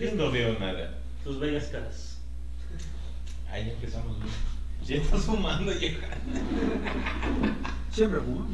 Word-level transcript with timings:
Yo 0.00 0.14
no 0.14 0.30
veo 0.30 0.58
nada. 0.58 0.94
Tus 1.22 1.38
bellas 1.38 1.66
caras. 1.66 2.18
Ahí 3.52 3.68
empezamos 3.68 4.16
bien. 4.18 4.32
Ya 4.86 4.96
estás 4.96 5.20
fumando. 5.24 5.72
Siempre 7.90 8.20
fumo. 8.20 8.48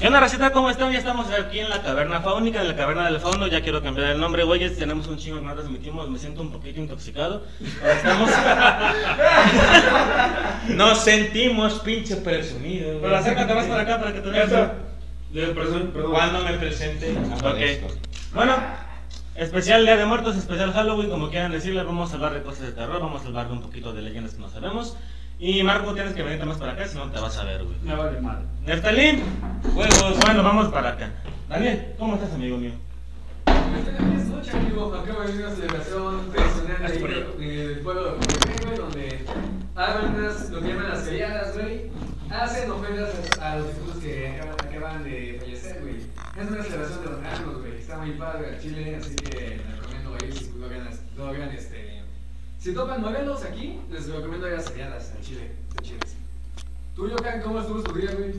¿Qué 0.00 0.06
onda, 0.06 0.18
racita? 0.18 0.50
¿Cómo 0.50 0.68
están? 0.70 0.90
Ya 0.90 0.98
estamos 0.98 1.30
aquí 1.30 1.60
en 1.60 1.68
la 1.68 1.82
caverna 1.82 2.20
faunica, 2.20 2.62
en 2.62 2.68
la 2.68 2.74
caverna 2.74 3.04
del 3.04 3.20
fauno. 3.20 3.46
Ya 3.46 3.62
quiero 3.62 3.80
cambiar 3.80 4.10
el 4.10 4.20
nombre, 4.20 4.42
güeyes. 4.42 4.76
Tenemos 4.76 5.06
un 5.06 5.18
chingo 5.18 5.38
que 5.38 5.44
no 5.46 5.54
transmitimos. 5.54 6.10
Me 6.10 6.18
siento 6.18 6.42
un 6.42 6.50
poquito 6.50 6.80
intoxicado. 6.80 7.46
Ahora 7.80 7.94
Estamos. 7.94 8.30
Nos 10.76 10.98
sentimos 10.98 11.78
pinche 11.80 12.16
presumidos. 12.16 12.98
Pero 13.00 13.16
acércate 13.16 13.54
más 13.54 13.66
para 13.66 13.82
acá 13.82 14.00
para 14.00 14.12
que 14.14 14.20
te 14.20 14.30
veas. 14.30 14.50
Cuando 16.10 16.44
me 16.44 16.54
presente, 16.54 17.14
aparezco. 17.38 17.86
Bueno, 18.34 18.56
especial 19.40 19.84
Día 19.84 19.96
de 19.96 20.04
Muertos, 20.04 20.36
especial 20.36 20.72
Halloween, 20.72 21.08
como 21.08 21.30
quieran 21.30 21.50
decirle. 21.50 21.82
Vamos 21.82 22.12
a 22.12 22.16
hablar 22.16 22.34
de 22.34 22.42
cosas 22.42 22.66
de 22.66 22.72
terror, 22.72 23.00
vamos 23.00 23.22
a 23.22 23.26
hablar 23.26 23.48
de 23.48 23.54
un 23.54 23.62
poquito 23.62 23.92
de 23.92 24.02
leyendas 24.02 24.34
que 24.34 24.40
no 24.40 24.50
sabemos. 24.50 24.96
Y 25.38 25.62
Marco, 25.62 25.94
tienes 25.94 26.12
que 26.12 26.22
venirte 26.22 26.44
más 26.44 26.58
para 26.58 26.72
acá, 26.72 26.86
si 26.86 26.98
no 26.98 27.10
te 27.10 27.18
vas 27.18 27.38
a 27.38 27.44
ver, 27.44 27.64
güey. 27.64 27.76
Me 27.82 27.94
vale 27.94 28.20
mal. 28.20 28.42
Neftalí, 28.66 29.22
juegos. 29.74 30.18
Bueno, 30.26 30.42
vamos 30.42 30.68
para 30.68 30.90
acá. 30.90 31.10
Daniel, 31.48 31.94
¿cómo 31.98 32.16
estás, 32.16 32.34
amigo 32.34 32.58
mío? 32.58 32.72
Estoy 33.46 33.94
aquí 33.94 34.16
esta 34.18 34.36
noche, 34.36 34.50
amigo. 34.52 34.94
Acaba 34.94 35.24
de 35.24 35.32
venir 35.32 35.46
una 35.46 35.54
celebración 35.54 36.32
tradicional 36.32 36.84
ahí 36.84 36.96
en 37.38 37.60
el 37.70 37.80
pueblo 37.80 38.16
de 38.16 38.66
güey, 38.66 38.76
donde 38.76 39.24
arman 39.74 40.14
unas, 40.16 40.50
lo 40.50 40.60
que 40.60 40.68
llaman 40.68 40.90
las 40.90 41.04
felladas, 41.04 41.54
güey. 41.56 41.90
Hacen 42.30 42.70
ofrendas 42.70 43.10
a 43.40 43.56
los 43.56 43.68
difuntos 43.68 43.96
que 44.02 44.28
acaban, 44.28 44.54
acaban 44.60 45.04
de 45.04 45.38
fallecer. 45.40 45.59
Es 46.40 46.50
una 46.50 46.62
celebración 46.62 47.04
de 47.04 47.10
los 47.10 47.22
ánimos, 47.22 47.60
güey. 47.60 47.76
Está 47.76 47.98
muy 47.98 48.12
padre 48.12 48.48
al 48.48 48.60
Chile, 48.60 48.96
así 48.96 49.14
que 49.14 49.58
les 49.58 49.76
recomiendo 49.76 50.16
ir 50.24 50.32
si 50.32 50.50
logran, 50.58 50.88
logran 51.18 51.50
este. 51.50 52.00
Si 52.58 52.72
topan 52.72 53.02
Morelos 53.02 53.44
aquí, 53.44 53.78
les 53.90 54.08
recomiendo 54.08 54.46
ir 54.48 54.54
a 54.54 54.56
las 54.56 54.70
felladas 54.70 55.12
al 55.14 55.20
Chile. 55.20 55.52
Chiles. 55.82 56.16
Tú, 56.96 57.10
Yokan, 57.10 57.42
¿cómo 57.42 57.60
estuvo 57.60 57.82
tu 57.82 57.92
día, 57.92 58.12
güey? 58.12 58.34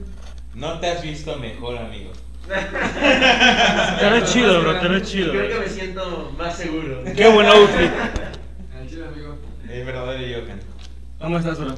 No 0.55 0.79
te 0.79 0.87
has 0.89 1.03
visto 1.03 1.37
mejor, 1.37 1.77
amigo. 1.77 2.11
Te 2.47 4.09
ves 4.09 4.33
chido, 4.33 4.61
bro, 4.61 4.79
te 4.79 4.87
ves 4.87 5.11
chido. 5.11 5.31
Creo 5.31 5.49
que 5.49 5.59
me 5.59 5.69
siento 5.69 6.33
más 6.39 6.57
seguro. 6.57 7.03
Qué 7.15 7.29
buen 7.29 7.45
outfit. 7.45 7.91
Al 8.75 8.89
Chile, 8.89 9.05
amigo. 9.05 9.37
El 9.69 9.85
verdadero 9.85 10.41
Yokan. 10.41 10.59
¿Cómo 11.19 11.37
estás, 11.37 11.59
bro? 11.59 11.75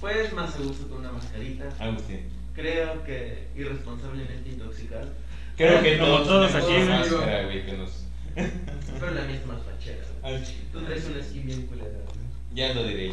Pues 0.00 0.32
más 0.32 0.56
a 0.56 0.58
gusto 0.58 0.88
con 0.88 0.98
una 0.98 1.12
mascarita. 1.12 1.68
Agustín. 1.78 2.28
Creo 2.52 3.04
que 3.04 3.48
irresponsablemente 3.56 4.50
intoxicado. 4.50 5.08
Creo 5.56 5.82
que 5.82 5.98
Como 5.98 6.18
todos 6.22 6.54
aquí, 6.54 6.72
máscara, 6.88 7.42
güey, 7.44 7.64
que 7.64 7.72
nos... 7.74 8.04
Pero 8.34 9.14
la 9.14 9.22
mía 9.22 9.36
es 9.36 9.46
más 9.46 9.58
fachera. 9.62 10.04
güey. 10.22 10.42
Tú 10.72 10.80
traes 10.82 11.04
una 11.12 11.22
skin 11.22 11.46
bien 11.46 11.66
culera. 11.66 11.88
Ya 12.54 12.74
lo 12.74 12.84
diré. 12.84 13.12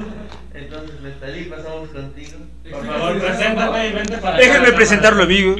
Entonces, 0.54 1.00
Nestalí, 1.00 1.44
pasamos 1.44 1.88
contigo. 1.90 2.38
Por 2.70 2.86
favor, 2.86 3.18
preséntate 3.18 3.88
y 3.88 3.92
vente 3.92 4.18
para 4.18 4.36
acá. 4.36 4.46
Déjenme 4.46 4.72
presentarlo, 4.72 5.22
amigo. 5.24 5.56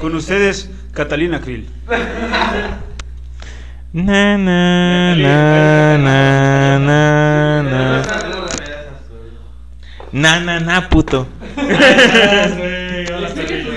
Con 0.00 0.14
ustedes, 0.16 0.68
Catalina 0.92 1.40
Krill. 1.40 1.68
Na, 3.92 4.36
na, 4.36 5.14
na, 5.14 5.98
na, 5.98 6.78
na, 6.78 7.62
na. 7.62 8.02
Na, 10.12 10.40
na, 10.40 10.60
na, 10.60 10.88
puto. 10.88 11.26
Gracias, 11.56 12.56
güey. 12.58 13.06
Hola, 13.12 13.28
¿Qué 13.34 13.42
perrillo. 13.42 13.72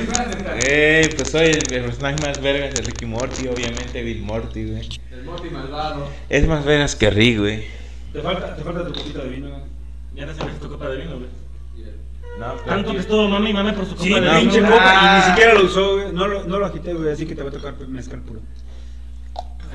te 0.59 0.69
disfrazas, 0.80 0.80
neta? 0.80 0.81
Ey, 1.02 1.09
pues 1.16 1.30
soy 1.30 1.45
el 1.47 1.83
personaje 1.83 2.16
más 2.25 2.41
vergas 2.41 2.73
de 2.75 2.81
Ricky 2.81 3.05
Morty, 3.05 3.47
obviamente 3.47 4.02
Bill 4.03 4.22
Morty, 4.22 4.66
güey. 4.72 4.89
El 5.11 5.23
Morty 5.23 5.49
malvado. 5.49 6.08
Es 6.30 6.47
más 6.47 6.63
vergas 6.66 6.95
que 6.95 7.09
Rick, 7.09 7.39
güey. 7.39 7.63
Te 8.13 8.21
falta, 8.21 8.55
te 8.55 8.63
falta 8.63 8.86
tu 8.86 8.94
poquito 8.94 9.19
de 9.19 9.30
vino. 9.30 9.49
Ya 10.16 10.25
te 10.25 10.33
serviste 10.33 10.59
tu 10.61 10.69
copa 10.69 10.89
de 10.89 10.97
vino, 10.97 11.11
güey. 11.17 11.30
No, 12.39 12.53
Tanto 12.66 12.91
que 12.94 12.99
estuvo 12.99 13.27
mami 13.27 13.49
y 13.49 13.53
mame 13.53 13.73
por 13.73 13.83
su 13.86 13.92
copa 13.92 14.03
Sí, 14.03 14.14
de 14.14 14.21
no, 14.21 14.27
vino. 14.27 14.39
pinche 14.39 14.61
no. 14.61 14.70
copa 14.70 14.83
y 14.86 14.87
Ah. 14.92 15.23
ni 15.26 15.31
siquiera 15.33 15.53
lo 15.59 15.65
usó, 15.65 15.95
güey. 15.98 16.14
No 16.14 16.27
lo, 16.27 16.43
no 16.45 16.59
lo 16.59 16.65
agité, 16.67 16.93
güey, 16.93 17.11
así 17.11 17.26
que 17.26 17.36
te 17.36 17.43
va 17.43 17.49
a 17.49 17.52
tocar 17.52 17.76
mezcal 17.87 18.21
puro. 18.21 18.39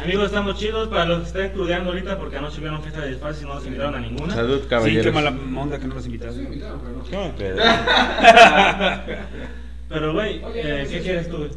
Amigos, 0.02 0.26
estamos 0.26 0.58
chidos 0.58 0.88
para 0.88 1.04
los 1.04 1.20
que 1.20 1.26
estén 1.26 1.50
crudeando 1.52 1.90
ahorita 1.90 2.18
porque 2.18 2.36
anoche 2.38 2.58
hubieron 2.58 2.82
fiesta 2.82 3.02
de 3.02 3.10
disfraz 3.10 3.40
y 3.40 3.44
no 3.44 3.54
nos 3.54 3.64
invitaron 3.66 3.94
a 3.94 4.00
ninguna. 4.00 4.34
Salud, 4.34 4.60
Sí, 4.62 4.66
caballeros. 4.68 5.06
qué 5.06 5.12
mala 5.12 5.28
onda 5.56 5.78
que 5.78 5.86
no 5.86 5.94
los 5.94 6.02
Sí, 6.04 6.08
invitaste. 6.10 6.40
me 6.40 6.46
invitaron, 6.48 6.80
pero 6.80 6.96
no. 6.96 7.04
¿Cómo 7.04 7.32
pedo? 7.36 7.56
Pero, 9.88 10.12
güey, 10.12 10.40
eh, 10.54 10.86
¿qué 10.88 10.98
sí. 10.98 11.04
quieres 11.04 11.28
tú, 11.28 11.38
güey? 11.38 11.50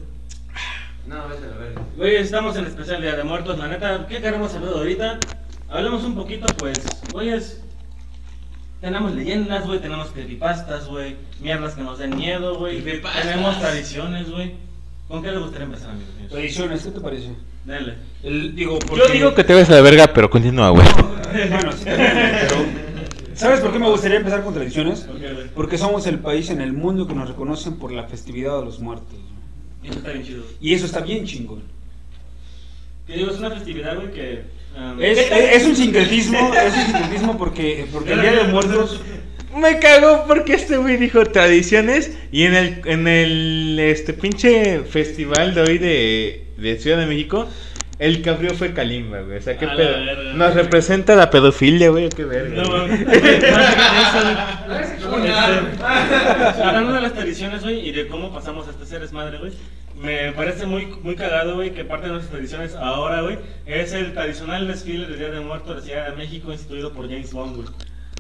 No, 1.07 1.27
vete 1.29 1.45
a 1.45 1.49
la 1.49 1.57
verga. 1.57 1.81
Güey, 1.95 2.15
estamos 2.17 2.57
en 2.57 2.65
especial 2.65 3.01
Día 3.01 3.15
de 3.15 3.23
Muertos, 3.23 3.57
la 3.57 3.67
neta, 3.67 4.05
¿qué 4.07 4.21
queremos 4.21 4.53
hablar 4.53 4.73
ahorita? 4.73 5.19
Hablemos 5.69 6.03
un 6.03 6.15
poquito, 6.15 6.45
pues, 6.57 6.79
güey, 7.13 7.29
es... 7.29 7.61
Tenemos 8.81 9.15
leyendas, 9.15 9.65
güey, 9.65 9.79
tenemos 9.79 10.09
creepypastas, 10.09 10.88
güey, 10.88 11.15
mierdas 11.41 11.73
que 11.73 11.81
nos 11.81 11.97
den 11.97 12.15
miedo, 12.15 12.59
güey, 12.59 12.81
Creepypastas. 12.81 13.23
tenemos 13.23 13.59
tradiciones, 13.59 14.29
güey. 14.29 14.53
¿Con 15.07 15.23
qué 15.23 15.31
les 15.31 15.39
gustaría 15.39 15.65
empezar, 15.65 15.91
amigos 15.91 16.13
míos? 16.15 16.31
Tradiciones, 16.31 16.83
¿qué 16.83 16.91
te 16.91 16.99
parece? 16.99 17.29
Dale. 17.65 17.95
El, 18.23 18.55
digo, 18.55 18.77
porque... 18.79 19.07
Yo 19.07 19.13
digo 19.13 19.33
que 19.33 19.44
te 19.44 19.53
ves 19.53 19.69
a 19.69 19.75
la 19.75 19.81
verga, 19.81 20.07
pero 20.13 20.29
continúa, 20.29 20.69
güey. 20.69 20.85
Bueno, 20.94 21.71
sí, 21.71 21.85
también, 21.85 22.38
pero... 22.49 22.86
¿Sabes 23.37 23.59
por 23.59 23.71
qué 23.71 23.79
me 23.79 23.89
gustaría 23.89 24.17
empezar 24.17 24.43
con 24.43 24.53
tradiciones? 24.53 25.07
Porque 25.55 25.77
somos 25.77 26.07
el 26.07 26.19
país 26.19 26.49
en 26.49 26.59
el 26.59 26.73
mundo 26.73 27.07
que 27.07 27.13
nos 27.13 27.29
reconocen 27.29 27.77
por 27.77 27.91
la 27.91 28.03
festividad 28.03 28.59
de 28.59 28.65
los 28.65 28.79
muertos. 28.79 29.15
Eso 29.83 29.99
está 29.99 30.11
bien 30.11 30.25
chido. 30.25 30.43
Y 30.59 30.73
eso 30.73 30.85
está 30.85 31.01
bien 31.01 31.25
chingón. 31.25 31.63
Que 33.05 33.13
digo, 33.13 33.29
es 33.31 33.37
una 33.37 33.51
festividad, 33.51 33.95
güey, 33.95 34.11
que... 34.11 34.41
um, 34.75 34.99
es 34.99 35.65
un 35.65 35.75
sincretismo, 35.75 36.51
es 36.53 36.75
un 36.75 36.85
sincretismo 36.85 37.37
porque, 37.37 37.87
porque 37.93 38.13
el 38.13 38.21
Día 38.21 38.31
de 38.31 38.43
Muertos... 38.45 38.99
Me 39.55 39.79
cagó 39.79 40.25
porque 40.27 40.53
este 40.55 40.77
güey 40.77 40.97
dijo 40.97 41.25
tradiciones 41.25 42.17
y 42.31 42.43
en 42.43 42.53
el, 42.53 42.81
en 42.85 43.07
el 43.07 43.79
este 43.79 44.13
pinche 44.13 44.81
festival 44.81 45.53
de 45.55 45.61
hoy 45.61 45.77
de, 45.77 46.47
de 46.57 46.77
Ciudad 46.79 46.99
de 46.99 47.05
México, 47.05 47.47
el 47.99 48.29
abrió 48.29 48.53
fue 48.53 48.73
Kalimba, 48.73 49.21
güey. 49.21 49.37
O 49.37 49.41
sea, 49.41 49.57
qué 49.57 49.65
A 49.65 49.69
la 49.69 49.75
pedo. 49.75 50.33
Nos 50.35 50.53
representa 50.53 51.15
la 51.15 51.29
pedofilia, 51.29 51.89
güey, 51.89 52.09
qué 52.09 52.25
verga. 52.25 52.61
No, 52.61 52.69
güey. 52.69 53.05
Hablando 56.63 56.93
de 56.95 57.01
las 57.01 57.13
tradiciones, 57.13 57.63
güey, 57.63 57.87
y 57.87 57.91
de 57.91 58.07
cómo 58.07 58.33
pasamos 58.33 58.67
a 58.67 58.71
este 58.71 58.85
ser 58.85 59.11
madre, 59.13 59.39
güey, 59.39 59.53
me 59.99 60.31
parece 60.33 60.65
muy, 60.65 60.85
muy 61.01 61.15
cagado, 61.15 61.55
güey, 61.55 61.71
que 61.71 61.83
parte 61.83 62.05
de 62.05 62.13
nuestras 62.13 62.31
tradiciones 62.31 62.75
ahora, 62.75 63.21
güey, 63.21 63.39
es 63.65 63.93
el 63.93 64.13
tradicional 64.13 64.67
desfile 64.67 65.07
del 65.07 65.17
Día 65.17 65.29
de 65.29 65.39
Muertos 65.39 65.69
de 65.69 65.75
la 65.75 65.81
Ciudad 65.81 66.09
de 66.09 66.15
México 66.15 66.51
instituido 66.51 66.93
por 66.93 67.09
James 67.09 67.33
Bond, 67.33 67.55
güey. 67.55 67.67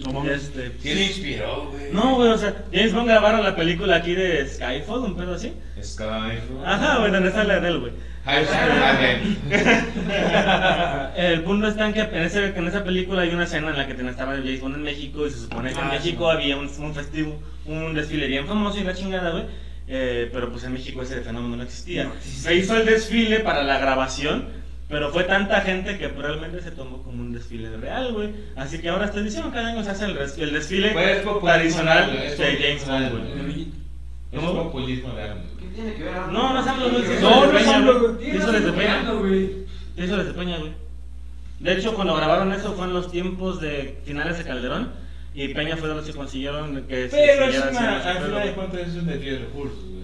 No. 0.05 0.23
Este, 0.29 0.71
¿Quién 0.81 0.99
inspiró, 0.99 1.71
güey? 1.71 1.91
no, 1.91 2.15
güey, 2.15 2.29
o 2.29 2.37
sea, 2.37 2.53
James 2.71 2.93
Bond 2.93 3.07
grabaron 3.09 3.43
la 3.43 3.55
película 3.55 3.95
aquí 3.97 4.13
de 4.13 4.47
Skyfall, 4.47 4.99
un 4.99 5.15
pedo 5.17 5.33
así. 5.35 5.53
Skyfall. 5.81 6.65
Ajá, 6.65 6.99
güey, 6.99 7.11
donde 7.11 7.31
sale 7.31 7.53
Adele, 7.53 7.79
güey. 7.79 7.91
El 11.17 11.43
punto 11.43 11.67
está 11.67 11.87
en 11.87 11.93
que 11.93 12.01
en, 12.01 12.23
ese- 12.23 12.53
en 12.55 12.67
esa 12.67 12.83
película 12.83 13.21
hay 13.21 13.29
una 13.29 13.45
escena 13.45 13.69
en 13.69 13.77
la 13.77 13.87
que 13.87 13.93
estaba 13.93 14.33
James 14.35 14.61
Bond 14.61 14.75
en 14.75 14.83
México 14.83 15.25
y 15.25 15.31
se 15.31 15.39
supone 15.39 15.71
que 15.73 15.79
en 15.79 15.85
Ah, 15.85 15.91
México 15.93 16.29
sí. 16.29 16.35
había 16.37 16.57
un, 16.57 16.69
un 16.79 16.93
festivo, 16.93 17.39
un 17.65 17.93
desfile 17.93 18.27
bien 18.27 18.45
famoso 18.47 18.79
y 18.79 18.83
la 18.83 18.93
chingada, 18.93 19.31
güey. 19.31 19.45
Eh, 19.87 20.29
pero 20.33 20.51
pues 20.51 20.63
en 20.65 20.73
México 20.73 21.01
ese 21.01 21.21
fenómeno 21.21 21.55
no 21.57 21.63
existía. 21.63 22.03
No 22.05 22.13
existía. 22.13 22.49
Se 22.51 22.55
hizo 22.55 22.75
el 22.75 22.85
desfile 22.85 23.39
para 23.39 23.63
la 23.63 23.79
grabación, 23.79 24.49
pero 24.89 25.11
fue 25.11 25.23
tanta 25.25 25.61
gente 25.61 25.97
que 25.97 26.07
realmente 26.07 26.61
se 26.61 26.71
tomó 26.71 27.03
como 27.03 27.21
un 27.21 27.33
desfile 27.33 27.75
real, 27.77 28.13
güey. 28.13 28.29
Así 28.55 28.79
que 28.79 28.89
ahora 28.89 29.05
esta 29.05 29.19
edición 29.19 29.51
cada 29.51 29.69
año 29.69 29.83
se 29.83 29.89
hace 29.91 30.05
el, 30.05 30.53
desfile 30.53 30.91
Pues 30.91 31.23
tradicional 31.41 32.11
de- 32.11 32.27
es 32.27 32.37
de 32.37 32.45
James 32.57 32.87
Bond, 32.87 33.03
de- 33.03 33.41
güey. 33.43 33.67
Es 34.31 34.39
¿Cómo? 34.39 34.63
populismo 34.63 35.13
de 35.13 35.23
AMLO. 35.23 35.43
¿Qué 35.59 35.67
tiene 35.67 35.93
que 35.95 36.03
ver? 36.03 36.13
No, 36.31 36.53
no 36.53 36.59
es 36.59 36.67
AMLO, 36.67 36.89
güey. 36.89 37.03
No, 37.21 37.45
no 37.51 37.57
es 37.57 37.67
AMLO, 37.67 37.99
güey. 38.13 38.29
eso 38.37 38.51
desde 38.51 38.71
Peña. 38.73 39.11
güey. 39.11 39.49
Eso 39.97 40.17
desde 40.17 40.33
Peña, 40.33 40.57
güey. 40.57 40.71
De 41.59 41.73
hecho, 41.73 41.93
cuando 41.95 42.15
grabaron 42.15 42.51
eso 42.53 42.73
fue 42.73 42.85
en 42.87 42.93
los 42.93 43.09
tiempos 43.11 43.59
de 43.61 43.97
finales 44.05 44.37
de 44.37 44.43
Calderón 44.43 44.91
y 45.33 45.47
Peña 45.49 45.75
fue 45.77 45.89
de 45.89 45.95
los 45.95 46.05
que 46.05 46.13
consiguieron 46.13 46.85
que 46.87 47.09
se 47.09 47.15
Pero 47.17 47.45
es 47.45 47.61
al 47.61 47.69
final 47.73 48.03
de 48.03 48.39
pedo. 48.41 48.55
cuentas 48.55 48.81
es 48.87 48.95
un 48.95 49.05
desfile 49.07 49.31
de 49.33 49.39
recursos, 49.39 49.79
güey. 49.85 49.97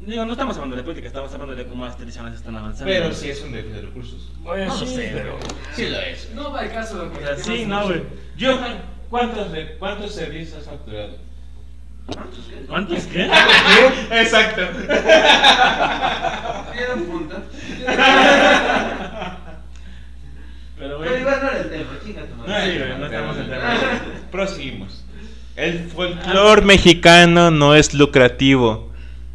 Digo, 0.00 0.24
no 0.24 0.32
estamos 0.32 0.56
hablando 0.56 0.76
de 0.76 0.82
política, 0.84 1.08
estamos 1.08 1.32
hablando 1.32 1.54
de 1.56 1.66
cómo 1.66 1.84
las 1.84 1.96
tradiciones 1.96 2.34
están 2.34 2.56
avanzando. 2.56 2.86
Pero 2.92 3.12
sí 3.12 3.30
es 3.30 3.42
un 3.42 3.50
desfile 3.52 3.74
de 3.76 3.82
recursos. 3.82 4.30
Bueno, 4.40 4.66
no 4.66 4.80
lo 4.80 4.86
sé, 4.86 5.10
pero... 5.12 5.36
Sí 5.74 5.88
lo 5.88 6.00
es. 6.00 6.30
No 6.34 6.52
va 6.52 6.64
el 6.64 6.72
caso 6.72 6.98
de 6.98 7.04
lo 7.06 7.10
O 7.10 7.14
que 7.18 7.24
sea, 7.24 7.36
sí, 7.36 7.64
no, 7.66 7.84
güey. 7.84 8.02
Johan, 8.40 8.78
¿cuántos, 9.10 9.50
de- 9.52 9.76
cuántos 9.78 10.14
servicios 10.14 10.58
has 10.60 10.64
facturado? 10.66 11.16
¿Cuántos 12.68 13.04
qué? 13.06 13.24
Exacto. 14.12 14.62
Tiene 16.72 16.94
un 16.94 17.04
punto. 17.04 17.36
Pero, 20.78 20.98
güey... 20.98 21.08
Pero 21.08 21.20
igual 21.20 21.40
no 21.42 21.48
era 21.50 21.58
el 21.60 21.70
tema, 21.70 21.90
chinga 22.04 22.22
tu 22.22 22.34
madre. 22.36 22.72
Sí, 22.72 22.78
güey, 22.78 22.98
no 22.98 23.06
estamos 23.06 23.36
en 23.36 23.50
tema. 23.50 23.74
Proseguimos. 24.30 25.04
El 25.56 25.88
folclore 25.90 26.62
mexicano 26.62 27.50
no 27.50 27.74
es 27.74 27.92
lucrativo. 27.94 28.87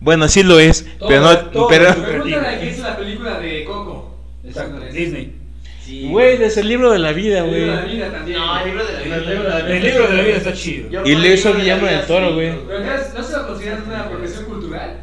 Bueno, 0.03 0.27
sí 0.27 0.43
lo 0.43 0.59
es, 0.59 0.85
Todo, 0.99 1.07
pero 1.09 1.21
no. 1.21 1.37
todo 1.37 1.67
pero, 1.69 1.87
es 1.89 1.95
quién 2.23 2.69
hizo 2.69 2.83
la 2.83 2.97
película 2.97 3.39
de 3.39 3.63
Coco. 3.63 4.15
Exacto, 4.43 4.71
Pregúntale. 4.71 4.99
Disney. 4.99 5.35
Sí. 5.83 6.07
Güey, 6.09 6.37
desde 6.37 6.61
el 6.61 6.67
libro 6.69 6.91
de 6.91 6.99
la 6.99 7.11
vida, 7.13 7.39
El 7.39 7.45
güey. 7.49 7.59
libro 7.61 7.75
de 7.75 7.81
la 7.81 7.85
vida 7.93 8.11
también. 8.11 8.37
No, 8.39 8.59
el 8.59 8.65
libro 8.67 8.85
de 8.85 8.93
la 8.93 8.99
El 8.99 9.05
vida. 9.05 9.17
libro 9.17 9.43
de 9.43 9.49
la 9.49 9.55
vida. 9.65 9.75
El 9.77 9.83
libro 9.83 10.07
de 10.07 10.13
la 10.17 10.23
vida 10.23 10.37
está 10.37 10.53
chido. 10.53 10.89
Yo 10.89 11.01
Y 11.05 11.11
lo 11.15 11.19
el 11.23 11.33
hizo 11.33 11.53
de 11.53 11.59
Guillermo 11.59 11.87
del 11.87 12.01
Toro, 12.05 12.27
sí, 12.29 12.33
güey. 12.35 12.53
Pero 12.67 12.79
¿no 13.17 13.23
se 13.23 13.33
lo 13.37 13.47
consideran 13.47 13.83
una 13.87 14.09
profesión 14.09 14.45
cultural? 14.45 14.97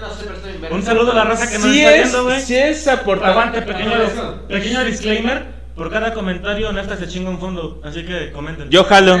No 0.00 0.08
sé, 0.10 0.16
pero 0.24 0.34
estoy 0.36 0.52
en 0.52 0.60
verga. 0.60 0.76
Un 0.76 0.82
saludo 0.82 1.12
a 1.12 1.14
la 1.14 1.24
raza 1.24 1.46
que 1.50 1.54
nos 1.58 1.62
Sí 1.64 1.78
está 1.80 1.96
es, 1.96 2.02
viendo, 2.02 2.24
güey. 2.24 2.40
sí 2.40 2.54
es 2.56 2.88
aportar. 2.88 3.30
Aguante, 3.30 3.62
pequeño, 3.62 3.90
pequeño 4.48 4.84
disclaimer. 4.84 5.44
Por 5.74 5.90
cada 5.90 6.12
comentario, 6.14 6.72
Nefta 6.72 6.96
se 6.96 7.06
chinga 7.08 7.30
un 7.30 7.38
fondo. 7.38 7.80
Así 7.84 8.04
que 8.04 8.30
comenten. 8.32 8.70
Yo 8.70 8.84
jalo. 8.84 9.20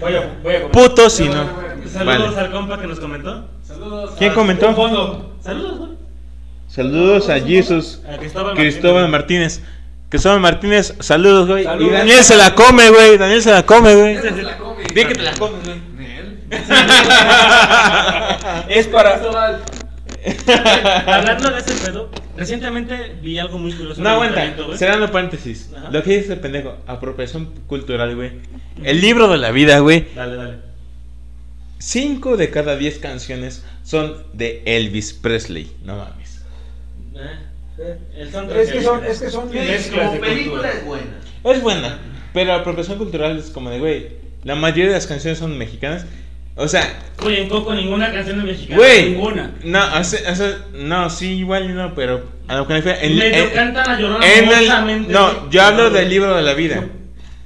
Voy 0.00 0.14
a, 0.14 0.38
voy 0.42 0.54
a 0.54 0.62
comer. 0.62 0.70
Puto 0.72 1.08
si 1.10 1.28
no. 1.28 1.44
Saludos 1.92 2.34
Vale. 2.34 2.40
al 2.40 2.50
compa 2.52 2.80
que 2.80 2.86
nos 2.86 2.98
comentó. 3.00 3.48
Saludos. 3.78 4.14
¿Quién 4.18 4.34
comentó? 4.34 4.66
Saludos, 5.40 5.78
güey. 5.78 5.90
Saludos 6.68 7.28
a 7.28 7.40
Jesus. 7.40 8.02
A 8.08 8.18
Cristóbal, 8.18 8.54
Cristóbal 8.54 9.08
Martínez. 9.08 9.60
Martínez. 9.60 9.76
Cristóbal 10.08 10.40
Martínez, 10.40 10.94
saludos, 11.00 11.48
güey. 11.48 11.62
Y. 11.62 11.90
Daniel 11.90 12.22
se 12.22 12.36
la 12.36 12.54
come, 12.54 12.90
güey. 12.90 13.18
Daniel 13.18 13.42
se 13.42 13.50
la 13.50 13.64
come, 13.64 13.94
güey. 13.94 14.14
Esa 14.14 14.34
se 14.34 14.42
la 14.42 14.56
come. 14.56 14.84
Di 14.94 15.04
que 15.04 15.14
te 15.14 15.22
la 15.22 15.34
comes, 15.34 15.64
güey. 15.64 15.86
Es 18.68 18.86
para. 18.86 19.16
Hablando 21.06 21.50
de 21.50 21.58
ese 21.58 21.86
pedo, 21.86 22.10
recientemente 22.36 23.16
vi 23.22 23.38
algo 23.38 23.58
muy 23.58 23.72
curioso. 23.72 24.00
No, 24.00 24.24
en 24.24 24.32
aguanta. 24.32 24.76
Cerrando 24.76 25.10
paréntesis. 25.10 25.70
Ajá. 25.76 25.90
Lo 25.90 26.02
que 26.02 26.18
dice 26.18 26.32
el 26.32 26.40
pendejo, 26.40 26.76
apropiación 26.86 27.46
cultural, 27.66 28.14
güey. 28.14 28.32
El 28.82 29.00
libro 29.00 29.28
de 29.28 29.38
la 29.38 29.50
vida, 29.50 29.78
güey. 29.80 30.06
Dale, 30.14 30.36
dale. 30.36 30.65
Cinco 31.78 32.36
de 32.36 32.50
cada 32.50 32.76
diez 32.76 32.98
canciones 32.98 33.64
son 33.84 34.16
de 34.32 34.62
Elvis 34.64 35.12
Presley. 35.12 35.70
No 35.84 35.96
mames. 35.96 36.40
Eh, 37.78 38.28
soundtrack 38.30 38.60
Es 38.62 38.72
que 38.72 38.82
son, 38.82 39.04
es 39.04 39.20
que 39.20 39.30
son 39.30 39.50
Mezclas 39.50 40.08
Como 40.08 40.20
película 40.20 40.70
es 40.70 40.84
buena. 40.84 41.20
Es 41.44 41.62
buena, 41.62 41.98
pero 42.32 42.46
la 42.48 42.56
apropiación 42.56 42.96
cultural 42.98 43.38
es 43.38 43.50
como 43.50 43.70
de, 43.70 43.78
güey. 43.78 44.08
La 44.44 44.54
mayoría 44.54 44.86
de 44.86 44.92
las 44.92 45.06
canciones 45.06 45.38
son 45.38 45.56
mexicanas. 45.58 46.06
O 46.54 46.68
sea, 46.68 46.90
Oye, 47.22 47.42
en 47.42 47.48
Coco 47.50 47.74
ninguna 47.74 48.10
canción 48.12 48.38
es 48.40 48.44
mexicana. 48.46 48.76
güey. 48.78 49.10
ninguna. 49.10 49.54
No, 49.62 50.00
o 50.00 50.04
sea, 50.04 50.32
o 50.32 50.34
sea, 50.34 50.58
no, 50.72 51.10
sí, 51.10 51.34
igual 51.38 51.74
no, 51.74 51.94
pero 51.94 52.24
a 52.48 52.56
lo 52.56 52.66
que 52.66 52.72
me 52.72 52.80
refiero. 52.80 52.98
En, 53.02 53.12
en- 53.12 53.74
la 53.74 53.98
llorona 54.00 54.26
en 54.26 54.48
el- 54.48 55.08
no, 55.12 55.50
yo 55.50 55.62
hablo 55.62 55.90
del 55.90 56.08
libro 56.08 56.34
de 56.34 56.42
la 56.42 56.54
vida. 56.54 56.82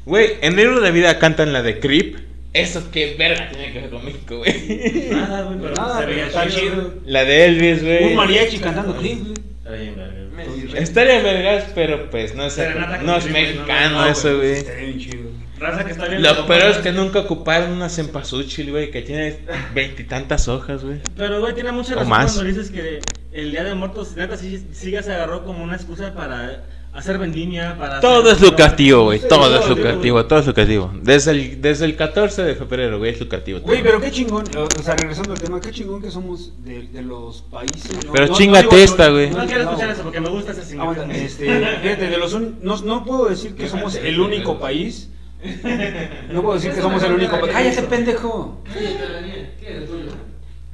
Güey, 0.06 0.34
en 0.42 0.52
el 0.52 0.56
libro 0.56 0.76
de 0.80 0.86
la 0.86 0.92
vida 0.92 1.18
cantan 1.18 1.52
la 1.52 1.62
de 1.62 1.80
Creep. 1.80 2.29
Eso 2.52 2.90
que 2.90 3.14
verga 3.16 3.48
tiene 3.48 3.72
que 3.72 3.80
ver 3.80 3.90
con 3.90 4.04
México, 4.04 4.38
güey. 4.38 5.08
Nada, 5.10 5.42
güey, 5.42 5.58
pero 5.60 5.74
Nada, 5.74 6.00
se 6.00 6.06
veía 6.06 6.26
está 6.26 6.48
chido. 6.48 6.60
chido. 6.60 6.94
La 7.06 7.24
de 7.24 7.44
Elvis, 7.44 7.82
güey. 7.82 8.04
Un 8.06 8.16
mariachi 8.16 8.58
cantando 8.58 8.96
clip, 8.96 9.20
güey. 9.20 9.34
Está 9.58 9.70
bien, 9.72 9.94
verga. 9.96 10.20
Estaría 10.80 11.22
vergas, 11.22 11.64
pero 11.74 12.10
pues 12.10 12.34
no 12.34 12.44
es, 12.44 12.58
no 13.04 13.16
es 13.16 13.30
güey, 13.30 13.32
mexicano 13.32 14.02
no, 14.02 14.06
eso, 14.06 14.36
güey. 14.36 14.52
Estaría 14.52 14.86
bien 14.86 14.98
chido. 14.98 15.30
Raza 15.58 15.84
que 15.84 15.92
está 15.92 16.06
viendo. 16.08 16.28
Lo 16.28 16.40
lo 16.40 16.46
peor 16.46 16.70
es 16.70 16.78
que 16.78 16.92
nunca 16.92 17.20
ocuparon 17.20 17.72
una 17.72 17.88
cempasúchil, 17.88 18.70
güey, 18.70 18.90
que 18.90 19.02
tiene 19.02 19.38
veintitantas 19.74 20.48
hojas, 20.48 20.82
güey. 20.82 21.00
Pero, 21.16 21.40
güey, 21.40 21.54
tiene 21.54 21.70
mucha 21.70 21.94
razón 21.94 22.08
más. 22.08 22.32
cuando 22.32 22.50
dices 22.50 22.70
que 22.70 23.00
el 23.32 23.50
Día 23.50 23.62
de 23.64 23.74
Muertos, 23.74 24.16
neta, 24.16 24.36
sí, 24.36 24.66
sí 24.72 24.90
se 24.90 25.12
agarró 25.12 25.44
como 25.44 25.62
una 25.62 25.76
excusa 25.76 26.14
para 26.14 26.64
hacer 26.92 27.18
vendimia, 27.18 27.76
para... 27.78 28.00
Todo 28.00 28.22
hacer- 28.22 28.32
es 28.34 28.40
lucrativo, 28.40 29.04
güey. 29.04 29.18
Sí, 29.20 29.26
Todo 29.28 29.58
es 29.58 29.68
lucrativo, 29.68 30.24
todo 30.26 30.38
es 30.40 30.46
lucrativo. 30.46 30.90
Desde 31.02 31.30
el, 31.30 31.60
desde 31.62 31.84
el 31.84 31.96
14 31.96 32.42
de 32.42 32.54
febrero, 32.54 32.98
güey, 32.98 33.12
es 33.12 33.20
lucrativo. 33.20 33.60
Güey, 33.60 33.82
pero 33.82 34.00
qué 34.00 34.10
chingón, 34.10 34.44
o 34.56 34.82
sea, 34.82 34.96
regresando 34.96 35.32
al 35.32 35.40
tema, 35.40 35.60
qué 35.60 35.70
chingón 35.70 36.02
que 36.02 36.10
somos 36.10 36.52
de, 36.64 36.82
de 36.88 37.02
los 37.02 37.42
países. 37.42 38.04
¿no? 38.04 38.12
Pero 38.12 38.26
No- 38.26 38.34
chingate 38.34 38.82
esta, 38.82 39.08
güey. 39.08 39.30
No 39.30 39.46
quiero 39.46 39.64
no, 39.64 39.70
escuchar 39.70 39.90
eso 39.90 40.02
porque 40.02 40.20
me 40.20 40.28
gusta 40.30 40.52
ese 40.52 40.64
significado. 40.64 41.02
Aguanta, 41.02 41.16
este, 41.16 41.44
fíjate, 41.82 42.06
de 42.08 42.18
los 42.18 42.32
un- 42.34 42.58
no, 42.62 42.76
no 42.82 43.04
puedo 43.04 43.26
decir 43.28 43.54
que 43.54 43.68
somos 43.68 43.94
el 43.96 44.20
único 44.20 44.58
país. 44.58 45.08
No 46.30 46.42
puedo 46.42 46.54
decir 46.56 46.72
que 46.72 46.82
somos 46.82 47.02
el 47.02 47.12
único 47.12 47.40
país. 47.40 47.52
¡Cállate, 47.52 47.82
pendejo! 47.84 48.62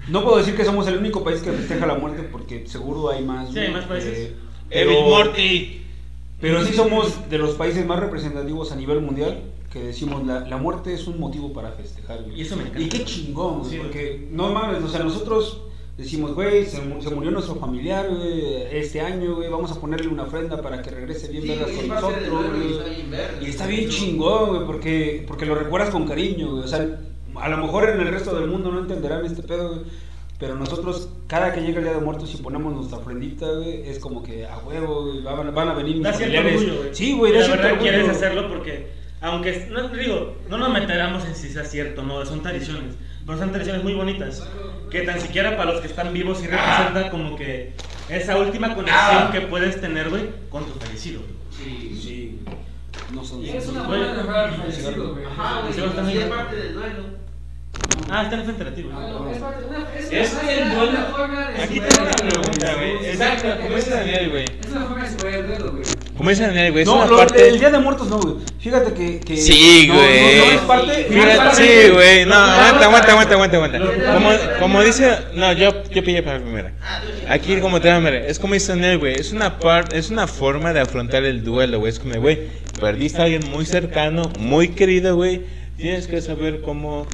No 0.08 0.22
puedo 0.22 0.38
decir 0.38 0.56
que 0.56 0.64
somos 0.64 0.86
el 0.86 0.96
único 0.98 1.22
país 1.24 1.40
que 1.40 1.52
festeja 1.52 1.86
la 1.86 1.94
muerte 1.94 2.22
porque 2.24 2.64
seguro 2.66 3.10
hay 3.10 3.24
más. 3.24 3.52
Sí, 3.52 3.58
hay 3.58 3.72
más 3.72 3.84
países. 3.84 4.12
eh, 4.18 4.36
Evil 4.70 4.96
pero- 4.96 5.08
Morty. 5.08 5.82
Pero 6.40 6.64
sí 6.64 6.72
somos 6.74 7.28
de 7.30 7.38
los 7.38 7.54
países 7.54 7.84
más 7.86 7.98
representativos 8.00 8.70
a 8.72 8.76
nivel 8.76 9.00
mundial 9.00 9.42
que 9.72 9.80
decimos 9.82 10.24
la, 10.26 10.40
la 10.40 10.56
muerte 10.58 10.92
es 10.94 11.06
un 11.06 11.18
motivo 11.18 11.52
para 11.52 11.72
festejar. 11.72 12.22
güey. 12.24 12.38
Y 12.38 12.42
eso 12.42 12.56
me 12.56 12.62
encanta. 12.62 12.80
Y 12.80 12.88
qué 12.88 13.04
chingón, 13.04 13.58
güey, 13.60 13.70
Sí, 13.70 13.78
porque 13.78 14.28
no 14.30 14.52
mames, 14.52 14.82
o 14.82 14.88
sea, 14.88 15.00
nosotros 15.02 15.62
decimos, 15.98 16.34
güey, 16.34 16.64
se, 16.66 16.80
mu- 16.82 17.00
se 17.02 17.10
murió 17.10 17.30
nuestro 17.30 17.54
familiar 17.56 18.08
güey, 18.08 18.62
este 18.70 19.00
año, 19.00 19.36
güey, 19.36 19.48
vamos 19.50 19.72
a 19.72 19.80
ponerle 19.80 20.08
una 20.08 20.24
ofrenda 20.24 20.60
para 20.62 20.82
que 20.82 20.90
regrese 20.90 21.28
bien 21.28 21.42
Sí, 21.42 21.48
vergas 21.48 21.70
con 21.70 21.88
nosotros. 21.88 22.50
güey. 22.54 22.72
está 22.72 22.84
bien 22.90 23.10
verga. 23.10 23.38
Y 23.42 23.46
está 23.46 23.66
bien 23.66 23.88
chingón, 23.90 24.48
güey, 24.50 24.66
porque, 24.66 25.24
porque 25.26 25.46
lo 25.46 25.54
recuerdas 25.54 25.90
con 25.90 26.06
cariño, 26.06 26.50
güey. 26.52 26.64
O 26.64 26.68
sea, 26.68 27.00
a 27.34 27.48
lo 27.48 27.56
mejor 27.58 27.88
en 27.88 28.00
el 28.00 28.08
resto 28.08 28.38
del 28.38 28.48
mundo 28.50 28.70
no 28.70 28.80
entenderán 28.80 29.24
este 29.26 29.42
pedo, 29.42 29.68
güey. 29.70 29.80
Pero 30.38 30.54
nosotros, 30.54 31.08
cada 31.26 31.52
que 31.52 31.62
llega 31.62 31.78
el 31.78 31.84
Día 31.84 31.94
de 31.94 32.00
Muertos 32.00 32.34
y 32.34 32.42
ponemos 32.42 32.74
nuestra 32.74 32.98
ofrendita, 32.98 33.46
güey, 33.50 33.88
es 33.88 33.98
como 33.98 34.22
que 34.22 34.46
a 34.46 34.58
huevo, 34.58 35.04
güey, 35.06 35.22
van, 35.22 35.54
van 35.54 35.68
a 35.68 35.74
venir 35.74 35.94
mis 35.94 36.04
Da 36.04 36.12
familiares. 36.12 36.56
orgullo, 36.56 36.76
güey. 36.78 36.94
Sí, 36.94 37.12
güey, 37.14 37.32
La 37.32 37.48
verdad 37.48 37.78
quieres 37.80 38.08
hacerlo 38.08 38.48
porque, 38.48 38.92
aunque, 39.22 39.66
no 39.70 39.88
digo, 39.88 40.36
no 40.50 40.58
nos 40.58 40.70
meteramos 40.70 41.24
en 41.24 41.34
si 41.34 41.48
sea 41.48 41.64
cierto, 41.64 42.02
no, 42.02 42.24
son 42.26 42.42
tradiciones. 42.42 42.94
Pero 43.24 43.38
son 43.38 43.50
tradiciones 43.50 43.82
muy 43.82 43.94
bonitas. 43.94 44.46
Que 44.90 45.02
tan 45.02 45.20
siquiera 45.20 45.56
para 45.56 45.72
los 45.72 45.80
que 45.80 45.88
están 45.88 46.12
vivos 46.12 46.38
sí 46.38 46.46
representa 46.46 47.10
como 47.10 47.34
que 47.34 47.72
esa 48.08 48.36
última 48.36 48.74
conexión 48.74 49.32
que 49.32 49.40
puedes 49.42 49.80
tener, 49.80 50.10
güey, 50.10 50.28
con 50.50 50.64
tu 50.64 50.78
fallecido. 50.78 51.22
Sí. 51.50 51.98
Sí, 52.00 52.40
no 53.12 53.24
son. 53.24 53.42
Y 53.42 53.48
es 53.48 53.66
una 53.68 53.82
buena 53.82 54.14
de 54.14 54.22
fallecido, 54.22 55.14
güey. 55.14 55.24
Ajá, 55.24 55.62
güey. 55.62 56.14
Y 56.14 56.18
es 56.18 56.24
parte 56.26 56.56
del 56.56 56.74
duelo. 56.74 57.25
Ah, 58.08 58.22
está 58.22 58.34
en 58.34 58.40
el 58.40 58.46
frente 58.46 58.64
de 58.64 58.70
ti, 58.70 58.82
güey. 58.82 58.94
Ah, 58.96 59.08
Es 60.10 60.32
el 60.48 60.70
duelo- 60.74 60.98
forma 61.16 61.50
de 61.50 61.62
Aquí 61.62 61.80
tengo 61.80 62.02
una 62.02 62.10
pregunta, 62.12 62.74
güey. 62.74 63.06
Exacto, 63.10 63.48
como 63.62 63.76
dice 63.76 63.90
Daniel, 63.90 64.30
güey. 64.30 64.44
Es 64.44 64.70
una 64.70 64.84
forma 64.86 65.04
de 65.04 65.10
superar 65.10 65.34
el 65.40 65.46
duelo, 65.48 65.72
güey. 65.72 65.84
Como 66.16 66.30
dice 66.30 66.42
Daniel, 66.46 66.70
güey, 66.72 66.82
es 66.82 66.88
No, 66.88 66.96
una 66.96 67.06
lo- 67.06 67.16
parte... 67.16 67.48
el 67.48 67.58
Día 67.58 67.70
de 67.70 67.78
Muertos 67.78 68.08
no, 68.08 68.18
güey. 68.20 68.34
Fíjate 68.60 68.92
que. 68.94 69.20
que 69.20 69.36
Sí, 69.36 69.86
no, 69.88 69.94
güey. 69.94 70.38
No, 70.38 70.44
no, 70.46 70.52
es 70.52 70.60
parte. 70.60 70.86
no 70.86 70.92
es 70.92 71.06
Fíjate, 71.08 71.36
parte- 71.36 71.56
sí, 71.84 71.90
güey, 71.92 72.24
no, 72.26 72.34
aguanta, 72.34 72.84
aguanta, 72.86 73.12
aguanta, 73.12 73.34
aguanta, 73.34 73.56
aguanta. 73.56 74.12
Como, 74.14 74.30
como 74.60 74.82
dice, 74.82 75.10
no, 75.34 75.52
yo, 75.52 75.82
yo 75.90 76.04
pillé 76.04 76.22
para 76.22 76.38
primera. 76.38 76.72
Ah, 76.82 77.00
tú 77.04 77.08
sí. 77.18 77.24
Aquí 77.28 77.56
como 77.60 77.80
te 77.80 77.92
mira, 78.00 78.16
es 78.18 78.38
como 78.38 78.54
dice 78.54 78.72
Daniel, 78.72 78.98
güey, 78.98 79.14
es 79.14 79.32
una 79.32 79.58
parte, 79.58 79.98
es 79.98 80.10
una 80.10 80.26
forma 80.28 80.72
de 80.72 80.80
afrontar 80.80 81.24
el 81.24 81.42
duelo, 81.44 81.80
güey, 81.80 81.92
es 81.92 81.98
como, 81.98 82.14
güey, 82.20 82.38
perdiste 82.80 83.20
a 83.20 83.24
alguien 83.24 83.42
muy 83.50 83.66
cercano, 83.66 84.30
muy 84.38 84.68
querido, 84.68 85.16
güey, 85.16 85.42
tienes 85.76 86.06
que 86.06 86.20
saber 86.22 86.60
cómo, 86.62 87.06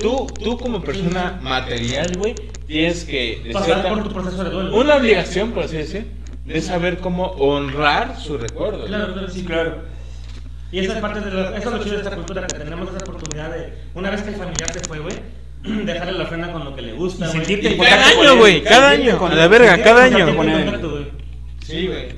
tú, 0.00 0.26
tú 0.42 0.58
como 0.58 0.82
persona 0.82 1.38
material, 1.42 2.12
güey, 2.18 2.34
tienes 2.66 3.04
que, 3.04 3.40
de 3.44 3.52
Pasar 3.52 3.66
cierta- 3.80 3.88
por 3.90 4.02
tu 4.04 4.12
proceso 4.12 4.44
de 4.44 4.50
duelo. 4.50 4.76
una 4.76 4.96
obligación, 4.96 5.52
por 5.52 5.64
así 5.64 5.76
decir, 5.76 6.06
de 6.44 6.60
saber 6.60 6.98
cómo 6.98 7.26
honrar 7.38 8.18
su 8.18 8.36
recuerdo. 8.38 8.86
Claro, 8.86 9.12
claro, 9.12 9.28
sí, 9.28 9.44
claro. 9.44 9.82
Y 10.72 10.78
esa 10.80 10.94
es 10.94 11.00
parte 11.00 11.20
de 11.20 11.30
lo, 11.30 11.48
eso 11.54 11.56
es 11.56 11.64
lo 11.64 11.82
chido 11.82 11.96
de 11.96 12.02
esta 12.02 12.14
cultura, 12.16 12.46
que 12.46 12.58
tenemos 12.58 12.88
esa 12.88 12.98
oportunidad 12.98 13.50
de, 13.50 13.72
una 13.94 14.10
vez 14.10 14.22
que 14.22 14.30
el 14.30 14.36
familiar 14.36 14.72
se 14.72 14.80
fue, 14.80 14.98
güey, 15.00 15.16
dejarle 15.84 16.12
la 16.18 16.24
ofrenda 16.24 16.52
con 16.52 16.64
lo 16.64 16.74
que 16.74 16.82
le 16.82 16.92
gusta, 16.92 17.26
güey. 17.26 17.38
sentirte 17.44 17.76
cada 17.76 18.06
año, 18.08 18.36
güey, 18.36 18.62
cada 18.62 18.90
año, 18.90 19.18
con- 19.18 19.32
a 19.32 19.34
la 19.34 19.48
verga, 19.48 19.82
cada 19.82 20.04
año. 20.04 20.26
Sí, 21.64 21.86
güey. 21.86 22.08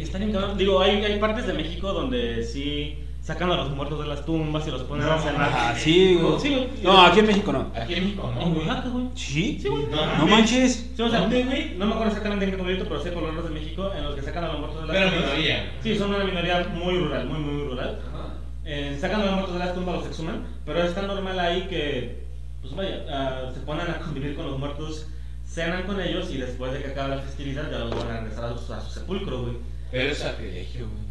Digo, 0.56 0.80
hay, 0.80 1.04
hay 1.04 1.18
partes 1.18 1.46
de 1.46 1.52
México 1.52 1.92
donde 1.92 2.42
sí 2.44 2.98
sacan 3.22 3.50
a 3.52 3.56
los 3.56 3.70
muertos 3.70 4.00
de 4.00 4.06
las 4.08 4.24
tumbas 4.24 4.66
y 4.66 4.70
los 4.72 4.82
ponen 4.82 5.06
a 5.08 5.16
cenar. 5.18 5.50
Ah, 5.54 5.74
sí, 5.76 6.16
güey. 6.20 6.40
Sí, 6.40 6.48
güey. 6.50 6.68
No, 6.82 7.02
aquí 7.02 7.20
en 7.20 7.26
México 7.26 7.52
no. 7.52 7.70
Aquí 7.74 7.94
en 7.94 8.04
México, 8.04 8.32
En 8.40 8.56
Oaxaca, 8.56 8.88
güey. 8.88 9.06
¿Sí? 9.14 9.58
Sí, 9.62 9.68
güey. 9.68 9.86
No 10.18 10.26
manches. 10.26 10.90
Sí, 10.96 11.02
o 11.02 11.08
sea, 11.08 11.20
güey, 11.26 11.74
no 11.76 11.86
me 11.86 11.92
acuerdo 11.92 12.08
exactamente 12.08 12.44
en 12.46 12.50
qué 12.50 12.56
pueblito, 12.58 12.84
pero 12.84 13.00
sé 13.00 13.12
pueblos 13.12 13.44
de 13.44 13.50
México 13.50 13.90
en 13.96 14.02
los 14.04 14.14
que 14.16 14.22
sacan 14.22 14.44
a 14.44 14.48
los 14.48 14.58
muertos 14.58 14.80
de 14.82 14.86
las 14.88 14.96
Pero 14.96 15.10
tumbas. 15.10 15.30
minoría. 15.30 15.72
Sí, 15.82 15.96
son 15.96 16.14
una 16.14 16.24
minoría 16.24 16.66
muy 16.74 16.98
rural, 16.98 17.26
muy, 17.26 17.38
muy 17.38 17.64
rural. 17.68 18.00
Ajá. 18.08 18.34
Eh, 18.64 18.98
sacan 19.00 19.20
a 19.22 19.24
los 19.26 19.34
muertos 19.34 19.52
de 19.54 19.58
las 19.60 19.74
tumbas, 19.74 19.94
los 19.96 20.06
exhuman, 20.06 20.42
pero 20.64 20.82
es 20.82 20.94
tan 20.94 21.06
normal 21.06 21.38
ahí 21.38 21.62
que, 21.68 22.24
pues 22.60 22.74
vaya, 22.74 23.04
ah, 23.10 23.50
se 23.54 23.60
ponen 23.60 23.88
a 23.88 23.98
convivir 23.98 24.34
con 24.36 24.46
los 24.46 24.58
muertos, 24.58 25.06
cenan 25.48 25.84
con 25.84 26.00
ellos 26.00 26.28
y 26.30 26.38
después 26.38 26.72
de 26.72 26.82
que 26.82 26.88
acabe 26.88 27.16
la 27.16 27.22
festividad 27.22 27.70
ya 27.70 27.78
los 27.78 27.90
van 27.90 28.10
a 28.10 28.20
regresar 28.20 28.44
a 28.46 28.56
su, 28.58 28.72
a 28.72 28.80
su 28.80 28.90
sepulcro, 28.90 29.42
güey. 29.42 29.54
Pero 29.90 30.10
es 30.10 30.18
sacrilegio, 30.18 30.88
güey. 30.88 31.01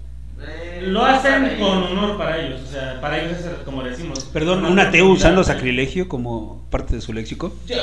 Lo 0.81 1.05
hacen 1.05 1.57
con 1.59 1.83
honor 1.83 2.17
para 2.17 2.39
ellos, 2.41 2.61
o 2.67 2.71
sea, 2.71 2.99
para 2.99 3.21
ellos 3.21 3.37
es 3.39 3.45
como 3.63 3.83
decimos. 3.83 4.19
Perdón, 4.33 4.59
una 4.59 4.69
un 4.69 4.79
ateo 4.79 5.09
usando 5.09 5.43
sacrilegio 5.43 6.07
como 6.07 6.67
parte 6.71 6.95
de 6.95 7.01
su 7.01 7.13
léxico. 7.13 7.53
Yo 7.67 7.75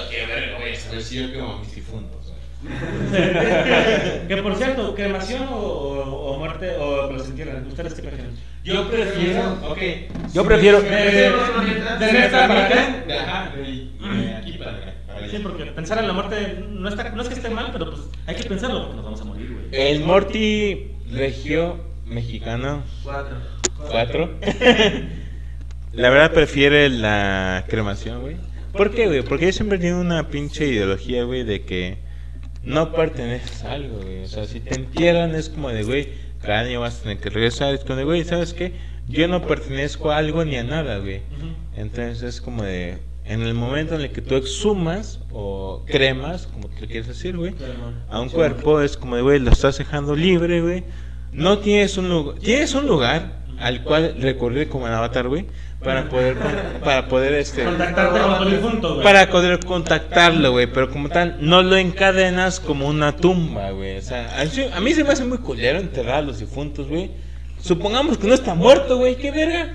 saber 0.74 1.02
si 1.02 1.22
yo 1.22 1.32
quemo 1.32 1.52
a 1.52 1.58
mis 1.60 1.74
difuntos, 1.74 2.18
que 4.28 4.36
por 4.42 4.56
cierto, 4.56 4.94
cremación 4.94 5.46
o, 5.50 6.36
muerte 6.38 6.76
o 6.76 7.08
que 7.08 7.14
los 7.14 7.28
entierran, 7.28 7.66
¿ustedes 7.66 7.94
qué 7.94 8.02
prefieren? 8.02 8.32
Yo 8.64 8.90
prefiero, 8.90 9.58
ok. 9.68 9.78
Yo 10.34 10.44
prefiero- 10.44 10.80
Eh, 10.84 11.32
de 12.00 12.12
neta, 12.12 12.48
¿para 12.48 12.68
qué? 12.68 12.74
De, 13.06 13.18
ajá, 13.18 13.52
de, 13.56 14.34
aquí 14.34 14.52
para 14.58 14.72
acá. 14.72 14.94
Sí, 15.30 15.38
porque 15.42 15.66
pensar 15.66 15.98
en 15.98 16.06
la 16.08 16.12
muerte 16.12 16.64
no, 16.68 16.88
está, 16.88 17.10
no 17.10 17.22
es 17.22 17.28
que 17.28 17.34
esté 17.34 17.50
mal, 17.50 17.70
pero 17.72 17.90
pues 17.90 18.02
hay 18.26 18.34
que 18.36 18.44
pensarlo 18.44 18.80
porque 18.82 18.96
nos 18.96 19.04
vamos 19.04 19.20
a 19.20 19.24
morir, 19.24 19.52
güey. 19.52 19.66
El 19.72 20.04
Morty 20.04 20.92
regió 21.10 21.87
mexicano, 22.08 22.82
Cuatro. 23.02 23.36
cuatro, 23.90 24.30
la 25.92 26.10
verdad 26.10 26.32
prefiere 26.32 26.88
la 26.88 27.64
cremación, 27.68 28.20
güey. 28.22 28.36
¿Por 28.72 28.90
qué, 28.90 29.06
güey? 29.06 29.22
Porque 29.22 29.46
yo 29.46 29.52
siempre 29.52 29.78
tengo 29.78 30.00
una 30.00 30.28
pinche 30.28 30.66
ideología, 30.66 31.24
güey, 31.24 31.42
de 31.44 31.64
que 31.64 31.98
no 32.62 32.92
perteneces 32.92 33.64
a 33.64 33.72
algo, 33.72 33.98
güey. 34.00 34.24
O 34.24 34.28
sea, 34.28 34.44
si 34.46 34.60
te 34.60 34.74
entierran 34.74 35.34
es 35.34 35.48
como 35.48 35.70
de, 35.70 35.82
güey, 35.84 36.08
cada 36.42 36.60
año 36.60 36.80
vas 36.80 37.00
a 37.00 37.02
tener 37.02 37.18
que 37.18 37.30
regresar. 37.30 37.74
Es 37.74 37.80
como 37.80 37.96
de, 37.96 38.04
güey, 38.04 38.24
¿sabes 38.24 38.52
qué? 38.52 38.74
Yo 39.08 39.26
no 39.26 39.46
pertenezco 39.46 40.10
a 40.10 40.18
algo 40.18 40.44
ni 40.44 40.56
a 40.56 40.64
nada, 40.64 40.98
güey. 40.98 41.22
Entonces 41.76 42.22
es 42.22 42.40
como 42.42 42.62
de, 42.62 42.98
en 43.24 43.40
el 43.42 43.54
momento 43.54 43.94
en 43.94 44.02
el 44.02 44.10
que 44.10 44.20
tú 44.20 44.34
exhumas 44.36 45.20
o 45.32 45.82
cremas, 45.86 46.46
como 46.46 46.68
tú 46.68 46.86
quieres 46.86 47.06
decir, 47.08 47.36
güey, 47.36 47.54
a 48.10 48.20
un 48.20 48.28
cuerpo 48.28 48.80
es 48.82 48.96
como 48.98 49.16
de, 49.16 49.22
güey, 49.22 49.38
lo 49.40 49.50
estás 49.50 49.78
dejando 49.78 50.14
libre, 50.14 50.60
güey. 50.60 50.84
No 51.32 51.58
tienes 51.58 51.96
un 51.98 52.08
lugar, 52.08 52.38
tienes 52.38 52.74
un 52.74 52.86
lugar 52.86 53.38
al 53.58 53.82
cual 53.82 54.16
recurrir 54.20 54.68
como 54.68 54.86
en 54.86 54.92
Avatar, 54.94 55.28
güey, 55.28 55.46
para 55.82 56.08
poder, 56.08 56.36
para 56.84 57.08
poder, 57.08 57.34
este, 57.34 57.64
Contactarte 57.64 58.20
con 58.20 58.48
el 58.48 58.56
difunto, 58.56 58.90
güey. 58.94 59.02
para 59.04 59.28
poder 59.30 59.60
contactarlo, 59.60 60.52
güey, 60.52 60.66
pero 60.66 60.90
como 60.90 61.08
tal, 61.08 61.36
no 61.40 61.62
lo 61.62 61.76
encadenas 61.76 62.60
como 62.60 62.86
una 62.88 63.16
tumba, 63.16 63.70
güey. 63.70 63.98
O 63.98 64.02
sea, 64.02 64.40
a, 64.40 64.80
mí 64.80 64.92
se 64.92 65.04
me 65.04 65.10
hace 65.10 65.24
muy 65.24 65.38
culero 65.38 65.78
enterrar 65.78 66.16
a 66.16 66.22
los 66.22 66.38
difuntos, 66.40 66.88
güey. 66.88 67.10
Supongamos 67.60 68.16
que 68.18 68.26
no 68.28 68.34
está 68.34 68.54
muerto, 68.54 68.98
güey, 68.98 69.16
qué 69.16 69.30
verga. 69.32 69.74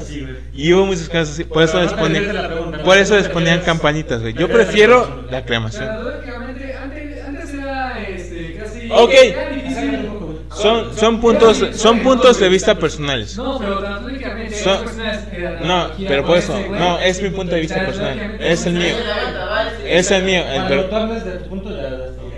Así. 0.00 0.26
Y 0.52 0.72
hubo 0.72 0.86
muchos 0.86 1.08
casos 1.08 1.34
así, 1.34 1.44
por 1.44 1.62
eso 1.62 1.74
Pero 1.74 1.84
les 1.84 1.92
ponían, 1.92 2.82
por 2.84 2.98
eso 2.98 3.14
les 3.14 3.26
¿prefieres- 3.26 3.32
ponían 3.32 3.60
campanitas, 3.60 4.20
güey. 4.20 4.34
Yo 4.34 4.48
prefiero 4.48 5.26
la 5.30 5.44
cremación. 5.44 5.86
Lógicamente, 6.04 6.74
antes, 6.74 7.24
antes 7.24 7.54
era 7.54 8.02
este, 8.08 8.56
casi. 8.56 8.90
Ok. 8.90 9.12
Son, 10.60 10.96
son 10.96 11.20
puntos, 11.20 11.64
son 11.74 12.00
puntos 12.00 12.38
de 12.40 12.48
vista 12.48 12.74
personales. 12.74 13.36
No, 13.36 13.58
pero. 13.58 13.80
Son- 14.52 14.84
No, 15.66 15.90
pero 16.08 16.24
por 16.24 16.38
eso, 16.38 16.58
no, 16.70 16.98
es 17.00 17.22
mi 17.22 17.30
punto 17.30 17.54
de 17.54 17.60
vista 17.62 17.84
personal. 17.86 18.36
Es 18.40 18.66
el 18.66 18.74
mío. 18.74 18.94
Es 19.84 20.10
el 20.10 20.22
mío, 20.24 20.42
el, 20.52 20.62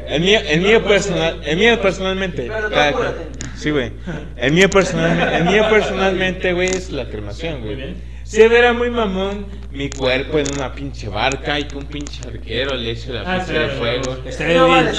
el 0.09 0.21
mío, 0.21 0.41
el 0.47 0.61
mío 0.61 0.85
personal, 0.85 1.41
el 1.45 1.57
mío 1.57 1.81
personalmente. 1.81 2.49
Cada. 2.71 3.15
Sí, 3.57 3.71
güey. 3.71 3.93
El 4.37 4.53
mío 4.53 4.69
personalmente, 4.71 5.37
el 5.37 5.45
mío 5.45 5.65
personalmente, 5.71 6.53
güey, 6.53 6.69
es 6.69 6.91
la 6.91 7.09
cremación, 7.09 7.63
güey. 7.63 7.95
Se 8.25 8.49
verá 8.49 8.73
muy 8.73 8.91
mamón 8.91 9.47
mi 9.73 9.89
cuerpo 9.91 10.39
en 10.39 10.47
una 10.55 10.73
pinche 10.73 11.09
barca 11.09 11.59
y 11.59 11.65
que 11.65 11.77
un 11.77 11.87
pinche 11.87 12.21
arquero 12.29 12.75
le 12.77 12.91
eche 12.91 13.11
la 13.13 13.23
Ah, 13.23 13.39
pinche 13.39 13.59
de 13.59 13.69
fuego. 13.71 14.17
No 14.17 14.47
bien 14.47 14.61
vale. 14.69 14.93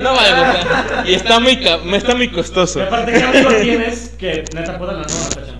No 0.00 0.14
vale. 0.14 1.10
Y 1.10 1.14
está 1.14 1.40
muy, 1.40 1.56
ca- 1.56 1.80
está 1.94 2.14
muy 2.14 2.28
costoso. 2.28 2.78
Y 2.78 2.82
aparte, 2.82 3.12
¿qué 3.12 3.22
amigo 3.22 3.50
tienes 3.60 4.08
que 4.18 4.44
neta 4.54 4.78
puedan 4.78 5.02
la 5.02 5.06
nueva? 5.06 5.52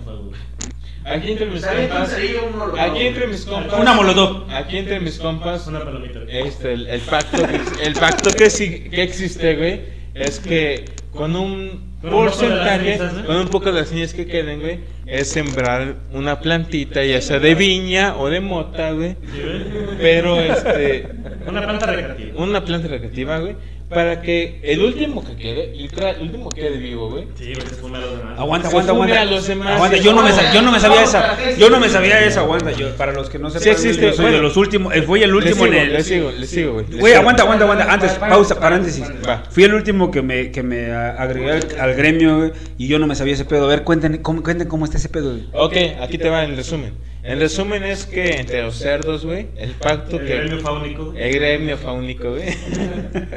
Aquí 1.05 1.33
entre 1.33 1.47
mis 1.47 1.65
compas. 1.65 2.11
molotov. 2.55 2.79
Aquí 2.81 3.07
entre 3.07 3.27
mis 3.27 3.45
compas. 3.45 3.81
Una 3.81 3.93
molotov. 3.95 4.51
Aquí 4.51 4.77
entre 4.79 5.01
mis 5.01 5.19
compas. 5.19 5.67
Una 5.67 5.81
palomita. 5.85 6.21
Este, 6.29 6.73
el, 6.75 6.87
el 6.87 7.01
pacto, 7.01 7.39
que, 7.47 7.61
el 7.85 7.95
pacto 7.95 8.31
que, 8.31 8.49
sí- 8.51 8.89
que 8.89 9.03
existe, 9.03 9.57
güey, 9.57 9.81
es 10.15 10.39
que 10.39 10.85
con 11.13 11.35
un 11.35 11.92
Porcentaje, 12.11 12.99
con 13.27 13.37
un 13.37 13.49
poco 13.49 13.71
de 13.73 13.81
las 13.81 13.93
niñas 13.93 14.13
que 14.13 14.27
queden, 14.27 14.61
güey, 14.61 14.81
es 15.07 15.29
sembrar 15.31 15.95
una 16.13 16.41
plantita, 16.41 17.05
ya 17.05 17.21
sea 17.21 17.39
de 17.39 17.55
viña 17.55 18.17
o 18.17 18.29
de 18.29 18.41
mota, 18.41 18.91
güey, 18.93 19.17
¿Sí, 19.35 19.41
güey? 19.43 19.97
pero 19.99 20.41
este, 20.41 21.09
Una 21.47 21.63
planta 21.63 21.87
recreativa. 21.87 22.43
una 22.43 22.65
planta 22.65 22.89
recreativa, 22.89 23.39
güey, 23.39 23.57
para 23.95 24.21
que 24.23 24.59
el 24.63 24.81
último 24.83 25.25
que 25.25 25.37
quede, 25.37 25.75
literal, 25.75 26.17
el 26.17 26.23
último 26.23 26.49
que 26.51 26.61
quede 26.63 26.77
vivo, 26.79 27.11
güey, 27.11 27.25
Sí, 27.37 27.53
güey, 27.55 27.67
se 27.67 27.75
fume 27.75 27.99
a 27.99 28.01
los 28.01 28.19
demás. 28.19 28.39
Aguanta, 28.39 28.69
Se 28.69 28.73
aguanta, 28.73 28.93
aguanta. 28.93 29.21
a 29.21 29.25
los 29.25 29.47
demás. 29.47 29.73
Aguanta, 29.75 29.97
yo 29.99 30.13
no 30.13 30.23
me, 30.23 30.31
yo 30.55 30.63
no 30.63 30.73
me 30.73 30.81
sabía 30.81 31.03
esa. 31.03 31.57
Yo 31.57 31.71
no 31.71 31.81
me 31.81 31.89
sabía 31.89 32.21
esa, 32.25 32.41
aguanta. 32.41 32.73
Yo, 32.73 32.97
para 32.97 33.13
los 33.13 33.29
que 33.31 33.39
no 33.39 33.49
sepan, 33.51 33.63
Sí 33.63 33.71
existe, 33.71 34.03
yo 34.07 34.13
soy 34.13 34.23
bueno. 34.25 34.37
de 34.39 34.43
los 34.43 34.57
últimos. 34.57 34.95
eh, 34.95 35.03
Fui 35.03 35.23
el 35.23 35.35
último 35.35 35.55
sigo, 35.65 35.67
en 35.67 35.75
el. 35.75 35.93
le 35.93 36.03
sigo, 36.03 36.31
le 36.31 36.47
sigo, 36.47 36.73
güey. 36.75 36.87
Güey, 36.99 37.15
aguanta, 37.15 37.43
aguanta, 37.43 37.65
aguanta. 37.65 37.93
Antes, 37.93 38.13
pausa, 38.13 38.59
paréntesis. 38.59 39.05
Va. 39.29 39.43
Fui 39.51 39.65
el 39.65 39.75
último 39.75 40.11
que 40.11 40.23
me, 40.23 40.51
que 40.51 40.63
me 40.63 40.93
agregué 40.93 41.53
al, 41.53 41.67
al 41.81 41.95
gremio, 41.95 42.39
güey, 42.39 42.53
y 42.79 42.89
yo 42.89 42.99
no 42.99 43.07
me 43.07 43.15
sabía 43.15 43.35
ese 43.35 43.45
pedo. 43.45 43.65
A 43.67 43.69
ver, 43.69 43.85
cuenten 43.85 44.19
cómo, 44.19 44.43
cuenten 44.43 44.69
cómo 44.69 44.85
está 44.85 44.97
ese 44.99 45.09
pedo, 45.09 45.31
güey. 45.33 45.45
Ok, 45.53 46.01
aquí 46.01 46.19
te 46.19 46.29
va 46.31 46.45
el 46.45 46.57
resumen. 46.57 46.93
El 47.23 47.39
resumen 47.39 47.85
es 47.85 48.05
que 48.07 48.41
entre 48.41 48.63
los 48.63 48.75
cerdos, 48.77 49.25
güey, 49.25 49.47
el 49.57 49.71
pacto 49.73 50.19
El 50.19 50.27
que... 50.27 50.37
gremio 50.39 50.59
fáunico. 50.59 51.15
El 51.17 51.33
gremio 51.35 51.79
fáunico, 51.79 52.31
güey. 52.31 52.47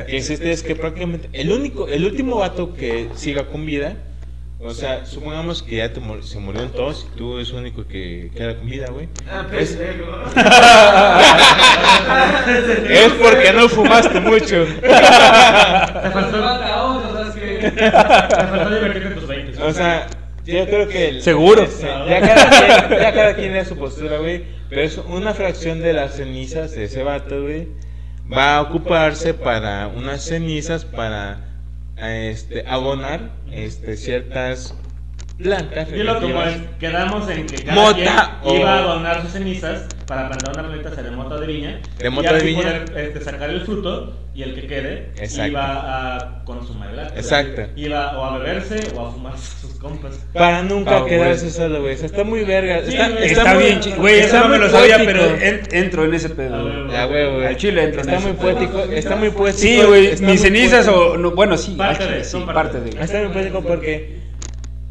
que 0.08 0.18
existe 0.18 0.51
es 0.51 0.63
que 0.63 0.75
prácticamente 0.75 1.30
el 1.34 1.51
único, 1.51 1.88
el 1.88 2.04
último 2.06 2.38
vato 2.38 2.74
que 2.74 3.10
siga 3.15 3.46
con 3.46 3.63
vida, 3.65 3.96
o 4.60 4.74
sea, 4.74 5.06
supongamos 5.06 5.62
que 5.62 5.75
ya 5.75 5.94
te 5.94 6.00
mur- 6.00 6.24
se 6.24 6.39
murieron 6.39 6.72
todos 6.72 7.06
y 7.13 7.18
tú 7.18 7.36
eres 7.36 7.50
el 7.51 7.58
único 7.58 7.86
que 7.86 8.32
queda 8.36 8.56
con 8.58 8.68
vida, 8.68 8.88
güey. 8.89 9.08
Ah, 9.30 9.46
Es, 9.56 9.74
pendejo. 9.74 10.24
es 12.89 13.12
porque 13.13 13.54
no 13.54 13.70
fumaste 13.70 14.20
mucho. 14.20 14.65
Te 14.82 16.10
faltó, 16.12 16.42
te 17.62 17.92
faltó 18.48 18.75
divertirte 18.75 19.08
en 19.08 19.15
tus 19.15 19.27
20. 19.27 19.63
O 19.63 19.74
sea, 19.74 20.08
yo 20.46 20.66
creo 20.66 20.88
que... 20.88 21.10
el- 21.10 21.22
¿Seguro? 21.22 21.64
este, 21.64 21.86
ya, 21.88 22.22
cada 22.22 22.50
quien, 22.88 23.00
ya 23.02 23.14
cada 23.14 23.36
quien 23.36 23.54
da 23.54 23.66
su 23.66 23.78
postura, 23.78 24.18
güey. 24.20 24.44
Pero 24.70 24.82
es 24.82 24.98
una 24.98 25.34
fracción 25.34 25.82
de 25.82 25.94
las 25.94 26.16
cenizas 26.16 26.72
de 26.72 26.86
ese 26.86 27.04
vato, 27.04 27.44
güey. 27.44 27.68
Va 28.32 28.58
a 28.58 28.62
ocuparse 28.62 29.34
para 29.34 29.88
unas 29.88 30.24
cenizas 30.24 30.86
para 30.86 31.40
este, 31.98 32.64
abonar 32.68 33.32
este, 33.52 33.96
ciertas 33.98 34.75
plantas. 35.38 35.89
Y 35.92 35.98
lo 36.04 36.20
como 36.22 36.42
es, 36.44 36.58
quedamos 36.80 37.30
en 37.30 37.46
que 37.48 37.63
cada 37.63 37.75
Mota 37.82 38.39
quien 38.44 38.56
o- 38.56 38.60
iba 38.60 38.77
a 38.77 38.82
donar 38.82 39.22
sus 39.22 39.32
cenizas 39.32 39.86
para 40.08 40.27
plantar 40.30 40.54
una 40.58 40.68
plantita 40.70 41.01
de 41.01 41.12
mota 41.12 41.39
de 41.39 41.48
viña. 41.48 41.80
De 42.00 42.08
y 42.08 42.10
mota 42.10 42.32
de 42.32 42.38
así 42.38 42.46
viña. 42.48 42.62
poder 42.86 43.08
este, 43.08 43.22
sacar 43.22 43.50
el 43.50 43.62
fruto 43.62 44.13
y 44.34 44.44
el 44.44 44.54
que 44.56 44.68
quede 44.68 45.12
Exacto. 45.18 45.48
iba 45.51 46.15
a 46.15 46.44
consumir 46.46 46.89
el 46.92 47.00
acto. 47.00 47.15
Exacto. 47.15 47.62
Iba 47.75 48.18
o 48.18 48.25
a 48.25 48.38
beberse 48.38 48.80
o 48.96 49.08
a 49.08 49.12
fumar 49.12 49.38
sus 49.62 49.74
compas. 49.75 50.15
Para 50.34 50.62
nunca 50.63 51.00
güey. 51.00 51.10
quedarse 51.12 51.50
solo, 51.50 51.82
güey. 51.82 51.96
O 51.96 51.98
sea, 51.98 52.06
está 52.06 52.24
muy 52.24 52.44
verga. 52.44 52.82
Sí, 52.86 52.92
está, 52.94 53.10
güey. 53.10 53.24
Está, 53.25 53.54
muy- 53.56 53.63
bien, 53.63 53.80
chi- 53.80 53.92
güey, 53.92 54.20
está 54.20 54.38
eso 54.38 54.48
no 54.48 54.51
me 54.51 54.58
lo 54.60 54.70
sabía, 54.70 54.98
pero 55.06 55.25
en- 55.36 55.62
entro 55.72 56.06
en 56.06 56.13
ese 56.13 56.30
pedo. 56.30 56.62
Güey. 56.63 56.82
güey. 56.84 56.92
Ya, 56.92 57.06
güey, 57.06 57.32
güey. 57.34 57.46
Al 57.48 57.58
chile 57.58 57.84
entro 57.84 58.01
en 58.01 58.10
Está 58.10 58.18
ese 58.20 58.27
muy 58.27 58.38
pedo. 58.38 58.54
poético. 58.58 58.80
Está 58.94 59.15
muy 59.15 59.30
poético. 59.32 59.62
Sí, 59.62 59.82
güey, 59.86 60.06
está 60.08 60.25
mis 60.27 60.42
cenizas 60.42 60.88
o. 60.88 61.18
No, 61.18 61.32
bueno, 61.32 61.58
sí, 61.58 61.72
Parte 61.77 62.06
de, 62.06 62.24
son 62.24 62.46
parte 62.46 62.77
parte. 62.80 62.96
de. 62.96 63.01
Está 63.04 63.20
muy 63.20 63.30
poético 63.34 63.62
porque 63.62 64.25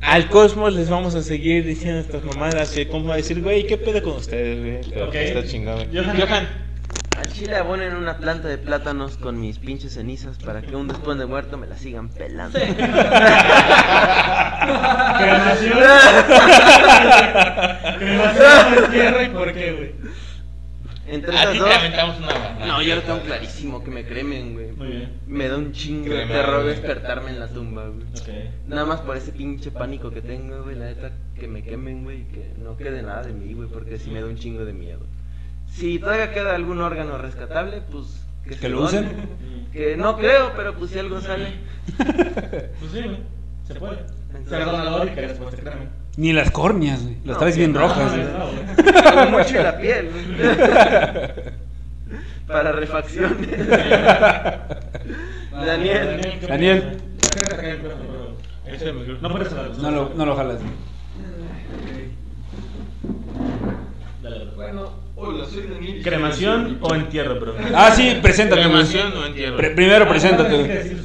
al 0.04 0.28
cosmos 0.28 0.75
les 0.75 0.90
vamos 0.90 1.14
a 1.14 1.23
seguir 1.23 1.64
diciendo 1.64 2.00
estas 2.00 2.25
mamadas. 2.25 2.76
Y 2.76 2.87
como 2.87 3.12
a 3.12 3.16
decir, 3.16 3.40
güey, 3.42 3.66
¿qué 3.66 3.78
pedo 3.78 4.02
con 4.02 4.14
ustedes, 4.14 4.61
güey? 4.61 4.80
Pero. 4.92 5.12
Está 5.12 5.46
chingado, 5.46 5.84
güey. 5.84 5.96
Johan. 5.96 6.20
Johan. 6.20 6.49
Al 7.16 7.32
chile 7.32 7.54
abonen 7.56 7.94
una 7.94 8.18
planta 8.18 8.49
de 8.49 8.58
plátanos 8.58 9.16
con 9.16 9.40
mis 9.40 9.58
pinches 9.58 9.94
cenizas 9.94 10.37
para 10.38 10.62
que 10.62 10.75
un 10.75 10.88
después 10.88 11.16
de 11.16 11.26
muerto 11.26 11.56
me 11.56 11.68
la 11.68 11.76
sigan 11.76 12.08
pelando. 12.08 12.58
Cremación. 12.58 12.99
Cremación, 17.99 18.84
entierro 18.84 19.23
y 19.23 19.28
por 19.28 19.54
qué, 19.54 19.73
güey. 19.73 19.94
Entre 21.06 21.37
A 21.37 21.42
esas 21.42 21.58
dos. 21.58 22.18
una. 22.18 22.66
No, 22.66 22.82
yo 22.82 22.96
lo 22.96 23.02
tengo 23.02 23.20
clarísimo 23.20 23.84
que 23.84 23.90
me 23.90 24.06
cremen, 24.06 24.54
güey. 24.54 24.73
Muy 24.73 24.87
bien. 24.88 25.20
Me 25.26 25.49
da 25.49 25.58
un 25.58 25.73
chingo 25.73 26.14
de 26.14 26.26
terror 26.26 26.64
despertarme 26.64 27.30
en 27.30 27.40
la 27.40 27.49
tumba, 27.49 27.87
güey. 27.88 28.02
Ok. 28.08 28.50
Nada 28.68 28.87
más 28.87 29.00
por 29.00 29.16
ese 29.16 29.32
pinche 29.32 29.70
pánico 29.70 30.11
que 30.11 30.23
tengo, 30.23 30.62
güey. 30.62 30.76
La 30.76 30.87
neta, 30.87 31.12
que 31.38 31.46
me 31.46 31.62
quemen, 31.62 32.04
güey. 32.04 32.23
y 32.23 32.25
Que 32.25 32.54
no 32.58 32.76
quede 32.76 33.02
nada 33.02 33.23
de 33.23 33.32
mí, 33.32 33.52
güey. 33.52 33.68
Porque 33.68 33.99
sí 33.99 34.11
me 34.11 34.20
da 34.20 34.26
un 34.26 34.37
chingo 34.37 34.64
de 34.64 34.73
miedo. 34.73 35.00
Si 35.66 35.99
todavía 35.99 36.32
queda 36.32 36.54
algún 36.54 36.80
órgano 36.80 37.18
rescatable, 37.18 37.82
pues. 37.90 38.25
¿Que 38.44 38.54
se 38.54 38.68
lo 38.68 38.82
usen? 38.82 39.11
Que 39.73 39.96
no 39.96 40.16
creo, 40.16 40.52
pero 40.56 40.75
pues 40.75 40.90
si 40.90 40.99
algo 40.99 41.20
sale. 41.20 41.49
Pues 41.96 42.92
sí, 42.92 43.02
güey. 43.02 43.18
Se 43.66 43.75
puede. 43.75 43.99
Ser 44.49 44.64
donador 44.66 45.06
y 45.08 45.11
que 45.14 45.20
después 45.23 45.54
te 45.54 45.62
cremen. 45.62 45.88
Ni 46.16 46.33
las 46.33 46.50
córneas, 46.50 47.02
güey. 47.02 47.16
Las 47.25 47.35
No, 47.35 47.38
traes 47.38 47.56
bien 47.56 47.73
no, 47.73 47.80
rojas, 47.80 48.12
No, 48.16 49.30
mucho 49.38 49.62
la 49.62 49.76
piel. 49.78 50.09
Para 52.47 52.73
refacciones. 52.73 53.49
Daniel. 55.52 56.21
¿qué 56.40 56.47
Daniel. 56.47 56.99
No 59.21 59.30
puedes 59.30 59.52
hablar. 59.52 59.71
No 59.78 59.90
lo, 59.90 60.12
no 60.14 60.26
lo 60.26 60.37
jalas. 60.37 60.59
güey. 60.59 60.71
Dale, 64.23 64.38
dale. 64.38 64.50
Bueno, 64.54 65.04
Hola, 65.16 65.44
soy 65.47 65.62
Daniel. 65.68 66.02
¿Cremación 66.02 66.78
o 66.80 66.94
entierro, 66.94 67.40
bro? 67.40 67.54
Ah, 67.75 67.92
sí, 67.94 68.18
preséntate. 68.23 68.62
¿Cremación 68.62 69.12
o 69.16 69.26
entierro? 69.26 69.56
Pre- 69.56 69.71
primero 69.71 70.04
Ah, 70.04 70.09
preséntate, 70.09 70.97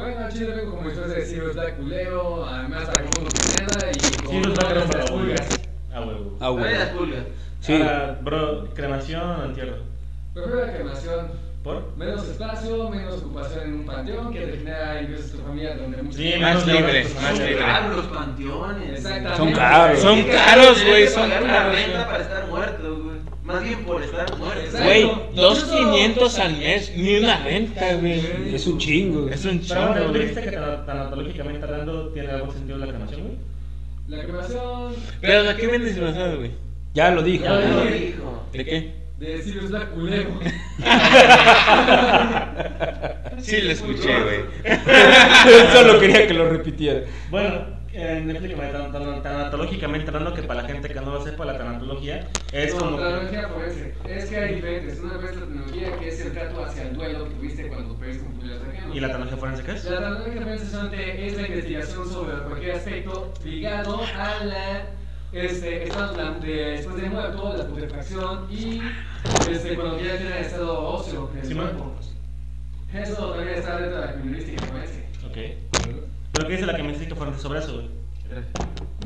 bueno, 0.00 0.28
chile 0.30 0.54
vengo 0.54 0.76
como 0.76 0.88
historia 0.88 1.14
de 1.14 1.26
Sirius 1.26 1.54
Black 1.54 1.76
culero, 1.76 2.44
además 2.46 2.84
para 2.84 3.02
como 3.04 3.28
mañana 3.28 3.92
y 3.92 4.22
con 4.22 4.30
Sí, 4.30 4.40
los 4.40 4.54
Black 4.54 4.70
eran 4.70 4.88
para 4.88 4.98
las 5.00 5.10
pulgas. 5.10 5.48
Ah, 5.92 6.00
huevo. 6.00 6.36
Ah, 6.40 6.48
güey. 6.50 6.64
Ay, 6.64 6.74
las 6.78 6.88
pulgas. 6.90 7.24
Sí. 7.60 7.72
Ahora, 7.74 8.18
bro, 8.22 8.68
cremación 8.74 9.22
o 9.22 9.44
entierro. 9.44 9.76
Prefiero 10.34 10.66
la 10.66 10.72
cremación. 10.72 11.50
¿Por? 11.62 11.94
Menos 11.98 12.26
espacio, 12.26 12.88
menos 12.88 13.18
ocupación 13.18 13.64
en 13.64 13.74
un 13.74 13.84
panteón 13.84 14.32
que 14.32 14.46
te 14.46 14.56
genera 14.56 15.02
ingresos 15.02 15.34
a 15.34 15.36
tu 15.36 15.42
familia 15.42 15.76
donde 15.76 16.02
muchos... 16.02 16.16
Sí, 16.16 16.32
Más 16.40 16.66
libre, 16.66 17.06
más 17.20 17.38
libre. 17.38 17.58
Caros 17.58 17.96
los 17.96 18.06
panteones. 18.06 18.90
Exactamente. 18.92 19.36
Son 19.36 19.52
caros. 19.52 19.98
Son 20.00 20.22
caros, 20.24 20.84
güey, 20.86 21.06
son 21.08 21.24
una 21.26 21.40
caros, 21.40 21.74
renta 21.74 21.92
güey. 21.92 22.06
para 22.06 22.22
estar 22.22 22.46
güey. 22.48 23.20
Más 23.52 23.62
bien 23.64 23.84
por 23.84 24.02
estar 24.02 24.36
muerto. 24.38 24.78
Güey, 24.84 25.10
dos 25.34 25.64
quinientos 25.64 26.38
al 26.38 26.56
mes, 26.56 26.92
ni 26.96 27.16
una 27.16 27.42
renta, 27.42 27.94
güey. 27.94 28.20
Es 28.54 28.66
un 28.66 28.78
chingo. 28.78 29.22
güey. 29.22 29.34
Es 29.34 29.44
un 29.44 29.58
Pero 29.60 29.80
chingo, 29.80 29.94
¿tú 29.94 30.08
güey. 30.10 30.20
dijiste 30.22 30.42
que 30.42 30.50
tan- 30.52 30.86
tanatológicamente 30.86 31.64
hablando 31.64 32.08
tiene 32.10 32.30
algo 32.30 32.52
sentido 32.52 32.78
la 32.78 32.86
cremación, 32.86 33.20
güey? 33.22 33.36
La 34.08 34.22
cremación 34.24 34.94
Pero 35.20 35.42
¿de 35.44 35.56
qué 35.56 35.66
viene 35.68 35.84
disfrazado, 35.84 36.38
güey? 36.38 36.50
Ya 36.94 37.10
lo 37.12 37.22
dijo. 37.22 37.44
Ya 37.44 37.50
lo 37.54 37.84
dijo. 37.84 37.94
dijo. 37.94 38.46
¿De 38.52 38.64
qué? 38.64 39.00
de 39.20 39.42
Sirius 39.42 39.68
Black 39.70 39.90
culero. 39.92 40.30
Sí, 43.38 43.60
lo 43.62 43.70
escuché, 43.72 44.08
güey. 44.22 44.40
Solo 45.72 45.98
quería 45.98 46.26
que 46.26 46.34
lo 46.34 46.48
repitiera. 46.50 47.02
Bueno, 47.30 47.79
explícame, 47.92 48.68
tan- 48.72 48.92
tan- 48.92 49.22
tanatológicamente 49.22 50.08
hablando, 50.08 50.34
que 50.34 50.42
para 50.42 50.62
la 50.62 50.68
gente 50.68 50.88
que 50.88 50.94
no 51.00 51.12
lo 51.12 51.24
sepa, 51.24 51.44
la 51.44 51.58
tanatología 51.58 52.28
es 52.52 52.74
No, 52.74 52.80
como... 52.80 52.96
tecnología 52.96 53.48
forense. 53.48 53.94
Es 54.08 54.24
que 54.26 54.36
hay 54.36 54.54
diferentes. 54.54 55.00
Una 55.00 55.16
vez 55.16 55.36
la 55.36 55.96
que 55.98 56.08
es 56.08 56.20
el 56.20 56.32
trato 56.32 56.64
hacia 56.64 56.82
el 56.82 56.94
duelo 56.94 57.24
que 57.28 57.34
tuviste 57.34 57.68
cuando 57.68 57.94
perdiste 57.96 58.26
un 58.26 58.40
cercano. 58.40 58.94
¿Y 58.94 59.00
la 59.00 59.08
tecnología 59.08 59.36
forense 59.36 59.62
qué 59.64 59.72
es? 59.72 59.84
La 59.84 59.98
tecnología 59.98 60.42
forense 60.42 61.26
es 61.26 61.36
la 61.36 61.48
investigación 61.48 62.08
sobre 62.08 62.36
cualquier 62.44 62.74
aspecto 62.76 63.32
ligado 63.44 64.00
a 64.16 64.44
la 64.44 64.82
este, 65.32 65.84
estado 65.84 66.16
la- 66.16 66.30
de- 66.40 66.52
después 66.72 66.96
de 66.96 67.08
muerto, 67.08 67.56
la 67.56 67.66
putrefacción 67.66 68.46
y 68.50 68.80
este, 69.48 69.76
cuando 69.76 70.00
ya 70.00 70.16
tiene 70.16 70.40
estado 70.40 70.80
óseo 70.88 71.28
del 71.34 71.44
Sí, 71.44 71.54
cuerpo. 71.54 71.92
Eso 72.92 73.30
también 73.32 73.58
está 73.58 73.78
dentro 73.78 74.00
de 74.00 74.06
la 74.06 74.12
criminalística 74.14 74.60
forense. 74.62 75.04
Ok. 75.24 75.36
¿Pero 76.32 76.46
qué 76.46 76.52
dice 76.54 76.66
la 76.66 76.74
criminalística 76.74 77.14
forense 77.14 77.40
sobre 77.40 77.58
eso, 77.58 77.74
güey? 77.74 77.88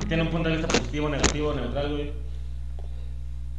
¿Tiene 0.09 0.23
un 0.23 0.31
punto 0.31 0.49
de 0.49 0.57
vista 0.57 0.69
positivo, 0.69 1.09
negativo, 1.09 1.55
neutral, 1.55 1.93
güey? 1.93 2.13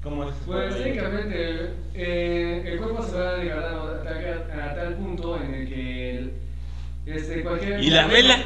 ¿Cómo 0.04 0.24
es? 0.30 0.36
Pues 0.46 0.76
técnicamente 0.78 1.74
eh, 1.96 2.64
el 2.68 2.78
cuerpo 2.78 3.04
se 3.04 3.18
va 3.18 3.36
degradando 3.38 3.88
a 3.88 4.04
tal, 4.04 4.60
a 4.62 4.76
tal 4.76 4.94
punto 4.96 5.42
en 5.42 5.54
el 5.56 5.68
que 5.68 6.18
el, 6.18 6.34
este, 7.08 7.44
cualquier... 7.44 7.82
¿Y 7.82 7.90
la 7.90 8.06
vela? 8.06 8.38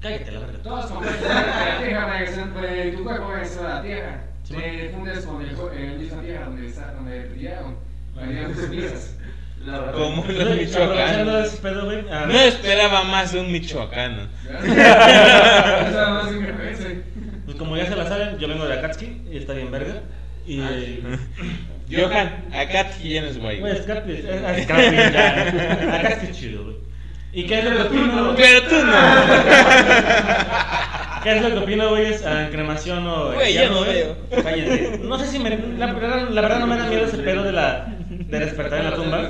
Cállate, 0.00 0.32
la 0.32 0.40
verga. 0.40 0.62
Todos 0.62 0.90
de 1.00 1.28
la 1.28 1.78
tierra, 1.78 2.18
a 2.18 2.96
tu 2.96 3.04
cuerpo 3.04 3.28
va 3.28 3.40
a 3.40 3.44
ser 3.44 3.62
la 3.62 3.82
tierra. 3.82 4.24
Te 4.48 4.88
fundes 4.90 5.24
con 5.24 5.42
el, 5.72 5.98
misma 5.98 6.22
tierra 6.22 6.46
donde, 6.46 6.66
está, 6.66 6.92
donde 6.92 7.22
tiraron. 7.22 7.76
Donde 8.14 8.44
tus 8.46 8.64
cenizas. 8.64 9.16
La 9.64 9.78
verdad. 9.78 9.92
Como 9.94 10.24
los 10.26 10.56
michoacanos. 10.56 11.48
pedo, 11.62 11.84
güey. 11.84 11.98
ah, 12.10 12.24
No 12.26 12.36
esperaba 12.38 13.04
más 13.04 13.32
de 13.32 13.40
un 13.40 13.52
michoacano. 13.52 14.26
Pues 17.44 17.56
como 17.56 17.76
ya 17.76 17.86
se 17.86 17.96
la 17.96 18.06
saben, 18.06 18.38
yo 18.38 18.48
vengo 18.48 18.66
de 18.66 18.74
Akatsuki 18.74 19.22
y 19.30 19.36
está 19.38 19.52
bien 19.54 19.70
verga. 19.70 20.02
Y. 20.46 20.60
Johan, 21.94 22.44
acá 22.52 22.88
tienes, 23.00 23.38
güey. 23.38 23.60
Güey, 23.60 23.72
es 23.76 23.80
Akatsuki, 23.82 24.12
es 24.12 24.24
es 24.24 24.44
Akatsuki, 24.44 24.96
ya. 25.12 25.96
Akatsuki 26.00 26.32
chido, 26.32 26.64
güey. 26.64 26.76
¿Y 27.32 27.46
qué 27.46 27.58
es 27.58 27.64
lo 27.64 27.70
que 27.76 27.82
opino? 27.82 28.24
güey? 28.24 28.36
Pero 28.36 28.62
tú 28.68 28.74
no. 28.86 28.92
¿Qué 31.22 31.36
es 31.36 31.42
lo 31.42 31.48
que 31.50 31.58
opino, 31.58 31.90
güey? 31.90 32.06
Es 32.06 32.24
ah, 32.26 32.48
cremación 32.50 33.06
o. 33.06 33.32
Güey, 33.32 33.56
entierro, 33.56 33.74
no 33.74 33.80
güey. 33.84 33.92
veo. 33.94 34.16
Cállate. 34.42 35.00
No 35.02 35.18
sé 35.18 35.26
si 35.26 35.38
me. 35.38 35.50
La, 35.78 35.92
verdad- 35.92 36.28
la 36.30 36.40
verdad 36.40 36.58
no 36.60 36.66
me 36.66 36.76
da 36.76 36.86
miedo 36.86 37.04
ese 37.06 37.18
pedo 37.18 37.42
de 37.42 37.52
la. 37.52 37.86
De 38.38 38.44
despertar 38.46 38.78
en 38.80 38.90
la 38.90 38.96
tumba. 38.96 39.28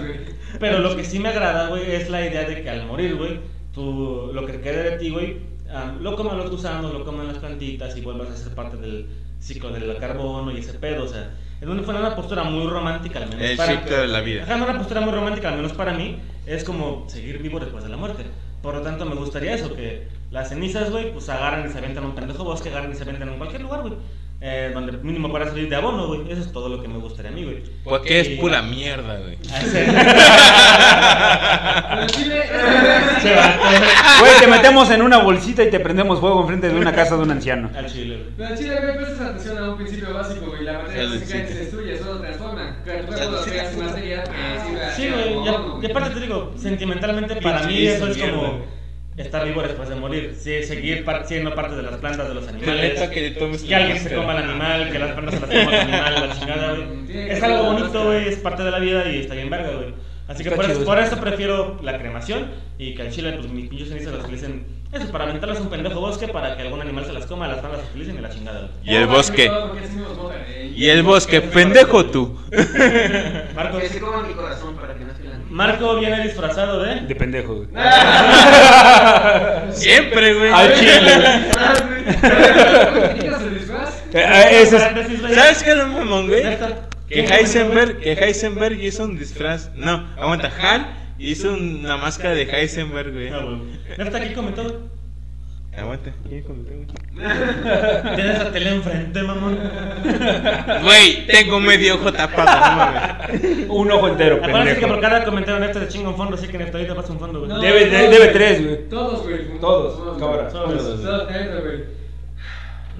Pero 0.59 0.78
lo 0.78 0.97
que 0.97 1.04
sí 1.04 1.18
me 1.18 1.28
agrada, 1.28 1.68
güey, 1.68 1.94
es 1.94 2.11
la 2.11 2.26
idea 2.26 2.44
de 2.44 2.62
que 2.62 2.71
al 2.71 2.87
morir, 2.87 3.16
güey, 3.16 3.40
tú, 3.75 4.30
lo 4.32 4.47
que 4.47 4.61
quede 4.61 4.90
de 4.90 4.99
ti, 4.99 5.11
güey, 5.11 5.40
ah, 5.71 5.94
lo 6.00 6.16
coman 6.16 6.38
los 6.38 6.50
gusanos, 6.50 6.92
lo 6.92 7.04
coman 7.04 7.26
las 7.26 7.38
plantitas 7.38 7.97
y 7.97 8.00
vuelvas 8.00 8.30
a 8.30 8.37
ser 8.37 8.54
parte 8.54 8.76
del 8.76 9.06
ciclo 9.40 9.71
del 9.71 9.97
carbono 9.97 10.52
y 10.52 10.59
ese 10.59 10.75
pedo, 10.75 11.04
o 11.04 11.08
sea, 11.08 11.30
es 11.60 11.67
una, 11.67 11.82
fue 11.82 11.95
una 11.95 12.15
postura 12.15 12.45
muy 12.45 12.67
romántica, 12.67 13.19
al 13.19 13.28
menos 13.28 13.43
El 13.45 13.56
para 13.56 13.73
ciclo 13.73 13.97
de 13.97 14.08
la 14.08 14.21
vida. 14.21 14.45
Ajá, 14.45 14.56
una 14.56 14.78
postura 14.78 15.00
muy 15.00 15.12
romántica, 15.12 15.49
al 15.49 15.56
menos 15.56 15.73
para 15.73 15.95
mí, 15.95 16.19
es 16.47 16.65
como 16.65 17.08
seguir 17.08 17.38
vivo 17.43 17.58
después 17.58 17.82
de 17.82 17.91
la 17.91 17.97
muerte. 17.97 18.25
Por 18.62 18.75
lo 18.75 18.82
tanto, 18.82 19.04
me 19.04 19.17
gustaría 19.17 19.54
eso, 19.54 19.75
que 19.75 20.06
las 20.30 20.49
cenizas, 20.50 20.91
güey, 20.91 21.12
pues 21.12 21.28
agarran 21.28 21.69
y 21.69 21.73
se 21.73 21.78
aventan 21.78 22.04
a 22.04 22.06
un 22.06 22.15
pendejo 22.15 22.45
bosque, 22.45 22.69
agarran 22.69 22.93
y 22.93 22.95
se 22.95 23.02
aventan 23.02 23.28
en 23.28 23.38
cualquier 23.38 23.62
lugar, 23.62 23.80
güey. 23.82 23.95
Eh, 24.45 24.73
donde 24.75 24.91
mínimo 24.99 25.31
para 25.31 25.47
salir 25.47 25.69
de 25.69 25.76
abono, 25.76 26.09
güey. 26.09 26.23
Eso 26.28 26.41
es 26.41 26.50
todo 26.50 26.69
lo 26.69 26.83
que 26.83 26.89
me 26.89 26.99
gustaría 26.99 27.31
a 27.31 27.35
mí, 27.35 27.45
güey. 27.45 27.63
Porque 27.85 28.19
es 28.21 28.28
Y- 28.28 28.37
pura 28.39 28.61
mierda, 28.61 29.21
güey. 29.21 29.39
Ah, 29.52 29.61
sí. 29.63 29.78
Pero 31.95 32.07
Chile, 32.09 32.43
Se 33.23 33.35
va, 33.37 33.55
Güey, 34.21 34.33
te 34.41 34.47
metemos 34.49 34.91
en 34.91 35.02
una 35.02 35.19
bolsita 35.19 35.63
y 35.63 35.71
te 35.71 35.78
prendemos 35.78 36.19
fuego 36.19 36.41
enfrente 36.41 36.69
de 36.69 36.75
una 36.78 36.93
casa 36.93 37.17
de 37.17 37.23
un 37.23 37.31
anciano. 37.31 37.71
Al 37.76 37.87
chile, 37.87 38.17
güey. 38.17 38.31
pero 38.37 38.57
Chile, 38.57 38.76
güey, 38.83 38.97
prestas 38.97 39.21
atención 39.28 39.59
a 39.59 39.71
un 39.71 39.76
principio 39.76 40.13
básico, 40.13 40.47
güey. 40.47 40.65
La 40.65 40.73
materia 40.81 41.09
física 41.11 41.47
se 41.47 41.55
destruye, 41.55 41.97
solo 41.99 42.19
transforma. 42.21 42.76
Pero 42.85 42.99
tu 43.00 43.07
cuerpo 43.07 43.25
lo 43.31 43.39
Saludcita. 43.39 43.52
que 43.52 43.61
hace 43.61 43.76
materia 43.76 44.25
que 44.25 44.31
sirve 44.67 44.93
Sí, 44.97 45.09
güey. 45.11 45.35
Y, 45.81 45.87
y 45.87 45.91
aparte 45.91 46.11
te 46.15 46.21
digo, 46.21 46.52
sentimentalmente 46.57 47.37
para 47.37 47.63
mí 47.63 47.87
eso 47.87 48.09
es 48.09 48.19
como. 48.19 48.81
Estar 49.17 49.45
vivo 49.45 49.63
después 49.63 49.89
de 49.89 49.95
morir. 49.95 50.35
Sí, 50.39 50.63
seguir 50.63 51.05
par- 51.05 51.27
siendo 51.27 51.55
parte 51.55 51.77
de 51.77 51.83
las 51.83 51.97
plantas 51.97 52.29
de 52.29 52.35
los 52.35 52.49
animales. 52.49 53.01
que 53.11 53.35
Que 53.67 53.75
alguien 53.75 53.99
se 53.99 54.15
coma 54.15 54.33
el 54.39 54.45
animal, 54.45 54.91
que 54.91 54.99
las 54.99 55.13
plantas 55.13 55.35
se 55.35 55.41
las 55.47 55.51
coma 55.65 55.77
el 55.77 55.81
animal, 55.83 56.29
la 56.29 56.39
chingada, 56.39 56.75
güey. 56.75 57.31
Es 57.31 57.43
algo 57.43 57.63
bonito, 57.65 58.05
güey, 58.05 58.29
es 58.29 58.37
parte 58.37 58.63
de 58.63 58.71
la 58.71 58.79
vida 58.79 59.09
y 59.11 59.21
está 59.21 59.35
bien 59.35 59.51
verga, 59.51 59.71
güey. 59.75 59.95
Así 60.29 60.45
que 60.45 60.53
por 60.53 60.65
eso, 60.65 60.75
chido 60.75 60.87
por 60.87 60.99
eso. 60.99 61.13
eso 61.15 61.21
prefiero 61.21 61.79
la 61.83 61.99
cremación 61.99 62.51
y 62.79 62.95
que 62.95 63.03
al 63.03 63.11
chile, 63.11 63.33
pues 63.33 63.51
mis 63.51 63.69
pinches 63.69 63.89
cenizas 63.89 64.13
las 64.15 64.23
utilicen. 64.25 64.65
Eso, 64.93 65.11
para 65.11 65.25
aventarlas 65.25 65.59
a 65.59 65.63
un 65.63 65.69
pendejo 65.71 66.01
bosque 66.01 66.29
para 66.29 66.57
que 66.57 66.63
algún 66.63 66.81
animal 66.81 67.05
se 67.05 67.13
las 67.13 67.27
coma, 67.27 67.49
las 67.49 67.59
plantas 67.59 67.81
las 67.83 67.91
utilicen 67.91 68.17
y 68.17 68.21
la 68.21 68.31
chingada, 68.31 68.61
güey. 68.61 68.71
Y 68.85 68.95
el 68.97 69.07
bosque. 69.07 69.51
Y 70.75 70.89
el 70.89 71.03
bosque, 71.03 71.41
pendejo 71.41 72.07
tú. 72.07 72.39
Marco, 73.55 73.79
Que 73.79 73.89
se 73.89 74.01
coma 74.01 74.23
mi 74.27 74.33
corazón 74.35 74.77
para 74.77 74.95
que 74.95 75.05
no 75.05 75.15
se 75.15 75.25
la 75.25 75.31
Marco 75.52 75.97
viene 75.97 76.23
disfrazado 76.23 76.82
de. 76.82 77.00
De 77.02 77.15
pendejo, 77.15 77.56
güey. 77.56 77.69
Siempre, 79.73 80.32
güey. 80.34 80.50
Al 80.50 80.75
chile. 80.75 81.50
¿Criticas 83.10 83.43
el 83.43 83.58
disfraz? 83.58 84.02
Eh, 84.15 84.62
eh. 84.62 84.67
¿Sabes 84.67 85.62
qué 85.62 85.73
es 85.73 85.76
lo 85.76 85.88
mamón, 85.88 86.28
güey? 86.28 86.43
Que 87.06 87.26
Heisenberg, 87.26 88.00
que 88.00 88.12
Heisenberg 88.12 88.82
hizo 88.82 89.04
un 89.04 89.19
disfraz. 89.19 89.71
No, 89.75 90.08
aguanta, 90.19 90.50
Hal 90.58 90.86
hizo 91.19 91.52
una 91.52 91.99
máscara 91.99 92.34
de 92.34 92.45
Heisenberg, 92.45 93.12
güey. 93.12 93.28
Ah, 93.28 93.41
güey. 93.45 93.58
Neta, 93.99 94.17
aquí 94.19 94.32
comentó, 94.32 94.88
güey. 95.73 95.82
Aguanta, 95.82 96.13
¿quién 96.28 96.43
comentó, 96.43 96.71
güey? 96.73 96.87
Tienes 98.17 98.39
la 98.39 98.52
tele 98.52 98.71
enfrente, 98.75 99.23
mamón. 99.23 99.58
Güey, 100.82 101.26
tengo 101.26 101.61
medio 101.61 101.95
ojo 101.97 102.13
tapado, 102.13 102.71
no 102.71 102.76
mames. 102.76 103.67
Un 103.69 103.91
ojo 103.93 104.08
entero, 104.08 104.37
Acuérdense 104.43 104.75
que 104.75 104.80
por 104.87 104.91
pendejo. 104.97 105.00
cada 105.00 105.25
comentario 105.25 105.61
Nefta 105.61 105.80
se 105.80 105.89
chinga 105.89 106.08
un 106.11 106.17
fondo, 106.17 106.37
así 106.37 106.47
que 106.49 106.58
Nefta 106.58 106.78
ahorita 106.78 106.95
pasa 106.95 107.13
un 107.13 107.19
fondo, 107.19 107.39
güey. 107.41 107.50
No, 107.50 107.61
Debe- 107.61 107.87
todos, 107.91 108.11
debe 108.11 108.26
tres, 108.28 108.65
güey. 108.65 108.89
Todos, 108.89 109.23
güey. 109.23 109.58
Todos, 109.61 109.97
Todos, 109.99 110.19
cámara. 110.19 110.49
Todos. 110.49 111.00
Güey. 111.00 112.02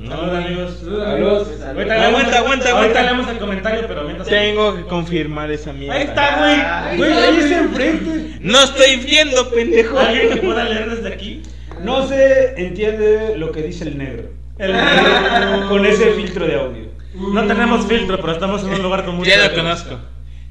Salud, 0.09 0.35
amigos. 0.35 0.79
Saludos, 0.81 1.49
Aguanta, 1.63 1.95
aguanta, 1.95 2.39
Ahorita 2.41 2.69
aguanta. 2.71 3.03
leemos 3.03 3.29
el 3.29 3.39
comentario, 3.39 3.85
pero 3.87 4.03
mientras. 4.05 4.27
Tengo 4.29 4.75
que 4.77 4.83
confirmar 4.85 5.51
esa 5.51 5.73
mierda. 5.73 5.95
Ahí 5.95 6.03
está, 6.05 6.39
güey. 6.39 6.97
Güey, 6.97 7.13
ahí 7.13 7.37
está 7.37 7.59
enfrente. 7.59 8.37
No 8.41 8.63
estoy 8.65 8.97
viendo, 8.97 9.51
pendejo. 9.51 9.99
¿Alguien 9.99 10.31
que 10.31 10.37
pueda 10.41 10.65
leer 10.65 10.91
desde 10.97 11.13
aquí? 11.13 11.43
No 11.81 12.07
se 12.07 12.55
entiende 12.67 13.37
lo 13.37 13.53
que 13.53 13.63
dice 13.63 13.85
el 13.85 13.99
negro. 13.99 14.31
El 14.59 14.73
Con 15.69 15.85
ese 15.87 16.13
filtro 16.13 16.47
de 16.47 16.55
audio. 16.57 16.87
No 17.15 17.47
tenemos 17.47 17.87
filtro, 17.87 18.21
pero 18.21 18.33
estamos 18.33 18.63
en 18.63 18.71
un 18.71 18.83
lugar 18.83 19.05
con 19.05 19.17
mucho. 19.17 19.31
Ya 19.31 19.49
lo 19.49 19.55
conozco. 19.55 19.99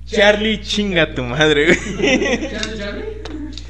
Charlie, 0.06 0.60
chinga 0.62 1.14
tu 1.14 1.24
madre, 1.24 1.66
güey. 1.66 2.50
Charlie, 2.52 2.78
Charlie. 2.78 3.22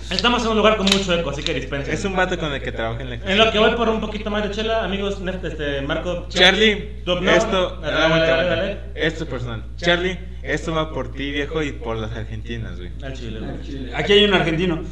Estamos 0.09 0.43
en 0.43 0.49
un 0.49 0.57
lugar 0.57 0.75
con 0.75 0.87
mucho 0.87 1.13
eco, 1.13 1.29
así 1.29 1.41
que 1.41 1.53
dispensen. 1.53 1.93
Es 1.93 2.03
un 2.03 2.15
vato 2.15 2.37
con 2.37 2.51
el 2.51 2.61
que 2.61 2.73
trabaja 2.73 3.01
en 3.01 3.09
la 3.11 3.15
En 3.15 3.37
lo 3.37 3.49
que 3.49 3.59
voy 3.59 3.71
por 3.75 3.87
un 3.87 4.01
poquito 4.01 4.29
más 4.29 4.43
de 4.43 4.51
chela, 4.51 4.83
amigos, 4.83 5.19
este, 5.43 5.81
Marco. 5.83 6.25
Charlie, 6.27 7.01
Tu- 7.05 7.17
esto, 7.29 7.77
dale, 7.81 7.95
aguanta, 7.95 8.27
dale, 8.27 8.31
aguanta. 8.31 8.55
dale. 8.55 8.77
esto 8.95 9.23
es 9.23 9.29
personal. 9.29 9.63
Charlie, 9.77 10.19
esto 10.43 10.73
va 10.73 10.91
por 10.91 11.13
ti, 11.13 11.31
viejo, 11.31 11.63
y 11.63 11.71
por 11.71 11.95
las 11.95 12.11
argentinas, 12.11 12.77
güey. 12.77 12.91
Al 13.01 13.13
chile, 13.13 13.39
güey. 13.39 13.93
Aquí 13.93 14.13
hay 14.13 14.25
un 14.25 14.33
argentino. 14.33 14.83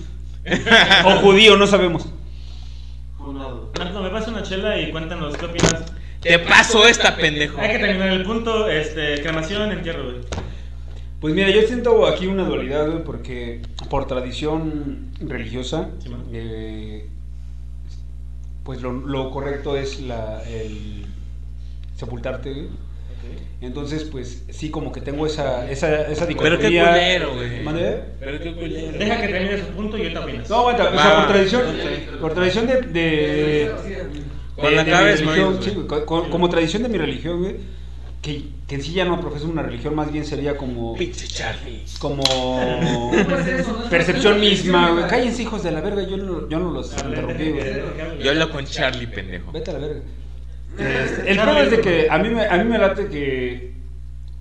O 1.06 1.12
judío, 1.18 1.58
no 1.58 1.68
sabemos. 1.68 2.08
Funado. 3.20 3.72
Marco, 3.78 4.02
me 4.02 4.10
pasa 4.10 4.32
una 4.32 4.42
chela 4.44 4.80
y 4.80 4.92
cuéntanos 4.92 5.36
qué 5.38 5.46
opinas. 5.46 5.86
Te 6.22 6.40
paso 6.40 6.86
esta, 6.88 7.16
pendejo. 7.16 7.60
Hay 7.62 7.72
que 7.74 7.80
terminar 7.80 8.10
el 8.10 8.24
punto, 8.24 8.68
este, 8.70 9.22
cremación, 9.22 9.72
entierro, 9.72 10.04
güey. 10.06 10.18
Pues 11.22 11.34
mira, 11.36 11.50
yo 11.50 11.62
siento 11.64 12.08
aquí 12.08 12.28
una 12.28 12.46
dualidad, 12.46 12.88
güey, 12.90 13.04
porque 13.04 13.62
por 13.90 14.08
tradición 14.08 15.12
religiosa, 15.20 15.90
Sí, 16.00 16.10
man. 16.10 16.24
eh, 16.32 17.10
pues 18.64 18.82
lo, 18.82 18.94
lo 18.94 19.30
correcto 19.32 19.76
es 19.76 20.00
la, 20.02 20.42
el 20.48 21.06
sepultarte, 21.96 22.54
güey. 22.54 22.68
Entonces, 23.62 24.06
pues 24.06 24.44
sí, 24.50 24.70
como 24.70 24.92
que 24.94 25.02
tengo 25.02 25.26
esa, 25.28 25.70
esa, 25.70 26.08
esa 26.10 26.26
Pero 26.28 26.40
qué 26.60 26.70
dicotomía. 26.70 26.88
culero, 26.92 27.36
güey. 27.36 27.62
¿Mande? 27.64 28.00
Pero 28.20 28.40
qué 28.40 28.54
culero. 28.56 28.98
Deja 28.98 29.22
que 29.22 29.28
termine 29.28 29.58
su 29.58 29.66
punto 29.68 29.98
y 29.98 30.02
ahorita 30.04 30.20
opinas. 30.22 30.50
No, 30.50 30.56
aguanta, 30.60 30.90
o 30.90 30.94
sea, 30.94 31.16
por 31.18 31.28
tradición, 31.28 31.62
por 32.22 32.34
tradición 32.34 32.68
de, 32.68 32.82
de, 32.82 32.92
de- 32.94 33.72
de 34.62 34.84
mi 34.86 34.92
religión, 34.92 35.58
sí, 35.62 35.72
güey. 35.72 35.88
güey, 35.88 36.06
co- 36.06 36.30
como 36.30 36.50
tradición 36.50 36.84
de 36.84 36.90
mi 36.90 36.98
religión, 36.98 37.40
güey, 37.42 37.56
que, 38.22 38.44
que 38.68 38.76
en 38.76 38.82
sí 38.82 38.94
ya 38.94 39.06
no 39.06 39.20
profeso 39.22 39.48
una 39.48 39.62
religión, 39.64 39.96
más 39.96 40.12
bien 40.12 40.26
sería 40.26 40.56
como, 40.58 40.96
Pinche 40.96 41.28
Charlie. 41.28 41.84
como 42.00 42.24
pues 43.28 43.66
percepción 43.90 44.40
misma, 44.40 44.92
güey. 44.92 45.08
Cállense, 45.08 45.44
hijos 45.44 45.64
de 45.64 45.72
la 45.72 45.82
verga, 45.82 46.04
yo 46.04 46.18
no, 46.18 46.48
yo 46.50 46.60
no 46.60 46.72
los 46.72 46.94
interrumpí, 46.94 47.50
güey. 47.52 47.66
Yo 48.22 48.32
hablo 48.32 48.50
con 48.52 48.66
Charlie, 48.66 49.08
pendejo. 49.08 49.52
Vete 49.52 49.72
a 49.72 49.74
la 49.74 49.80
verga. 49.80 50.02
Este, 50.80 51.32
el 51.32 51.38
problema 51.38 51.62
es 51.64 51.72
de 51.72 51.82
que 51.82 52.08
a 52.10 52.18
mí 52.18 52.30
me, 52.30 52.46
a 52.46 52.58
mí 52.58 52.64
me 52.64 52.78
late 52.78 53.08
que, 53.08 53.74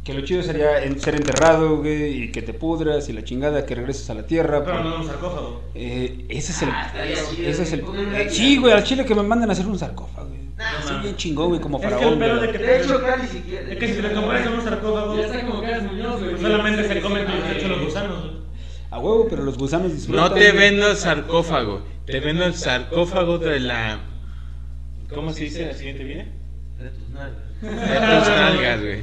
que 0.05 0.15
lo 0.15 0.21
chido 0.23 0.43
sería 0.43 0.83
en- 0.83 1.01
ser 1.01 1.15
enterrado, 1.17 1.79
güey, 1.79 2.23
y 2.25 2.33
que 2.33 2.43
te 2.43 2.53
pudras 2.55 3.09
y 3.09 3.13
la 3.13 3.25
chingada, 3.25 3.67
que 3.67 3.75
regreses 3.75 4.09
a 4.11 4.15
la 4.15 4.27
tierra. 4.27 4.65
Pero 4.65 4.77
por- 4.79 4.87
no 4.87 4.97
un 4.97 5.07
sarcófago. 5.07 5.63
Eh, 5.75 6.25
ese 6.29 6.53
es 6.53 6.63
el. 6.63 6.69
Ah, 6.71 6.87
estaría 6.87 7.17
chido, 7.31 7.49
ese 7.51 7.63
es 7.63 7.73
el 7.73 7.83
güey. 7.83 8.01
eh, 8.17 8.31
sí, 8.31 8.57
güey, 8.59 8.73
al 8.73 8.85
chile 8.85 9.05
que 9.05 9.15
me 9.15 9.23
manden 9.23 9.49
a 9.51 9.53
hacer 9.53 9.67
un 9.67 9.79
sarcófago, 9.79 10.29
güey. 10.29 10.39
no 10.57 10.65
Así 10.65 10.87
mames. 10.89 11.03
bien 11.03 11.17
chingón, 11.17 11.49
güey, 11.49 11.61
como 11.61 11.79
Es 11.79 11.83
que 11.83 11.89
el 11.89 11.95
faraón. 11.99 12.19
pedo 12.19 12.37
güey. 12.39 12.47
de 12.47 12.53
que 12.53 12.65
De 12.65 12.81
hecho, 12.83 13.01
Cali 13.03 13.29
si 13.29 13.39
quiere. 13.41 13.73
Es 13.73 13.79
que 13.79 13.95
si 13.95 14.01
te 14.03 14.13
comparas 14.13 14.47
en 14.47 14.53
un 14.55 14.63
sarcófago, 14.63 15.17
Ya 15.17 15.27
está 15.27 15.41
como 15.47 15.61
Carlos 15.63 15.93
Muñoz, 15.93 16.23
güey. 16.23 16.39
solamente 16.41 16.89
se 16.89 17.01
comen 17.01 17.25
los 17.25 17.51
hechos 17.57 17.69
los 17.71 17.81
gusanos. 17.85 18.21
güey. 18.25 18.39
A 18.91 18.99
huevo, 19.01 19.27
pero 19.29 19.43
los 19.43 19.59
gusanos 19.59 19.93
disfrutan. 19.93 20.25
No 20.25 20.33
te 20.33 20.51
güey. 20.51 20.57
vendo 20.71 20.89
el 20.91 20.97
sarcófago. 20.97 21.83
Te 22.07 22.21
vendo 22.21 22.47
el 22.47 22.55
sarcófago 22.55 23.39
de 23.39 23.61
la. 23.61 24.01
¿Cómo 25.15 25.33
se 25.33 25.45
dice 25.45 25.67
la 25.67 25.75
siguiente 25.75 26.05
vida? 26.05 26.25
De 26.79 26.91
tus 26.91 27.09
nalgas. 27.11 27.43
De 27.61 27.69
tus 28.19 28.29
nalgas, 28.29 28.81
güey. 28.81 29.03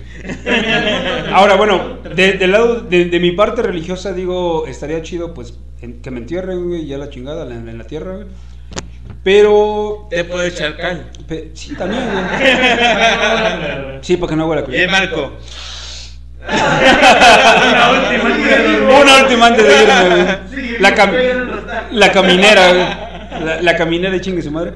Ahora, 1.33 1.55
bueno, 1.55 1.97
de- 2.15 2.33
del 2.33 2.51
lado 2.51 2.81
de, 2.81 3.05
de 3.05 3.19
mi 3.19 3.31
parte 3.31 3.61
religiosa, 3.61 4.13
digo, 4.13 4.65
estaría 4.67 5.01
chido, 5.01 5.33
pues, 5.33 5.55
en- 5.81 6.01
que 6.01 6.11
me 6.11 6.19
entierren, 6.19 6.67
güey, 6.67 6.85
ya 6.85 6.97
la 6.97 7.09
chingada 7.09 7.43
en, 7.53 7.67
en 7.67 7.77
la 7.77 7.83
tierra, 7.85 8.15
güey. 8.15 8.27
Pero. 9.23 10.07
Te 10.09 10.23
puedo 10.23 10.43
echar 10.43 10.77
cal. 10.77 11.09
pe- 11.27 11.51
sí, 11.53 11.75
también, 11.75 12.03
güey. 12.11 12.23
Sí, 14.01 14.17
para 14.17 14.29
que 14.29 14.35
no 14.35 14.47
huela 14.47 14.61
Y 14.61 14.65
culo. 14.65 14.77
el 14.77 14.89
Marco. 14.89 15.31
Una 16.47 17.89
última 17.91 18.27
antes 18.27 18.45
de 18.45 18.57
dormir. 18.57 19.01
Una 19.01 19.17
última 19.23 19.47
antes 19.47 19.65
de 19.67 19.83
irme, 19.83 20.09
güey. 20.09 20.79
La, 20.79 20.95
cam- 20.95 21.15
la 21.91 22.11
caminera, 22.11 22.67
güey. 22.73 23.04
La, 23.43 23.61
la 23.61 23.75
caminera 23.75 24.15
y 24.15 24.21
chingue 24.21 24.41
su 24.41 24.51
madre. 24.51 24.73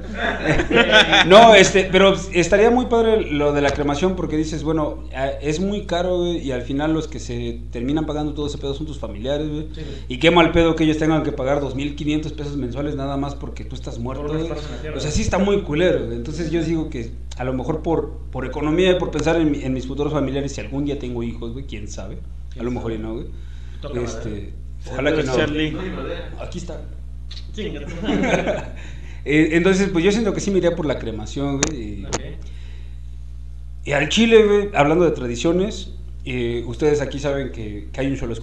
No, 1.27 1.55
este, 1.55 1.89
pero 1.91 2.13
estaría 2.33 2.69
muy 2.69 2.85
padre 2.87 3.21
lo 3.31 3.53
de 3.53 3.61
la 3.61 3.71
cremación 3.71 4.15
porque 4.15 4.37
dices, 4.37 4.63
bueno, 4.63 5.03
es 5.41 5.59
muy 5.59 5.85
caro, 5.85 6.17
güey, 6.19 6.37
y 6.39 6.51
al 6.51 6.61
final 6.63 6.93
los 6.93 7.07
que 7.07 7.19
se 7.19 7.61
terminan 7.71 8.05
pagando 8.05 8.33
todo 8.33 8.47
ese 8.47 8.57
pedo 8.57 8.73
son 8.73 8.85
tus 8.85 8.99
familiares, 8.99 9.49
güey. 9.49 9.67
Y 10.07 10.19
qué 10.19 10.31
mal 10.31 10.51
pedo 10.51 10.75
que 10.75 10.83
ellos 10.83 10.97
tengan 10.97 11.23
que 11.23 11.31
pagar 11.31 11.61
2.500 11.61 12.33
pesos 12.35 12.57
mensuales 12.57 12.95
nada 12.95 13.17
más 13.17 13.35
porque 13.35 13.65
tú 13.65 13.75
estás 13.75 13.99
muerto, 13.99 14.23
tierra. 14.37 14.55
O 14.97 14.99
sea, 14.99 15.11
sí 15.11 15.21
está 15.21 15.37
muy 15.37 15.61
culero, 15.61 16.05
güey. 16.05 16.17
Entonces 16.17 16.51
yo 16.51 16.63
digo 16.63 16.89
que 16.89 17.11
a 17.37 17.43
lo 17.43 17.53
mejor 17.53 17.81
por, 17.81 18.17
por 18.31 18.45
economía 18.45 18.91
y 18.91 18.95
por 18.95 19.11
pensar 19.11 19.35
en, 19.37 19.51
mi- 19.51 19.61
en 19.63 19.73
mis 19.73 19.87
futuros 19.87 20.11
familiares, 20.13 20.51
si 20.53 20.61
algún 20.61 20.85
día 20.85 20.99
tengo 20.99 21.23
hijos, 21.23 21.53
güey, 21.53 21.65
quién 21.65 21.87
sabe. 21.87 22.19
A 22.59 22.63
lo 22.63 22.71
mejor 22.71 22.91
y 22.91 22.97
no, 22.97 23.13
güey. 23.13 23.27
Este, 24.03 24.53
ojalá 24.91 25.11
que 25.15 25.23
no. 25.23 25.35
Charlie. 25.35 25.71
No. 25.71 25.79
Aquí 26.41 26.57
está. 26.57 26.81
Eh, 29.25 29.49
entonces, 29.57 29.89
pues 29.91 30.03
yo 30.03 30.11
siento 30.13 30.33
que 30.33 30.39
sí 30.39 30.49
me 30.49 30.59
iría 30.59 30.75
por 30.75 30.85
la 30.85 30.97
cremación, 30.97 31.59
güey. 31.61 32.05
Y, 33.85 33.91
al 33.91 34.07
chile, 34.07 34.43
güey, 34.43 34.69
hablando 34.73 35.03
de 35.03 35.11
tradiciones, 35.11 35.91
eh, 36.25 36.63
ustedes 36.65 37.01
aquí 37.01 37.19
saben 37.19 37.51
que, 37.51 37.89
que 37.91 38.01
hay 38.01 38.07
un 38.07 38.17
solo 38.17 38.33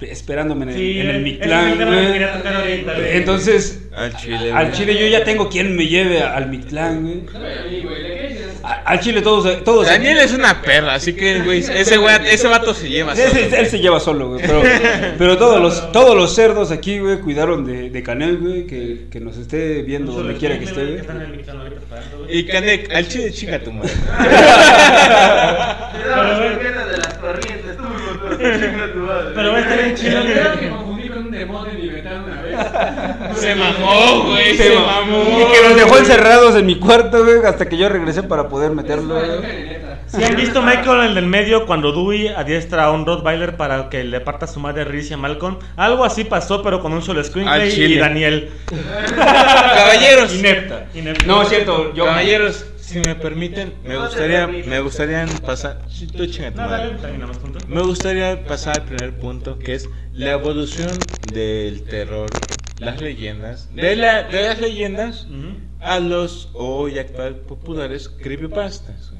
esperándome 0.00 0.64
en 0.64 0.68
el, 0.70 0.76
Sí, 0.76 1.00
en 1.00 1.08
el 1.10 1.22
Mictlán, 1.22 1.80
el 1.80 2.24
ahorita, 2.24 2.94
güey. 2.94 3.16
Entonces, 3.16 3.88
Al 3.94 4.16
chile. 4.16 4.52
al 4.52 4.72
chile 4.72 4.98
yo 4.98 5.06
ya 5.06 5.22
tengo 5.22 5.48
quien 5.50 5.76
me 5.76 5.86
lleve 5.86 6.22
al 6.22 6.48
Mictlán, 6.48 7.02
güey. 7.02 7.20
Al 8.84 9.00
chile 9.00 9.22
todos, 9.22 9.62
todos. 9.64 9.86
Daniel 9.86 10.18
es 10.18 10.32
una 10.32 10.60
perra, 10.62 10.94
así 10.94 11.14
que, 11.14 11.40
güey, 11.40 11.58
ese, 11.74 11.96
güey, 11.98 12.14
ese 12.30 12.48
vato 12.48 12.74
se 12.74 12.88
lleva 12.88 13.12
Ese- 13.12 13.28
solo, 13.28 13.40
él 13.44 13.50
güey. 13.50 13.66
se 13.66 13.78
lleva 13.78 14.00
solo, 14.00 14.28
güey. 14.30 14.40
Pero, 14.42 14.62
pero 15.18 15.38
todos 15.38 15.60
los, 15.60 15.92
todos 15.92 16.16
los 16.16 16.34
cerdos 16.34 16.70
aquí, 16.70 16.98
güey, 16.98 17.18
cuidaron 17.20 17.64
de, 17.64 17.90
de 17.90 18.02
Canel, 18.02 18.38
güey, 18.38 18.66
que, 18.66 19.06
que 19.10 19.20
nos 19.20 19.36
esté 19.36 19.82
viendo 19.82 20.12
donde 20.12 20.36
quiera 20.36 20.58
que 20.58 20.64
esté, 20.64 20.80
que 20.96 21.02
güey. 21.02 22.38
Y 22.38 22.46
Canek, 22.46 22.92
al 22.94 23.08
chile 23.08 23.30
chinga 23.32 23.58
tu 23.58 23.72
madre. 23.72 23.90
Cuidado, 25.92 26.50
no 26.52 26.58
pierdas 26.58 26.90
de 26.90 26.96
las 26.98 27.14
corrientes, 27.14 27.76
tú, 27.76 27.82
con 27.82 28.38
tu 28.38 28.44
chinga 28.44 28.92
tu 28.92 28.98
madre. 29.00 29.30
Pero 29.34 29.52
va 29.52 29.58
a 29.58 29.60
estar 29.60 29.78
bien 29.82 29.94
chido, 29.96 30.22
Creo 30.22 30.44
güey. 30.48 30.60
que 30.60 30.68
confundí 30.70 31.08
con 31.08 31.18
un 31.26 31.30
demonio 31.30 31.72
tibetano 31.80 32.24
una 32.26 32.42
vez. 32.42 32.51
Se 33.34 33.54
mamó, 33.54 34.24
güey, 34.26 34.56
se 34.56 34.74
mamó. 34.74 35.22
Y 35.22 35.52
que 35.52 35.68
nos 35.68 35.76
dejó 35.76 35.98
encerrados 35.98 36.54
en 36.56 36.66
mi 36.66 36.76
cuarto, 36.76 37.24
güey, 37.24 37.44
hasta 37.44 37.68
que 37.68 37.76
yo 37.76 37.88
regresé 37.88 38.22
para 38.22 38.48
poder 38.48 38.72
meterlo. 38.72 39.20
Si 40.06 40.22
han 40.22 40.36
visto 40.36 40.60
Michael 40.60 41.08
el 41.08 41.14
del 41.14 41.26
medio 41.26 41.64
cuando 41.64 41.90
Dewey 41.90 42.28
adiestra 42.28 42.84
a 42.84 42.90
un 42.90 43.06
Rottweiler 43.06 43.56
para 43.56 43.88
que 43.88 44.04
le 44.04 44.20
parta 44.20 44.46
su 44.46 44.60
madre 44.60 44.82
a 44.82 44.84
Reese 44.84 45.10
y 45.10 45.14
a 45.14 45.16
Malcolm, 45.16 45.58
algo 45.76 46.04
así 46.04 46.24
pasó 46.24 46.62
pero 46.62 46.82
con 46.82 46.92
un 46.92 47.00
solo 47.00 47.24
screenplay 47.24 47.70
y. 47.70 47.96
Daniel. 47.96 48.50
Caballeros. 49.16 50.34
Inepta. 50.34 50.86
inepta. 50.94 51.26
No, 51.26 51.42
es 51.42 51.48
cierto, 51.48 51.94
yo. 51.94 52.04
Caballeros, 52.04 52.66
si 52.92 52.98
me 53.00 53.14
permiten, 53.14 53.72
me 53.84 53.96
gustaría, 53.96 54.46
me 54.46 54.80
gustaría 54.80 55.24
pasar. 55.46 55.80
Me 57.68 57.80
gustaría 57.80 58.44
pasar 58.44 58.80
al 58.80 58.84
primer 58.84 59.18
punto, 59.18 59.58
que 59.58 59.74
es 59.74 59.88
la 60.12 60.32
evolución 60.32 60.90
del 61.32 61.84
terror, 61.84 62.28
las 62.84 63.00
leyendas, 63.00 63.74
de, 63.74 63.96
la, 63.96 64.22
de 64.24 64.42
las 64.42 64.60
leyendas 64.60 65.26
a 65.80 65.98
los 66.00 66.48
hoy 66.54 66.98
actual 66.98 67.36
populares 67.36 68.08
creepypastas. 68.08 69.12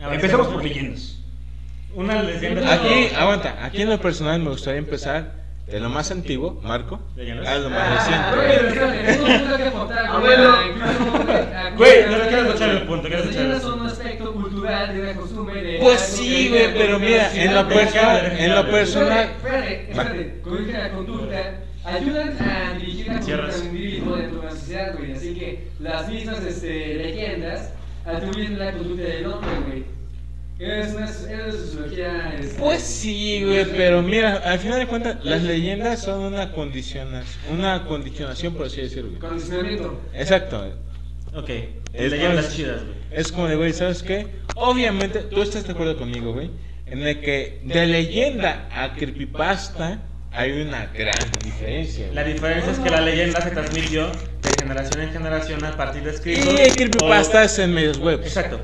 ver, 0.00 0.14
Empezamos 0.14 0.48
por 0.48 0.62
leyendas. 0.62 1.16
Una 1.94 2.22
leyenda. 2.22 2.72
Aquí, 2.72 3.14
aguanta, 3.16 3.64
aquí 3.64 3.82
en 3.82 3.90
lo 3.90 4.00
personal 4.00 4.40
me 4.40 4.50
gustaría 4.50 4.78
empezar 4.78 5.40
de 5.66 5.78
lo 5.80 5.88
más 5.88 6.10
antiguo, 6.10 6.60
Marco, 6.64 7.00
¿Leyendas? 7.16 7.46
a 7.48 7.58
lo 7.58 7.70
más 7.70 8.08
Güey, 8.34 8.58
reciente. 8.58 9.70
Abuelo. 10.08 10.54
Güey, 11.76 12.06
no 12.10 12.18
quiero 12.28 12.42
escuchar 12.46 12.70
el 12.70 12.82
punto, 12.86 13.02
quiero 13.08 13.18
Las 13.18 13.24
escuchar 13.24 13.42
leyendas 13.44 13.62
son 13.62 13.80
un 13.80 13.86
aspecto 13.86 14.32
cultural 14.32 14.94
de 14.94 15.00
una 15.02 15.14
costumbre 15.14 15.62
de. 15.62 15.78
Pues 15.80 16.00
sí, 16.00 16.48
güey, 16.48 16.74
pero 16.74 16.98
mira, 16.98 17.32
en 17.34 17.54
lo 17.54 17.68
personal, 17.68 18.32
en 18.38 18.54
lo 18.54 18.70
personal, 18.70 19.28
Espérate, 19.30 19.90
espérate, 19.90 20.40
dije, 20.58 20.72
la 20.78 20.90
conducta 20.90 21.60
ayudan 21.92 22.36
a 22.40 22.78
dirigir 22.78 23.06
de 23.10 23.34
un 23.34 23.66
individuo 23.66 24.16
dentro 24.16 24.40
de 24.40 24.46
una 24.46 24.50
sociedad, 24.50 24.96
güey. 24.96 25.12
Así 25.12 25.34
que 25.34 25.68
las 25.80 26.08
mismas 26.08 26.44
este, 26.44 26.94
leyendas 26.94 27.72
atribuyen 28.04 28.58
la 28.58 28.72
conducta 28.72 29.02
del 29.02 29.26
hombre, 29.26 29.50
güey. 29.66 30.00
Es 30.58 30.92
una, 30.92 31.06
es 31.06 31.26
una 31.26 31.52
sociología. 31.52 32.34
este, 32.38 32.60
Pues 32.60 32.82
sí, 32.82 33.44
güey, 33.44 33.64
pero 33.64 34.02
mira, 34.02 34.36
al 34.36 34.58
final 34.58 34.78
de 34.78 34.86
cuentas, 34.86 35.24
las 35.24 35.42
leyendas 35.42 36.02
son 36.02 36.20
una 36.20 36.52
condicionación, 36.52 37.58
una 37.58 37.86
condicionación, 37.86 38.54
por 38.54 38.66
así 38.66 38.82
decirlo. 38.82 39.08
güey. 39.10 39.20
Condicionamiento. 39.20 40.00
Exacto. 40.12 40.74
Ok, 41.34 41.48
Es 41.94 42.10
leyendas 42.10 42.54
chidas, 42.54 42.82
güey. 42.84 42.96
Es 43.10 43.32
como 43.32 43.46
de, 43.48 43.56
güey, 43.56 43.72
¿sabes 43.72 44.02
qué? 44.02 44.26
Obviamente, 44.54 45.20
tú 45.20 45.40
estás 45.40 45.66
de 45.66 45.72
acuerdo 45.72 45.96
conmigo, 45.96 46.34
güey, 46.34 46.50
en 46.86 47.02
el 47.06 47.20
que 47.20 47.62
de 47.64 47.86
leyenda 47.86 48.68
a 48.70 48.92
creepypasta 48.94 50.02
hay 50.32 50.62
una 50.62 50.86
gran 50.86 51.18
diferencia. 51.42 52.08
La 52.12 52.24
diferencia 52.24 52.72
es 52.72 52.78
que 52.78 52.90
la 52.90 53.00
leyenda 53.00 53.40
se 53.40 53.50
transmitió 53.50 54.06
de 54.08 54.50
generación 54.62 55.00
en 55.02 55.10
generación 55.12 55.64
a 55.64 55.76
partir 55.76 56.02
de 56.02 56.10
Y 56.10 56.14
escritos. 56.14 56.60
el 56.60 56.72
creepypasta 56.76 57.44
es 57.44 57.58
en 57.58 57.74
medios 57.74 57.98
web. 57.98 58.20
Exacto. 58.22 58.60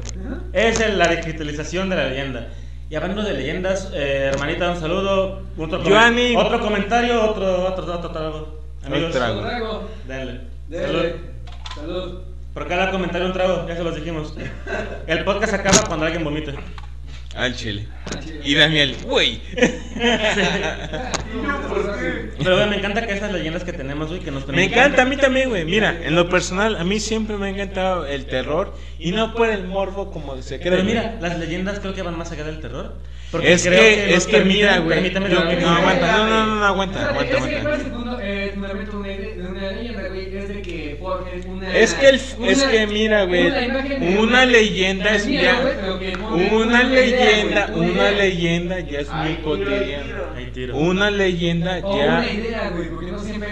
Es 0.53 0.79
la 0.95 1.09
digitalización 1.09 1.89
de 1.91 1.97
la 1.97 2.07
leyenda. 2.09 2.49
Y 2.89 2.95
hablando 2.95 3.23
de 3.23 3.35
leyendas, 3.35 3.91
eh, 3.95 4.31
hermanita, 4.33 4.71
un 4.71 4.79
saludo. 4.81 5.43
Otro, 5.59 5.83
com- 5.83 5.89
Joanny. 5.93 6.37
otro 6.37 6.61
comentario, 6.61 7.21
otro, 7.31 7.65
otro, 7.67 7.93
otro 7.95 8.11
trago. 8.13 8.61
Amigos, 8.85 9.09
Otro 9.09 9.19
trago. 9.21 9.41
Trago. 9.41 9.89
Dale. 10.07 10.31
Salud. 10.31 10.41
Dele. 10.69 11.15
Salud. 11.75 12.21
Por 12.55 12.69
cada 12.69 12.91
comentario 12.93 13.27
un 13.27 13.33
trago, 13.33 13.67
ya 13.69 13.77
se 13.77 13.83
los 13.83 13.97
dijimos. 13.97 14.35
El 15.09 15.25
podcast 15.25 15.55
acaba 15.55 15.79
cuando 15.89 16.07
alguien 16.07 16.23
vomite. 16.23 16.55
Al 17.37 17.55
chile. 17.55 17.87
Y 18.45 18.55
Daniel, 18.55 18.97
güey. 19.05 19.41
Pero 22.39 22.57
güey, 22.57 22.71
me 22.71 22.77
encanta 22.77 23.07
que 23.07 23.13
estas 23.13 23.33
leyendas 23.33 23.65
que 23.65 23.73
tenemos, 23.73 24.09
güey, 24.09 24.21
que 24.21 24.31
nos 24.31 24.47
Me 24.49 24.65
encanta 24.65 25.03
a 25.03 25.05
mí 25.05 25.17
también, 25.17 25.49
güey. 25.51 25.65
Mira, 25.65 25.99
en 26.03 26.15
lo 26.15 26.29
personal, 26.29 26.77
a 26.77 26.85
mí 26.85 27.01
siempre 27.01 27.37
me 27.37 27.47
ha 27.47 27.51
encantado 27.51 28.07
el 28.07 28.27
terror 28.27 28.75
y 28.99 29.13
no 29.13 29.35
por 29.35 29.51
el 29.51 29.67
morbo 29.67 30.11
como 30.11 30.41
se 30.43 30.61
cree. 30.61 30.71
Pero 30.71 30.85
mira, 30.85 31.19
las 31.21 31.39
leyendas 31.39 31.81
creo 31.81 31.95
que 31.95 32.03
van 32.03 32.17
más 32.17 32.31
allá 32.33 32.45
del 32.45 32.61
terror. 32.61 32.95
es 33.43 33.65
creo 33.65 33.81
que, 33.81 34.15
es 34.15 34.27
que 34.27 34.41
mira, 34.45 34.79
güey. 34.79 35.01
Permítame 35.01 35.29
No, 35.29 35.41
aguanta, 35.41 36.17
no, 36.17 36.27
no, 36.29 36.57
no, 36.57 36.65
aguanta, 36.65 37.11
aguanta, 37.11 37.37
es 37.37 37.45
que, 37.45 37.61
¿cuál 37.61 37.81
es 37.81 37.87
aguanta. 37.87 38.97
Una, 41.49 41.77
es 41.77 41.95
que 41.95 42.09
el, 42.09 42.21
una- 42.39 42.51
es 42.51 42.63
que 42.65 42.87
mira, 42.87 43.25
güey, 43.25 43.47
una 44.19 44.45
leyenda 44.47 45.15
es 45.15 45.23
que 45.25 45.43
no- 46.19 46.57
una 46.57 46.83
leyenda, 46.83 47.71
una 47.75 48.11
leyenda 48.11 48.81
ya 48.81 49.01
es 49.01 49.09
muy 49.13 49.35
cotidiana. 49.37 50.33
Una 50.75 51.11
leyenda 51.11 51.81
O 51.83 51.99
ya. 51.99 52.05
una 52.19 52.31
idea, 52.33 52.71
güey, 52.71 52.89
porque 52.89 53.13
no 53.13 53.19
siempre 53.19 53.49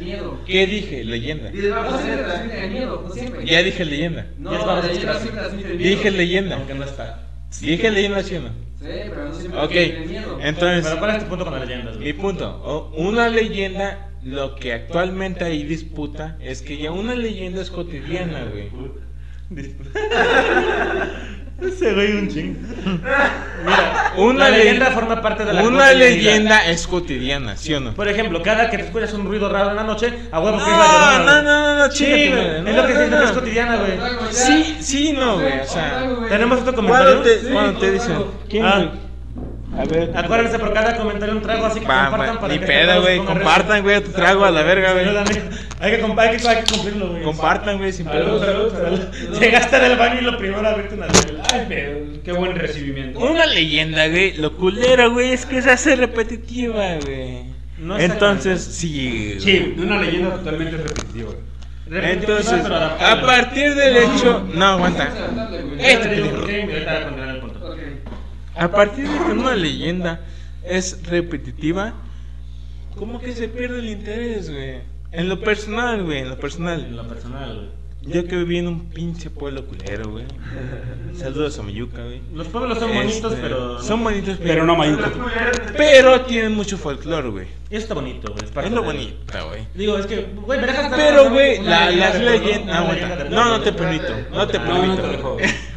miedo. 0.00 0.38
¿Qué 0.46 0.66
dije? 0.66 1.04
Leyenda. 1.04 1.50
Ya 3.44 3.62
dije 3.62 3.84
leyenda. 3.84 4.26
No, 4.38 4.52
Ya 4.52 4.82
leyenda 4.88 5.20
siempre 5.20 5.50
miedo. 5.56 5.76
Dije 5.78 6.10
leyenda. 6.10 6.56
Aunque 6.56 6.74
no 6.74 6.84
está. 6.84 7.22
Dije 7.60 7.90
leyenda, 7.90 8.22
¿sí 8.22 8.34
no? 8.38 8.48
Sí, 8.78 8.84
pero 9.08 9.24
no 9.28 9.34
siempre 9.34 9.60
Ok, 9.60 9.72
el 9.72 10.06
miedo. 10.08 10.38
entonces, 10.42 10.84
Pero 10.84 10.98
¿cuál 10.98 11.10
es 11.16 11.22
tu 11.22 11.28
punto 11.28 11.44
con 11.44 11.54
las 11.54 11.66
leyendas, 11.68 11.96
mi 11.96 12.12
punto. 12.12 12.60
o- 12.64 12.92
Una 12.96 13.28
leyenda, 13.28 14.10
lo 14.22 14.54
que 14.56 14.72
actualmente 14.72 15.44
hay 15.44 15.62
disputa 15.64 16.36
es 16.40 16.62
que 16.62 16.76
ya 16.76 16.92
una 16.92 17.14
leyenda 17.14 17.62
es 17.62 17.70
cotidiana, 17.70 18.44
güey. 18.44 18.70
Ese 21.60 21.94
güey 21.94 22.12
un 22.12 22.28
ching. 22.28 22.54
Mira, 23.64 24.12
Una 24.18 24.44
la 24.44 24.50
le- 24.50 24.58
leyenda 24.58 24.90
forma 24.90 25.22
parte 25.22 25.44
de 25.44 25.54
la 25.54 25.62
Una 25.62 25.92
leyenda 25.92 26.66
es 26.68 26.86
cotidiana, 26.86 27.56
¿sí 27.56 27.72
o 27.72 27.80
no? 27.80 27.94
Por 27.94 28.08
ejemplo, 28.08 28.42
cada 28.42 28.68
que 28.70 28.76
te 28.76 28.84
escuchas 28.84 29.14
un 29.14 29.24
ruido 29.26 29.48
raro 29.50 29.70
en 29.70 29.76
la 29.76 29.82
noche, 29.84 30.12
a 30.30 30.38
huevo 30.40 30.58
que 30.58 30.64
es 30.64 30.68
la 30.68 30.76
No, 30.76 30.82
llorona, 30.82 31.24
no, 31.24 31.42
no, 31.42 31.74
no, 31.76 31.86
no, 31.86 31.90
Sí, 31.90 32.04
güey, 32.04 32.20
es 32.20 32.76
lo 32.76 32.86
que 32.86 32.92
no, 32.92 32.98
siento 32.98 33.16
que 33.16 33.22
no. 33.22 33.24
es 33.24 33.32
cotidiana, 33.32 33.76
güey. 33.76 33.92
Sí, 34.30 34.76
sí, 34.80 35.12
no, 35.14 35.36
güey, 35.36 35.60
o 35.60 35.66
sea. 35.66 36.06
Tenemos 36.28 36.60
otro 36.60 36.74
¿Cuándo 36.74 36.92
comentario. 36.92 37.20
te, 37.22 37.40
Sí, 37.40 37.46
cuando 37.52 37.80
te 37.80 37.90
dicen? 37.92 38.16
¿Quién, 38.50 38.64
Ah. 38.66 38.90
A 39.78 39.84
ver. 39.84 40.10
Acuérdense 40.16 40.58
por 40.58 40.72
cada 40.72 40.96
comentario 40.96 41.34
un 41.34 41.42
trago, 41.42 41.66
así 41.66 41.80
que 41.80 41.86
Va, 41.86 42.08
compartan 42.08 42.38
para 42.40 42.52
Ni 42.54 42.58
que 42.60 42.66
peda, 42.66 42.92
todos 42.94 43.04
güey. 43.04 43.18
Compartan, 43.18 43.82
güey, 43.82 44.00
tu 44.02 44.10
trago 44.12 44.44
a 44.44 44.50
la 44.50 44.62
verga, 44.62 44.92
güey. 44.92 45.06
Hay 45.06 45.24
que, 45.24 45.40
hay 45.80 46.36
que, 46.38 46.48
hay 46.48 46.64
que 46.64 46.72
cumplirlo, 46.72 47.10
güey. 47.10 47.22
Compartan, 47.22 47.78
güey, 47.78 47.92
sin 47.92 48.06
pedo. 48.06 48.38
salud, 48.38 48.72
salud. 48.72 49.00
Llegaste 49.38 49.78
del 49.78 49.98
baño 49.98 50.20
y 50.20 50.24
lo 50.24 50.38
primero 50.38 50.66
abrirte 50.66 50.94
una 50.94 51.08
chela. 51.08 51.42
Ay, 51.52 51.66
pero 51.68 51.98
qué 52.24 52.32
buen 52.32 52.56
recibimiento. 52.56 53.18
Una 53.18 53.44
leyenda, 53.44 54.08
güey. 54.08 54.36
Lo 54.38 54.56
culero, 54.56 55.12
güey, 55.12 55.32
es 55.32 55.44
que 55.44 55.60
se 55.60 55.70
hace 55.70 55.94
repetitiva, 55.96 56.94
güey. 57.04 57.44
No 57.78 57.98
Entonces, 57.98 58.64
sí. 58.64 59.36
Sí, 59.40 59.74
una 59.76 60.00
leyenda 60.00 60.36
totalmente 60.36 60.78
repetitiva. 60.78 61.30
güey. 61.32 62.10
Entonces, 62.12 62.64
a 62.64 63.20
partir 63.20 63.74
del 63.74 63.96
hecho. 63.98 64.44
No, 64.54 64.64
aguanta. 64.64 65.08
Este 65.78 66.22
a 68.56 68.68
partir 68.68 69.08
de 69.08 69.18
que 69.18 69.32
una 69.32 69.54
leyenda 69.54 70.20
es 70.64 71.02
repetitiva, 71.06 71.94
¿cómo 72.96 73.20
que 73.20 73.32
se 73.32 73.48
pierde 73.48 73.78
el 73.80 73.88
interés, 73.90 74.50
güey? 74.50 74.78
En 75.12 75.28
lo 75.28 75.40
personal, 75.40 76.02
güey, 76.04 76.18
en 76.18 76.28
lo 76.28 76.34
En 76.34 76.40
personal. 76.40 76.96
lo 76.96 77.06
personal, 77.08 77.54
güey. 77.54 77.86
Yo 78.02 78.24
que 78.28 78.36
viví 78.36 78.58
en 78.58 78.68
un 78.68 78.86
pinche 78.90 79.30
pueblo 79.30 79.66
culero, 79.66 80.10
güey. 80.10 80.26
Saludos 81.16 81.58
a 81.58 81.62
Mayuca, 81.62 82.04
güey. 82.04 82.20
Los 82.34 82.46
pueblos 82.46 82.78
son 82.78 82.94
bonitos, 82.94 83.32
Este, 83.32 83.42
pero. 83.42 83.82
Son 83.82 84.04
bonitos, 84.04 84.38
Pero 84.40 84.64
no 84.64 84.76
Mayuca. 84.76 85.10
Pero 85.76 86.20
tienen 86.20 86.54
mucho 86.54 86.78
folclore, 86.78 87.30
güey. 87.30 87.46
Eso 87.68 87.80
está 87.82 87.94
bonito, 87.94 88.30
güey. 88.30 88.44
Es, 88.44 88.50
parte 88.52 88.68
Es 88.68 88.74
lo 88.74 88.82
de- 88.82 88.86
bonito, 88.86 89.48
güey. 89.48 89.66
Digo, 89.74 89.98
es 89.98 90.06
que, 90.06 90.24
güey, 90.36 90.60
me 90.60 90.66
dejas 90.68 90.92
Pero, 90.94 91.30
güey, 91.30 91.60
la, 91.62 91.90
las 91.90 92.20
leyendas. 92.20 92.84
No, 93.28 93.44
no, 93.44 93.58
no 93.58 93.60
te 93.60 93.72
permito. 93.72 94.12
No 94.32 94.46
te 94.46 94.58
No, 94.60 94.64
no 94.86 94.96
permito. 94.96 95.36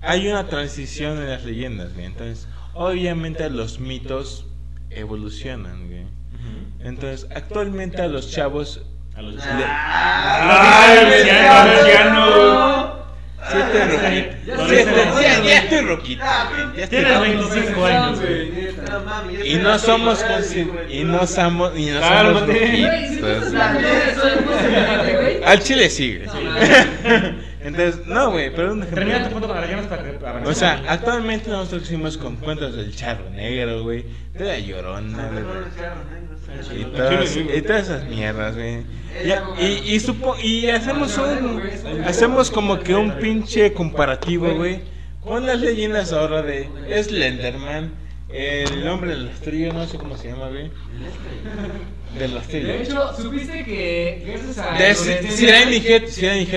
Hay 0.00 0.28
una 0.28 0.46
transición 0.46 1.18
en 1.18 1.28
las 1.28 1.44
leyendas, 1.44 1.92
güey. 1.94 2.06
Entonces, 2.06 2.46
obviamente 2.74 3.50
los 3.50 3.80
mitos 3.80 4.46
evolucionan, 4.90 5.88
güey. 5.88 6.06
Entonces, 6.80 7.26
actualmente 7.34 8.00
a 8.02 8.08
los 8.08 8.30
chavos. 8.30 8.82
A 9.14 9.22
los 9.22 9.42
¡Ay, 9.44 11.04
Luciano! 11.20 12.98
Sí, 13.50 13.56
estoy 15.50 15.80
roquito. 15.80 16.24
Tienes 16.88 17.18
roquito. 17.18 17.20
25 17.20 17.84
años, 17.86 18.20
güey. 18.20 18.68
Y 19.44 19.56
no 19.56 19.78
somos 19.78 20.24
y 20.88 21.04
no 21.04 21.26
somos 21.26 21.76
y 21.76 21.86
no 21.86 22.00
somos 22.00 22.46
roquitos. 22.46 23.54
Al 25.44 25.60
chile 25.60 25.90
sí, 25.90 26.20
Entonces, 27.68 28.06
no, 28.06 28.30
güey, 28.32 28.54
pero 28.54 28.72
un 28.72 28.82
ejemplo. 28.82 28.96
Termina 29.04 29.24
tu 29.28 29.32
punto 29.32 29.48
para 29.48 29.66
que. 29.66 30.12
para 30.20 30.42
O 30.48 30.54
sea, 30.54 30.82
actualmente 30.88 31.50
nosotros 31.50 31.82
hicimos 31.84 32.16
con 32.18 32.36
cuentos 32.36 32.74
del 32.76 32.94
charro 32.94 33.28
negro, 33.30 33.82
güey, 33.82 34.04
de 34.34 34.44
la 34.44 34.58
llorona, 34.58 35.28
güey. 35.30 35.44
Y 36.80 36.84
todas, 36.84 37.36
y 37.36 37.62
todas 37.62 37.82
esas 37.84 38.04
mierdas, 38.08 38.54
güey. 38.54 38.78
Y, 39.58 39.62
y, 39.64 39.94
y, 39.94 40.00
supo- 40.00 40.36
y 40.42 40.68
hacemos 40.70 41.16
un 41.18 41.62
hacemos 42.04 42.50
como 42.50 42.78
que 42.80 42.94
un 42.94 43.12
pinche 43.18 43.72
comparativo, 43.72 44.54
güey, 44.54 44.80
con 45.22 45.44
las 45.46 45.60
leyendas 45.60 46.12
ahora 46.12 46.42
de 46.42 46.68
Slenderman, 47.02 47.92
el 48.30 48.86
hombre 48.88 49.10
de 49.10 49.16
los 49.24 49.40
trillos, 49.40 49.74
no 49.74 49.86
sé 49.86 49.98
cómo 49.98 50.16
se 50.16 50.28
llama, 50.28 50.48
güey. 50.48 50.70
De 52.16 52.28
los 52.28 52.48
De 52.48 52.60
trillos. 52.60 52.88
hecho, 52.88 53.16
supiste 53.16 53.64
que 53.64 54.22
gracias 54.26 54.58
a. 54.58 54.78
De 54.78 54.88
de 54.88 55.30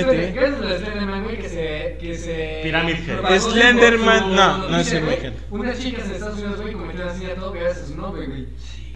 güey. 0.06 0.32
Gracias 0.32 0.60
a 0.60 0.62
lo 0.62 0.70
de 0.70 0.80
Slenderman, 0.80 1.24
güey, 1.24 1.38
que 1.38 1.50
se. 1.50 1.98
Que 2.00 2.16
se 2.18 2.60
Pyramid 2.64 2.96
Head. 2.96 3.40
Slenderman, 3.40 4.22
su 4.24 4.30
no, 4.36 4.70
no 4.70 4.78
es. 4.80 4.92
Head. 4.94 5.34
Unas 5.50 5.80
chicas 5.80 6.06
en 6.06 6.12
Estados 6.12 6.40
Unidos, 6.40 6.62
güey, 6.62 6.74
cometieron 6.74 7.10
asesinato 7.10 7.52
gracias 7.52 7.86
a 7.86 7.88
su 7.88 7.96
nombre, 7.98 8.26
güey. 8.28 8.46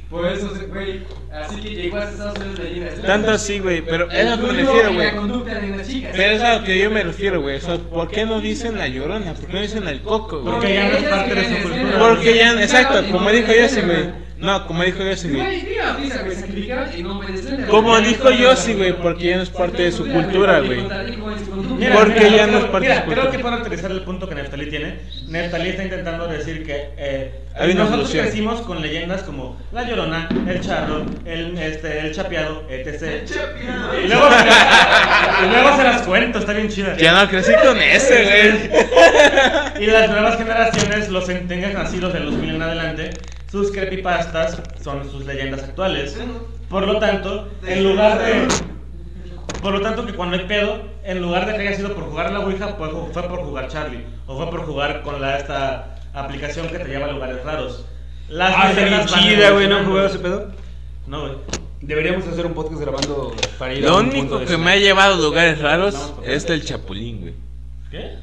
Por 0.10 0.26
eso, 0.28 0.50
güey. 0.70 1.02
Así 1.34 1.56
que 1.62 1.70
llegó 1.70 1.98
a 1.98 2.04
Estados 2.10 2.38
Unidos 2.40 2.60
de 2.60 2.70
Slenderman. 2.70 3.06
Tanto 3.06 3.32
así, 3.32 3.60
güey, 3.60 3.82
pero 3.82 4.10
es 4.10 4.26
a 4.26 4.36
lo 4.38 4.48
que 4.48 4.54
me 4.54 4.64
refiero, 4.64 4.94
güey. 4.94 5.12
de. 5.78 6.08
Pero 6.16 6.34
es 6.34 6.42
a 6.42 6.58
lo 6.60 6.64
que 6.64 6.80
yo 6.80 6.90
me 6.92 7.04
refiero, 7.04 7.42
güey. 7.42 7.58
O 7.58 7.62
sea, 7.62 7.78
¿por 7.78 8.10
qué 8.10 8.26
no 8.26 8.40
dicen 8.40 8.78
la 8.78 8.88
llorona? 8.88 9.34
¿Por 9.34 9.48
qué 9.48 9.54
no 9.54 9.62
dicen 9.62 9.88
el 9.88 10.02
coco, 10.02 10.42
güey? 10.42 10.54
Porque 10.54 10.74
ya 10.74 10.90
no 10.90 10.98
es 10.98 11.04
parte 11.04 11.36
de 11.36 11.44
su 11.44 11.62
cultura. 11.64 12.00
Porque 12.00 12.36
ya, 12.38 12.62
exacto, 12.62 13.04
como 13.12 13.30
dijo 13.30 13.52
Yossi, 13.52 13.82
güey. 13.82 14.25
No, 14.38 14.68
como 14.68 14.84
dijo 14.84 15.02
Yossi, 15.02 15.30
güey. 15.30 15.66
Como 17.70 17.98
dijo 18.00 18.30
Yossi, 18.32 18.74
güey, 18.74 18.94
porque 18.94 19.26
ya 19.30 19.38
no 19.38 19.44
es 19.44 19.50
parte 19.50 19.84
de 19.84 19.92
su 19.92 20.06
cultura, 20.08 20.60
güey. 20.60 20.82
Mira, 21.78 21.96
Porque 21.96 22.20
mira, 22.22 22.36
ya 22.38 22.48
no 22.48 22.58
es 22.60 22.64
parte 22.66 22.80
mira, 22.88 22.96
de 22.96 23.02
su 23.02 23.12
creo 23.12 23.24
cultura. 23.24 23.32
que 23.32 23.40
puedo 23.40 23.58
utilizar 23.62 23.92
el 23.92 24.02
punto 24.02 24.28
que 24.30 24.36
Neftalí 24.36 24.70
tiene. 24.70 25.00
Neftalí 25.28 25.70
está 25.70 25.84
intentando 25.84 26.28
decir 26.28 26.66
que 26.66 26.90
eh, 26.98 27.32
Hay 27.56 27.72
una 27.72 27.84
nosotros 27.84 28.00
evolución. 28.14 28.26
crecimos 28.26 28.62
con 28.62 28.82
leyendas 28.82 29.24
como 29.24 29.58
La 29.72 29.84
Llorona, 29.88 30.28
El 30.48 30.62
Charro, 30.62 31.06
El, 31.26 31.58
este, 31.58 32.00
el 32.00 32.14
Chapeado, 32.14 32.64
etc. 32.70 33.24
Y 34.04 34.08
luego, 34.08 34.28
y 35.44 35.50
luego 35.50 35.78
se 35.78 35.84
las 35.84 36.02
cuento, 36.04 36.40
está 36.40 36.54
bien 36.54 36.70
chida. 36.70 36.96
Ya 36.98 37.14
no 37.24 37.30
crecí 37.30 37.52
con 37.66 37.78
ese, 37.82 38.24
güey. 38.24 38.86
Y 39.84 39.88
las 39.88 40.10
nuevas 40.10 40.38
generaciones, 40.38 41.10
los 41.10 41.28
en- 41.30 41.48
tengan 41.50 41.74
nacidos 41.74 42.14
de 42.14 42.20
los 42.22 42.34
mil 42.36 42.56
en 42.56 42.62
adelante, 42.62 43.10
sus 43.56 43.72
creepypastas 43.72 44.62
son 44.84 45.10
sus 45.10 45.26
leyendas 45.26 45.64
actuales. 45.64 46.18
Por 46.70 46.86
lo 46.86 47.00
tanto, 47.00 47.48
en 47.66 47.84
lugar 47.86 48.20
de. 48.20 48.48
Por 49.62 49.72
lo 49.74 49.80
tanto, 49.82 50.06
que 50.06 50.14
cuando 50.14 50.36
hay 50.38 50.44
pedo, 50.46 50.82
en 51.06 51.22
lugar 51.22 51.46
de 51.46 51.54
que 51.56 51.62
haya 51.68 51.78
sido 51.78 51.96
por 51.96 52.04
jugar 52.04 52.28
a 52.28 52.32
la 52.32 52.42
Ouija, 52.42 52.76
fue, 52.78 52.90
fue 53.14 53.24
por 53.24 53.40
jugar 53.40 53.70
Charlie. 53.70 54.04
O 54.28 54.36
fue 54.36 54.50
por 54.52 54.66
jugar 54.66 55.02
con 55.04 55.22
la, 55.22 55.38
esta 55.38 55.96
aplicación 56.14 56.68
que 56.68 56.80
te 56.80 56.90
lleva 56.90 57.06
a 57.06 57.12
lugares 57.14 57.42
raros. 57.46 57.86
Las 58.28 58.54
Ah, 58.58 58.74
leyendas 58.74 59.10
van 59.10 59.22
chida, 59.24 59.52
güey, 59.52 59.70
¿no 59.70 59.78
han 59.78 59.86
jugado 59.86 60.08
ese 60.08 60.20
pedo? 60.20 60.52
No, 61.08 61.22
güey. 61.22 61.34
Deberíamos 61.80 62.28
hacer 62.28 62.46
un 62.46 62.54
podcast 62.56 62.82
grabando 62.82 63.34
para 63.58 63.74
ir 63.74 63.86
a 63.86 63.90
Lo 63.90 63.98
un 64.00 64.10
punto 64.10 64.20
único 64.20 64.38
que 64.40 64.44
eso. 64.46 64.58
me 64.58 64.72
ha 64.72 64.76
llevado 64.76 65.14
a 65.14 65.18
lugares 65.18 65.60
raros 65.62 66.14
es 66.26 66.44
el 66.50 66.66
chapulín, 66.66 67.22
güey. 67.22 67.34
¿Qué? 67.90 68.18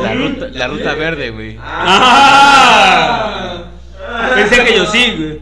La 0.00 0.14
ruta, 0.14 0.48
la 0.54 0.68
ruta 0.68 0.94
verde, 0.94 1.30
güey. 1.30 1.58
¡Ah! 1.60 3.64
Pensé 4.34 4.64
que 4.64 4.76
yo 4.76 4.86
sí, 4.86 5.14
güey. 5.16 5.40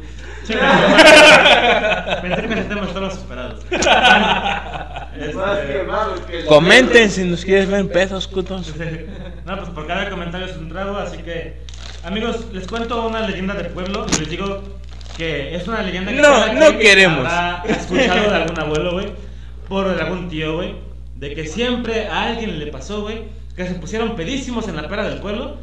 Pensé 2.23 2.43
que 2.49 2.55
ese 2.55 2.65
tema 2.65 2.85
estaban 2.87 3.11
superados. 3.13 3.65
Este, 5.21 5.85
Comenten 6.47 7.11
si 7.11 7.25
nos 7.25 7.45
quieres 7.45 7.69
ver 7.69 7.81
en 7.81 7.89
pesos, 7.89 8.29
cutos. 8.29 8.73
No, 9.45 9.57
pues 9.57 9.71
por 9.71 9.87
cada 9.87 10.09
comentario 10.11 10.47
es 10.47 10.57
un 10.57 10.69
trago, 10.69 10.97
así 10.97 11.19
que 11.19 11.57
amigos, 12.05 12.47
les 12.53 12.67
cuento 12.67 13.07
una 13.07 13.27
leyenda 13.27 13.55
del 13.55 13.67
pueblo 13.69 14.07
y 14.15 14.21
les 14.21 14.31
digo 14.31 14.63
que 15.17 15.55
es 15.57 15.67
una 15.67 15.83
leyenda 15.83 16.13
que 16.13 16.21
No, 16.21 16.53
no 16.55 16.79
queremos. 16.79 17.19
habrá 17.27 17.63
escuchado 17.69 18.31
de 18.31 18.37
algún 18.37 18.61
abuelo, 18.61 18.93
güey, 18.93 19.09
por 19.69 19.87
algún 19.89 20.29
tío, 20.29 20.55
güey, 20.57 20.77
de 21.17 21.35
que 21.35 21.47
siempre 21.47 22.07
a 22.07 22.25
alguien 22.29 22.59
le 22.59 22.69
pasó, 22.69 23.03
güey, 23.03 23.25
que 23.57 23.67
se 23.67 23.75
pusieron 23.75 24.15
pedísimos 24.15 24.69
en 24.69 24.77
la 24.77 24.87
pera 24.89 25.09
del 25.09 25.19
pueblo 25.19 25.57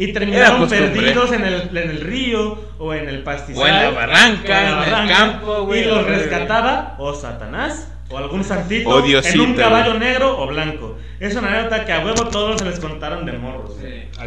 y 0.00 0.14
terminaron 0.14 0.66
perdidos 0.66 1.30
en 1.30 1.44
el, 1.44 1.76
en 1.76 1.90
el 1.90 2.00
río 2.00 2.58
o 2.78 2.94
en 2.94 3.06
el 3.06 3.22
pastizal 3.22 3.62
O 3.62 3.66
en 3.66 3.74
la 3.74 3.90
barranca, 3.90 4.54
o 4.54 4.62
en, 4.62 4.70
la 4.90 5.02
en 5.02 5.08
el 5.10 5.14
campo, 5.14 5.64
güey. 5.66 5.82
y 5.82 5.84
los 5.84 6.06
rescataba 6.06 6.94
o 6.98 7.12
Satanás 7.12 7.92
o 8.08 8.16
algún 8.16 8.42
santito 8.42 8.88
O 8.88 9.02
Diosito, 9.02 9.44
en 9.44 9.50
un 9.50 9.56
caballo 9.56 9.90
güey. 9.90 10.00
negro 10.00 10.40
o 10.40 10.46
blanco. 10.46 10.96
Es 11.20 11.36
una 11.36 11.48
anécdota 11.48 11.84
que 11.84 11.92
a 11.92 12.02
huevo 12.02 12.28
todos 12.28 12.58
se 12.58 12.64
les 12.64 12.80
contaron 12.80 13.26
de 13.26 13.32
morros. 13.32 13.72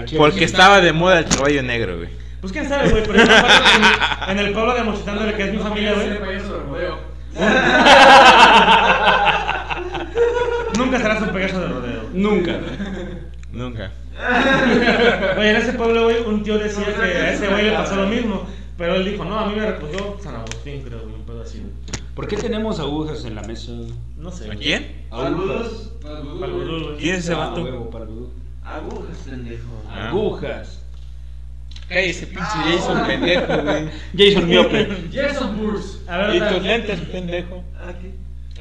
chile. 0.05 0.15
Porque 0.15 0.43
estaba 0.43 0.79
de 0.79 0.93
moda 0.93 1.17
el 1.17 1.25
caballo 1.25 1.63
negro, 1.63 1.97
güey. 1.97 2.09
Pues 2.39 2.53
quién 2.53 2.69
sabe, 2.69 2.89
güey, 2.89 3.01
pero 3.07 3.23
en, 3.23 3.29
en 4.29 4.39
el 4.45 4.53
pueblo 4.53 4.75
de 4.75 4.83
Mochitán, 4.83 5.17
que 5.35 5.43
es 5.43 5.53
mi 5.53 5.57
familia, 5.57 5.93
güey. 5.93 6.07
Nunca 10.77 10.99
serás 10.99 11.21
un 11.23 11.29
Pegaso 11.29 11.61
de 11.61 11.67
rodeo. 11.67 12.03
Nunca. 12.13 12.59
Nunca. 13.51 13.91
Oye, 15.37 15.49
en 15.49 15.55
ese 15.55 15.73
pueblo, 15.73 16.03
güey, 16.05 16.21
un 16.23 16.43
tío 16.43 16.57
decía 16.57 16.85
que 16.85 17.01
a 17.01 17.33
ese 17.33 17.47
güey 17.47 17.63
le 17.65 17.71
pasó 17.71 17.95
lo 17.95 18.07
mismo. 18.07 18.43
Pero 18.77 18.95
él 18.95 19.05
dijo, 19.05 19.23
no, 19.23 19.39
a 19.39 19.47
mí 19.47 19.55
me 19.55 19.65
recogió 19.71 20.17
San 20.21 20.35
Agustín, 20.35 20.81
creo, 20.81 21.03
un 21.03 21.23
pedo 21.25 21.41
así. 21.43 21.61
¿Por 22.15 22.27
qué 22.27 22.37
tenemos 22.37 22.79
agujas 22.79 23.23
en 23.25 23.35
la 23.35 23.43
mesa? 23.43 23.71
No 24.17 24.31
sé. 24.31 24.51
¿A 24.51 24.55
quién? 24.55 25.05
Güey. 25.11 26.97
¿Quién 26.99 27.15
es 27.15 27.19
ese 27.25 27.33
Ah, 27.33 27.37
vato? 27.37 27.63
huevo, 27.63 27.89
para 27.89 28.05
el 28.05 28.11
vudú. 28.11 28.29
Agujas, 28.63 29.17
pendejo. 29.29 29.83
Ah. 29.89 30.09
Agujas. 30.09 30.79
Cállese, 31.89 32.27
pinche 32.27 32.43
Jason, 32.65 33.05
pendejo, 33.05 33.61
güey. 33.63 33.89
Jason 34.17 34.47
Miope. 34.47 34.87
Jason 35.13 35.57
Burst. 35.57 36.09
A 36.09 36.17
ver, 36.17 36.35
¿Y 36.35 36.39
tus 36.53 36.63
lentes, 36.63 36.99
pendejo? 37.01 37.63
Aquí. 37.87 38.11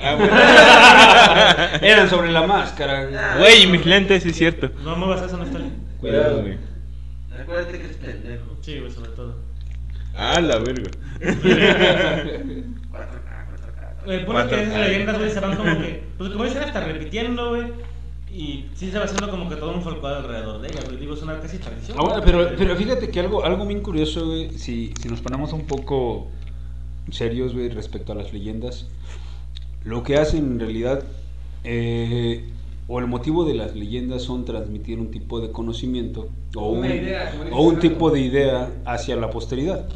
Ah, 0.02 0.14
bueno. 0.16 1.86
Eran 1.86 2.10
sobre 2.10 2.30
la 2.32 2.46
máscara. 2.46 3.36
Güey, 3.38 3.62
y 3.62 3.66
mis 3.68 3.86
lentes, 3.86 4.22
sí 4.22 4.30
es 4.30 4.36
cierto. 4.36 4.70
No 4.84 4.96
muevas 4.96 5.22
eso, 5.22 5.36
no 5.36 5.44
está 5.44 5.58
bien. 5.58 5.74
Cuidado, 6.00 6.40
güey. 6.42 6.56
Acuérdate 7.40 7.78
que 7.78 7.86
es 7.86 7.96
pendejo. 7.96 8.56
Sí, 8.60 8.78
güey, 8.80 8.90
sobre 8.90 9.10
todo. 9.12 9.36
Ah, 10.14 10.40
la 10.40 10.58
verga. 10.58 10.90
4K, 11.20 11.32
4K. 12.92 14.12
El 14.12 14.24
punto 14.24 14.40
es 14.40 14.46
Cuatro. 14.46 14.56
que 14.56 14.62
esas 14.64 14.80
leyendas, 14.80 15.18
güey, 15.18 15.30
se 15.30 15.40
van 15.40 15.56
como 15.56 15.78
que. 15.78 16.04
Pues 16.18 16.30
como 16.30 16.44
dicen, 16.44 16.62
hasta 16.62 16.80
repitiendo, 16.80 17.50
güey. 17.50 17.72
Y 18.34 18.66
sí 18.74 18.90
se 18.90 18.98
va 18.98 19.04
haciendo 19.04 19.30
como 19.30 19.48
que 19.48 19.56
todo 19.56 19.74
un 19.74 19.82
folclore 19.82 20.16
alrededor 20.16 20.60
de 20.62 20.68
ella, 20.68 20.80
güey. 20.86 20.96
Digo, 20.96 21.14
es 21.14 21.22
una 21.22 21.38
casi 21.38 21.58
tradición. 21.58 21.98
Ah, 22.00 22.02
bueno, 22.02 22.22
pero, 22.24 22.50
pero 22.56 22.76
fíjate 22.76 23.10
que 23.10 23.20
algo, 23.20 23.44
algo 23.44 23.66
bien 23.66 23.80
curioso, 23.80 24.26
güey, 24.26 24.50
si, 24.58 24.92
si 25.00 25.08
nos 25.08 25.20
ponemos 25.20 25.52
un 25.52 25.66
poco 25.66 26.30
serios, 27.10 27.52
güey, 27.52 27.68
respecto 27.68 28.12
a 28.12 28.14
las 28.14 28.32
leyendas, 28.32 28.86
lo 29.84 30.02
que 30.02 30.16
hacen 30.16 30.44
en 30.44 30.60
realidad, 30.60 31.02
eh, 31.64 32.44
o 32.88 32.98
el 32.98 33.06
motivo 33.06 33.44
de 33.44 33.54
las 33.54 33.74
leyendas 33.74 34.22
son 34.22 34.44
transmitir 34.44 34.98
un 34.98 35.10
tipo 35.10 35.40
de 35.40 35.50
conocimiento 35.50 36.28
o 36.56 36.72
un, 36.72 36.84
idea, 36.84 37.32
o 37.52 37.62
un 37.62 37.78
tipo 37.78 38.10
de 38.10 38.20
idea 38.20 38.70
hacia 38.84 39.16
la 39.16 39.30
posteridad. 39.30 39.86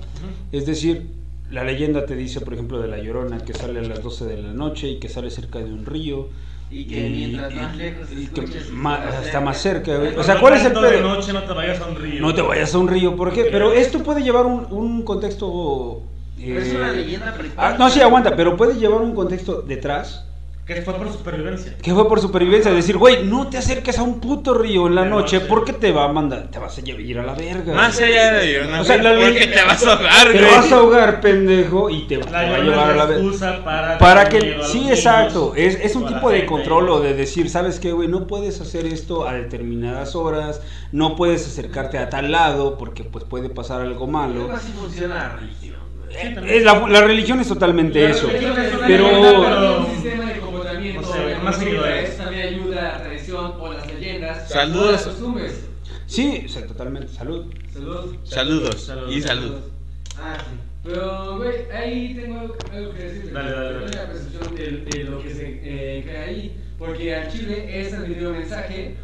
Es 0.53 0.67
decir, 0.67 1.09
la 1.51 1.65
leyenda 1.65 2.07
te 2.07 2.17
dice, 2.17 2.41
por 2.41 2.55
ejemplo, 2.55 2.81
de 2.81 2.89
la 2.89 2.99
llorona 2.99 3.39
que 3.39 3.53
sale 3.53 3.81
a 3.81 3.83
las 3.83 4.03
12 4.03 4.25
de 4.25 4.43
la 4.43 4.53
noche 4.53 4.89
y 4.89 4.97
que 4.99 5.09
sale 5.09 5.31
cerca 5.31 5.59
de 5.59 5.73
un 5.73 5.85
río. 5.85 6.29
Y 6.71 6.85
que 6.87 7.09
mientras 7.09 7.55
más 7.55 7.77
lejos 7.77 8.09
y 8.13 8.25
escuches, 8.25 8.71
más 8.73 9.25
está 9.25 9.41
más 9.41 9.59
cerca. 9.59 9.93
O 10.17 10.23
sea, 10.23 10.41
¿cuál 10.41 10.55
es 10.55 10.65
el 10.65 10.75
de 10.75 10.81
pedo? 10.81 11.15
noche 11.15 11.33
no 11.33 11.43
te 11.45 11.53
vayas 11.53 11.81
a 11.81 11.87
un 11.87 11.97
río. 11.97 12.21
No 12.21 12.35
te 12.35 12.43
vayas 12.43 12.75
a 12.75 12.79
un 12.79 12.89
río, 12.89 13.15
¿por 13.15 13.33
qué? 13.33 13.45
Pero 13.45 13.73
esto 13.73 14.03
puede 14.03 14.23
llevar 14.23 14.47
un, 14.47 14.67
un 14.71 15.03
contexto... 15.03 16.03
Pero 16.37 16.61
es 16.61 16.69
eh, 16.73 16.77
una 16.77 16.93
leyenda 16.93 17.33
prehispánica. 17.35 17.75
ah, 17.75 17.79
no, 17.79 17.91
sí, 17.91 18.01
aguanta, 18.01 18.37
pero 18.37 18.57
puede 18.57 18.75
llevar 18.75 19.01
un 19.03 19.15
contexto 19.15 19.63
detrás 19.63 20.23
Que 20.67 20.83
fue 20.83 20.95
por 20.95 21.11
supervivencia. 21.13 21.77
que 21.81 21.95
fue 21.95 22.09
por 22.09 22.21
supervivencia. 22.21 22.73
Decir, 22.73 22.97
güey, 22.99 23.25
no 23.25 23.49
te 23.49 23.57
acerques 23.57 23.99
a 23.99 24.03
un 24.03 24.21
puto 24.21 24.53
río 24.53 24.87
en 24.89 24.97
la 24.97 25.05
noche 25.05 25.37
noche. 25.39 25.49
porque 25.49 25.73
te 25.73 25.93
va 25.93 26.05
a 26.07 26.13
mandar, 26.13 26.51
te 26.51 26.59
vas 26.59 26.77
a 26.77 26.81
ir 26.81 27.19
a 27.19 27.23
la 27.23 27.35
verga. 27.35 27.73
Más 27.73 27.99
allá 28.01 28.33
de 28.33 28.53
Llorona, 28.53 28.81
O 28.81 28.85
sea, 28.85 28.97
la 29.01 29.15
porque 29.15 29.47
te 29.47 29.63
vas 29.65 29.87
a 29.87 29.93
ahogar, 29.93 30.27
Te 30.33 30.39
güey. 30.41 30.51
vas 30.57 30.73
a 30.73 30.77
ahogar, 30.77 31.21
pendejo, 31.21 31.89
y 31.89 32.07
te, 32.09 32.19
te 32.19 32.25
va 32.25 32.31
La 32.33 32.55
a 32.57 32.59
llevar 32.59 32.91
a 32.91 32.97
la 32.97 33.05
verga. 33.07 33.99
para, 34.01 34.29
que, 34.29 34.59
sí, 34.65 34.89
exacto, 34.91 35.53
es, 35.57 35.77
es 35.81 35.95
un 35.97 36.07
tipo 36.07 36.31
de 36.31 36.45
control 36.47 36.91
o 36.91 37.01
de 37.01 37.15
decir, 37.15 37.49
¿sabes 37.49 37.79
qué, 37.81 37.93
güey? 37.93 38.09
No 38.09 38.27
puedes 38.27 38.61
hacer 38.61 38.87
esto 38.87 39.27
a 39.29 39.35
determinadas 39.35 40.17
horas, 40.17 40.61
no 40.93 41.15
puedes 41.17 41.47
acercarte 41.47 41.97
a 41.99 42.11
tal 42.11 42.33
lado 42.33 42.77
porque 42.77 43.05
pues 43.05 43.25
puede 43.25 43.49
pasar 43.51 43.81
algo 43.83 44.07
malo. 44.09 44.51
Así 44.53 44.73
funciona 44.73 45.15
la 45.15 45.29
religión, 45.37 45.77
Eh, 46.11 46.61
la, 46.65 46.87
la 46.89 47.01
religión 47.03 47.41
es 47.41 47.49
totalmente 47.49 48.03
La 48.03 48.11
eso, 48.11 48.29
es 48.31 48.43
pero... 48.87 49.07
pero 49.09 49.79
un 49.87 49.95
sistema 49.95 50.25
de 50.33 50.39
comportamiento, 50.41 51.01
O 51.09 51.13
sea, 51.13 51.27
de 51.27 51.35
más 51.37 51.57
costumbres, 51.57 51.59
seguidores. 51.59 52.17
también 52.17 52.47
ayuda 52.49 52.81
a 52.81 52.99
la 52.99 53.05
tradición 53.05 53.53
o 53.59 53.73
las 53.73 53.87
leyendas. 53.93 54.49
Saludos. 54.49 54.87
o 54.89 54.93
las 54.93 55.03
costumbres. 55.05 55.65
Sí, 56.07 56.43
o 56.47 56.49
sea, 56.49 56.67
totalmente, 56.67 57.09
salud. 57.13 57.47
Saludos. 57.73 58.17
Saludos 58.25 58.83
Saludos. 58.85 59.13
y 59.15 59.21
salud. 59.23 59.55
Ah, 60.19 60.37
sí. 60.39 60.57
Pero, 60.85 61.37
güey, 61.39 61.53
ahí 61.75 62.15
tengo 62.15 62.39
algo 62.41 62.57
algo 62.73 62.93
que 62.95 63.03
decir. 63.03 63.33
Dale, 63.33 63.51
dale, 63.51 63.73
dale. 63.81 63.97
la 63.97 64.07
percepción 64.07 64.55
de, 64.55 64.71
de 64.99 65.05
lo 65.05 65.21
que 65.23 65.31
se 65.35 65.61
eh, 65.65 66.03
crea 66.07 66.23
ahí. 66.23 66.57
Porque 66.79 67.15
al 67.15 67.29
Chile 67.33 67.81
es 67.81 67.91
transmitido 67.91 68.31
un 68.31 68.39
mensaje. 68.39 68.95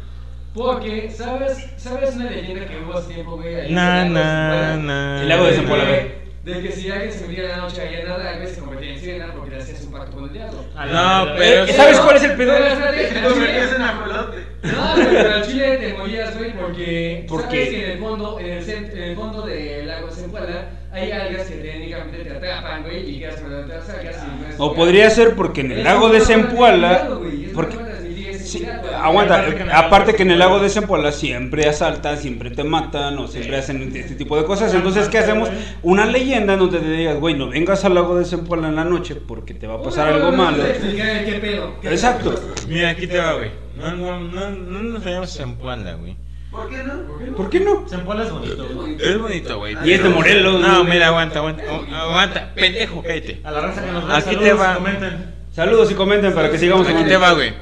Porque, 0.53 1.09
¿sabes, 1.11 1.57
¿sabes 1.77 2.15
una 2.15 2.29
leyenda 2.29 2.65
que 2.67 2.77
hubo 2.79 2.93
hace 2.97 3.13
tiempo, 3.15 3.35
güey? 3.35 3.55
ahí 3.55 3.73
Na, 3.73 4.05
el 4.05 4.13
lago 4.13 4.19
de 4.19 4.23
na, 4.23 4.77
na. 4.77 5.21
El 5.23 5.29
lago 5.29 5.45
de 5.45 5.53
Zempoala, 5.53 5.83
que- 5.85 5.89
güey. 5.91 6.22
De 6.43 6.61
que 6.61 6.71
si 6.73 6.91
alguien 6.91 7.11
se 7.13 7.25
metía 7.25 7.43
en 7.43 7.49
la 7.51 7.57
noche 7.57 7.81
allá 7.81 7.99
en 8.01 8.07
nada, 8.09 8.33
güey, 8.35 8.47
se 8.53 8.59
convertía 8.59 8.89
en 8.91 8.99
sirena 8.99 9.27
porque 9.33 9.51
le 9.51 9.57
hacías 9.61 9.81
un 9.85 9.91
pacto 9.93 10.11
con 10.17 10.23
el 10.25 10.33
diablo. 10.33 10.65
No, 10.75 11.25
pero- 11.37 11.63
Eh, 11.63 11.73
¿Sabes 11.73 11.99
cuál 12.01 12.17
es 12.17 12.23
el 12.23 12.33
pedo? 12.35 12.53
En 12.57 13.81
ajolote. 13.81 14.39
no, 14.63 14.93
pero 14.95 15.35
al 15.35 15.45
chile 15.47 15.77
te 15.77 15.93
morías, 15.93 16.37
güey, 16.37 16.51
porque 16.53 17.25
¿Por 17.29 17.41
sabes 17.43 17.53
qué? 17.53 17.69
que 17.69 17.85
en 17.85 17.91
el 17.91 17.99
fondo, 17.99 18.39
en 18.39 18.45
el, 18.51 18.65
cent- 18.65 18.91
en 18.91 19.03
el 19.03 19.15
fondo 19.15 19.41
del 19.43 19.87
lago 19.87 20.07
de 20.07 20.13
Zempoala 20.15 20.69
hay 20.91 21.11
algas 21.11 21.47
que 21.47 21.55
técnicamente 21.55 22.17
te 22.25 22.31
atrapan, 22.35 22.83
güey, 22.83 23.09
y 23.09 23.19
quedas 23.19 23.39
con 23.39 23.69
las 23.69 23.89
algas 23.89 24.15
y 24.17 24.41
no 24.41 24.49
es- 24.49 24.55
O 24.59 24.73
podría 24.75 25.09
ser 25.09 25.35
porque 25.35 25.61
en 25.61 25.71
el 25.71 25.83
lago 25.85 26.09
de 26.09 26.19
una 26.19 27.53
Porque, 27.53 27.75
forma 27.75 27.87
de 27.87 27.93
transmitir 27.93 28.29
ese 28.29 28.42
sí, 28.59 28.65
aguanta, 29.01 29.35
Aparte 29.35 29.55
que 29.55 29.61
en 29.63 29.69
el 29.69 29.71
aparte 29.75 30.05
lago 30.11 30.17
que 30.17 30.23
en 30.23 30.31
el 30.31 30.35
de 30.37 30.39
lago 30.39 30.59
de 30.59 30.67
Zempoala- 30.67 30.73
Zempoala 30.73 31.11
siempre 31.11 31.67
asaltan, 31.69 32.17
siempre 32.17 32.51
te 32.51 32.63
matan 32.63 33.17
o 33.17 33.27
siempre 33.27 33.57
hacen 33.57 33.91
este 33.95 34.15
tipo 34.15 34.37
de 34.37 34.45
cosas. 34.45 34.73
Entonces, 34.73 35.09
¿qué 35.09 35.17
hacemos? 35.19 35.49
Una 35.81 36.05
leyenda 36.05 36.55
donde 36.57 36.79
te 36.79 36.89
digas, 36.89 37.19
güey, 37.19 37.35
no 37.35 37.49
vengas 37.49 37.83
al 37.85 37.95
lago 37.95 38.15
de 38.17 38.25
Zempoala 38.25 38.67
en 38.69 38.75
la 38.75 38.83
noche 38.85 39.15
porque 39.15 39.53
te 39.53 39.67
va 39.67 39.75
a 39.75 39.81
pasar 39.83 40.07
algo 40.07 40.31
malo. 40.31 40.63
qué 40.63 41.39
pedo. 41.41 41.73
Exacto. 41.83 42.35
Mira, 42.67 42.89
aquí 42.89 43.07
te 43.07 43.17
va, 43.17 43.33
güey. 43.33 43.51
No, 43.77 43.91
no, 43.95 44.19
no, 44.19 44.49
no 44.51 44.83
nos 44.83 45.03
vayamos 45.03 45.39
en 45.39 45.55
Puebla, 45.55 45.93
güey. 45.95 46.15
¿Por 46.51 46.69
qué 46.69 46.83
no? 46.83 47.35
¿Por 47.35 47.49
qué 47.49 47.59
no? 47.61 47.85
Zempoala 47.89 48.23
es 48.25 48.31
bonito, 48.31 48.67
güey. 48.75 48.95
Es 49.01 49.17
bonito, 49.19 49.57
güey. 49.57 49.75
Y 49.83 49.93
es 49.93 50.03
de 50.03 50.09
Morelos, 50.09 50.61
No, 50.61 50.83
mira, 50.83 51.07
aguanta, 51.07 51.39
aguanta. 51.39 51.63
agu- 51.63 51.91
Aguanta, 51.91 52.51
pendejo, 52.53 53.01
cállate. 53.01 53.41
A 53.43 53.49
la 53.51 53.61
raza 53.61 53.83
que 53.83 53.91
nos 53.91 54.07
ve, 54.07 54.13
Aquí 54.13 54.23
saludos, 54.25 54.43
te 54.45 54.53
va. 54.53 54.75
comenten. 54.75 55.33
Saludos 55.51 55.91
y 55.91 55.93
comenten 55.95 56.33
para 56.33 56.51
que 56.51 56.59
sigamos 56.59 56.87
Aquí 56.87 57.03
te 57.05 57.17
va, 57.17 57.33
güey. 57.33 57.53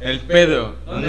El 0.00 0.20
pedo. 0.20 0.76
¿Dónde 0.86 1.08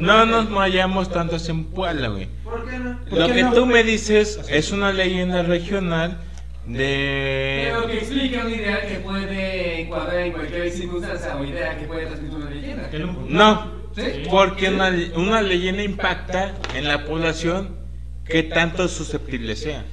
No, 0.00 0.26
no 0.26 0.26
nos 0.26 0.50
vayamos 0.50 1.10
tanto 1.10 1.36
en 1.48 1.64
Puebla, 1.64 2.08
güey. 2.08 2.28
¿Por 2.42 2.68
qué 2.68 2.78
no? 2.78 2.98
¿Por 3.08 3.18
Lo 3.18 3.26
que 3.28 3.42
no? 3.42 3.52
tú 3.52 3.66
me 3.66 3.84
dices 3.84 4.40
es 4.48 4.72
una 4.72 4.92
leyenda 4.92 5.42
regional 5.42 6.18
de... 6.66 7.68
Pero 7.70 7.86
que 7.86 7.98
explica 7.98 8.40
una 8.40 8.50
idea 8.54 8.86
que 8.86 8.94
puede 8.96 9.80
encuadrar 9.82 10.20
en 10.20 10.32
cualquier 10.32 10.70
circunstancia 10.70 11.36
o 11.36 11.44
idea 11.44 11.78
que 11.78 11.86
puede 11.86 12.06
transmitir 12.06 12.36
una 12.36 12.50
leyenda. 12.50 12.90
Un. 12.92 13.32
No, 13.32 13.72
¿Sí? 13.94 14.02
porque 14.30 14.68
una, 14.68 14.92
una 15.16 15.42
leyenda 15.42 15.82
impacta 15.82 16.54
en 16.74 16.88
la 16.88 17.04
población 17.04 17.76
que 18.24 18.42
tanto 18.42 18.88
susceptible 18.88 19.54
sea. 19.56 19.84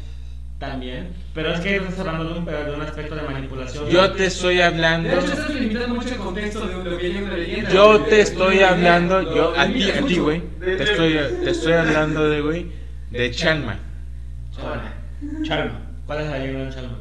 También. 0.60 1.13
Pero 1.34 1.54
es 1.54 1.62
que 1.62 1.78
estás 1.78 2.00
hablando 2.00 2.26
de 2.26 2.39
un, 2.39 2.45
de 2.45 2.74
un 2.76 2.82
aspecto 2.82 3.15
de 3.15 3.22
manipulación. 3.22 3.89
Yo 3.89 4.12
te 4.12 4.26
estoy 4.26 4.60
hablando... 4.60 5.10
De 5.10 5.15
hecho, 5.15 5.32
estás 5.32 5.50
limitando 5.52 5.95
mucho 5.95 6.10
el 6.10 6.17
contexto 6.17 6.67
de 6.67 6.89
lo 6.89 6.98
que 6.98 7.10
una 7.12 7.38
leyenda. 7.38 7.69
Yo 7.72 8.02
te 8.02 8.22
estoy 8.22 8.60
hablando, 8.60 9.22
yo 9.34 9.54
a 9.58 9.67
ti, 9.67 9.89
a 9.89 10.02
ti, 10.06 10.17
güey. 10.17 10.41
Te 10.60 10.84
estoy, 10.84 11.13
te 11.13 11.50
estoy 11.50 11.74
hablando 11.74 12.30
de, 12.30 12.41
güey, 12.41 12.72
de 13.10 13.32
Chalma. 13.32 13.80
Chalma. 15.43 15.80
¿Cuál 16.06 16.22
es 16.22 16.28
la 16.30 16.39
leyenda 16.39 16.65
de 16.65 16.76
Chalma? 16.76 16.98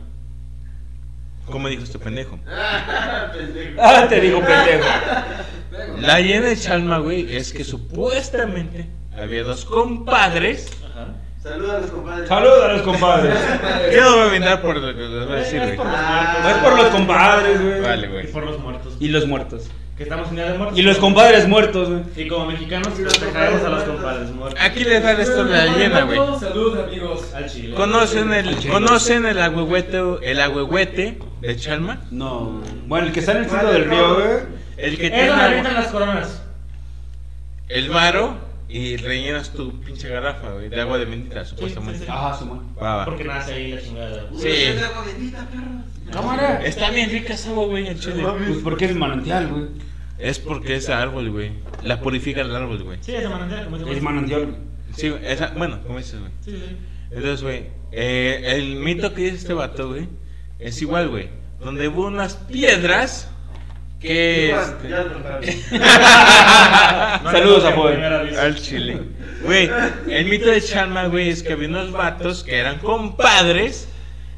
¿Cómo 1.46 1.68
dijo 1.68 1.82
este 1.82 1.98
pendejo? 1.98 2.38
Ah, 2.46 3.32
pendejo. 3.36 3.82
Ah, 3.82 4.06
te 4.08 4.20
digo 4.20 4.40
pendejo. 4.40 4.86
La 6.00 6.20
leyenda 6.20 6.48
de 6.48 6.56
Chalma, 6.56 6.98
güey, 6.98 7.36
es 7.36 7.52
que 7.52 7.64
supuestamente 7.64 8.86
había 9.16 9.42
dos 9.42 9.64
compadres. 9.64 10.70
Ajá. 11.40 11.48
Saludos 11.50 11.70
a 11.74 11.78
los 11.80 11.90
compadres. 11.90 12.28
Saludos 12.28 12.64
a 12.64 12.68
los 12.72 12.82
compadres. 12.82 13.34
Yo 13.94 14.00
no 14.02 14.16
voy 14.16 14.20
a 14.20 14.28
brindar 14.30 14.62
por 14.62 14.76
lo 14.76 14.94
que 14.94 15.00
les 15.00 15.26
voy 15.26 15.36
a 15.36 15.38
decir, 15.40 15.60
güey. 15.60 15.78
Ah, 15.84 16.38
No 16.42 16.48
es 16.50 16.56
por 16.56 16.76
los 16.76 16.86
compadres, 16.88 17.62
güey. 17.62 17.80
Vale, 17.80 18.06
Y 18.06 18.10
güey. 18.10 18.26
por 18.32 18.44
los 18.44 18.58
muertos. 18.60 18.94
Y 19.00 19.08
los 19.08 19.26
muertos. 19.26 19.68
Que 19.96 20.04
estamos 20.04 20.28
en 20.28 20.36
Día 20.36 20.52
de 20.52 20.58
Muertos. 20.58 20.78
Y 20.78 20.82
los 20.82 20.96
compadres 20.98 21.48
muertos, 21.48 21.88
güey. 21.90 22.02
Y 22.16 22.28
como 22.28 22.46
mexicanos, 22.46 22.88
Y 22.98 23.02
los 23.02 23.18
festejaremos 23.18 23.62
a 23.64 23.68
los 23.68 23.82
compadres 23.84 24.30
muertos. 24.30 24.60
Aquí 24.62 24.84
les 24.84 25.02
dan 25.02 25.20
esto 25.20 25.44
de 25.44 25.50
la 25.56 25.64
leyenda, 25.66 26.02
güey. 26.02 26.18
Saludos, 26.38 26.86
amigos. 26.86 27.34
Al 27.34 27.50
chile. 27.50 27.74
¿Conocen 27.74 28.32
el, 28.32 28.68
¿conocen 28.68 29.26
el 29.26 29.38
agüehuete, 29.40 30.00
el 30.22 30.40
agüehuete 30.40 31.18
de 31.40 31.56
Chalma? 31.56 32.00
No. 32.12 32.60
Bueno, 32.86 33.06
el 33.08 33.12
que 33.12 33.20
está 33.20 33.32
en 33.32 33.38
el 33.38 33.50
centro 33.50 33.72
del 33.72 33.84
río, 33.90 34.14
güey. 34.14 34.26
El 34.76 34.96
que 34.98 35.06
Es 35.06 35.12
tiene 35.12 35.26
donde 35.28 35.42
agua- 35.44 35.54
habitan 35.54 35.74
las 35.74 35.86
coronas. 35.88 36.42
el 37.68 37.90
varo 37.90 38.36
y 38.68 38.96
rellenas 38.96 39.50
tu 39.52 39.80
pinche 39.80 40.08
garrafa, 40.08 40.50
güey, 40.50 40.68
de 40.68 40.80
agua 40.80 40.98
de 40.98 41.06
bendita, 41.06 41.44
supuestamente. 41.44 42.00
sí, 42.00 42.04
sí. 42.04 42.10
Ajá, 42.10 42.38
Simón. 42.38 42.74
Va, 42.80 42.96
va. 42.96 43.04
Porque 43.06 43.24
nace 43.24 43.54
ahí 43.54 43.72
la 43.72 43.80
chingada. 43.80 44.28
Sí. 44.36 44.48
Es 44.48 44.76
de 44.76 44.84
agua 44.84 45.04
bendita, 45.04 45.46
perros. 45.48 46.12
Cámara. 46.12 46.64
Está 46.64 46.90
bien 46.90 47.10
rica 47.10 47.34
esa 47.34 47.50
agua, 47.50 47.66
güey, 47.66 47.86
el 47.88 47.98
chile. 47.98 48.22
Pues 48.22 48.58
porque 48.62 48.84
es 48.86 48.96
manantial, 48.96 49.48
güey. 49.48 49.64
Es 50.18 50.38
porque 50.38 50.76
ese 50.76 50.92
árbol, 50.92 51.30
güey. 51.30 51.52
La 51.82 52.00
purifica 52.00 52.40
el 52.40 52.54
árbol, 52.54 52.82
güey. 52.82 52.98
Sí, 53.00 53.14
es 53.14 53.28
manantial, 53.28 53.64
como 53.64 53.76
Es 53.76 54.02
manantial, 54.02 54.46
güey. 54.46 54.56
Sí, 54.96 55.14
esa, 55.22 55.48
bueno, 55.56 55.80
como 55.86 55.98
dices, 55.98 56.18
güey. 56.18 56.32
Sí, 56.44 56.50
sí. 56.52 56.76
Entonces, 57.10 57.42
güey, 57.42 57.66
eh, 57.92 58.42
el 58.56 58.76
mito 58.76 59.14
que 59.14 59.22
dice 59.22 59.36
este 59.36 59.52
vato, 59.54 59.88
güey, 59.88 60.08
es 60.58 60.82
igual, 60.82 61.08
güey. 61.08 61.28
Donde 61.60 61.88
hubo 61.88 62.06
unas 62.06 62.34
piedras 62.34 63.30
Que 64.00 64.48
Ya, 64.52 64.62
este- 64.62 64.88
ya 64.88 65.02
lo 65.02 65.22
saben. 65.22 65.62
No 67.24 67.30
Saludos 67.32 67.64
a 67.64 67.74
Paul. 67.74 68.02
Al 68.04 68.54
chile. 68.60 69.00
Güey, 69.42 69.70
el 70.08 70.24
mito 70.26 70.50
de 70.50 70.60
Chalma, 70.62 71.06
güey, 71.06 71.30
es 71.30 71.42
que 71.42 71.52
había 71.54 71.68
unos 71.68 71.90
vatos 71.92 72.44
que 72.44 72.56
eran 72.58 72.78
compadres 72.78 73.88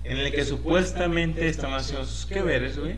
en 0.04 0.18
el 0.18 0.32
que 0.32 0.44
supuestamente 0.44 1.48
estaban 1.48 1.76
haciendo 1.78 2.04
sus 2.06 2.26
que 2.26 2.40
veres, 2.42 2.78
güey. 2.78 2.96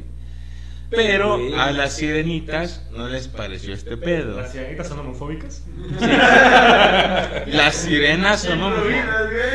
Pero 0.91 1.39
a 1.59 1.71
las 1.73 1.95
sirenitas 1.97 2.83
no 2.93 3.09
les 3.09 3.27
pareció 3.27 3.73
este 3.73 3.97
pedo. 3.97 4.39
¿Las 4.41 4.53
cianitas 4.53 4.89
son 4.89 4.99
homofóbicas? 5.01 5.63
Las 7.47 7.75
sirenas 7.77 8.43
son 8.43 8.63
homofóbicas. 8.63 9.07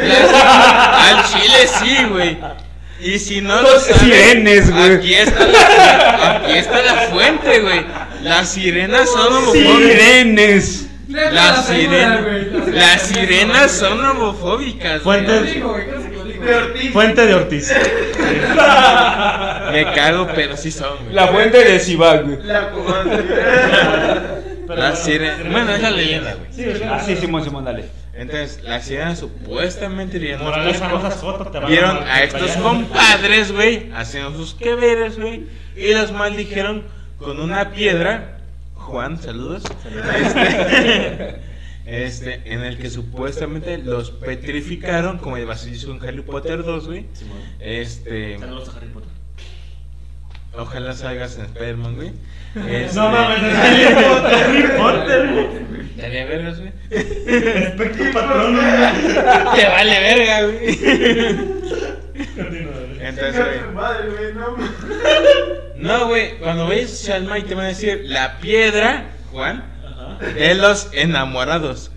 Las- 0.02 0.34
Al 0.34 1.24
chile 1.26 1.68
sí, 1.68 2.04
güey. 2.10 2.38
Y 3.00 3.20
si 3.20 3.42
no 3.42 3.56
lo 3.62 3.74
Los 3.74 3.84
saben, 3.84 4.00
sirenes, 4.00 4.72
güey. 4.74 4.94
Aquí 4.96 5.14
está 5.14 5.48
la, 5.48 6.38
aquí 6.38 6.54
está 6.58 6.82
la 6.82 6.94
fuente, 7.12 7.60
güey. 7.60 7.86
Las 8.24 8.50
sirenas 8.50 9.10
son 9.12 9.34
homofóbicas. 9.34 9.78
Sirenes. 9.78 10.84
Las 11.08 11.34
la 11.34 12.22
las 12.74 13.02
sirenas 13.04 13.72
son 13.72 14.04
homofóbicas. 14.04 15.02
Fuente- 15.04 15.56
Lo 15.60 15.78
lo. 15.78 15.78
De 16.46 16.56
Ortiz. 16.56 16.92
Fuente 16.92 17.26
de 17.26 17.34
Ortiz. 17.34 17.74
Me 19.72 19.94
cago, 19.94 20.28
pero 20.36 20.56
sí 20.58 20.72
son, 20.72 20.98
güey. 21.04 21.14
La 21.14 21.28
fuente 21.28 21.64
de 21.64 21.80
Sibag, 21.80 22.24
güey. 22.26 22.38
La 22.44 22.72
Las 24.76 25.04
sirenas. 25.04 25.50
Bueno, 25.52 25.74
es 25.74 25.82
la 25.82 25.92
leyenda, 25.92 26.36
güey. 26.36 26.48
Sí, 26.54 26.64
güey, 26.66 26.84
Ah, 26.92 27.02
sí, 27.06 27.16
Simón, 27.16 27.44
Simón, 27.44 27.66
dale. 27.66 27.86
Entonces, 28.18 28.64
las 28.64 28.86
sirenas 28.86 29.20
supuestamente 29.20 30.18
vieron, 30.18 30.52
vieron 31.68 31.98
a 32.04 32.24
estos 32.24 32.52
compadres, 32.58 33.52
güey, 33.52 33.92
haciendo 33.94 34.36
sus 34.36 34.56
que 34.56 34.74
veres, 34.74 35.20
güey. 35.20 35.46
Y 35.76 35.94
los 35.94 36.12
maldijeron 36.12 36.84
con 37.20 37.40
una 37.40 37.72
piedra. 37.72 38.40
Juan, 38.74 39.22
saludos. 39.22 39.64
Este, 39.86 41.42
este, 41.86 42.54
en 42.54 42.62
el 42.62 42.80
que 42.80 42.90
supuestamente 42.90 43.78
los 43.78 44.10
petrificaron, 44.10 45.20
como 45.20 45.38
el 45.38 45.46
basilisco 45.46 45.92
en 45.92 46.02
Harry 46.04 46.22
Potter 46.22 46.64
2, 46.64 46.88
güey. 46.88 47.06
Este, 47.60 48.40
Saludos 48.40 48.70
a 48.70 48.78
Harry 48.78 48.88
Potter. 48.88 49.07
Ojalá 50.58 50.94
salgas 50.94 51.38
en 51.38 51.46
Spider-Man, 51.46 51.96
güey. 51.96 52.12
Este, 52.68 52.96
No 52.96 53.10
mames, 53.10 53.44
es 53.44 53.56
Harry 54.34 54.68
Potter, 54.78 55.30
güey. 55.32 55.48
Estaría 55.96 56.26
vergas, 56.26 56.60
güey. 56.60 56.72
Espectro 56.90 58.06
patrón, 58.14 58.56
güey. 58.56 58.66
Te 59.56 59.68
vale 59.68 60.00
verga, 60.00 60.42
güey. 60.44 60.78
Continúa, 62.36 62.74
güey. 62.74 63.00
Entonces, 63.02 63.46
güey. 63.46 64.34
no. 64.34 64.58
No, 65.78 66.08
güey, 66.08 66.38
cuando 66.40 66.68
ves 66.68 67.06
Shalma 67.06 67.38
y 67.38 67.44
te 67.44 67.54
van 67.54 67.66
a 67.66 67.70
decir 67.70 68.02
la 68.06 68.40
piedra, 68.40 69.12
Juan, 69.32 69.64
de 70.36 70.56
los 70.56 70.90
enamorados. 70.94 71.92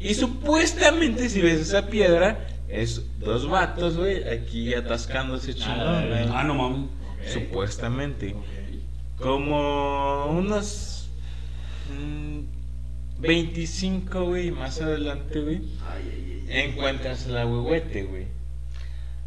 Y 0.00 0.14
supuestamente 0.14 1.28
si 1.28 1.40
ves 1.40 1.60
esa 1.60 1.86
piedra, 1.86 2.38
es 2.68 3.02
dos 3.18 3.48
vatos, 3.48 3.96
güey, 3.96 4.26
aquí 4.28 4.74
atascándose 4.74 5.54
chingón, 5.54 6.08
güey. 6.08 6.26
Ah, 6.32 6.42
no 6.42 6.54
mames. 6.54 6.88
Supuestamente. 7.26 8.34
Como 9.18 10.26
unos 10.26 11.08
mm, 11.94 12.40
25, 13.20 14.24
güey, 14.24 14.50
más 14.50 14.80
adelante, 14.80 15.40
güey, 15.40 15.60
encuentras 16.48 17.26
la 17.26 17.46
huehuete, 17.46 18.04
güey. 18.04 18.26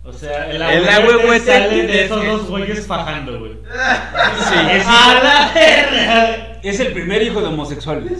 O 0.05 0.11
sea, 0.11 0.49
el 0.49 0.61
El 0.61 0.89
agüete 0.89 1.39
sale 1.39 1.87
de 1.87 1.99
es 1.99 2.05
esos 2.05 2.25
dos 2.25 2.49
güeyes 2.49 2.85
fajando, 2.85 3.39
güey. 3.39 3.53
Sí, 3.53 4.81
¡A 4.85 5.23
la 5.23 5.51
verga! 5.53 6.59
Es 6.61 6.79
el 6.81 6.91
primer 6.91 7.21
hijo 7.21 7.39
de 7.39 7.47
homosexuales. 7.47 8.19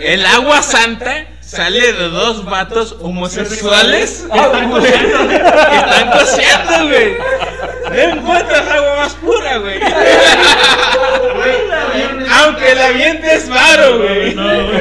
El 0.00 0.24
agua 0.26 0.62
santa 0.62 1.26
sale 1.40 1.92
de 1.92 2.08
dos 2.10 2.44
vatos 2.44 2.96
homosexuales 3.00 4.26
que 4.30 4.38
están 4.38 6.10
cociendo, 6.12 6.88
güey. 6.88 7.16
No 7.90 7.96
encuentras 8.18 8.68
agua 8.68 8.96
más 8.96 9.14
pura, 9.14 9.56
güey. 9.58 9.78
Güey, 9.78 9.88
¿no 11.68 11.94
vieron 11.94 12.20
esta 12.22 12.44
Aunque 12.44 12.72
el 12.72 12.78
ambiente 12.82 13.34
es 13.34 13.48
varo, 13.48 13.98
güey. 13.98 14.34
No, 14.34 14.44
güey. 14.44 14.80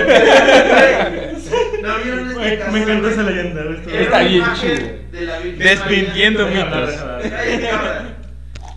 ¿No 1.81 1.97
vieron 2.03 2.27
esta 2.29 2.39
Güey, 2.39 2.57
casa, 2.59 2.71
Me 2.71 2.79
encanta 2.81 3.09
esa 3.09 3.23
leyenda. 3.23 3.61
Está 3.91 4.19
bien 4.19 4.43
chido. 4.59 4.75
de 5.11 5.21
la 5.25 5.37
Virgen 5.39 5.59
Desmintiendo 5.59 6.43
María. 6.47 6.65
mitos. 6.65 6.93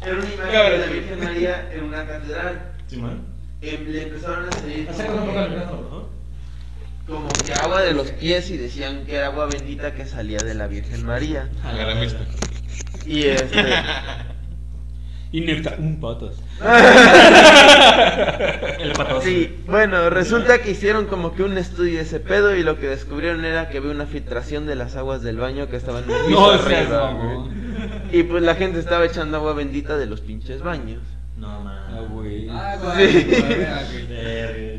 Era 0.02 0.16
una 0.16 0.24
imagen 0.34 0.70
de 0.70 0.78
la. 0.78 0.86
Virgen 0.86 1.24
María 1.24 1.68
en 1.72 1.84
una 1.84 2.06
catedral. 2.06 2.62
Sí, 2.86 2.96
man. 2.96 3.22
Em, 3.62 3.86
le 3.88 4.02
empezaron 4.04 4.48
a 4.48 4.52
salir 4.52 4.88
como 7.06 7.28
Que 7.44 7.52
agua 7.54 7.82
de 7.82 7.92
los 7.92 8.10
pies 8.12 8.50
y 8.50 8.56
decían 8.56 9.04
que 9.04 9.16
era 9.16 9.26
agua 9.26 9.46
bendita 9.46 9.92
que 9.94 10.06
salía 10.06 10.38
de 10.38 10.54
la 10.54 10.66
Virgen 10.68 11.04
María. 11.04 11.48
Agarramista. 11.64 12.20
Y 13.06 13.22
este. 13.24 13.64
Y 15.32 15.42
nectar. 15.42 15.76
Un 15.78 16.00
patas. 16.00 16.34
El 18.80 18.90
patoso. 18.92 19.20
Sí, 19.22 19.54
bueno, 19.68 20.10
resulta 20.10 20.60
que 20.60 20.72
hicieron 20.72 21.06
como 21.06 21.34
que 21.34 21.44
un 21.44 21.56
estudio 21.56 21.94
de 21.98 22.00
ese 22.00 22.18
pedo 22.18 22.56
y 22.56 22.64
lo 22.64 22.80
que 22.80 22.88
descubrieron 22.88 23.44
era 23.44 23.68
que 23.68 23.78
había 23.78 23.92
una 23.92 24.06
filtración 24.06 24.66
de 24.66 24.74
las 24.74 24.96
aguas 24.96 25.22
del 25.22 25.36
baño 25.38 25.68
que 25.68 25.76
estaban 25.76 26.02
en 26.04 26.10
el 26.10 26.16
piso 26.26 26.40
No, 26.40 26.50
arriba, 26.50 27.12
mamón. 27.12 27.50
Y 28.12 28.24
pues 28.24 28.42
la 28.42 28.56
gente 28.56 28.80
estaba 28.80 29.04
echando 29.04 29.36
agua 29.36 29.52
bendita 29.54 29.96
de 29.96 30.06
los 30.06 30.20
pinches 30.20 30.62
baños. 30.62 31.00
No, 31.36 31.48
Ah, 31.48 31.60
man. 31.60 32.08
güey. 32.12 32.48
Ah, 32.50 32.76
güey. 32.82 33.12
Sí. 33.12 33.24
güey. 33.24 33.40
Verga. 33.60 33.82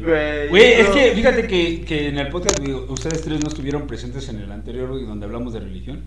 Güey, 0.06 0.48
Güey, 0.50 0.74
es 0.74 0.90
no. 0.90 0.96
que 0.96 1.12
fíjate 1.16 1.48
que, 1.48 1.86
que 1.86 2.10
en 2.10 2.18
el 2.18 2.28
podcast 2.28 2.60
güey, 2.60 2.74
ustedes 2.74 3.22
tres 3.22 3.42
no 3.42 3.48
estuvieron 3.48 3.88
presentes 3.88 4.28
en 4.28 4.42
el 4.42 4.52
anterior, 4.52 4.90
güey, 4.90 5.06
donde 5.06 5.26
hablamos 5.26 5.54
de 5.54 5.62
religión, 5.62 6.02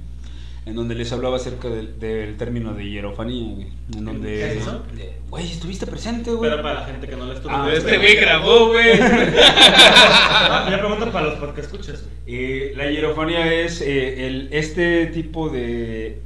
en 0.66 0.74
donde 0.74 0.94
les 0.94 1.12
hablaba 1.12 1.36
acerca 1.36 1.68
del, 1.68 1.98
del 1.98 2.36
término 2.36 2.72
de 2.74 2.88
hierofanía, 2.88 3.54
güey. 3.54 3.66
En 3.96 4.04
donde. 4.04 4.28
¿Qué 4.28 4.52
es 4.52 4.56
eso? 4.62 4.82
Güey, 5.28 5.50
estuviste 5.50 5.86
presente, 5.86 6.30
güey. 6.30 6.50
Pero 6.50 6.62
para 6.62 6.80
la 6.80 6.86
gente 6.86 7.06
que 7.08 7.16
no 7.16 7.26
lo 7.26 7.32
estuvo. 7.32 7.52
Ah, 7.52 7.68
Este 7.72 7.98
güey 7.98 8.14
grabó, 8.16 8.68
güey. 8.68 8.98
Yo 10.70 10.78
pregunto 10.78 11.12
para 11.12 11.26
los 11.26 11.38
podcast 11.38 11.58
escuchas. 11.72 12.04
Eh, 12.26 12.72
la 12.76 12.90
hierofanía 12.90 13.52
es 13.52 13.80
eh, 13.80 14.26
el, 14.26 14.48
este 14.52 15.06
tipo 15.08 15.48
de, 15.50 16.20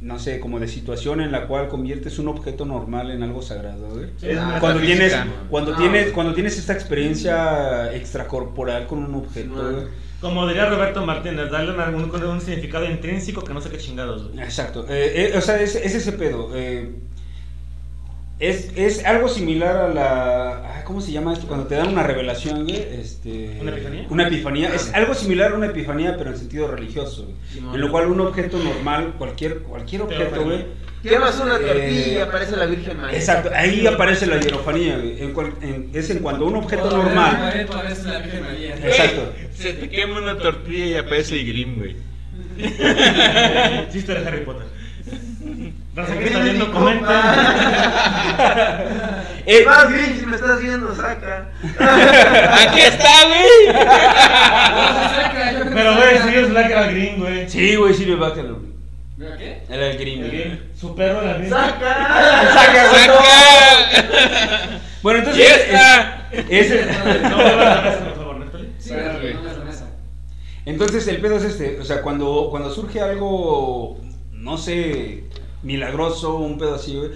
no 0.00 0.18
sé, 0.18 0.40
como 0.40 0.60
de 0.60 0.68
situación 0.68 1.20
en 1.20 1.32
la 1.32 1.46
cual 1.46 1.68
conviertes 1.68 2.18
un 2.18 2.28
objeto 2.28 2.64
normal 2.64 3.10
en 3.10 3.22
algo 3.22 3.42
sagrado, 3.42 3.88
güey. 3.88 4.06
Sí, 4.18 4.28
Es 4.30 4.38
ah, 4.38 4.58
Cuando 4.60 4.80
tienes, 4.82 5.16
cuando 5.50 5.72
Ah. 5.74 5.76
tienes, 5.78 6.12
cuando 6.12 6.34
tienes 6.34 6.58
esta 6.58 6.72
experiencia 6.74 7.92
extracorporal 7.94 8.86
con 8.86 8.98
un 9.02 9.14
objeto, 9.16 9.54
Sí, 9.54 9.74
güey. 9.74 9.86
Como 10.24 10.46
diría 10.48 10.64
Roberto 10.70 11.04
Martínez, 11.04 11.50
darle 11.50 11.72
una- 11.72 11.88
un, 11.90 12.10
un 12.10 12.40
significado 12.40 12.86
intrínseco 12.88 13.44
que 13.44 13.52
no 13.52 13.60
sé 13.60 13.68
qué 13.68 13.76
chingados, 13.76 14.28
güey. 14.30 14.42
Exacto. 14.42 14.86
Eh, 14.88 15.30
eh, 15.34 15.36
o 15.36 15.40
sea, 15.42 15.60
es, 15.60 15.74
es 15.74 15.94
ese 15.94 16.12
pedo. 16.12 16.50
eh, 16.54 16.94
es, 18.40 18.72
es 18.74 19.04
algo 19.04 19.28
similar 19.28 19.76
a 19.76 19.88
la. 19.88 20.50
ah, 20.78 20.82
¿Cómo 20.84 21.00
se 21.00 21.12
llama 21.12 21.32
esto? 21.34 21.46
Cuando 21.46 21.66
te 21.66 21.76
dan 21.76 21.88
una 21.88 22.02
revelación, 22.02 22.64
güey. 22.64 22.76
Este, 22.76 23.58
¿Una 23.60 23.70
epifanía? 23.72 24.06
Una 24.10 24.26
epifanía. 24.26 24.74
Es 24.74 24.92
algo 24.94 25.14
similar 25.14 25.52
a 25.52 25.56
una 25.56 25.66
epifanía, 25.66 26.16
pero 26.16 26.30
en 26.30 26.36
sentido 26.38 26.66
religioso. 26.68 27.24
güey. 27.26 27.74
En 27.74 27.80
lo 27.80 27.90
cual 27.90 28.06
un 28.08 28.20
objeto 28.20 28.58
normal, 28.58 29.14
cualquier, 29.18 29.58
cualquier 29.58 30.02
objeto, 30.02 30.42
güey. 30.42 30.64
Quemas 31.02 31.38
una 31.38 31.56
Eh, 31.56 31.60
tortilla 31.60 32.12
y 32.12 32.16
aparece 32.18 32.56
la 32.56 32.64
Virgen 32.64 32.96
María. 32.98 33.18
Exacto, 33.18 33.50
ahí 33.54 33.86
aparece 33.86 34.26
la 34.26 34.40
hierofanía, 34.40 34.96
güey. 34.96 35.22
En 35.22 35.32
cual- 35.34 35.52
en- 35.60 35.90
es 35.92 36.08
en 36.08 36.20
cuando 36.20 36.46
un 36.46 36.56
objeto 36.56 36.90
normal. 36.90 37.52
Parece 37.70 38.04
la 38.08 38.18
Virgen 38.20 38.42
María. 38.42 38.74
Exacto. 38.76 39.32
Se 39.54 39.72
te 39.72 39.88
quema 39.88 40.18
una 40.20 40.36
tortilla 40.38 40.86
y 40.86 40.94
aparece 40.96 41.40
el 41.40 41.46
grim, 41.46 41.76
güey. 41.78 41.96
Chiste 43.92 44.14
de 44.14 44.26
Harry 44.28 44.40
Potter. 44.44 44.66
Raza 45.94 46.18
que 46.18 46.24
está 46.24 46.40
viendo, 46.40 46.72
comenten. 46.72 47.06
Eh, 49.46 49.64
Más 49.64 49.88
Grinch, 49.92 50.18
si 50.20 50.26
me 50.26 50.34
estás 50.36 50.60
viendo, 50.60 50.92
saca. 50.96 51.48
Aquí 52.62 52.80
está, 52.80 53.10
güey. 53.26 53.44
Pero, 55.72 55.94
güey, 55.96 56.18
Sirius 56.22 56.50
Black 56.50 56.70
era 56.70 56.86
green, 56.88 57.20
güey. 57.20 57.48
sí, 57.48 57.76
güey, 57.76 57.94
Silvio 57.94 58.18
Bacalo. 58.18 58.60
¿Mira 59.16 59.36
qué? 59.36 59.62
Era 59.68 59.86
el 59.90 59.98
green, 59.98 60.24
El 60.24 60.30
güey. 60.30 60.60
Su 60.78 60.96
perro 60.96 61.22
era 61.22 61.34
green. 61.34 61.50
¡Saca! 61.50 62.52
Saca, 62.52 62.88
güey, 62.90 63.06
no. 63.06 63.14
¡Saca! 63.14 64.80
Bueno, 65.02 65.18
¡Y 65.18 65.22
entonces. 65.22 65.50
esta! 65.50 66.28
es- 66.32 66.70
es- 66.72 66.86
No 67.22 67.36
vuelvas 67.36 67.84
Sí, 68.84 68.92
güey, 68.92 69.34
no. 69.34 69.40
Entonces 70.66 71.06
el 71.08 71.20
pedo 71.20 71.36
es 71.36 71.44
este, 71.44 71.80
o 71.80 71.84
sea, 71.84 72.02
cuando, 72.02 72.48
cuando 72.50 72.70
surge 72.70 73.00
algo, 73.00 73.98
no 74.32 74.58
sé, 74.58 75.24
milagroso, 75.62 76.36
un 76.36 76.58
pedo 76.58 76.74
así, 76.74 76.96
güey. 76.96 77.10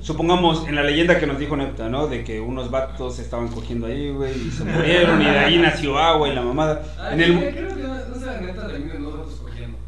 Supongamos 0.00 0.66
en 0.68 0.74
la 0.74 0.82
leyenda 0.82 1.18
que 1.18 1.26
nos 1.26 1.38
dijo 1.38 1.56
Nepta, 1.56 1.88
¿no? 1.88 2.08
De 2.08 2.24
que 2.24 2.40
unos 2.40 2.70
vatos 2.70 3.18
estaban 3.20 3.48
cogiendo 3.48 3.86
ahí, 3.86 4.10
güey, 4.10 4.32
y 4.48 4.50
se 4.50 4.64
murieron 4.64 5.22
y 5.22 5.24
de 5.24 5.38
ahí 5.38 5.58
nació 5.58 5.98
agua 5.98 6.28
y 6.28 6.34
la 6.34 6.42
mamada. 6.42 6.82
Ay, 7.00 7.14
En 7.14 7.20
el, 7.20 7.54
creo 7.54 7.74
que 7.74 7.82
no, 7.82 7.94
no 7.94 8.14
se 8.14 8.26
la 8.26 8.40
neta 8.40 8.68
dos 8.68 9.16
ratos 9.18 9.40
cogiendo. 9.42 9.78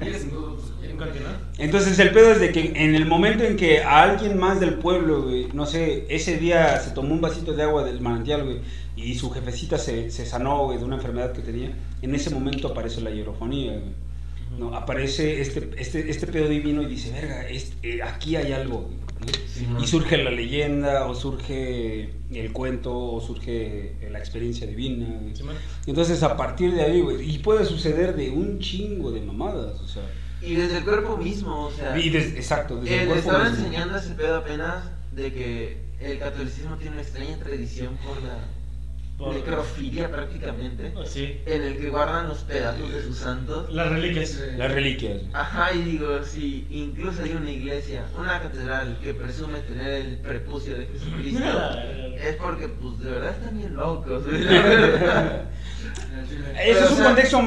¿Quieres 0.00 0.22
en 0.22 0.30
dos 0.30 0.50
ratos 0.50 0.72
cogiendo? 0.74 1.04
continúa. 1.04 1.30
Entonces 1.58 1.98
el 1.98 2.10
pedo 2.12 2.32
es 2.32 2.40
de 2.40 2.50
que 2.50 2.72
en 2.76 2.94
el 2.94 3.06
momento 3.06 3.44
en 3.44 3.56
que 3.56 3.82
a 3.82 4.02
alguien 4.02 4.38
más 4.38 4.58
del 4.58 4.74
pueblo, 4.74 5.22
güey, 5.22 5.48
no 5.52 5.66
sé, 5.66 6.06
ese 6.08 6.38
día 6.38 6.80
se 6.80 6.90
tomó 6.90 7.12
un 7.12 7.20
vasito 7.20 7.52
de 7.52 7.62
agua 7.62 7.84
del 7.84 8.00
manantial, 8.00 8.44
güey, 8.44 8.60
y 8.96 9.14
su 9.14 9.30
jefecita 9.30 9.78
se, 9.78 10.10
se 10.10 10.24
sanó, 10.26 10.64
güey, 10.64 10.78
de 10.78 10.84
una 10.84 10.96
enfermedad 10.96 11.32
que 11.32 11.42
tenía, 11.42 11.70
en 12.02 12.14
ese 12.14 12.30
momento 12.30 12.68
aparece 12.68 13.00
la 13.02 13.10
hierofonía, 13.10 13.72
güey. 13.72 14.06
No, 14.58 14.74
aparece 14.74 15.40
este, 15.40 15.70
este, 15.76 16.08
este 16.10 16.26
pedo 16.28 16.48
divino 16.48 16.80
y 16.82 16.86
dice, 16.86 17.10
verga, 17.12 17.46
es- 17.48 17.72
eh, 17.82 18.00
aquí 18.02 18.36
hay 18.36 18.52
algo, 18.52 18.82
güey", 18.82 18.96
¿no? 19.70 19.82
Y 19.82 19.86
surge 19.86 20.16
la 20.18 20.30
leyenda, 20.30 21.06
o 21.06 21.14
surge 21.14 22.10
el 22.32 22.52
cuento, 22.52 22.96
o 22.96 23.20
surge 23.20 23.96
la 24.10 24.18
experiencia 24.18 24.66
divina. 24.66 25.06
Sí, 25.34 25.42
man. 25.42 25.56
Entonces 25.86 26.22
a 26.22 26.36
partir 26.36 26.72
de 26.74 26.82
ahí, 26.82 27.00
güey, 27.00 27.28
y 27.34 27.38
puede 27.40 27.64
suceder 27.66 28.14
de 28.16 28.30
un 28.30 28.58
chingo 28.60 29.10
de 29.10 29.20
mamadas, 29.20 29.80
o 29.80 29.88
sea. 29.88 30.02
Y 30.40 30.54
desde 30.54 30.78
el 30.78 30.84
cuerpo 30.84 31.16
mismo, 31.16 31.64
o 31.66 31.70
sea. 31.70 31.98
Y 31.98 32.08
des- 32.10 32.34
exacto, 32.36 32.76
desde 32.80 32.94
eh, 32.94 33.02
el 33.02 33.08
le 33.08 33.12
cuerpo 33.14 33.28
estaba 33.30 33.48
mismo. 33.50 33.64
enseñando 33.66 33.98
ese 33.98 34.14
pedo 34.14 34.36
apenas 34.36 34.84
de 35.12 35.32
que 35.32 35.76
el 36.00 36.18
catolicismo 36.18 36.76
tiene 36.76 36.92
una 36.92 37.02
extraña 37.02 37.36
tradición 37.38 37.96
por 38.06 38.22
la 38.22 38.38
necrofilia 39.18 40.10
prácticamente, 40.10 40.92
Sí. 41.06 41.40
en 41.46 41.62
el 41.62 41.78
que 41.78 41.88
guardan 41.88 42.28
los 42.28 42.38
pedazos 42.40 42.92
de 42.92 43.02
sus 43.02 43.16
santos. 43.18 43.72
Las 43.72 43.88
reliquias. 43.90 44.40
Las 44.56 44.70
reliquias. 44.72 45.22
Ajá, 45.32 45.72
y 45.72 45.82
digo, 45.82 46.22
si 46.22 46.66
incluso 46.70 47.22
hay 47.22 47.32
una 47.32 47.50
iglesia, 47.50 48.04
una 48.18 48.40
catedral 48.42 48.98
que 49.02 49.14
presume 49.14 49.60
tener 49.60 49.88
el 50.06 50.18
prepucio 50.18 50.76
de 50.78 50.86
Jesucristo, 50.86 51.44
es 52.18 52.36
porque, 52.36 52.68
pues, 52.68 52.98
de 53.00 53.10
verdad 53.10 53.30
están 53.30 53.56
bien 53.58 53.74
locos. 53.74 54.24
Ese 56.58 56.70
es 56.70 56.82
o 56.82 56.90
un 56.90 56.96
sea, 56.96 57.06
contexto 57.06 57.38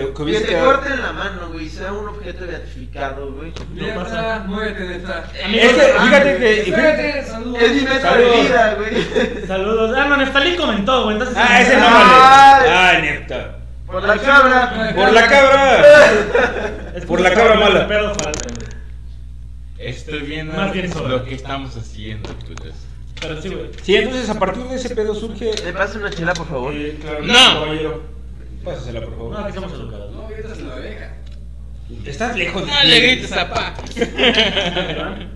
que, 0.00 0.12
que 0.14 0.24
Que 0.32 0.40
te 0.40 0.46
quedado- 0.46 0.66
corten 0.66 1.00
la 1.02 1.12
mano, 1.12 1.48
güey, 1.52 1.68
sea 1.68 1.92
un 1.92 2.08
objeto 2.08 2.46
beatificado, 2.46 3.32
güey. 3.32 3.52
No 3.74 3.94
pasa. 4.02 4.16
está, 4.20 4.38
muévete 4.46 4.82
de 4.84 4.96
esta. 4.96 5.24
Es 5.34 5.72
que, 5.72 5.80
fíjate 6.00 6.36
que. 6.38 6.62
Fíjate- 6.64 7.24
saludos. 7.24 7.62
Es 7.62 7.72
mi 7.72 7.80
meta 7.82 8.00
Saludos. 8.00 8.36
de 8.36 8.42
vida, 8.42 8.74
güey. 8.76 9.46
Saludos. 9.46 9.94
Ah, 9.96 10.04
no, 10.08 10.16
Neftalí 10.16 10.56
comentó, 10.56 11.04
güey. 11.04 11.16
Entonces. 11.16 11.36
Ah, 11.38 11.60
ese 11.62 11.76
no 11.76 11.84
Ah, 11.86 12.58
vale. 12.60 12.70
Ah, 12.72 13.00
neta. 13.00 13.52
Por 13.86 14.02
la 14.02 14.18
cabra. 14.18 14.92
Por 14.94 15.12
la 15.12 15.28
cabra. 15.28 15.84
Por 17.06 17.20
la 17.20 17.32
cabra 17.34 17.54
mala. 17.60 17.86
pedo. 17.88 18.12
Estoy 19.78 20.20
viendo 20.20 20.54
Más 20.54 20.72
bien 20.72 20.90
lo 21.08 21.24
que 21.24 21.34
estamos 21.34 21.76
haciendo, 21.76 22.28
putas. 22.30 22.72
Pero 23.20 23.40
sí, 23.40 23.48
güey. 23.50 23.70
Sí, 23.82 23.96
entonces 23.96 24.28
a 24.28 24.38
partir 24.38 24.62
de 24.64 24.76
ese 24.76 24.94
pedo 24.94 25.14
surge. 25.14 25.52
¿Me 25.64 25.72
pasa 25.72 25.98
una 25.98 26.10
chela, 26.10 26.32
por 26.34 26.46
favor? 26.48 26.74
Eh, 26.74 26.98
claro, 27.00 27.22
No. 27.22 27.60
caballero. 27.60 28.15
Pásasela, 28.66 29.00
por 29.00 29.10
No, 29.12 29.16
favor. 29.16 29.36
aquí 29.40 29.52
somos 29.54 29.72
educados. 29.72 30.12
No, 30.14 30.22
ahorita 30.22 30.54
se 30.54 30.62
lo 30.62 30.76
deja. 30.76 31.14
Estás 32.04 32.36
lejos 32.36 32.62
de 32.66 32.72
No 32.72 32.80
ti. 32.82 32.86
le 32.88 33.00
grites 33.00 33.32
a 33.32 33.48
pa. 33.48 33.74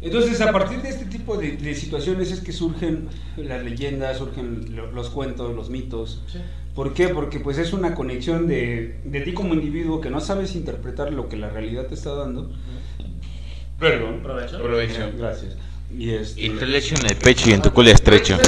Entonces, 0.00 0.40
a 0.40 0.52
partir 0.52 0.80
de 0.80 0.90
este 0.90 1.06
tipo 1.06 1.36
de, 1.36 1.52
de 1.56 1.74
situaciones 1.74 2.30
es 2.30 2.40
que 2.40 2.52
surgen 2.52 3.08
las 3.36 3.64
leyendas, 3.64 4.18
surgen 4.18 4.76
lo- 4.76 4.90
los 4.92 5.10
cuentos, 5.10 5.54
los 5.54 5.70
mitos. 5.70 6.22
Sí. 6.32 6.38
¿Por 6.74 6.94
qué? 6.94 7.08
Porque 7.08 7.40
pues 7.40 7.58
es 7.58 7.72
una 7.72 7.94
conexión 7.96 8.46
de, 8.46 9.00
de 9.04 9.20
ti 9.22 9.32
como 9.34 9.54
individuo 9.54 10.00
que 10.00 10.10
no 10.10 10.20
sabes 10.20 10.54
interpretar 10.54 11.12
lo 11.12 11.28
que 11.28 11.36
la 11.36 11.50
realidad 11.50 11.86
te 11.88 11.94
está 11.94 12.14
dando. 12.14 12.50
Perdón. 13.80 14.20
Provecho. 14.22 14.62
Provecho. 14.62 15.10
Gracias. 15.18 15.56
Y 15.96 16.10
este... 16.10 16.42
Y 16.42 16.50
te 16.50 16.66
le 16.66 16.78
echo 16.78 16.94
en 16.94 17.06
el 17.06 17.16
pecho 17.16 17.50
y 17.50 17.54
en 17.54 17.62
tu 17.62 17.72
culo 17.72 17.90
estrecho. 17.90 18.38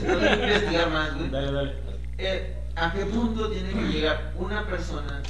Intentando 0.00 0.44
investigar 0.46 0.90
más, 0.90 1.14
güey. 1.16 1.30
Dale, 1.30 1.52
dale. 1.52 1.72
Eh, 2.18 2.56
¿A 2.76 2.92
qué 2.92 3.04
punto 3.06 3.48
tiene 3.50 3.70
que 3.70 3.92
llegar 3.92 4.32
una 4.36 4.66
persona 4.66 5.22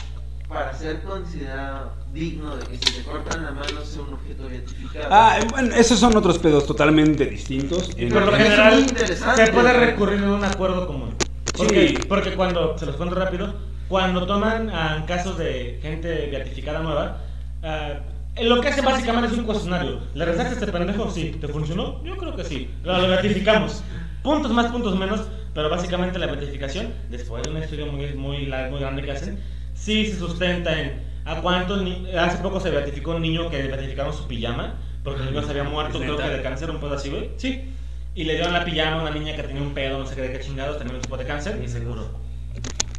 para 0.48 0.74
ser 0.74 1.00
considerado 1.02 1.92
digno 2.12 2.56
de 2.56 2.66
que 2.66 2.74
si 2.76 2.94
te 2.96 3.02
cortan 3.04 3.44
la 3.44 3.52
mano 3.52 3.80
sea 3.84 4.02
un 4.02 4.14
objeto 4.14 4.48
beatificado? 4.48 5.06
Ah, 5.10 5.38
eh, 5.40 5.46
bueno, 5.50 5.74
esos 5.74 5.98
son 5.98 6.16
otros 6.16 6.38
pedos 6.38 6.66
totalmente 6.66 7.26
distintos. 7.26 7.90
En- 7.96 8.10
Por 8.12 8.22
lo 8.26 8.32
Es 8.32 8.38
muy 8.38 8.42
general, 8.44 8.80
interesante, 8.80 9.46
se 9.46 9.52
puede 9.52 9.72
recurrir 9.72 10.22
a 10.24 10.32
un 10.32 10.44
acuerdo 10.44 10.86
común. 10.86 11.14
Porque, 11.56 11.88
Sí. 11.88 11.94
porque 12.08 12.34
cuando, 12.34 12.76
se 12.78 12.86
los 12.86 12.96
cuento 12.96 13.14
rápido, 13.14 13.54
cuando 13.88 14.26
toman 14.26 14.70
ah, 14.72 15.04
casos 15.06 15.36
de 15.38 15.78
gente 15.82 16.28
beatificada 16.30 16.80
nueva, 16.80 17.18
ah, 17.62 17.94
lo 18.40 18.60
que 18.60 18.68
hacen 18.68 18.84
básicamente 18.84 19.28
es 19.32 19.38
un 19.38 19.44
cuestionario. 19.44 20.00
¿Le 20.14 20.24
rezaste 20.24 20.50
a 20.50 20.52
este 20.54 20.66
pendejo? 20.72 21.10
Sí. 21.10 21.36
¿Te 21.40 21.48
funcionó? 21.48 22.02
Yo 22.04 22.16
creo 22.16 22.34
que 22.36 22.44
sí. 22.44 22.70
Lo, 22.84 22.96
lo 22.98 23.08
beatificamos. 23.08 23.82
Puntos 24.22 24.52
más, 24.52 24.70
puntos 24.70 24.96
menos, 24.96 25.22
pero 25.54 25.70
básicamente 25.70 26.18
la 26.18 26.26
beatificación, 26.26 26.92
después 27.08 27.42
de 27.42 27.50
un 27.50 27.56
estudio 27.56 27.86
muy, 27.86 28.12
muy, 28.14 28.46
largo, 28.46 28.72
muy 28.72 28.80
grande 28.80 29.02
que 29.02 29.12
hacen, 29.12 29.38
sí 29.74 30.06
se 30.06 30.18
sustenta 30.18 30.78
en 30.78 31.10
a 31.24 31.40
cuántos 31.40 31.82
Hace 32.18 32.38
poco 32.38 32.60
se 32.60 32.70
beatificó 32.70 33.12
un 33.12 33.22
niño 33.22 33.50
que 33.50 33.62
beatificaron 33.62 34.12
su 34.12 34.26
pijama, 34.26 34.74
porque 35.04 35.22
el 35.22 35.32
niño 35.32 35.42
se 35.42 35.50
había 35.50 35.64
muerto, 35.64 35.98
¿Es 35.98 36.04
creo 36.04 36.16
que 36.16 36.22
de 36.22 36.42
cáncer, 36.42 36.70
un 36.70 36.80
pedo 36.80 36.94
así, 36.94 37.10
güey. 37.10 37.30
Sí. 37.36 37.72
Y 38.14 38.24
le 38.24 38.34
dieron 38.34 38.52
la 38.52 38.64
pijama 38.64 38.98
a 38.98 39.02
una 39.02 39.10
niña 39.10 39.36
que 39.36 39.42
tenía 39.42 39.62
un 39.62 39.72
pedo, 39.72 39.98
no 39.98 40.06
sé 40.06 40.14
qué 40.14 40.22
de 40.22 40.32
qué 40.32 40.40
chingados, 40.40 40.78
también 40.78 40.96
un 40.96 41.02
tipo 41.02 41.16
de 41.16 41.24
cáncer, 41.24 41.60
y 41.62 41.68
se 41.68 41.82
curó. 41.82 42.08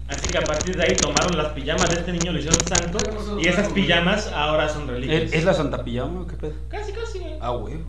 Así 0.08 0.28
que 0.28 0.38
a 0.38 0.42
partir 0.42 0.76
de 0.76 0.84
ahí 0.84 0.96
tomaron 0.96 1.38
las 1.38 1.54
pijamas 1.54 1.90
de 1.90 1.96
este 1.96 2.12
niño, 2.12 2.32
lo 2.32 2.40
hicieron 2.40 2.60
santo, 2.68 2.98
y 3.40 3.48
esas 3.48 3.70
pijamas 3.70 4.28
ahora 4.34 4.68
son 4.68 4.88
reliquias. 4.88 5.32
¿Es, 5.32 5.44
la 5.44 5.54
Santa 5.54 5.84
Pijama 5.84 6.22
o 6.22 6.28
qué 6.28 6.36
pedo? 6.36 6.54
Casi, 6.70 6.92
casi, 6.92 7.20
güey. 7.20 7.34
Ah, 7.40 7.52
huevo. 7.52 7.84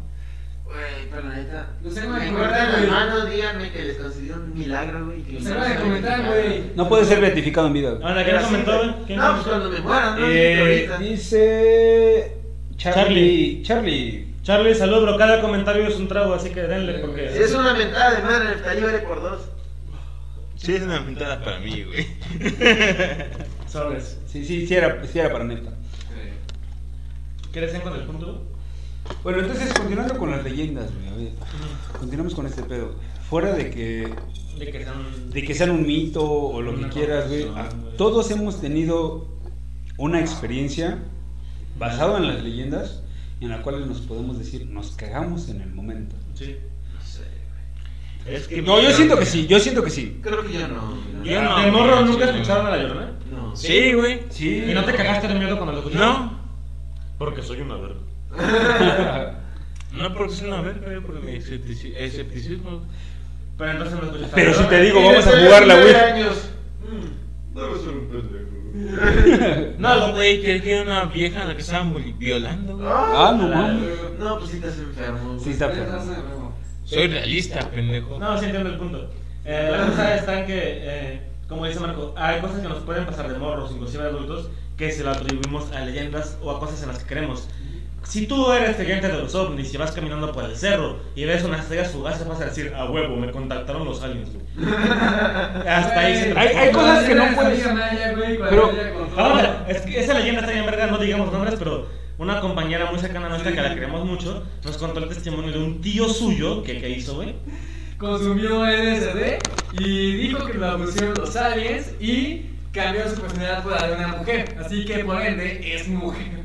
Güey, 0.72 1.10
pero 1.10 1.28
la 1.28 1.34
neta. 1.36 1.70
No 1.82 1.90
se 1.90 2.00
me 2.00 2.06
van 2.06 2.22
a 2.22 2.30
cortan 2.30 2.32
comentar, 2.32 2.68
la 2.72 2.78
güey. 2.78 2.90
mano, 2.90 3.26
díganme 3.26 3.70
que 3.72 3.84
les 3.84 3.96
concedió 3.98 4.34
un 4.36 4.54
milagro, 4.58 5.04
güey. 5.06 5.22
que 5.22 5.40
Se 5.42 5.50
no 5.50 5.54
van 5.56 5.64
a 5.64 5.68
sea 5.68 5.80
comentar, 5.80 6.22
beatificado. 6.22 6.42
güey. 6.58 6.70
No 6.76 6.88
puede 6.88 7.04
ser 7.04 7.20
beatificado 7.20 7.66
en 7.66 7.72
vida. 7.74 7.90
güey. 7.90 8.02
Ahora, 8.02 8.24
¿quién 8.24 8.42
comentó, 8.42 8.78
güey? 8.78 8.94
¿Quién 9.06 9.18
No, 9.18 9.32
pues 9.34 9.46
cuando 9.46 9.68
me 9.70 9.80
muera, 9.80 10.16
¿no? 10.16 10.26
Eh, 10.26 10.90
dice 11.00 12.36
Charlie. 12.76 13.62
Charlie. 13.62 14.28
Charlie, 14.42 14.74
salud, 14.74 15.02
bro. 15.02 15.16
Cada 15.18 15.40
comentario 15.40 15.86
es 15.86 15.96
un 15.96 16.08
trago, 16.08 16.34
así 16.34 16.50
que 16.50 16.62
denle, 16.62 16.94
porque. 17.00 17.30
Si 17.32 17.38
es 17.42 17.52
una 17.54 17.74
mentada 17.74 18.14
de 18.16 18.22
madre, 18.22 18.54
el 18.76 18.82
vale 18.84 18.98
por 19.00 19.22
dos. 19.22 19.42
Sí, 20.56 20.74
es 20.74 20.82
una 20.82 21.00
mentada 21.00 21.42
para 21.44 21.58
mí, 21.60 21.84
güey. 21.84 22.06
Sobres. 23.68 24.18
Sí, 24.26 24.44
sí, 24.44 24.66
sí 24.66 24.74
era, 24.74 25.04
sí 25.06 25.18
era 25.18 25.30
para 25.30 25.44
neta. 25.44 25.70
¿Quieres 27.52 27.74
ir 27.74 27.82
con 27.82 27.94
el 27.94 28.02
punto? 28.02 28.48
Bueno, 29.22 29.38
entonces 29.40 29.72
continuando 29.74 30.18
con 30.18 30.30
las 30.30 30.42
leyendas, 30.44 30.90
güey. 30.94 31.08
a 31.08 31.16
ver, 31.16 31.32
Continuamos 31.98 32.34
con 32.34 32.46
este 32.46 32.62
pedo. 32.62 32.94
Fuera 33.28 33.52
de 33.54 33.70
que 33.70 34.12
De 34.58 34.70
que 34.70 34.84
sean. 34.84 35.30
de 35.30 35.42
que 35.44 35.54
sean 35.54 35.70
un 35.70 35.86
mito 35.86 36.24
o 36.28 36.60
lo 36.60 36.74
que 36.78 36.88
quieras, 36.88 37.28
güey. 37.28 37.46
Todos 37.96 38.30
hemos 38.30 38.60
tenido 38.60 39.28
una 39.98 40.20
experiencia 40.20 40.98
basada 41.78 42.18
en 42.18 42.28
las 42.28 42.42
leyendas 42.42 43.02
en 43.40 43.48
la 43.48 43.62
cual 43.62 43.88
nos 43.88 44.00
podemos 44.00 44.38
decir 44.38 44.66
nos 44.66 44.92
cagamos 44.92 45.48
en 45.48 45.60
el 45.62 45.70
momento. 45.72 46.16
Sí. 46.34 46.56
No 46.94 47.00
sé, 47.04 47.24
güey. 48.24 48.36
Es 48.36 48.48
que 48.48 48.62
No, 48.62 48.80
yo 48.80 48.90
siento 48.92 49.18
que 49.18 49.26
sí, 49.26 49.46
yo 49.46 49.58
siento 49.60 49.82
que 49.84 49.90
sí. 49.90 50.18
Creo 50.22 50.44
que 50.44 50.52
yo 50.52 50.68
no. 50.68 50.96
Yo 51.24 51.42
no, 51.42 51.60
¿De 51.60 51.70
morro 51.70 52.04
nunca 52.04 52.26
sí, 52.26 52.32
escucharon 52.32 52.66
a 52.66 52.70
la 52.70 52.82
llorona? 52.82 53.12
No. 53.30 53.54
Sí, 53.56 53.92
güey. 53.94 54.22
Sí. 54.30 54.64
¿Y 54.68 54.74
no 54.74 54.84
te 54.84 54.94
cagaste 54.94 55.28
de 55.28 55.34
miedo 55.34 55.54
cuando 55.56 55.72
lo 55.72 55.78
escuchaste? 55.78 56.04
No. 56.04 56.40
Porque 57.18 57.42
soy 57.42 57.60
una 57.60 57.76
verga. 57.76 58.00
No 59.92 60.14
porque 60.14 60.32
es 60.32 60.42
una 60.42 60.62
verga, 60.62 60.86
porque 61.04 61.20
mi 61.20 61.32
esceptici- 61.32 61.94
escepticismo. 61.96 62.82
Pero 63.58 63.70
entonces 63.72 63.98
no 63.98 64.04
escuchaste. 64.06 64.34
Pero 64.34 64.54
si 64.54 64.64
te 64.64 64.80
digo, 64.80 65.04
vamos 65.04 65.26
a 65.26 65.30
jugar 65.30 65.66
la 65.66 65.74
Wii. 65.76 65.94
años. 65.94 66.48
Debe 67.54 67.78
ser 67.78 67.88
un 67.88 68.08
pendejo. 68.08 68.52
No, 69.78 70.12
güey, 70.12 70.40
que 70.40 70.62
que 70.62 70.72
era 70.72 70.82
una 70.82 71.04
vieja 71.04 71.42
a 71.42 71.44
la 71.44 71.54
que 71.54 71.60
estaban 71.60 71.94
vi- 71.94 72.12
violando, 72.12 72.76
güey. 72.78 72.88
Ah, 72.90 73.34
no 73.36 73.48
mames. 73.48 73.84
No, 74.18 74.38
pues 74.38 74.50
sí 74.50 74.56
estás 74.56 74.78
enfermo. 74.78 75.38
Sí 75.38 75.50
está 75.50 75.66
enfermo. 75.66 76.54
Soy 76.84 77.08
realista, 77.08 77.70
pendejo. 77.70 78.18
No, 78.18 78.38
sí 78.38 78.46
entiendo 78.46 78.70
el 78.70 78.78
punto. 78.78 79.10
Eh, 79.44 79.68
la 79.70 79.86
cosa 79.88 80.14
está 80.14 80.40
en 80.40 80.46
que, 80.46 80.60
eh, 80.82 81.20
como 81.48 81.66
dice 81.66 81.80
Marco, 81.80 82.14
hay 82.16 82.40
cosas 82.40 82.60
que 82.60 82.68
nos 82.68 82.78
pueden 82.78 83.04
pasar 83.04 83.30
de 83.30 83.38
morros, 83.38 83.72
inclusive 83.72 84.04
de 84.04 84.08
adultos, 84.08 84.48
que 84.78 84.90
se 84.90 85.04
lo 85.04 85.10
atribuimos 85.10 85.70
a 85.72 85.80
leyendas 85.80 86.38
o 86.42 86.50
a 86.50 86.58
cosas 86.58 86.80
en 86.82 86.88
las 86.88 86.98
que 87.00 87.06
creemos. 87.06 87.48
Si 88.04 88.26
tú 88.26 88.50
eres 88.52 88.76
creyente 88.76 89.08
de 89.08 89.14
los 89.18 89.34
ovnis 89.34 89.72
y 89.72 89.76
vas 89.76 89.92
caminando 89.92 90.32
por 90.32 90.44
el 90.44 90.56
cerro 90.56 90.98
y 91.14 91.24
ves 91.24 91.44
unas 91.44 91.60
estrellas 91.62 91.92
fugaces, 91.92 92.26
vas 92.26 92.40
a 92.40 92.46
decir, 92.46 92.72
a 92.76 92.84
huevo, 92.90 93.16
me 93.16 93.30
contactaron 93.30 93.84
los 93.84 94.02
aliens, 94.02 94.28
güey. 94.32 94.44
Hasta 94.66 95.98
ahí 96.00 96.16
se 96.16 96.38
Hay- 96.38 96.48
hay 96.56 96.72
cosas 96.72 97.04
que 97.04 97.14
no 97.14 97.24
puedes- 97.34 97.62
Pero- 98.50 98.72
Ahora, 99.16 99.64
es 99.68 99.80
que 99.82 100.00
esa 100.00 100.14
leyenda 100.14 100.40
está 100.40 100.52
bien 100.52 100.66
verga, 100.66 100.86
no 100.88 100.98
digamos 100.98 101.32
nombres, 101.32 101.54
pero 101.58 101.86
una 102.18 102.40
compañera 102.40 102.90
muy 102.90 102.98
cercana 102.98 103.26
a 103.26 103.28
nuestra 103.30 103.52
que 103.52 103.60
la 103.62 103.74
queremos 103.74 104.04
mucho 104.04 104.42
nos 104.64 104.76
contó 104.76 105.00
el 105.00 105.08
testimonio 105.08 105.52
de 105.52 105.58
un 105.58 105.80
tío 105.80 106.08
suyo 106.08 106.62
que, 106.62 106.80
que 106.80 106.90
hizo, 106.90 107.14
güey. 107.14 107.34
consumió 107.98 108.64
LSD 108.66 109.38
y 109.80 110.12
dijo 110.16 110.44
que 110.46 110.54
lo 110.54 110.66
abusieron 110.70 111.14
los 111.14 111.34
aliens 111.36 111.92
y 112.00 112.46
cambió 112.72 113.08
su 113.08 113.20
personalidad 113.20 113.62
por 113.62 113.72
la 113.80 113.86
de 113.88 113.94
una 113.94 114.08
mujer. 114.08 114.56
Así 114.64 114.84
que 114.84 115.04
por 115.04 115.20
ende 115.22 115.74
es 115.74 115.86
mujer. 115.88 116.41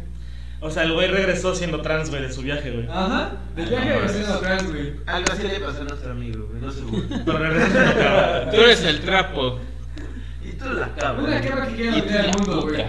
O 0.59 0.71
sea, 0.71 0.83
el 0.83 0.93
güey 0.93 1.07
regresó 1.07 1.53
siendo 1.53 1.81
trans, 1.81 2.09
güey, 2.09 2.23
de 2.23 2.31
su 2.31 2.41
viaje, 2.41 2.71
güey. 2.71 2.87
Ajá. 2.89 3.33
De 3.55 3.65
viaje 3.65 3.89
de 3.89 3.99
vecino 3.99 4.37
trans, 4.39 4.67
güey. 4.67 4.93
Algo 5.05 5.31
así 5.31 5.43
le 5.43 5.59
pasó 5.59 5.81
a 5.81 5.83
nuestro 5.83 6.11
amigo, 6.11 6.47
güey. 6.49 6.61
No 6.61 6.71
se 6.71 6.81
burle. 6.81 7.21
Pero 7.25 7.37
regresó 7.37 7.71
siendo 7.71 7.93
cabrón. 7.93 8.49
Tú 8.49 8.61
eres 8.61 8.83
el 8.83 8.99
trapo. 9.01 9.59
Y 10.43 10.51
tú 10.53 10.65
la 10.73 10.95
cabra. 10.95 11.23
Una 11.23 11.41
cabra 11.41 11.67
que 11.67 11.75
quiere 11.75 11.91
dominar 11.91 12.25
el 12.25 12.31
mundo, 12.37 12.61
güey. 12.63 12.85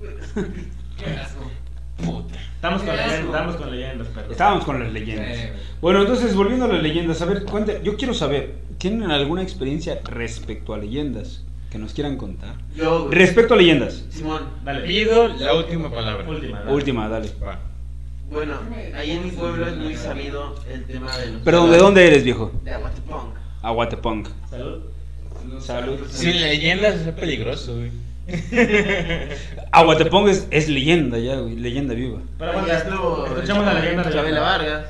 puta. 0.00 0.64
Qué 0.98 1.10
asco. 1.10 1.50
Puta. 1.96 2.34
Estamos 2.56 2.82
con 2.82 2.96
leyendas, 2.96 3.20
estamos 3.20 3.56
con 3.56 3.70
leyendas, 3.70 4.08
perro. 4.08 4.32
Estábamos 4.32 4.64
con 4.64 4.82
las 4.82 4.92
leyendas. 4.92 5.38
Bueno, 5.80 6.00
entonces 6.00 6.34
volviendo 6.34 6.64
a 6.64 6.68
las 6.68 6.82
leyendas, 6.82 7.20
a 7.20 7.26
ver, 7.26 7.44
cuente, 7.44 7.80
yo 7.84 7.96
quiero 7.96 8.14
saber, 8.14 8.54
¿tienen 8.78 9.10
alguna 9.10 9.42
experiencia 9.42 10.00
respecto 10.02 10.72
a 10.72 10.78
leyendas 10.78 11.44
que 11.74 11.78
nos 11.80 11.92
quieran 11.92 12.16
contar? 12.16 12.54
Yo, 12.76 13.06
güey. 13.06 13.18
Respecto 13.18 13.54
a 13.54 13.56
leyendas. 13.56 14.04
Simón. 14.08 14.42
Dale. 14.64 14.86
Pido 14.86 15.26
la 15.26 15.54
última 15.54 15.90
palabra. 15.90 16.24
Última. 16.24 16.60
dale. 16.60 16.72
Última, 16.72 17.08
dale. 17.08 17.30
Va. 17.44 17.58
Bueno, 18.30 18.60
ahí 18.96 19.10
en 19.10 19.24
mi 19.24 19.32
pueblo 19.32 19.66
es 19.66 19.76
muy 19.76 19.96
sabido 19.96 20.54
el 20.72 20.84
tema 20.84 21.18
de 21.18 21.32
los. 21.32 21.42
Perdón, 21.42 21.72
¿de 21.72 21.78
dónde 21.78 22.06
eres, 22.06 22.22
viejo? 22.22 22.52
De 22.62 22.70
Aguatepong. 22.70 23.34
Aguatepong. 23.62 24.28
Salud. 24.48 24.82
Salud. 25.58 25.98
Sin 26.10 26.40
leyendas 26.40 26.94
es 26.94 27.12
peligroso, 27.12 27.74
güey. 27.74 27.90
Aguatepong 29.72 30.28
es, 30.28 30.46
es 30.52 30.68
leyenda 30.68 31.18
ya, 31.18 31.40
güey, 31.40 31.56
leyenda 31.56 31.94
viva. 31.94 32.20
Pero 32.38 32.52
bueno, 32.52 32.68
Ahí 32.68 32.76
estuvo 32.76 33.26
escuchamos 33.26 33.66
la 33.66 33.74
leyenda 33.74 34.04
de 34.04 34.12
Chabela 34.12 34.40
Vargas. 34.40 34.86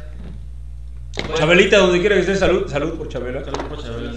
Chabelita, 1.35 1.78
donde 1.78 2.01
quiera 2.01 2.16
que 2.16 2.20
esté, 2.20 2.37
salud, 2.37 2.68
salud 2.68 2.99
por 2.99 3.09
Chabela. 3.09 3.43
Salud 3.43 3.68
por 3.70 3.82
Chabela. 3.82 4.12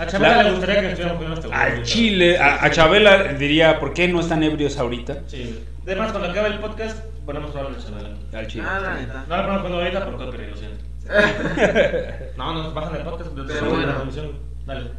A 0.00 0.06
Chabela 0.06 0.42
le 0.42 0.50
gustaría 0.52 0.80
que 0.80 0.86
estuviéramos 0.88 1.22
poniendo 1.22 1.40
este 1.40 1.54
Al 1.54 1.82
Chile, 1.82 2.38
a, 2.38 2.64
a 2.64 2.70
Chabela 2.70 3.34
diría, 3.34 3.78
¿por 3.78 3.92
qué 3.92 4.08
no 4.08 4.20
están 4.20 4.42
ebrios 4.42 4.78
ahorita? 4.78 5.24
Sí. 5.26 5.62
Además, 5.84 6.12
cuando 6.12 6.30
acabe 6.30 6.48
el 6.48 6.58
podcast, 6.58 7.04
ponemos 7.26 7.54
a 7.54 7.58
hablar 7.60 7.76
de 7.76 7.82
Chabela. 7.82 8.16
Al 8.32 8.46
Chile. 8.46 8.64
Ah, 8.66 8.80
la 8.80 8.94
neta. 8.94 9.24
No 9.28 9.36
lo 9.36 9.42
ponemos 9.42 9.60
cuando 9.60 9.78
ahorita 9.78 10.04
por 10.06 10.16
copyright, 10.16 10.50
lo 10.50 10.56
siento. 10.56 10.84
No, 12.36 12.54
nos 12.54 12.72
bajan 12.74 12.96
el 12.96 13.02
podcast, 13.02 13.30
pero 13.34 13.46
Pero 13.46 13.68
bueno. 13.70 13.86
la 13.86 13.92
transmisión. 13.94 14.32
Dale. 14.66 14.90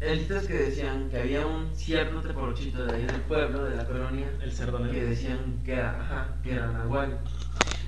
El 0.00 0.18
chiste 0.18 0.36
es 0.36 0.46
que 0.46 0.54
decían 0.54 1.08
que 1.08 1.18
había 1.18 1.46
un 1.46 1.74
cierto 1.74 2.20
teporochito 2.20 2.84
de 2.84 2.94
ahí 2.96 3.04
del 3.04 3.20
pueblo, 3.22 3.64
de 3.64 3.76
la 3.76 3.84
colonia, 3.86 4.26
El 4.42 4.52
cerdo 4.52 4.78
negro. 4.78 4.92
que 4.92 5.04
decían 5.04 5.38
que 5.64 5.72
era, 5.72 5.98
ajá, 6.00 6.26
que 6.42 6.52
era 6.52 6.66
Nahual. 6.66 7.18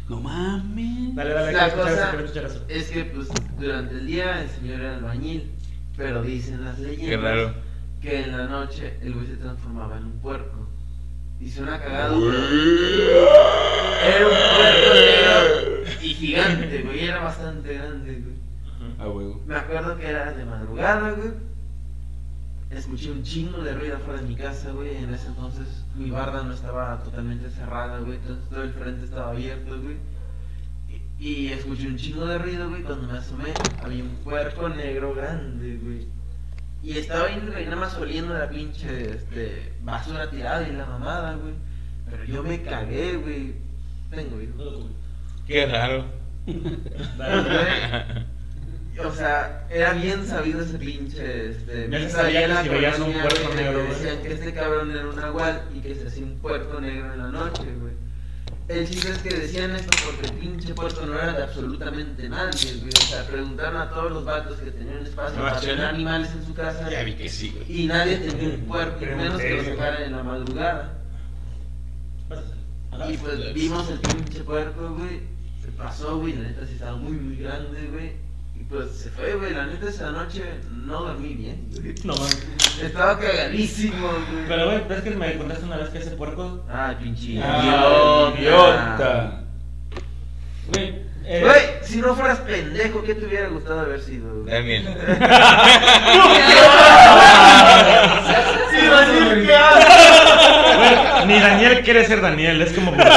No 0.09 0.21
mames. 0.21 1.15
Dale, 1.15 1.35
dale, 1.35 1.53
La 1.53 1.69
quiero 1.69 1.83
escuchar 1.83 1.89
eso, 1.93 1.97
cosa 1.97 2.11
quiero 2.11 2.25
escuchar 2.25 2.45
eso. 2.47 2.65
es 2.69 2.91
que 2.91 3.05
pues 3.07 3.29
durante 3.59 3.95
el 3.95 4.07
día 4.07 4.43
el 4.43 4.49
señor 4.49 4.81
era 4.81 4.95
albañil, 4.97 5.53
pero 5.97 6.23
dicen 6.23 6.65
las 6.65 6.79
leyendas 6.79 7.09
Qué 7.09 7.17
raro. 7.17 7.55
que 8.01 8.21
en 8.23 8.37
la 8.37 8.47
noche 8.47 8.99
el 9.03 9.15
güey 9.15 9.27
se 9.27 9.37
transformaba 9.37 9.97
en 9.99 10.05
un 10.05 10.19
puerco. 10.21 10.69
Y 11.41 11.51
suena 11.51 11.79
cagado. 11.81 12.19
Güey. 12.19 12.33
pero 12.33 13.27
Era 14.03 14.27
un 14.27 14.33
puerco 14.57 14.95
negro 14.95 15.97
y 16.03 16.09
gigante, 16.15 16.83
güey, 16.83 17.05
era 17.05 17.23
bastante 17.25 17.75
grande, 17.75 18.15
güey. 18.21 18.37
A 18.99 19.09
huevo. 19.09 19.43
Me 19.47 19.57
acuerdo 19.57 19.97
que 19.99 20.07
era 20.09 20.33
de 20.33 20.45
madrugada, 20.45 21.11
güey. 21.13 21.31
Escuché 22.71 23.11
un 23.13 23.23
chingo 23.23 23.59
de 23.63 23.75
ruido 23.75 23.97
afuera 23.97 24.21
de 24.21 24.27
mi 24.29 24.35
casa, 24.35 24.71
güey. 24.73 24.97
En 24.97 25.13
ese 25.15 25.29
entonces 25.29 25.85
mi 25.95 26.11
barda 26.11 26.43
no 26.43 26.53
estaba 26.53 27.03
totalmente 27.03 27.49
cerrada, 27.51 27.99
güey. 28.01 28.17
Entonces 28.17 28.49
todo 28.49 28.63
el 28.63 28.71
frente 28.73 29.05
estaba 29.05 29.31
abierto, 29.31 29.81
güey. 29.81 29.97
Y, 31.19 31.49
escuché 31.49 31.87
un 31.87 31.97
chingo 31.97 32.27
de 32.27 32.39
ruido, 32.39 32.69
güey. 32.69 32.83
Cuando 32.83 33.11
me 33.11 33.19
asomé, 33.19 33.53
había 33.83 34.05
un 34.05 34.17
puerco 34.17 34.69
negro 34.69 35.15
grande, 35.15 35.79
güey. 35.83 36.07
Y 36.83 36.99
estaba 36.99 37.27
ahí, 37.27 37.43
güey, 37.45 37.65
nada 37.65 37.77
más 37.77 37.97
oliendo 37.97 38.35
la 38.35 38.49
pinche 38.49 39.11
este, 39.11 39.73
basura 39.83 40.31
tirada 40.31 40.69
y 40.69 40.73
la 40.73 40.87
mamada, 40.87 41.35
güey. 41.35 41.55
Pero 42.11 42.25
yo 42.25 42.43
me 42.43 42.63
cagué, 42.63 43.17
güey. 43.17 43.55
Tengo, 44.11 44.41
hijo. 44.41 44.89
Qué 45.47 45.67
raro. 45.67 46.05
Dale. 47.19 48.27
O 49.05 49.11
sea, 49.11 49.67
era 49.69 49.93
bien 49.93 50.27
sabido 50.27 50.63
ese 50.63 50.79
pinche. 50.79 51.51
Este, 51.51 51.89
Ya 51.91 51.99
se 51.99 52.11
sabía 52.11 52.13
sabía 52.13 52.41
que 52.43 52.49
la 52.49 52.63
si 52.63 52.69
veías 52.69 52.99
un 52.99 53.13
güey, 53.13 53.57
negro. 53.57 53.79
Decían 53.85 54.23
que 54.23 54.33
este 54.33 54.55
cabrón 54.55 54.91
era 54.91 55.09
un 55.09 55.17
nahual 55.17 55.63
y 55.75 55.81
que 55.81 55.95
se 55.95 56.07
hacía 56.07 56.25
un 56.25 56.39
puerco 56.39 56.81
negro 56.81 57.13
en 57.13 57.19
la 57.19 57.29
noche, 57.29 57.65
güey. 57.81 57.95
El 58.69 58.89
chiste 58.89 59.11
es 59.13 59.19
que 59.19 59.29
decían 59.29 59.71
esto 59.77 59.97
porque 60.05 60.27
el 60.27 60.33
pinche 60.41 60.75
puerco 60.75 61.07
no 61.07 61.15
era 61.15 61.35
de 61.35 61.43
absolutamente 61.45 62.29
nadie, 62.29 62.75
güey. 62.81 62.91
O 62.91 63.01
sea, 63.01 63.25
preguntaron 63.25 63.81
a 63.81 63.91
todos 63.91 64.11
los 64.11 64.25
vatos 64.25 64.59
que 64.59 64.73
tenían 64.73 65.07
espacio 65.07 65.39
¿No 65.39 65.45
para 65.45 65.61
tener 65.61 65.85
animales 65.85 66.31
en 66.33 66.45
su 66.45 66.53
casa. 66.53 66.91
Ya 66.91 67.05
vi 67.05 67.15
que 67.15 67.29
sí, 67.29 67.51
güey. 67.51 67.83
Y 67.83 67.87
nadie 67.87 68.17
tenía 68.17 68.57
un 68.57 68.63
puerco, 68.63 69.05
y 69.05 69.07
menos 69.07 69.41
que 69.41 69.57
lo 69.57 69.65
sacaran 69.65 70.03
en 70.03 70.13
la 70.17 70.23
madrugada. 70.25 70.99
Y 73.09 73.17
pues 73.19 73.55
vimos 73.55 73.89
el 73.89 74.01
pinche 74.01 74.41
puerco, 74.41 74.95
güey. 74.95 75.21
Se 75.63 75.71
pasó, 75.73 76.19
güey. 76.19 76.33
La 76.33 76.49
neta 76.49 76.67
sí 76.67 76.73
estaba 76.73 76.97
muy, 76.97 77.13
muy 77.13 77.37
grande, 77.37 77.87
güey. 77.93 78.26
Pues 78.69 78.91
se 78.91 79.11
fue, 79.11 79.35
güey. 79.35 79.55
La 79.55 79.67
neta 79.67 79.89
esa 79.89 80.11
noche 80.11 80.43
no 80.85 81.03
dormí 81.03 81.35
bien, 81.35 81.69
güey. 81.81 81.95
No 82.05 82.15
mames. 82.15 82.47
Estaba 82.83 83.19
cagadísimo, 83.19 84.09
güey. 84.09 84.45
Pero, 84.49 84.67
güey, 84.67 84.81
¿ves 84.89 85.01
que 85.03 85.11
me 85.11 85.37
contaste 85.37 85.65
una 85.65 85.77
vez 85.77 85.89
que 85.91 85.99
ese 85.99 86.11
puerco? 86.11 86.65
Ay, 86.73 86.97
pinche 87.01 87.41
Ah, 87.43 88.33
idiota. 88.37 89.43
Güey, 90.69 91.07
eh, 91.25 91.41
Güey, 91.45 91.63
si 91.83 91.99
no 91.99 92.15
fueras 92.17 92.39
pendejo, 92.41 93.03
¿qué 93.05 93.15
te 93.15 93.27
hubiera 93.27 93.49
gustado 93.49 93.81
haber 93.81 94.01
sido? 94.01 94.43
güey? 94.43 94.53
Daniel. 94.53 94.85
Sí, 98.71 98.87
Daniel, 98.87 99.47
¿qué 99.47 99.55
haces? 99.55 101.27
ni 101.27 101.41
Daniel 101.41 101.83
quiere 101.83 102.05
ser 102.05 102.21
Daniel, 102.21 102.61
es 102.63 102.73
como 102.73 102.91
burbuja, 102.93 103.15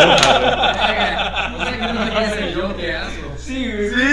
O 1.57 1.63
sea, 1.65 1.71
que 1.79 1.93
no 1.93 2.05
me 2.05 2.11
quiere 2.11 2.29
ser 2.29 2.53
yo, 2.55 2.77
qué 2.77 2.95
asco. 2.95 3.33
Sí, 3.37 3.65
güey. 3.71 3.89
güey. 3.89 4.09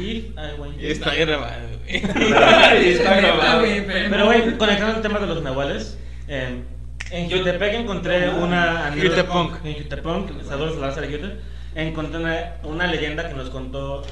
If 0.00 0.24
I 0.36 0.60
want 0.60 0.76
you. 0.78 0.79
Está 0.92 1.14
grabado, 1.14 1.68
güey. 1.84 2.92
Está 2.92 3.16
grabado. 3.16 3.62
Pero, 3.62 4.24
güey, 4.26 4.58
conectando 4.58 4.96
el 4.96 5.02
tema 5.02 5.18
de 5.18 5.26
los 5.26 5.42
nahuales, 5.42 5.98
eh, 6.28 6.62
en 7.10 7.30
Jutepec 7.30 7.74
encontré 7.74 8.28
una 8.28 8.92
Jutepunk. 8.96 9.64
En 9.64 9.74
Jutepunk, 9.74 10.42
saludos 10.44 10.76
a 10.76 10.80
la 10.80 10.86
raza 10.88 11.00
de 11.00 11.08
Jute, 11.08 11.36
encontré 11.74 12.18
una, 12.20 12.54
una 12.64 12.86
leyenda 12.86 13.28
que 13.28 13.34
nos 13.34 13.50
contó. 13.50 14.02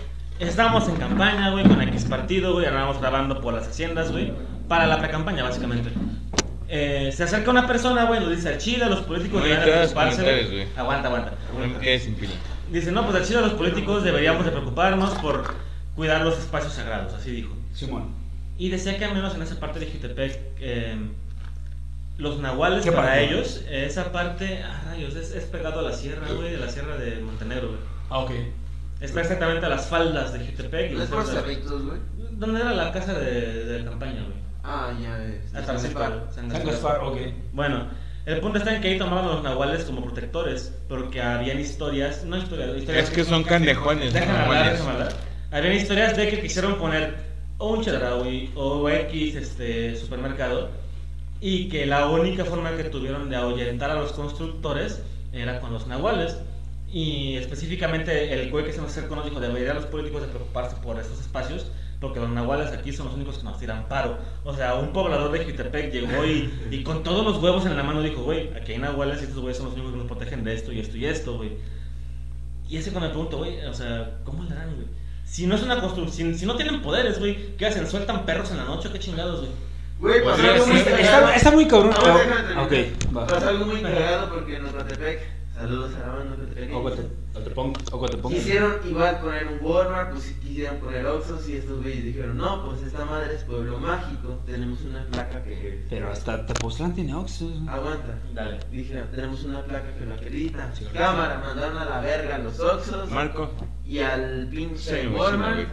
Estábamos 0.41 0.89
en 0.89 0.97
campaña, 0.97 1.51
güey, 1.51 1.65
con 1.65 1.81
X 1.83 2.05
partido, 2.05 2.53
güey, 2.53 2.67
andábamos 2.67 3.01
grabando 3.01 3.41
por 3.41 3.55
las 3.55 3.69
haciendas, 3.69 4.13
güey, 4.13 4.33
para 4.69 4.87
la 4.87 4.99
pre-campaña, 4.99 5.43
básicamente. 5.43 5.91
Eh, 6.69 7.11
se 7.13 7.25
acerca 7.25 7.51
una 7.51 7.67
persona, 7.67 8.05
güey, 8.05 8.21
nos 8.21 8.31
dice, 8.31 8.51
al 8.51 8.59
Chile 8.59 8.87
los 8.87 9.01
políticos 9.01 9.43
deberían 9.43 9.65
preocuparse, 9.65 10.17
comentarios, 10.17 10.51
güey". 10.51 10.65
güey. 10.65 10.77
Aguanta, 10.77 11.09
aguanta. 11.09 11.33
No 11.59 11.67
me 11.67 11.79
quedes 11.79 12.03
sin 12.05 12.15
pila. 12.15 12.35
Dice, 12.71 12.93
no, 12.93 13.05
pues 13.05 13.17
al 13.17 13.25
Chile 13.25 13.41
los 13.41 13.55
políticos 13.55 14.05
deberíamos 14.05 14.45
de 14.45 14.51
preocuparnos 14.51 15.11
por 15.15 15.55
cuidar 15.99 16.21
los 16.23 16.39
espacios 16.39 16.75
sagrados, 16.75 17.13
así 17.13 17.33
dijo. 17.33 17.57
Simón. 17.75 18.05
Y 18.57 18.69
decía 18.71 18.97
que 18.99 19.05
al 19.05 19.15
menos 19.15 19.35
en 19.35 19.43
esa 19.43 19.59
parte 19.59 19.81
de 19.81 19.87
Jutepec, 19.91 20.39
eh, 20.61 20.97
los 22.19 22.39
nahuales 22.39 22.85
¿Qué 22.85 22.93
para 22.93 23.09
parte? 23.09 23.25
ellos, 23.25 23.63
eh, 23.69 23.85
esa 23.87 24.13
parte, 24.13 24.63
ah, 24.63 24.81
rayos, 24.87 25.17
es, 25.17 25.33
es 25.33 25.45
pegado 25.47 25.81
a 25.81 25.83
la 25.83 25.93
sierra, 25.93 26.29
güey, 26.33 26.53
de 26.53 26.59
la 26.59 26.69
sierra 26.71 26.97
de 26.97 27.17
Montenegro, 27.21 27.69
güey. 27.69 27.81
Ah, 28.11 28.19
ok. 28.21 28.31
Está 29.01 29.21
exactamente 29.23 29.67
a 29.67 29.69
las 29.69 29.87
faldas 29.89 30.33
de 30.33 30.39
Jutepec. 30.47 30.93
y 30.93 30.95
¿No 30.95 31.03
es 31.03 31.11
las 31.11 31.19
por 31.19 31.25
faldas- 31.27 31.43
cerritos, 31.45 31.85
güey? 31.85 31.99
¿Dónde 32.31 32.61
era 32.61 32.73
la 32.75 32.93
casa 32.93 33.15
de, 33.15 33.65
de 33.65 33.85
campaña, 33.85 34.23
güey? 34.23 34.39
Ah, 34.63 34.93
ya 35.01 35.19
es. 35.25 35.53
El 35.53 35.79
Separ. 35.81 36.27
San 36.33 36.35
San 36.35 36.49
Gaspar. 36.49 36.67
Gaspar, 36.73 37.01
ok. 37.03 37.17
Bueno, 37.53 37.89
el 38.27 38.41
punto 38.41 38.59
está 38.59 38.75
en 38.75 38.83
que 38.83 38.89
ahí 38.89 38.99
tomaban 38.99 39.27
los 39.27 39.43
nahuales 39.43 39.85
como 39.85 40.05
protectores, 40.05 40.73
porque 40.89 41.21
habían 41.23 41.59
historias, 41.59 42.25
no 42.25 42.37
historias, 42.39 42.77
historias 42.77 43.05
Es 43.05 43.11
que 43.11 43.25
son 43.25 43.43
candejones, 43.43 44.13
Déjame 44.13 44.39
hablar, 44.39 44.73
déjame 44.73 44.91
hablar. 44.91 45.13
Habían 45.51 45.75
historias 45.75 46.17
de 46.17 46.29
que 46.29 46.41
quisieron 46.41 46.77
poner 46.77 47.17
o 47.59 47.71
un 47.71 47.83
Chedraui 47.83 48.51
o 48.55 48.89
X 48.89 49.35
este, 49.35 49.97
supermercado 49.97 50.71
y 51.41 51.69
que 51.69 51.87
la 51.87 52.09
única 52.09 52.45
forma 52.45 52.77
que 52.77 52.85
tuvieron 52.85 53.31
de 53.31 53.37
ahuyentar 53.37 53.91
a 53.91 53.95
los 53.95 54.13
constructores 54.13 55.03
era 55.33 55.61
con 55.61 55.73
los 55.73 55.87
nahuales. 55.87 56.37
Y 56.91 57.37
específicamente 57.37 58.33
el 58.33 58.51
güey 58.51 58.65
que 58.65 58.73
se 58.73 58.81
nos 58.81 58.91
acercó 58.91 59.17
nos 59.17 59.25
dijo, 59.25 59.41
deberían 59.41 59.77
los 59.77 59.87
políticos 59.87 60.23
de 60.23 60.29
preocuparse 60.29 60.77
por 60.77 60.99
esos 60.99 61.21
espacios 61.21 61.71
porque 62.01 62.21
los 62.21 62.31
nahuales 62.31 62.71
aquí 62.71 62.93
son 62.93 63.07
los 63.07 63.15
únicos 63.17 63.39
que 63.39 63.45
nos 63.45 63.59
tiran 63.59 63.89
paro. 63.89 64.19
O 64.45 64.55
sea, 64.55 64.75
un 64.77 64.93
poblador 64.93 65.33
de 65.33 65.45
Jutepec 65.45 65.93
llegó 65.93 66.25
y, 66.25 66.53
y 66.71 66.83
con 66.83 67.03
todos 67.03 67.25
los 67.25 67.43
huevos 67.43 67.67
en 67.67 67.77
la 67.77 67.83
mano 67.83 68.03
dijo, 68.03 68.23
güey, 68.23 68.55
aquí 68.55 68.73
hay 68.73 68.79
nahuales 68.79 69.21
y 69.21 69.25
estos 69.25 69.41
güeyes 69.41 69.57
son 69.57 69.67
los 69.67 69.75
únicos 69.75 69.93
que 69.93 69.99
nos 69.99 70.07
protegen 70.07 70.45
de 70.45 70.55
esto 70.55 70.73
y 70.73 70.81
esto 70.81 70.97
y 70.97 71.07
esto, 71.07 71.37
güey. 71.37 71.57
Y 72.69 72.77
ese 72.77 72.93
cuando 72.93 73.09
me 73.09 73.15
pregunto, 73.15 73.39
güey, 73.39 73.65
o 73.65 73.75
sea, 73.75 74.19
¿cómo 74.25 74.45
le 74.45 74.53
harán, 74.53 74.75
güey? 74.77 74.87
Si 75.31 75.47
no 75.47 75.55
es 75.55 75.63
una 75.63 75.81
construcción, 75.81 76.33
si, 76.33 76.39
si 76.41 76.47
no 76.47 76.57
tienen 76.57 76.81
poderes, 76.83 77.19
güey, 77.19 77.57
¿qué 77.57 77.67
hacen? 77.67 77.87
¿Sueltan 77.87 78.25
perros 78.25 78.51
en 78.51 78.57
la 78.57 78.65
noche? 78.65 78.89
¿Qué 78.91 78.99
chingados, 78.99 79.41
güey? 79.41 79.51
Güey, 80.01 80.25
pasó 80.25 80.37
Podría 80.37 80.55
algo 80.55 80.67
muy. 80.67 80.79
Está, 80.79 81.37
está 81.37 81.51
muy 81.51 81.69
cabrón. 81.69 81.93
Terminar. 81.93 82.59
ok, 82.65 82.73
va. 83.17 83.27
Pasó 83.27 83.49
algo 83.49 83.67
muy 83.67 83.83
cagado 83.83 84.31
porque 84.31 84.57
en 84.57 84.67
Ocotepec, 84.67 85.21
saludos 85.55 85.91
a 85.97 86.07
la 86.07 86.15
banda 86.15 86.77
Ocotepec. 86.77 87.18
Ocotepong, 87.35 87.75
Ocotepong. 87.93 88.33
Quisieron 88.33 88.75
igual 88.89 89.21
poner 89.21 89.47
un 89.47 89.65
Walmart, 89.65 90.13
pues 90.13 90.35
quisieron 90.43 90.79
poner 90.79 91.07
Oxxos 91.07 91.49
y 91.49 91.57
estos 91.57 91.83
güeyes 91.83 92.05
dijeron, 92.05 92.37
no, 92.37 92.65
pues 92.65 92.83
esta 92.83 93.05
madre 93.05 93.35
es 93.35 93.45
pueblo 93.45 93.79
mágico, 93.79 94.41
tenemos 94.47 94.81
una 94.83 95.05
placa 95.07 95.43
que... 95.45 95.85
Pero 95.89 96.11
hasta 96.11 96.47
Tepoztlán 96.47 96.95
tiene 96.95 97.15
Oxxos. 97.15 97.53
Aguanta. 97.69 98.19
Dale. 98.35 98.59
Dijeron, 98.71 99.09
tenemos 99.15 99.45
una 99.45 99.63
placa 99.63 99.93
que 99.97 100.05
lo 100.05 100.15
acredita. 100.15 100.75
Sí, 100.75 100.85
Cámara, 100.93 101.39
mandaron 101.39 101.77
a 101.79 101.85
la 101.85 102.01
verga 102.01 102.37
a 102.37 102.39
los 102.39 102.59
Oxxos 102.59 103.11
Marco. 103.11 103.51
y 103.87 103.99
al 104.01 104.49
pinche 104.51 104.79
Sí, 105.03 105.07
güey, 105.07 105.09
sí, 105.09 105.15
Walmart. 105.37 105.69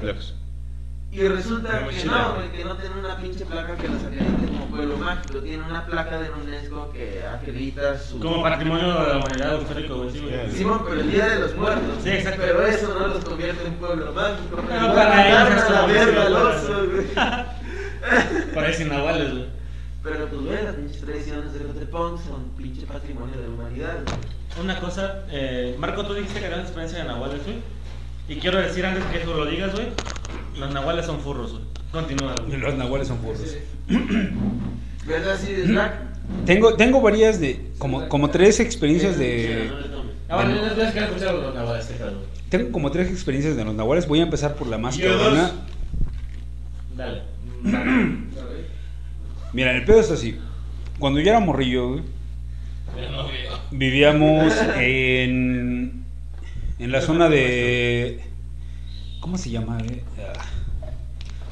Y 1.15 1.27
resulta 1.29 1.71
La 1.71 1.87
que 1.87 2.03
no, 2.03 2.35
güey, 2.35 2.51
que 2.51 2.65
no 2.65 2.75
tiene 2.75 2.99
una 2.99 3.15
pinche 3.15 3.45
placa 3.45 3.77
que 3.77 3.87
los 3.87 4.03
acredite 4.03 4.47
como 4.47 4.65
pueblo 4.65 4.97
mágico. 4.97 5.39
Tiene 5.39 5.63
una 5.63 5.85
placa 5.85 6.19
de 6.19 6.27
la 6.27 6.35
UNESCO 6.35 6.91
que 6.91 7.23
acredita 7.23 7.97
su. 7.97 8.19
Como 8.19 8.43
patrimonio 8.43 8.87
de 8.87 9.07
la 9.07 9.17
humanidad 9.19 9.61
histórico, 9.61 9.95
güey. 9.95 10.11
Sí, 10.11 10.19
güey. 10.65 10.79
Pero 10.83 10.99
el 10.99 11.11
día 11.11 11.29
de 11.29 11.39
los 11.39 11.55
muertos. 11.55 12.03
Sí, 12.03 12.09
exacto. 12.09 12.41
Pero 12.45 12.67
eso 12.67 12.99
no 12.99 13.07
los 13.07 13.23
convierte 13.23 13.65
en 13.65 13.75
pueblo 13.75 14.11
mágico. 14.11 14.61
Pero 14.67 14.93
para 14.93 15.27
ellos 15.29 15.57
es 15.57 15.63
a 15.63 15.69
la 15.69 15.85
verga 15.85 16.25
al 16.25 16.33
oso, 16.33 16.85
güey. 16.91 17.07
Parecen 18.53 18.89
nahuales, 18.89 19.31
güey. 19.31 19.45
Pero 20.03 20.27
pues, 20.27 20.41
güey, 20.41 20.63
las 20.65 20.75
pinches 20.75 21.01
tradiciones 21.01 21.53
de 21.53 21.59
Rotepong 21.59 22.19
son 22.21 22.49
pinche 22.57 22.85
patrimonio 22.85 23.37
de 23.39 23.47
la 23.47 23.53
humanidad, 23.53 23.99
güey. 24.05 24.65
Una 24.65 24.79
cosa, 24.81 25.23
eh, 25.29 25.77
Marco, 25.79 26.05
tú 26.05 26.13
dijiste 26.13 26.41
que 26.41 26.47
habías 26.47 26.59
experiencia 26.63 26.99
de 26.99 27.05
nahuales, 27.05 27.41
güey. 27.45 27.74
Y 28.27 28.35
quiero 28.35 28.59
decir 28.59 28.85
antes 28.85 29.03
que 29.05 29.19
tú 29.19 29.33
lo 29.33 29.45
digas, 29.45 29.73
güey, 29.73 29.87
los 30.57 30.73
nahuales 30.73 31.05
son 31.05 31.19
furros, 31.19 31.51
güey. 31.51 31.63
Continúa, 31.91 32.35
güey. 32.45 32.57
Los 32.59 32.75
nahuales 32.75 33.07
son 33.07 33.19
furros. 33.19 33.55
¿Verdad, 35.05 35.37
sí? 35.39 35.53
Tengo, 36.45 36.75
tengo 36.75 37.01
varias 37.01 37.39
de. 37.39 37.71
Como, 37.77 38.09
como 38.09 38.29
tres 38.31 38.59
experiencias 38.59 39.17
de. 39.19 39.69
Bueno, 40.27 40.55
no 40.55 40.71
tienes 40.73 40.93
que 40.93 40.99
escuchar 40.99 41.35
los 41.35 41.53
nahuales, 41.53 41.85
cabrón. 41.97 42.15
Tengo 42.49 42.71
como 42.71 42.89
tres 42.91 43.09
experiencias 43.11 43.55
de 43.55 43.63
los 43.63 43.75
nahuales. 43.75 44.07
Voy 44.07 44.19
a 44.19 44.23
empezar 44.23 44.55
por 44.55 44.67
la 44.67 44.77
más 44.79 44.97
cabrona. 44.97 45.51
Dale. 46.97 47.21
Mira, 49.53 49.71
el 49.75 49.85
pedo 49.85 49.99
es 49.99 50.11
así. 50.11 50.37
Cuando 50.99 51.19
yo 51.19 51.29
era 51.29 51.39
morrillo, 51.39 51.89
güey, 51.89 52.03
Ya 52.99 53.09
no 53.11 53.27
veo. 53.27 53.59
vivíamos 53.71 54.53
en. 54.77 56.04
En 56.79 56.91
la 56.91 57.01
zona 57.01 57.29
de. 57.29 58.21
¿Cómo 59.19 59.37
se 59.37 59.49
llama, 59.49 59.77
güey? 59.79 60.01
Ah. 60.19 60.33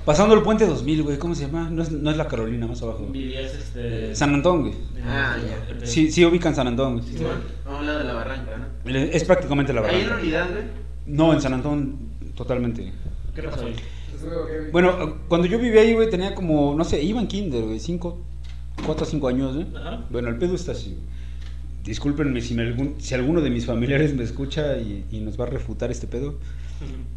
Pasando 0.05 0.35
el 0.35 0.41
puente 0.41 0.67
2000, 0.67 1.03
güey. 1.03 1.17
¿Cómo 1.17 1.33
se 1.33 1.45
llama? 1.47 1.69
No 1.69 1.81
es, 1.81 1.91
no 1.91 2.11
es 2.11 2.17
la 2.17 2.27
Carolina, 2.27 2.67
más 2.67 2.81
abajo. 2.81 3.07
Vivías 3.09 3.53
este. 3.53 4.13
San 4.15 4.33
Antón, 4.33 4.61
güey. 4.61 4.73
Ah, 5.05 5.37
ya. 5.79 5.85
Sí, 5.85 6.11
sí 6.11 6.25
ubican 6.25 6.53
San 6.53 6.67
Antón, 6.67 6.99
güey. 6.99 7.07
Simón, 7.13 7.41
a 7.65 7.75
un 7.77 7.85
lado 7.85 7.99
de 7.99 8.05
la 8.05 8.13
barranca, 8.13 8.51
¿no? 8.57 8.89
Es 8.95 9.23
prácticamente 9.23 9.71
la 9.73 9.81
Ahí 9.81 10.01
en 10.01 10.07
verdad. 10.07 10.21
unidad, 10.21 10.49
güey. 10.51 10.63
No, 11.05 11.33
en 11.33 11.41
San 11.41 11.53
Antón, 11.53 11.97
totalmente. 12.35 12.91
¿Qué 13.33 13.43
pasó 13.43 13.65
ahí? 13.65 13.75
Bueno, 14.71 15.17
cuando 15.27 15.47
yo 15.47 15.57
vivía 15.59 15.81
ahí, 15.81 15.93
güey, 15.93 16.09
tenía 16.09 16.33
como, 16.35 16.75
no 16.75 16.83
sé, 16.85 17.01
iba 17.01 17.19
en 17.19 17.27
kinder, 17.27 17.63
güey, 17.63 17.79
cinco, 17.79 18.19
cuatro 18.85 19.05
o 19.05 19.09
cinco 19.09 19.27
años, 19.27 19.55
güey. 19.55 19.67
Ajá. 19.75 20.05
Bueno, 20.09 20.29
el 20.29 20.37
pedo 20.37 20.55
está 20.55 20.71
así. 20.73 20.91
güey. 20.91 21.13
Discúlpenme 21.83 22.41
si, 22.41 22.53
me 22.53 22.73
si 22.99 23.13
alguno 23.13 23.41
de 23.41 23.49
mis 23.49 23.65
familiares 23.65 24.13
me 24.15 24.23
escucha 24.23 24.77
y, 24.77 25.05
y 25.11 25.19
nos 25.19 25.37
va 25.39 25.43
a 25.43 25.47
refutar 25.47 25.91
este 25.91 26.07
pedo, 26.07 26.39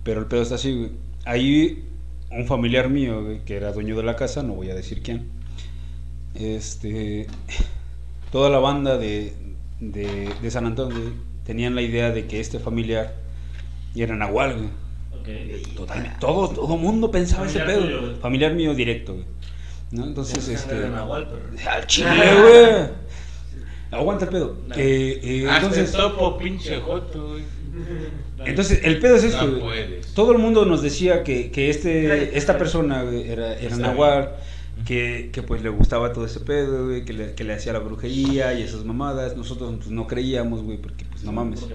pero 0.03 0.21
el 0.21 0.27
pedo 0.27 0.43
está 0.43 0.57
así, 0.57 0.73
güey. 0.77 0.91
Ahí 1.25 1.85
un 2.31 2.47
familiar 2.47 2.91
mío, 2.91 3.23
güey, 3.25 3.45
que 3.45 3.57
era 3.57 3.73
dueño 3.73 3.97
de 3.97 4.03
la 4.03 4.17
casa, 4.17 4.43
no 4.43 4.55
voy 4.55 4.71
a 4.71 4.75
decir 4.75 5.03
quién, 5.03 5.29
este, 6.35 7.27
toda 8.33 8.51
la 8.51 8.59
banda 8.59 8.99
de, 8.99 9.33
de, 9.81 10.31
de 10.43 10.51
San 10.51 10.67
Antón, 10.67 10.91
güey, 10.93 11.13
tenían 11.45 11.75
la 11.75 11.83
idea 11.83 12.11
de 12.11 12.27
que 12.27 12.41
este 12.41 12.59
familiar 12.59 13.15
era 13.95 14.17
Nahual, 14.17 14.55
güey. 14.57 14.69
Todo, 16.21 16.49
todo 16.51 16.77
mundo 16.77 17.11
pensaba 17.11 17.47
ese 17.47 17.59
Familiar 17.61 17.79
pedo. 17.81 17.89
tuyo, 17.97 18.09
güey. 18.11 18.21
Familiar 18.21 18.55
mío 18.55 18.75
directo, 18.75 19.15
güey. 19.15 19.25
¿No? 19.93 20.05
Entonces, 20.05 20.47
este. 20.49 20.75
De 20.75 20.89
nahual, 20.89 21.29
pero- 21.29 21.71
Al 21.71 21.87
chile, 21.87 22.09
güey. 22.11 23.06
Aguanta 23.97 24.25
el 24.25 24.31
pedo. 24.31 24.57
Eh, 24.77 25.21
eh, 25.23 25.49
entonces, 25.49 25.95
el 25.95 25.97
topo, 25.97 26.39
pinche 26.39 26.81
joto, 26.81 27.29
güey. 27.31 27.45
entonces, 28.45 28.81
el 28.85 28.99
pedo 28.99 29.17
es 29.17 29.25
esto. 29.25 29.47
No. 29.47 29.67
Todo 30.15 30.33
el 30.33 30.39
mundo 30.39 30.65
nos 30.65 30.83
decía 30.83 31.23
que, 31.23 31.51
que 31.51 31.71
este, 31.71 32.37
esta 32.37 32.59
persona 32.59 33.03
güey, 33.03 33.29
era, 33.29 33.55
era 33.55 33.75
Está 33.75 33.77
Nahual. 33.77 34.37
Que, 34.85 35.31
que 35.33 35.43
pues 35.43 35.63
le 35.63 35.71
gustaba 35.71 36.13
todo 36.13 36.27
ese 36.27 36.39
pedo, 36.41 36.85
güey, 36.85 37.07
que 37.07 37.15
le, 37.15 37.33
que 37.33 37.45
le 37.45 37.55
hacía 37.55 37.73
la 37.73 37.79
brujería 37.79 38.53
y 38.53 38.63
esas 38.63 38.85
mamadas. 38.85 39.35
Nosotros 39.35 39.75
pues, 39.79 39.89
no 39.89 40.07
creíamos, 40.07 40.63
güey, 40.63 40.77
porque 40.77 41.07
pues 41.07 41.25
no 41.25 41.33
mames. 41.33 41.61
¿Por. 41.61 41.73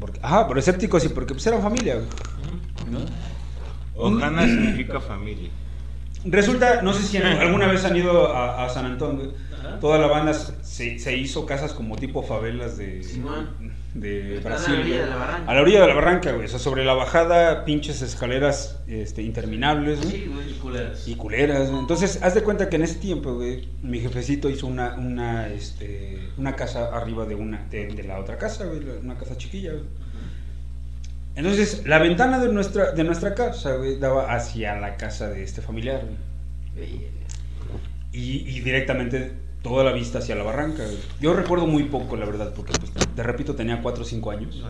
Porque, 0.00 0.20
ajá, 0.22 0.46
pero 0.48 0.58
escépticos 0.58 1.04
y 1.04 1.10
porque 1.10 1.34
pues 1.34 1.46
eran 1.46 1.62
familia, 1.62 1.94
güey. 1.94 2.08
¿no? 2.90 2.98
Ojana 3.94 4.46
significa 4.46 5.00
familia. 5.00 5.50
Resulta, 6.24 6.82
no 6.82 6.92
sé 6.92 7.02
si 7.04 7.16
alguna 7.18 7.66
vez 7.66 7.84
han 7.84 7.96
ido 7.96 8.32
a, 8.34 8.64
a 8.64 8.68
San 8.68 8.86
Antón, 8.86 9.16
güey. 9.16 9.30
Ajá. 9.58 9.80
Toda 9.80 9.98
la 9.98 10.06
banda 10.06 10.34
se, 10.34 10.98
se 10.98 11.16
hizo 11.16 11.46
casas 11.46 11.72
como 11.72 11.96
tipo 11.96 12.22
favelas 12.22 12.76
de, 12.76 13.02
de 13.94 14.36
Están 14.36 14.52
a 14.52 14.56
Brasil. 14.56 14.74
la 14.74 14.80
orilla 14.80 15.00
de 15.00 15.06
la 15.10 15.16
barranca. 15.16 15.50
A 15.50 15.54
la 15.54 15.60
orilla 15.62 15.80
de 15.80 15.86
la 15.86 15.94
barranca, 15.94 16.32
güey. 16.32 16.44
O 16.46 16.48
sea, 16.48 16.58
sobre 16.58 16.84
la 16.84 16.94
bajada, 16.94 17.64
pinches 17.64 18.02
escaleras 18.02 18.80
este, 18.86 19.22
interminables, 19.22 20.00
güey. 20.02 20.10
Sí, 20.10 20.30
güey. 20.32 20.50
Y 20.50 20.54
culeras. 20.54 21.08
Y 21.08 21.14
culeras, 21.16 21.70
güey. 21.70 21.80
Entonces, 21.80 22.20
haz 22.22 22.34
de 22.34 22.42
cuenta 22.42 22.68
que 22.68 22.76
en 22.76 22.82
ese 22.82 22.96
tiempo, 22.96 23.34
güey, 23.34 23.68
mi 23.82 24.00
jefecito 24.00 24.48
hizo 24.50 24.66
una, 24.66 24.94
una, 24.94 25.48
este, 25.48 26.18
una 26.36 26.54
casa 26.54 26.94
arriba 26.96 27.24
de 27.26 27.34
una, 27.34 27.66
de, 27.70 27.88
de 27.88 28.02
la 28.04 28.18
otra 28.18 28.38
casa, 28.38 28.66
güey, 28.66 28.80
una 29.02 29.16
casa 29.16 29.36
chiquilla, 29.36 29.72
güey. 29.72 29.84
Entonces, 31.34 31.82
la 31.86 31.98
ventana 32.00 32.40
de 32.40 32.52
nuestra, 32.52 32.90
de 32.90 33.04
nuestra 33.04 33.34
casa, 33.34 33.76
güey, 33.76 33.98
daba 33.98 34.34
hacia 34.34 34.74
la 34.80 34.96
casa 34.96 35.28
de 35.28 35.44
este 35.44 35.62
familiar, 35.62 36.02
güey. 36.74 37.06
Y, 38.12 38.56
y 38.56 38.60
directamente 38.60 39.32
toda 39.62 39.84
la 39.84 39.92
vista 39.92 40.18
hacia 40.18 40.34
la 40.34 40.44
barranca. 40.44 40.84
Yo 41.20 41.34
recuerdo 41.34 41.66
muy 41.66 41.84
poco, 41.84 42.16
la 42.16 42.26
verdad, 42.26 42.52
porque, 42.54 42.72
pues, 42.78 42.92
te 42.92 43.22
repito, 43.22 43.54
tenía 43.54 43.82
4 43.82 44.02
o 44.02 44.04
5 44.04 44.30
años. 44.30 44.62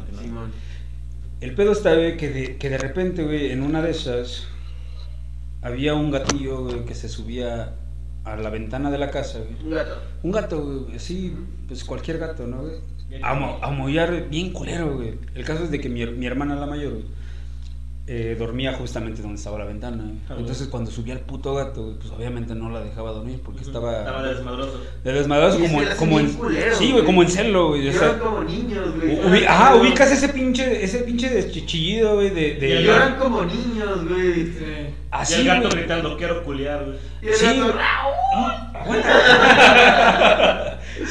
El 1.41 1.55
pedo 1.55 1.73
está, 1.73 1.95
güey, 1.95 2.17
que 2.17 2.29
de, 2.31 2.57
que 2.57 2.69
de 2.69 2.79
repente, 2.79 3.23
güey, 3.25 3.53
en 3.53 3.63
una 3.63 3.81
de 3.81 3.91
esas 3.91 4.49
había 5.63 5.95
un 5.95 6.11
gatillo, 6.11 6.65
güey, 6.65 6.85
que 6.85 6.95
se 6.95 7.09
subía 7.09 7.77
a 8.25 8.37
la 8.37 8.51
ventana 8.51 8.91
de 8.91 8.99
la 8.99 9.11
casa, 9.11 9.39
güey. 9.39 9.65
Un 9.65 9.71
gato. 9.71 10.03
Un 10.23 10.33
gato, 10.33 10.63
güey, 10.65 10.97
así, 10.97 11.37
pues 11.67 11.85
cualquier 11.85 12.19
gato, 12.19 12.47
¿no, 12.47 12.63
güey? 12.63 12.77
A, 13.23 13.31
a 13.31 13.71
mollar 13.71 14.29
bien 14.29 14.53
culero, 14.53 14.97
güey. 14.97 15.19
El 15.35 15.45
caso 15.45 15.65
es 15.65 15.71
de 15.71 15.81
que 15.81 15.89
mi, 15.89 16.05
mi 16.07 16.27
hermana, 16.27 16.57
la 16.57 16.67
mayor, 16.67 16.93
güey, 16.95 17.05
eh, 18.11 18.37
dormía 18.39 18.73
justamente 18.73 19.21
donde 19.21 19.37
estaba 19.37 19.59
la 19.59 19.67
ventana. 19.67 20.13
Ah. 20.31 20.35
Entonces, 20.39 20.69
cuando 20.69 20.91
subía 20.91 21.13
el 21.15 21.21
puto 21.21 21.55
gato, 21.55 21.97
pues 22.01 22.11
obviamente 22.11 22.55
no 22.55 22.71
la 22.71 22.81
dejaba 22.81 23.13
dormir 23.13 23.41
porque 23.45 23.63
estaba... 23.63 23.99
Estaba 23.99 24.23
desmadroso. 24.23 24.81
de 25.05 25.19
es 25.21 25.27
como, 25.27 25.83
como 25.99 26.21
en... 26.21 26.33
culero, 26.33 26.75
sí, 26.75 26.93
güey, 26.93 27.05
como 27.05 27.23
en 27.23 27.29
celo, 27.29 27.69
güey. 27.69 27.89
o 27.89 27.93
sea, 27.93 28.01
Lloran 28.03 28.19
como 28.21 28.45
niños, 28.45 28.97
güey. 28.97 29.11
u- 29.15 29.23
ubi- 29.25 29.47
ajá, 29.47 29.77
ubicas 29.77 30.11
ese 30.11 30.29
pinche, 30.31 30.83
ese 30.83 31.01
pinche 31.01 31.29
deschichillido, 31.29 32.15
güey, 32.15 32.31
de... 32.31 32.55
de- 32.55 32.83
Lloran 32.83 33.17
como 33.19 33.45
niños, 33.45 34.09
güey. 34.09 34.45
Sí. 34.47 34.65
Así, 35.11 35.35
y 35.37 35.41
el 35.41 35.47
gato 35.47 35.69
güey. 35.69 35.79
gritando, 35.81 36.17
quiero 36.17 36.43
culiar, 36.45 36.85
güey. 36.85 36.97
Y 37.23 37.27
el 37.29 37.35
Sí, 37.35 37.45
gato. 37.45 37.75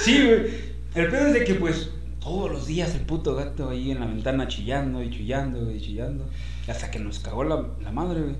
Sí, 0.03 0.23
güey. 0.25 0.67
El 0.95 1.09
pedo 1.11 1.27
es 1.27 1.33
de 1.33 1.43
que, 1.43 1.55
pues, 1.55 1.89
todos 2.19 2.51
los 2.51 2.65
días 2.67 2.93
el 2.95 3.01
puto 3.01 3.35
gato 3.35 3.69
ahí 3.69 3.91
en 3.91 3.99
la 3.99 4.05
ventana 4.07 4.47
chillando 4.47 5.01
y 5.03 5.09
chillando 5.11 5.71
y 5.71 5.79
chillando. 5.79 6.25
Hasta 6.67 6.91
que 6.91 6.99
nos 6.99 7.19
cagó 7.19 7.43
la, 7.43 7.63
la 7.81 7.91
madre, 7.91 8.21
güey. 8.21 8.35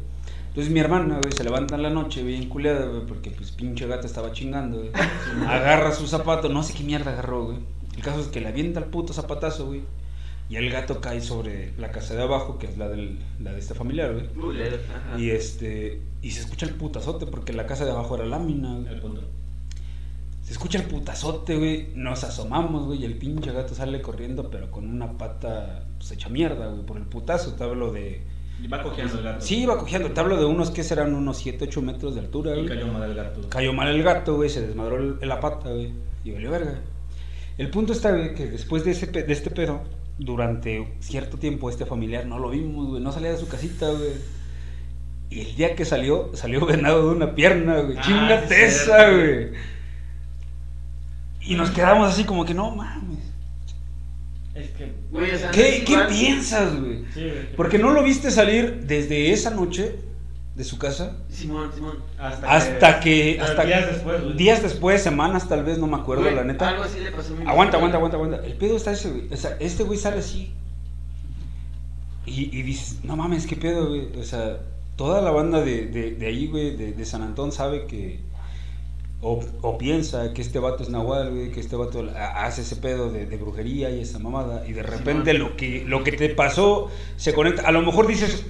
Entonces 0.49 0.73
mi 0.73 0.79
hermana, 0.79 1.19
güey, 1.21 1.31
se 1.35 1.43
levanta 1.43 1.75
en 1.75 1.83
la 1.83 1.89
noche 1.91 2.23
bien 2.23 2.49
culeada, 2.49 2.87
güey, 2.87 3.05
porque 3.05 3.29
pues 3.31 3.51
pinche 3.51 3.85
gato 3.87 4.07
estaba 4.07 4.31
chingando, 4.31 4.77
güey. 4.79 4.89
Agarra 5.47 5.93
su 5.93 6.07
zapato, 6.07 6.49
no 6.49 6.63
sé 6.63 6.73
qué 6.73 6.83
mierda 6.83 7.11
agarró, 7.11 7.45
güey. 7.45 7.57
El 7.95 8.01
caso 8.03 8.19
es 8.21 8.27
que 8.27 8.41
le 8.41 8.47
avienta 8.47 8.79
el 8.79 8.87
puto 8.87 9.13
zapatazo, 9.13 9.67
güey. 9.67 9.83
Y 10.49 10.55
el 10.55 10.71
gato 10.71 11.01
cae 11.01 11.21
sobre 11.21 11.73
la 11.77 11.91
casa 11.91 12.15
de 12.15 12.23
abajo, 12.23 12.57
que 12.57 12.67
es 12.67 12.77
la, 12.77 12.87
del, 12.87 13.19
la 13.39 13.51
de 13.51 13.59
este 13.59 13.73
familiar, 13.75 14.13
güey. 14.13 14.25
Y 15.17 15.29
este, 15.31 16.01
y 16.21 16.31
se 16.31 16.39
escucha 16.39 16.65
el 16.65 16.73
putazote 16.73 17.25
porque 17.27 17.53
la 17.53 17.65
casa 17.67 17.85
de 17.85 17.91
abajo 17.91 18.15
era 18.15 18.25
lámina, 18.25 18.75
güey. 18.75 18.87
El 18.87 19.01
punto. 19.01 19.21
Se 20.47 20.53
escucha 20.53 20.77
el 20.77 20.85
putazote, 20.85 21.57
güey. 21.57 21.89
Nos 21.93 22.23
asomamos, 22.23 22.85
güey. 22.85 23.01
Y 23.01 23.05
el 23.05 23.17
pinche 23.17 23.51
gato 23.51 23.75
sale 23.75 24.01
corriendo, 24.01 24.49
pero 24.49 24.71
con 24.71 24.89
una 24.89 25.17
pata 25.17 25.83
pues, 25.97 26.09
hecha 26.13 26.29
mierda, 26.29 26.67
güey. 26.67 26.85
Por 26.85 26.95
el 26.95 27.03
putazo. 27.03 27.53
Te 27.55 27.65
hablo 27.65 27.91
de. 27.91 28.21
Y 28.63 28.67
va 28.69 28.81
cogiendo 28.81 29.17
el 29.17 29.23
gato. 29.25 29.41
Sí, 29.45 29.63
iba 29.63 29.77
cogiendo. 29.77 30.09
Te 30.11 30.19
hablo 30.21 30.37
de 30.37 30.45
unos 30.45 30.71
que 30.71 30.83
serán 30.85 31.13
unos 31.13 31.37
7, 31.39 31.65
8 31.65 31.81
metros 31.81 32.15
de 32.15 32.21
altura, 32.21 32.51
Y 32.55 32.63
güey. 32.65 32.67
cayó 32.69 32.87
mal 32.87 33.03
el 33.03 33.13
gato. 33.13 33.41
Cayó 33.49 33.73
mal 33.73 33.89
el 33.89 34.01
gato, 34.03 34.35
güey. 34.37 34.49
Se 34.49 34.65
desmadró 34.65 34.95
el- 34.97 35.17
la 35.27 35.41
pata, 35.41 35.69
güey. 35.69 35.91
Y 36.23 36.31
valió 36.31 36.49
verga. 36.49 36.75
El 37.57 37.69
punto 37.69 37.91
está, 37.91 38.11
güey, 38.11 38.33
que 38.33 38.45
después 38.45 38.85
de, 38.85 38.91
ese, 38.91 39.07
pe- 39.07 39.23
de 39.23 39.33
este 39.33 39.49
pedo, 39.51 39.81
durante 40.17 40.95
cierto 41.01 41.37
tiempo, 41.37 41.69
este 41.69 41.85
familiar 41.85 42.25
no 42.25 42.39
lo 42.39 42.51
vimos, 42.51 42.87
güey. 42.87 43.03
No 43.03 43.11
salía 43.11 43.31
de 43.31 43.37
su 43.37 43.49
casita, 43.49 43.89
güey. 43.91 44.11
Y 45.29 45.41
el 45.41 45.55
día 45.57 45.75
que 45.75 45.83
salió, 45.83 46.31
salió 46.35 46.65
venado 46.65 47.09
de 47.09 47.15
una 47.17 47.35
pierna, 47.35 47.81
güey. 47.81 47.97
Ah, 47.97 48.01
Chingate 48.01 48.65
esa, 48.65 49.09
güey. 49.11 49.49
Y 51.47 51.55
nos 51.55 51.71
quedamos 51.71 52.09
así 52.09 52.23
como 52.25 52.45
que 52.45 52.53
no 52.53 52.71
mames. 52.71 53.19
Es 54.53 54.69
que. 54.71 54.91
Güey, 55.11 55.31
o 55.33 55.37
sea, 55.37 55.47
no 55.47 55.53
¿Qué, 55.53 55.77
es 55.77 55.83
¿qué 55.85 55.91
igual. 55.93 56.07
piensas, 56.07 56.79
güey? 56.79 57.05
Sí, 57.13 57.21
güey. 57.21 57.55
Porque 57.55 57.77
no 57.79 57.91
lo 57.91 58.03
viste 58.03 58.31
salir 58.31 58.81
desde 58.85 59.31
esa 59.31 59.51
noche 59.51 59.95
de 60.55 60.63
su 60.63 60.79
casa 60.79 61.15
Simón, 61.29 61.69
Simón. 61.73 61.99
Hasta, 62.17 62.51
hasta 62.51 62.99
que. 62.99 63.35
Pero 63.37 63.49
Hasta 63.51 63.65
días 63.65 63.87
después, 63.87 64.23
güey. 64.23 64.35
días 64.37 64.61
después, 64.63 65.03
semanas 65.03 65.47
tal 65.47 65.63
vez, 65.63 65.77
no 65.77 65.85
me 65.87 65.97
acuerdo, 65.97 66.23
Güey, 66.23 66.35
la 66.35 66.43
neta. 66.43 66.69
Algo 66.69 66.83
así 66.83 66.99
le 66.99 67.11
pasó 67.11 67.33
a 67.33 67.37
mi 67.37 67.47
Aguanta, 67.47 67.77
aguanta, 67.77 67.97
aguanta, 67.97 68.17
aguanta. 68.17 68.37
El 68.45 68.53
pedo 68.57 68.75
está 68.75 68.91
ese, 68.91 69.09
güey. 69.11 69.31
O 69.31 69.37
sea, 69.37 69.55
este 69.59 69.83
güey 69.83 69.99
sale 69.99 70.17
así. 70.17 70.51
Y, 72.25 72.57
y 72.57 72.61
dices, 72.63 72.99
no 73.03 73.15
mames, 73.15 73.45
qué 73.47 73.55
pedo, 73.55 73.89
güey. 73.89 74.07
O 74.19 74.23
sea, 74.23 74.57
toda 74.95 75.21
la 75.21 75.31
banda 75.31 75.61
de, 75.61 75.85
de, 75.85 76.11
de 76.15 76.25
ahí, 76.25 76.47
güey, 76.47 76.75
de, 76.75 76.91
de 76.91 77.05
San 77.05 77.21
Antón 77.21 77.51
sabe 77.51 77.85
que, 77.85 78.19
o, 79.21 79.43
o 79.61 79.77
piensa 79.77 80.33
que 80.33 80.41
este 80.41 80.59
vato 80.59 80.83
es 80.83 80.89
Nahual, 80.89 81.31
güey, 81.31 81.51
que 81.51 81.59
este 81.59 81.75
vato 81.75 82.07
ha- 82.15 82.45
hace 82.45 82.61
ese 82.61 82.75
pedo 82.75 83.09
de, 83.11 83.25
de 83.25 83.37
brujería 83.37 83.89
y 83.89 84.01
esa 84.01 84.19
mamada, 84.19 84.63
y 84.67 84.73
de 84.73 84.83
repente 84.83 85.33
lo 85.33 85.55
que, 85.57 85.83
lo 85.87 86.03
que 86.03 86.11
te 86.11 86.29
pasó 86.29 86.89
se 87.15 87.33
conecta, 87.33 87.63
a 87.67 87.71
lo 87.71 87.81
mejor 87.81 88.05
dices, 88.07 88.45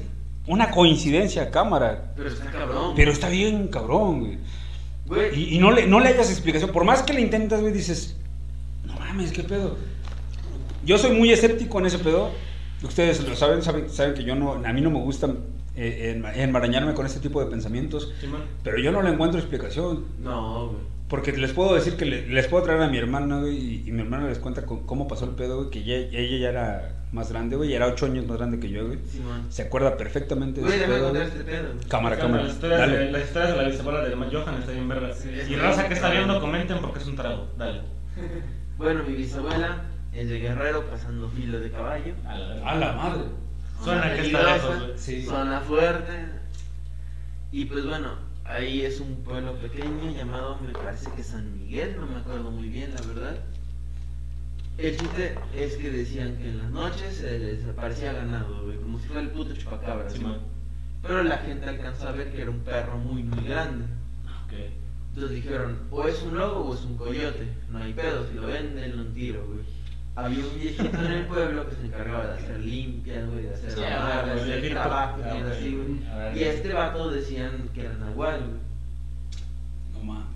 una 0.46 0.72
coincidencia, 0.72 1.52
cámara, 1.52 2.14
Pero 2.16 2.30
está 2.30 2.52
cabrón. 2.52 2.94
pero 2.96 3.12
está 3.12 3.30
bien 3.30 3.68
cabrón, 3.70 4.20
güey. 4.22 4.38
Güey, 5.08 5.40
Y, 5.52 5.56
y 5.56 5.60
no, 5.60 5.72
le, 5.72 5.88
no 5.88 6.00
le 6.02 6.10
hayas 6.10 6.30
explicación. 6.30 6.72
Por 6.72 6.84
más 6.84 7.02
que 7.04 7.14
le 7.14 7.22
intentas, 7.22 7.62
güey, 7.62 7.72
dices, 7.74 8.18
no 8.86 8.94
mames, 9.00 9.32
¿qué 9.32 9.44
pedo? 9.44 9.78
Yo 10.86 10.98
soy 10.98 11.16
muy 11.18 11.32
escéptico 11.32 11.80
en 11.80 11.86
ese 11.86 12.00
pedo. 12.00 12.30
Ustedes 12.84 13.26
lo 13.28 13.36
saben, 13.36 13.62
saben, 13.62 13.90
saben 13.90 14.14
que 14.14 14.24
yo 14.24 14.36
no, 14.36 14.54
a 14.54 14.74
mí 14.74 14.82
no 14.82 14.90
me 14.92 15.00
gusta 15.00 15.30
eh, 15.78 16.16
enma- 16.18 16.36
enmarañarme 16.36 16.94
con 16.94 17.06
este 17.06 17.20
tipo 17.20 17.40
de 17.44 17.50
pensamientos. 17.50 18.14
Pero 18.64 18.78
yo 18.80 18.92
no 18.92 19.02
le 19.02 19.10
encuentro 19.12 19.40
explicación. 19.40 20.06
No, 20.20 20.68
güey. 20.70 20.98
Porque 21.08 21.32
les 21.32 21.54
puedo 21.54 21.74
decir 21.74 21.96
que 21.96 22.04
le- 22.06 22.28
les 22.28 22.48
puedo 22.48 22.64
traer 22.66 22.82
a 22.82 22.90
mi 22.90 22.98
hermana, 22.98 23.40
güey, 23.40 23.56
y, 23.58 23.88
y 23.88 23.92
mi 23.94 24.02
hermana 24.02 24.28
les 24.28 24.40
cuenta 24.40 24.66
con- 24.66 24.86
cómo 24.86 25.08
pasó 25.08 25.24
el 25.24 25.32
pedo, 25.32 25.58
güey, 25.60 25.70
que 25.70 25.84
ya- 25.86 25.96
ella 25.96 26.38
ya 26.38 26.50
era 26.50 26.94
más 27.14 27.32
grande, 27.32 27.56
güey, 27.56 27.74
era 27.74 27.88
ocho 27.88 28.08
años 28.08 28.28
más 28.28 28.36
grande 28.38 28.60
que 28.60 28.70
yo, 28.70 28.86
güey. 28.88 29.00
Se 29.50 29.62
acuerda 29.62 29.96
perfectamente 29.96 30.60
de 30.60 30.68
Güey, 30.68 30.80
pedo. 30.86 31.16
este 31.16 31.44
pedo. 31.46 31.70
Cámara, 31.88 32.18
cámara. 32.18 32.44
Las 32.44 32.54
historias, 32.56 32.92
de, 32.92 33.12
las 33.12 33.24
historias 33.24 33.52
de 33.56 33.64
la 33.64 33.70
bisabuela 33.70 34.04
de 34.04 34.16
Johan 34.16 34.56
está 34.56 34.72
bien 34.74 34.88
verga. 34.90 35.12
Y 35.50 35.56
raza 35.56 35.88
que 35.88 35.94
está 35.94 36.10
viendo, 36.10 36.42
comenten 36.42 36.80
porque 36.80 37.00
es 37.00 37.08
un 37.08 37.16
trago. 37.16 37.48
Dale. 37.58 37.82
Bueno, 38.78 39.04
mi 39.08 39.16
bisabuela 39.16 39.86
es 40.14 40.30
de 40.30 40.40
Guerrero 40.40 40.86
pasando 40.86 41.28
filo 41.30 41.60
de 41.60 41.72
caballo. 41.72 42.14
A 42.28 42.38
la. 42.38 42.70
A 42.72 42.76
la 42.76 42.94
madre. 42.94 43.24
Suena 43.84 44.14
que 44.16 44.22
está 44.22 44.44
lejos, 44.44 44.80
güey. 44.80 44.98
Sí. 44.98 45.26
Zona 45.26 45.62
fuerte. 45.62 46.14
Y 47.52 47.66
pues 47.66 47.86
bueno, 47.86 48.16
ahí 48.44 48.82
es 48.82 49.00
un 49.00 49.16
pueblo 49.24 49.54
pequeño 49.56 50.12
llamado, 50.12 50.60
me 50.60 50.74
parece 50.74 51.10
que 51.12 51.24
San 51.24 51.58
Miguel, 51.58 51.96
no 52.00 52.08
me 52.08 52.18
acuerdo 52.18 52.52
muy 52.52 52.70
bien, 52.70 52.94
la 52.94 53.02
verdad. 53.02 53.38
El 54.78 54.96
chiste 54.96 55.36
es 55.56 55.76
que 55.78 55.90
decían 55.90 56.38
que 56.38 56.50
en 56.50 56.58
las 56.60 56.70
noches 56.70 57.18
se 57.18 57.40
les 57.40 57.66
aparecía 57.66 58.14
ganado, 58.14 58.64
güey, 58.64 58.78
como 58.78 59.00
si 59.00 59.08
fuera 59.08 59.22
el 59.22 59.32
puto 59.32 59.56
chupacabra. 59.56 60.10
¿sí? 60.10 60.22
Pero 61.02 61.24
la 61.24 61.38
gente 61.38 61.66
alcanzó 61.68 62.10
a 62.10 62.12
ver 62.12 62.32
que 62.32 62.42
era 62.42 62.52
un 62.52 62.60
perro 62.60 62.98
muy, 62.98 63.24
muy 63.24 63.44
grande. 63.44 63.86
Ok. 64.46 64.54
Entonces 65.10 65.44
dijeron, 65.44 65.80
o 65.90 66.08
es 66.08 66.22
un 66.22 66.38
lobo 66.38 66.70
o 66.70 66.76
es 66.76 66.82
un 66.82 66.96
coyote. 66.96 67.48
No 67.72 67.80
hay 67.80 67.94
pedo, 67.94 68.28
si 68.28 68.36
lo 68.36 68.46
ven, 68.46 68.76
denle 68.76 69.02
un 69.02 69.14
tiro, 69.14 69.44
güey. 69.48 69.77
Había 70.18 70.44
un 70.46 70.60
viejito 70.60 70.98
en 71.06 71.12
el 71.12 71.26
pueblo 71.28 71.70
que 71.70 71.76
se 71.76 71.86
encargaba 71.86 72.26
de 72.26 72.34
hacer 72.34 72.60
limpias, 72.60 73.30
güey, 73.30 73.44
de 73.44 73.54
hacer 73.54 73.72
Sí, 73.72 73.82
lavar, 73.82 74.26
de 74.26 74.32
hacer 74.32 74.78
Ah, 74.80 75.16
mierda 75.16 75.48
ok. 75.52 75.54
así, 75.54 75.76
güey. 75.76 76.40
Y 76.40 76.44
a 76.44 76.54
este 76.54 76.74
vato 76.74 77.12
decían 77.12 77.70
que 77.76 77.82
era 77.82 77.94
Nahual, 77.94 78.40
güey. 78.40 78.60
No 79.94 80.00
mames. 80.14 80.28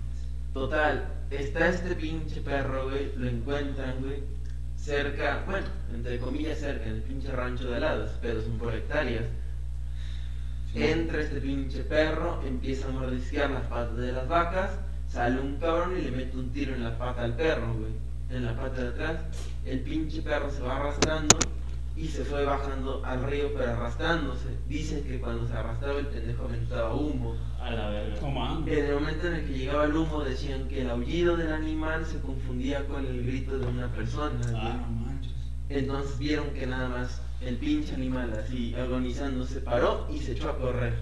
Total, 0.54 1.04
está 1.30 1.68
este 1.68 1.96
pinche 1.96 2.40
perro, 2.42 2.90
güey, 2.90 3.10
lo 3.16 3.28
encuentran, 3.28 4.00
güey, 4.02 4.22
cerca, 4.76 5.42
bueno, 5.46 5.66
entre 5.92 6.18
comillas 6.20 6.58
cerca, 6.60 6.84
en 6.86 6.96
el 6.96 7.02
pinche 7.02 7.32
rancho 7.32 7.68
de 7.68 7.74
al 7.74 7.80
lado, 7.80 8.08
pero 8.20 8.40
son 8.40 8.58
por 8.58 8.72
hectáreas. 8.74 9.24
Entra 10.76 11.20
este 11.22 11.40
pinche 11.40 11.82
perro, 11.82 12.40
empieza 12.46 12.86
a 12.86 12.92
mordisquear 12.92 13.50
las 13.50 13.66
patas 13.66 13.96
de 13.96 14.12
las 14.12 14.28
vacas, 14.28 14.70
sale 15.08 15.40
un 15.40 15.56
cabrón 15.56 15.98
y 15.98 16.02
le 16.02 16.10
mete 16.12 16.36
un 16.36 16.50
tiro 16.52 16.72
en 16.74 16.84
la 16.84 16.96
pata 16.96 17.24
al 17.24 17.34
perro, 17.34 17.74
güey, 17.74 17.92
en 18.30 18.44
la 18.46 18.54
pata 18.54 18.80
de 18.82 18.88
atrás. 18.88 19.16
El 19.64 19.80
pinche 19.80 20.22
perro 20.22 20.50
se 20.50 20.60
va 20.60 20.76
arrastrando 20.76 21.38
y 21.94 22.08
se 22.08 22.24
fue 22.24 22.44
bajando 22.44 23.04
al 23.04 23.22
río, 23.22 23.52
pero 23.56 23.72
arrastrándose. 23.72 24.48
Dicen 24.66 25.04
que 25.04 25.20
cuando 25.20 25.46
se 25.46 25.52
arrastraba 25.52 25.98
el 25.98 26.06
pendejo 26.06 26.44
aventaba 26.44 26.94
humo. 26.94 27.36
A 27.60 27.70
la 27.70 27.90
verga. 27.90 28.16
En 28.66 28.84
el 28.86 28.94
momento 28.94 29.28
en 29.28 29.34
el 29.34 29.46
que 29.46 29.58
llegaba 29.58 29.84
el 29.84 29.94
humo 29.94 30.24
decían 30.24 30.66
que 30.68 30.80
el 30.80 30.90
aullido 30.90 31.36
del 31.36 31.52
animal 31.52 32.04
se 32.06 32.20
confundía 32.20 32.84
con 32.86 33.06
el 33.06 33.24
grito 33.24 33.58
de 33.58 33.66
una 33.66 33.92
persona. 33.92 34.40
Ah, 34.54 34.80
no 34.80 35.06
manches. 35.06 35.32
Entonces 35.68 36.18
vieron 36.18 36.50
que 36.50 36.66
nada 36.66 36.88
más 36.88 37.22
el 37.40 37.56
pinche 37.56 37.94
animal 37.94 38.32
así 38.32 38.74
agonizando 38.74 39.44
se 39.44 39.60
paró 39.60 40.08
y 40.12 40.18
se 40.18 40.32
echó 40.32 40.50
a 40.50 40.58
correr. 40.58 40.94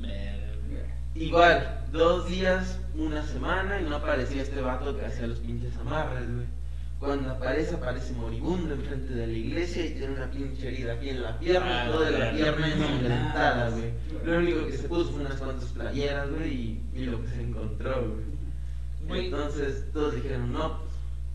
Verga. 0.00 0.94
Igual, 1.14 1.84
dos 1.92 2.28
días, 2.28 2.78
una 2.94 3.22
semana 3.22 3.80
y 3.80 3.84
no 3.84 3.96
aparecía 3.96 4.42
este 4.42 4.60
vato 4.60 4.96
que 4.96 5.06
hacía 5.06 5.26
los 5.26 5.38
pinches 5.40 5.76
amarres, 5.76 6.32
güey. 6.32 6.55
Cuando 6.98 7.30
aparece, 7.30 7.74
aparece 7.74 8.14
moribundo 8.14 8.72
enfrente 8.74 9.12
de 9.14 9.26
la 9.26 9.32
iglesia 9.32 9.84
y 9.84 9.90
tiene 9.90 10.14
una 10.14 10.30
pinche 10.30 10.68
herida 10.68 10.94
aquí 10.94 11.10
en 11.10 11.22
la 11.22 11.38
pierna, 11.38 11.82
Ah, 11.84 11.90
toda 11.92 12.10
la 12.10 12.32
pierna 12.32 12.72
ensangrentada, 12.72 13.70
güey. 13.70 13.90
Lo 14.24 14.38
único 14.38 14.66
que 14.66 14.72
se 14.78 14.88
puso 14.88 15.10
fue 15.12 15.20
unas 15.20 15.34
cuantas 15.38 15.68
playeras, 15.70 16.30
güey, 16.30 16.52
y, 16.54 16.80
y 16.94 17.04
lo 17.04 17.20
que 17.22 17.28
se 17.28 17.42
encontró, 17.42 18.14
güey. 19.06 19.26
Entonces 19.26 19.84
todos 19.92 20.14
dijeron, 20.14 20.52
no, 20.52 20.80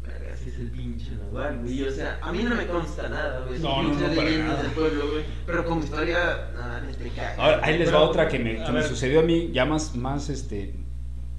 pues, 0.02 0.14
verga, 0.20 0.34
así 0.34 0.50
es 0.50 0.60
el 0.60 0.72
pinche 0.72 1.12
Nahual, 1.12 1.60
güey. 1.60 1.84
O 1.84 1.92
sea, 1.92 2.18
a 2.24 2.32
mí 2.34 2.42
no 2.44 2.56
me 2.56 2.66
consta 2.66 3.08
nada, 3.08 3.46
güey. 3.48 3.60
No, 3.60 3.84
no, 3.84 3.90
no, 3.94 4.00
para 4.00 4.14
leyendas 4.14 4.48
nada. 4.48 4.64
del 4.64 4.72
pueblo, 4.72 5.12
güey. 5.12 5.24
Pero 5.46 5.64
como 5.66 5.84
historia, 5.84 6.50
nada, 6.56 6.82
me 7.00 7.10
caga. 7.12 7.36
Ahora, 7.38 7.60
ahí 7.64 7.78
les 7.78 7.88
va 7.90 7.92
Pero- 8.00 8.10
otra 8.10 8.28
que 8.28 8.40
me, 8.40 8.64
que 8.64 8.72
me 8.72 8.82
sucedió 8.82 9.20
a 9.20 9.24
mí, 9.24 9.52
ya 9.54 9.66
más, 9.66 9.96
más, 9.96 10.28
este, 10.30 10.74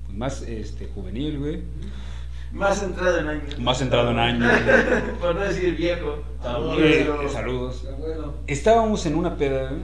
pues, 0.07 0.17
más, 0.17 0.43
este, 0.43 0.87
juvenil, 0.87 1.39
güey. 1.41 1.63
Más 2.53 2.81
centrado 2.81 3.19
en 3.19 3.29
años. 3.29 3.59
Más 3.59 3.79
centrado 3.79 4.11
en 4.11 4.19
años. 4.19 4.53
güey. 4.65 5.19
Por 5.21 5.35
no 5.35 5.41
decir 5.41 5.77
viejo. 5.77 6.17
Saludos. 6.43 6.79
Eh, 6.81 7.05
Pero- 7.07 7.29
saludos. 7.29 7.85
Abuelo. 7.93 8.35
Estábamos 8.47 9.07
en 9.07 9.15
una 9.15 9.37
peda, 9.37 9.69
güey, 9.71 9.81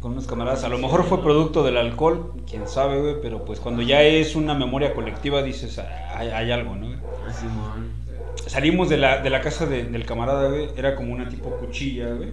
con 0.00 0.12
unos 0.12 0.26
camaradas. 0.26 0.62
A 0.64 0.68
lo 0.68 0.78
mejor 0.78 1.04
fue 1.04 1.20
producto 1.22 1.64
del 1.64 1.76
alcohol, 1.76 2.32
quién 2.48 2.68
sabe, 2.68 3.00
güey, 3.00 3.16
pero 3.20 3.44
pues 3.44 3.58
cuando 3.60 3.82
ya 3.82 4.02
es 4.02 4.36
una 4.36 4.54
memoria 4.54 4.94
colectiva 4.94 5.42
dices, 5.42 5.78
"Ah, 5.78 6.12
hay, 6.16 6.28
hay 6.28 6.50
algo, 6.52 6.76
¿no? 6.76 6.86
güey? 6.86 6.98
Simón. 7.38 7.90
Salimos 8.46 8.88
de 8.88 8.98
la, 8.98 9.20
de 9.22 9.30
la 9.30 9.40
casa 9.40 9.66
de- 9.66 9.84
del 9.84 10.06
camarada, 10.06 10.48
güey. 10.48 10.68
Era 10.76 10.94
como 10.94 11.12
una 11.12 11.28
tipo 11.28 11.50
cuchilla, 11.56 12.12
güey. 12.12 12.30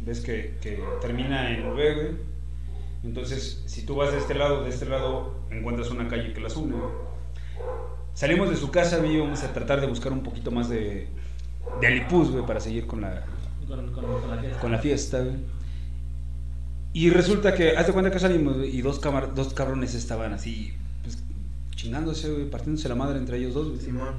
Ves 0.00 0.20
que, 0.20 0.56
que 0.60 0.82
termina 1.00 1.50
en 1.52 1.66
V, 1.66 1.94
güey. 1.94 2.08
Entonces, 3.04 3.62
si 3.66 3.86
tú 3.86 3.94
vas 3.96 4.12
de 4.12 4.18
este 4.18 4.34
lado, 4.34 4.64
de 4.64 4.70
este 4.70 4.84
lado, 4.86 5.34
encuentras 5.50 5.90
una 5.90 6.08
calle 6.08 6.32
que 6.32 6.40
las 6.40 6.56
une, 6.56 6.74
güey. 6.74 6.90
Salimos 8.16 8.50
de 8.50 8.56
su 8.56 8.70
casa, 8.70 8.96
güey, 8.96 9.12
y 9.12 9.14
íbamos 9.16 9.42
a 9.44 9.52
tratar 9.52 9.80
de 9.80 9.86
buscar 9.86 10.10
un 10.12 10.22
poquito 10.24 10.50
más 10.50 10.68
de, 10.68 11.06
de 11.80 11.86
alipuz, 11.86 12.30
güey, 12.32 12.44
para 12.46 12.58
seguir 12.60 12.86
con 12.88 13.02
la, 13.02 13.24
Con, 13.68 13.92
con, 13.92 14.04
con 14.04 14.30
la 14.30 14.38
fiesta. 14.40 14.60
con 14.60 14.72
la 14.72 14.78
fiesta, 14.78 15.20
güey. 15.20 15.36
Y 16.94 17.10
resulta 17.10 17.54
que, 17.54 17.76
haz 17.76 17.86
de 17.86 17.92
cuenta 17.92 18.10
que 18.10 18.18
salimos, 18.18 18.56
güey, 18.56 18.74
y 18.74 18.80
dos, 18.80 18.98
camar- 19.00 19.34
dos 19.34 19.52
cabrones 19.52 19.94
estaban 19.94 20.32
así, 20.32 20.72
pues, 21.02 21.18
chingándose, 21.74 22.32
güey, 22.32 22.48
partiéndose 22.50 22.88
la 22.88 22.94
madre 22.94 23.18
entre 23.18 23.36
ellos 23.36 23.52
dos, 23.54 23.68
güey. 23.68 23.80
Simón. 23.80 24.14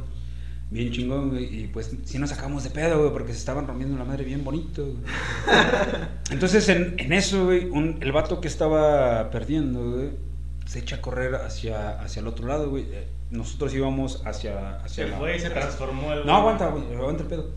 Bien 0.69 0.91
chingón, 0.91 1.29
güey. 1.29 1.61
Y 1.63 1.67
pues 1.67 1.89
sí 2.03 2.19
nos 2.19 2.29
sacamos 2.29 2.63
de 2.65 2.69
pedo, 2.69 2.99
güey, 2.99 3.11
porque 3.13 3.31
se 3.31 3.39
estaban 3.39 3.65
rompiendo 3.65 3.97
la 3.97 4.03
madre 4.03 4.25
bien 4.25 4.43
bonito, 4.43 4.83
güey. 4.85 4.97
Entonces, 6.29 6.67
en, 6.69 6.95
en 6.99 7.13
eso, 7.13 7.45
güey, 7.45 7.65
un- 7.69 7.97
el 8.01 8.11
vato 8.11 8.41
que 8.41 8.47
estaba 8.47 9.31
perdiendo, 9.31 9.91
güey, 9.93 10.09
se 10.67 10.79
echa 10.79 10.97
a 10.97 11.01
correr 11.01 11.33
hacia, 11.35 11.99
hacia 11.99 12.19
el 12.19 12.27
otro 12.27 12.45
lado, 12.47 12.69
güey. 12.69 12.85
Nosotros 13.31 13.73
íbamos 13.73 14.21
hacia... 14.25 14.77
hacia 14.77 15.05
Se 15.05 15.11
la- 15.11 15.17
fue 15.17 15.35
y 15.35 15.39
se 15.39 15.49
transformó 15.49 16.13
el. 16.13 16.25
No, 16.25 16.35
aguanta, 16.35 16.67
güey, 16.69 16.83
aguanta 16.95 17.23
el 17.23 17.29
pedo. 17.29 17.49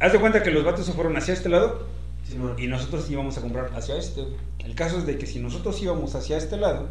Haz 0.00 0.12
de 0.12 0.20
cuenta 0.20 0.42
que 0.42 0.50
los 0.50 0.64
vatos 0.64 0.84
se 0.86 0.92
fueron 0.92 1.16
hacia 1.16 1.34
este 1.34 1.48
lado 1.48 1.86
Simón. 2.28 2.54
y 2.58 2.66
nosotros 2.66 3.10
íbamos 3.10 3.36
a 3.38 3.40
comprar 3.40 3.70
hacia 3.74 3.96
este. 3.96 4.24
El 4.58 4.74
caso 4.74 4.98
es 4.98 5.06
de 5.06 5.16
que 5.18 5.26
si 5.26 5.38
nosotros 5.40 5.80
íbamos 5.82 6.14
hacia 6.14 6.36
este 6.36 6.56
lado, 6.56 6.88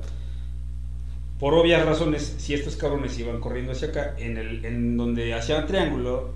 por 1.40 1.54
obvias 1.54 1.86
razones, 1.86 2.36
si 2.40 2.54
estos 2.56 2.76
cabrones 2.76 3.18
iban 3.20 3.40
corriendo 3.40 3.72
hacia 3.74 3.90
acá, 3.90 4.16
en, 4.18 4.38
el, 4.38 4.66
en 4.66 4.98
donde 4.98 5.34
hacía 5.36 5.66
triángulo, 5.68 6.34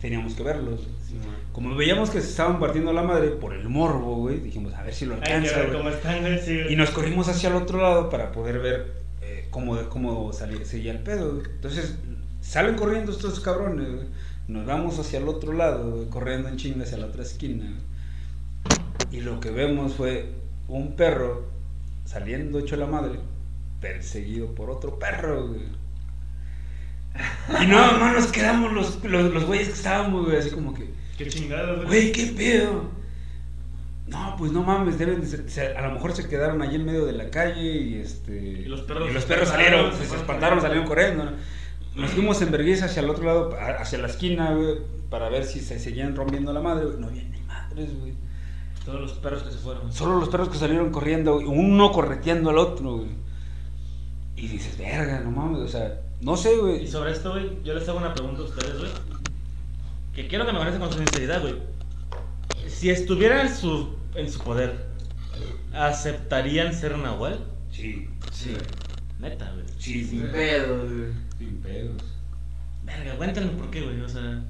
teníamos 0.00 0.34
que 0.34 0.42
verlos. 0.42 0.80
Simón. 1.06 1.36
Como 1.52 1.76
veíamos 1.76 2.10
que 2.10 2.20
se 2.20 2.28
estaban 2.30 2.58
partiendo 2.58 2.92
la 2.92 3.02
madre 3.02 3.28
por 3.28 3.54
el 3.54 3.68
morbo, 3.68 4.16
güey, 4.16 4.40
dijimos, 4.40 4.74
a 4.74 4.82
ver 4.82 4.92
si 4.92 5.06
lo 5.06 5.14
Hay 5.14 5.20
que 5.20 5.32
alcanza. 5.32 5.58
ver 5.60 5.72
cómo 5.72 5.88
están, 5.90 6.38
sí. 6.44 6.58
Y 6.68 6.74
nos 6.76 6.90
corrimos 6.90 7.28
hacia 7.28 7.48
el 7.50 7.54
otro 7.54 7.80
lado 7.80 8.10
para 8.10 8.32
poder 8.32 8.58
ver 8.58 8.99
cómo, 9.50 9.76
cómo 9.88 10.32
salía, 10.32 10.64
seguía 10.64 10.92
el 10.92 11.00
pedo. 11.00 11.34
güey. 11.34 11.46
Entonces, 11.46 11.96
salen 12.40 12.76
corriendo 12.76 13.12
estos 13.12 13.40
cabrones, 13.40 13.88
güey. 13.92 14.06
Nos 14.48 14.66
vamos 14.66 14.98
hacia 14.98 15.18
el 15.18 15.28
otro 15.28 15.52
lado, 15.52 15.90
güey, 15.90 16.08
corriendo 16.08 16.48
en 16.48 16.56
chinga 16.56 16.84
hacia 16.84 16.98
la 16.98 17.06
otra 17.06 17.22
esquina. 17.22 17.64
güey. 17.64 17.90
Y 19.12 19.20
lo 19.22 19.40
que 19.40 19.50
vemos 19.50 19.94
fue 19.94 20.32
un 20.68 20.94
perro 20.96 21.48
saliendo 22.04 22.58
hecho 22.58 22.76
la 22.76 22.86
madre, 22.86 23.18
perseguido 23.80 24.54
por 24.54 24.70
otro 24.70 24.98
perro, 24.98 25.48
güey. 25.48 25.62
Y 27.62 27.66
no, 27.66 27.98
no 27.98 28.12
nos 28.12 28.30
quedamos 28.30 28.72
los, 28.72 29.02
los, 29.04 29.32
los 29.32 29.44
güeyes 29.44 29.68
que 29.68 29.74
estábamos, 29.74 30.26
güey, 30.26 30.36
así 30.38 30.50
como 30.50 30.72
que... 30.74 30.90
Qué 31.18 31.28
chingados, 31.28 31.84
Güey, 31.86 32.12
¿qué 32.12 32.32
pedo? 32.36 32.90
No, 34.10 34.34
pues 34.36 34.50
no 34.52 34.62
mames, 34.62 34.98
deben 34.98 35.20
de 35.20 35.26
ser- 35.26 35.48
se- 35.48 35.76
a 35.76 35.86
lo 35.86 35.94
mejor 35.94 36.12
se 36.12 36.28
quedaron 36.28 36.60
allí 36.62 36.76
en 36.76 36.84
medio 36.84 37.06
de 37.06 37.12
la 37.12 37.30
calle 37.30 37.62
y 37.62 37.94
este 37.96 38.36
Y 38.36 38.64
los 38.66 38.82
perros 38.82 39.08
y 39.10 39.14
los 39.14 39.24
perros 39.24 39.48
salieron, 39.48 39.92
se 39.96 40.04
se, 40.06 40.16
espantaron, 40.16 40.60
salieron 40.60 40.84
corriendo. 40.86 41.24
¿no? 41.24 41.30
Nos 41.94 42.10
fuimos 42.10 42.40
en 42.42 42.50
vergüenza 42.50 42.86
hacia 42.86 43.02
el 43.02 43.10
otro 43.10 43.24
lado, 43.24 43.56
hacia 43.78 43.98
la 43.98 44.08
esquina, 44.08 44.52
güey, 44.54 44.78
para 45.10 45.28
ver 45.28 45.44
si 45.44 45.60
se 45.60 45.78
seguían 45.78 46.14
rompiendo 46.16 46.52
la 46.52 46.60
madre, 46.60 46.86
güey. 46.86 46.98
No 46.98 47.06
había 47.08 47.22
ni 47.24 47.40
madres, 47.42 47.98
güey. 47.98 48.14
Todos 48.84 49.00
los 49.00 49.12
perros 49.14 49.42
que 49.42 49.50
se 49.52 49.58
fueron. 49.58 49.92
Solo 49.92 50.18
los 50.18 50.28
perros 50.28 50.48
que 50.48 50.58
salieron 50.58 50.90
corriendo, 50.90 51.34
güey, 51.34 51.46
uno 51.46 51.92
correteando 51.92 52.50
al 52.50 52.58
otro, 52.58 52.96
güey. 52.98 53.10
Y 54.36 54.48
dices, 54.48 54.76
verga, 54.78 55.20
no 55.20 55.30
mames, 55.30 55.60
o 55.60 55.68
sea, 55.68 56.00
no 56.20 56.36
sé, 56.36 56.54
Y 56.54 56.58
güey. 56.58 56.86
sobre 56.88 57.12
esto, 57.12 57.30
güey, 57.32 57.62
yo 57.62 57.74
les 57.74 57.88
hago 57.88 57.98
una 57.98 58.14
pregunta 58.14 58.40
a 58.42 58.44
ustedes, 58.44 58.78
güey. 58.78 58.90
Que 60.14 60.26
quiero 60.26 60.46
que 60.46 60.52
me 60.52 60.58
contesten 60.58 60.82
con 60.88 60.92
sinceridad, 60.92 61.42
güey. 61.42 61.54
Si 62.68 62.88
estuvieran 62.90 63.46
en 63.48 63.54
su, 63.54 63.94
en 64.14 64.30
su 64.30 64.38
poder, 64.40 64.86
¿aceptarían 65.72 66.74
ser 66.74 66.98
Nahual? 66.98 67.38
Sí, 67.70 68.08
Sí. 68.32 68.56
Neta, 69.18 69.50
güey. 69.52 69.66
sí, 69.78 70.04
Sin 70.04 70.20
sí. 70.22 70.26
pedo, 70.32 70.78
güey. 70.86 71.12
Sin 71.38 71.62
pedos. 71.62 72.02
Verga, 72.84 73.14
cuéntenme 73.16 73.50
por 73.52 73.70
qué, 73.70 73.82
güey. 73.82 74.00
O 74.00 74.08
sea. 74.08 74.40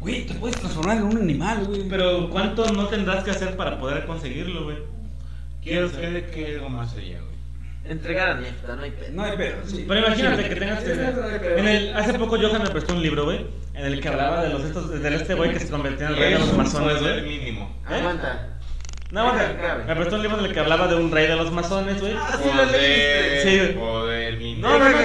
Güey, 0.00 0.26
te 0.26 0.34
puedes 0.34 0.56
transformar 0.56 0.98
en 0.98 1.02
un 1.04 1.16
animal, 1.18 1.64
güey. 1.64 1.88
Pero 1.88 2.30
¿cuánto 2.30 2.64
no 2.72 2.86
tendrás 2.88 3.24
que 3.24 3.30
hacer 3.32 3.56
para 3.56 3.78
poder 3.78 4.06
conseguirlo, 4.06 4.64
güey? 4.64 4.78
Quiero 5.62 5.90
que 5.90 6.30
que 6.32 6.54
algo 6.54 6.68
más 6.68 6.92
allá, 6.94 7.20
güey. 7.20 7.34
Entregar 7.92 8.30
a 8.30 8.40
Nefta, 8.40 8.76
no 8.76 8.82
hay 8.82 8.90
pedo. 8.92 9.12
No 9.12 9.24
hay 9.24 9.36
pedo, 9.36 9.56
sí. 9.66 9.84
Pero 9.86 10.06
imagínate 10.06 10.48
que 10.48 10.56
tengas 10.56 10.82
que... 10.84 10.92
En 11.58 11.68
el, 11.68 11.94
hace 11.94 12.14
poco 12.14 12.38
Johan 12.40 12.62
me 12.62 12.70
prestó 12.70 12.94
un 12.94 13.02
libro, 13.02 13.24
güey, 13.24 13.46
en 13.74 13.84
el 13.84 14.00
que 14.00 14.08
hablaba 14.08 14.42
de 14.42 14.50
los 14.50 14.64
estos, 14.64 15.02
de 15.02 15.14
este 15.14 15.34
güey 15.34 15.52
que 15.52 15.60
se 15.60 15.68
convertía 15.68 16.06
en 16.06 16.12
el 16.14 16.18
rey 16.18 16.32
de 16.34 16.38
los 16.38 16.56
masones, 16.56 17.00
güey. 17.02 17.22
mínimo. 17.26 17.76
¿Eh? 17.90 17.94
Aguanta. 17.94 18.53
No, 19.14 19.28
acabe. 19.28 19.84
me 19.86 19.94
prestó 19.94 20.16
un 20.16 20.22
libro 20.22 20.38
en 20.40 20.44
el 20.46 20.52
que 20.52 20.60
hablaba 20.60 20.88
de 20.88 20.96
un 20.96 21.10
rey 21.10 21.26
de 21.26 21.36
los 21.36 21.52
masones, 21.52 22.00
güey. 22.00 22.14
Ah, 22.18 22.36
sí 22.42 22.48
lo 22.54 22.64
leíste. 22.64 23.42
Sí, 23.42 23.58
güey. 23.58 23.74
Poder 23.74 24.36
mínimo. 24.38 24.68
No, 24.68 24.78
no, 24.78 24.88
no. 24.90 24.98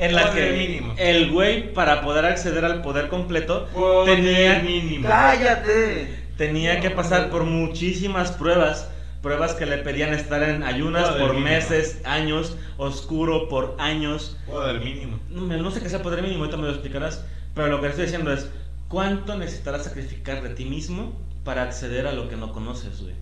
En 0.00 0.14
la 0.14 0.28
Poder 0.28 0.50
que 0.52 0.58
mínimo. 0.58 0.94
el 0.96 1.30
güey, 1.32 1.72
para 1.72 2.02
poder 2.02 2.24
acceder 2.24 2.64
al 2.64 2.82
poder 2.82 3.08
completo, 3.08 3.66
Poder 3.74 4.16
tenía, 4.16 4.60
mínimo. 4.60 5.08
¡Cállate! 5.08 6.08
tenía 6.36 6.78
que 6.80 6.90
pasar 6.90 7.30
por 7.30 7.44
muchísimas 7.44 8.32
pruebas. 8.32 8.88
Pruebas 9.22 9.54
que 9.54 9.66
le 9.66 9.78
pedían 9.78 10.14
estar 10.14 10.40
en 10.44 10.62
ayunas 10.62 11.08
Poder 11.08 11.20
por 11.22 11.30
mínimo. 11.34 11.50
meses, 11.50 12.00
años, 12.04 12.56
oscuro 12.76 13.48
por 13.48 13.74
años. 13.80 14.36
Poder 14.46 14.78
mínimo. 14.80 15.18
No, 15.30 15.40
me- 15.42 15.56
no 15.56 15.70
sé 15.72 15.80
qué 15.80 15.88
sea 15.88 16.02
poder 16.02 16.22
mínimo, 16.22 16.40
ahorita 16.44 16.56
me 16.56 16.64
lo 16.64 16.70
explicarás. 16.70 17.24
Pero 17.54 17.66
lo 17.66 17.80
que 17.80 17.88
estoy 17.88 18.04
diciendo 18.04 18.32
es: 18.32 18.48
¿cuánto 18.86 19.36
necesitarás 19.36 19.82
sacrificar 19.84 20.42
de 20.42 20.50
ti 20.50 20.64
mismo 20.64 21.20
para 21.48 21.62
acceder 21.62 22.06
a 22.06 22.12
lo 22.12 22.28
que 22.28 22.36
no 22.36 22.52
conoces, 22.52 23.00
güey? 23.00 23.14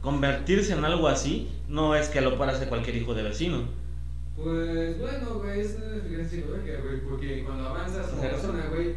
Convertirse 0.00 0.74
en 0.74 0.84
algo 0.84 1.08
así 1.08 1.50
no 1.68 1.96
es 1.96 2.08
que 2.08 2.20
lo 2.20 2.36
pueda 2.36 2.52
hacer 2.52 2.68
cualquier 2.68 2.94
hijo 2.94 3.14
de 3.14 3.24
vecino. 3.24 3.64
Pues 4.36 4.96
bueno, 5.00 5.40
güey, 5.40 5.58
es 5.58 5.76
una 5.76 6.24
psicológica, 6.24 6.74
güey, 6.84 7.00
porque 7.00 7.42
cuando 7.42 7.68
avanzas 7.68 8.06
como 8.06 8.22
persona, 8.22 8.66
güey, 8.72 8.94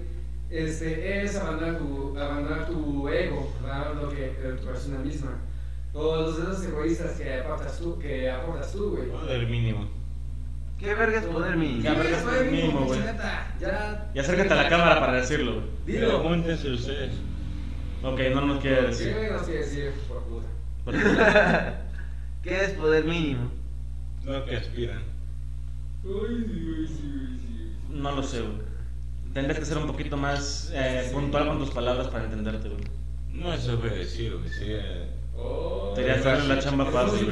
este, 0.51 1.23
es 1.23 1.35
abandonar 1.37 1.79
tu, 1.79 2.19
abandonar 2.19 2.67
tu 2.67 3.09
ego, 3.09 3.51
¿verdad? 3.63 3.95
Lo 3.99 4.09
que 4.09 4.25
eh, 4.25 4.55
tu 4.59 4.67
persona 4.67 4.99
misma. 4.99 5.39
O 5.95 6.15
los 6.17 6.37
deseos 6.37 6.63
egoístas 6.65 7.13
que 7.13 7.33
aportas 7.33 7.79
tú, 7.79 7.97
que 7.97 8.29
aportas 8.29 8.71
tú, 8.73 8.91
güey. 8.91 9.09
Poder 9.09 9.47
mínimo. 9.47 9.87
¿Qué 10.77 10.93
verga 10.93 11.17
es 11.17 11.25
poder 11.25 11.55
mínimo? 11.55 11.81
Ya, 11.81 11.95
verga, 11.95 12.19
Sí, 12.19 12.25
güey, 12.25 12.51
mínimo, 12.51 12.85
güey. 12.85 12.99
Ya. 13.59 14.11
Y 14.13 14.19
acércate 14.19 14.53
a 14.53 14.55
la 14.55 14.69
cámara 14.69 14.99
para 14.99 15.13
decirlo, 15.13 15.53
güey. 15.53 15.65
Dilo. 15.87 16.21
Pregúntense 16.21 16.69
ustedes. 16.69 17.27
Ok, 18.03 18.19
no 18.33 18.41
nos 18.41 18.61
quiere 18.61 18.93
Sí, 18.93 19.05
decir. 19.05 19.13
güey, 19.15 19.31
no 19.31 19.39
quiere 19.43 19.59
decir, 19.59 19.91
por 20.07 20.23
puta. 20.23 20.47
¿Qué 22.43 22.63
es 22.63 22.71
poder 22.71 23.05
mínimo? 23.05 23.51
Lo 24.23 24.45
que 24.45 24.55
aspiran. 24.57 25.01
Sí, 26.03 26.87
sí, 26.87 27.37
sí. 27.39 27.75
No 27.89 28.11
lo 28.15 28.23
sé, 28.23 28.41
güey. 28.41 28.67
Tendrías 29.33 29.59
que 29.59 29.65
ser 29.65 29.77
un 29.77 29.87
poquito 29.87 30.15
más 30.17 30.71
eh, 30.73 31.09
puntual 31.13 31.47
con 31.47 31.59
tus 31.59 31.71
palabras 31.71 32.07
para 32.07 32.23
entenderte, 32.25 32.69
güey. 32.69 32.83
No 33.33 33.53
es 33.53 33.67
decir, 33.67 34.35
güey. 34.35 34.49
Sería... 34.49 35.09
Oh, 35.35 35.93
Te 35.95 36.09
hacer 36.09 36.43
la 36.45 36.59
chamba 36.59 36.85
fácil. 36.87 37.31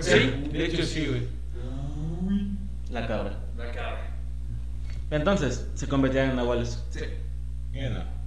Sí, 0.00 0.48
de 0.52 0.64
hecho 0.64 0.82
sí, 0.84 1.06
güey. 1.06 1.26
Uy, 2.22 2.56
La 2.90 3.06
cabra. 3.06 3.38
la 3.58 3.70
cara. 3.72 4.16
Entonces, 5.10 5.68
se 5.74 5.88
convertían 5.88 6.30
en 6.30 6.36
nahuales. 6.36 6.82
Sí. 6.90 7.00
Ya 7.72 7.90
no. 7.90 8.19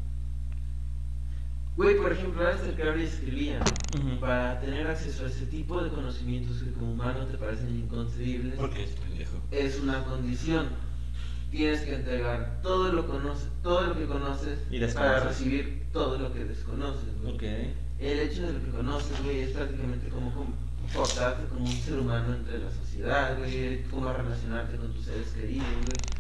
Güey, 1.76 1.98
por 1.98 2.12
ejemplo, 2.12 2.48
este 2.50 2.76
que 2.76 2.84
ahora 2.84 3.02
escribía, 3.02 3.60
para 4.20 4.60
tener 4.60 4.86
acceso 4.86 5.26
a 5.26 5.28
ese 5.28 5.48
tipo 5.48 5.84
de 5.84 5.90
conocimientos 5.90 6.62
que 6.62 6.72
como 6.72 6.94
humano 6.94 7.26
te 7.26 7.38
parecen 7.38 7.76
inconcebibles, 7.76 8.56
Porque 8.56 8.84
es 8.84 8.92
pendejo. 8.92 9.38
es 9.50 9.80
una 9.80 10.04
condición. 10.04 10.68
Tienes 11.50 11.82
que 11.82 11.96
entregar 11.96 12.60
todo 12.62 12.92
lo, 12.92 13.08
conoce, 13.08 13.48
todo 13.62 13.82
lo 13.82 13.96
que 13.96 14.06
conoces 14.06 14.58
Y 14.72 14.80
para 14.94 15.20
recibir 15.20 15.86
todo 15.92 16.18
lo 16.18 16.34
que 16.34 16.46
desconoces. 16.46 17.10
güey. 17.22 17.38
El 18.00 18.20
hecho 18.20 18.42
de 18.48 18.54
lo 18.54 18.60
que 18.64 18.70
conoces, 18.72 19.24
güey, 19.24 19.40
es 19.42 19.52
prácticamente 19.52 20.10
como 20.10 20.32
comportarte 20.32 21.48
como 21.48 21.66
un 21.66 21.72
ser 21.72 22.00
humano 22.00 22.36
entre 22.36 22.60
la 22.60 22.72
sociedad, 22.72 23.38
güey, 23.38 23.84
cómo 23.84 24.12
relacionarte 24.14 24.78
con 24.78 24.94
tus 24.94 25.06
seres 25.06 25.28
queridos, 25.30 25.66
güey. 25.68 26.13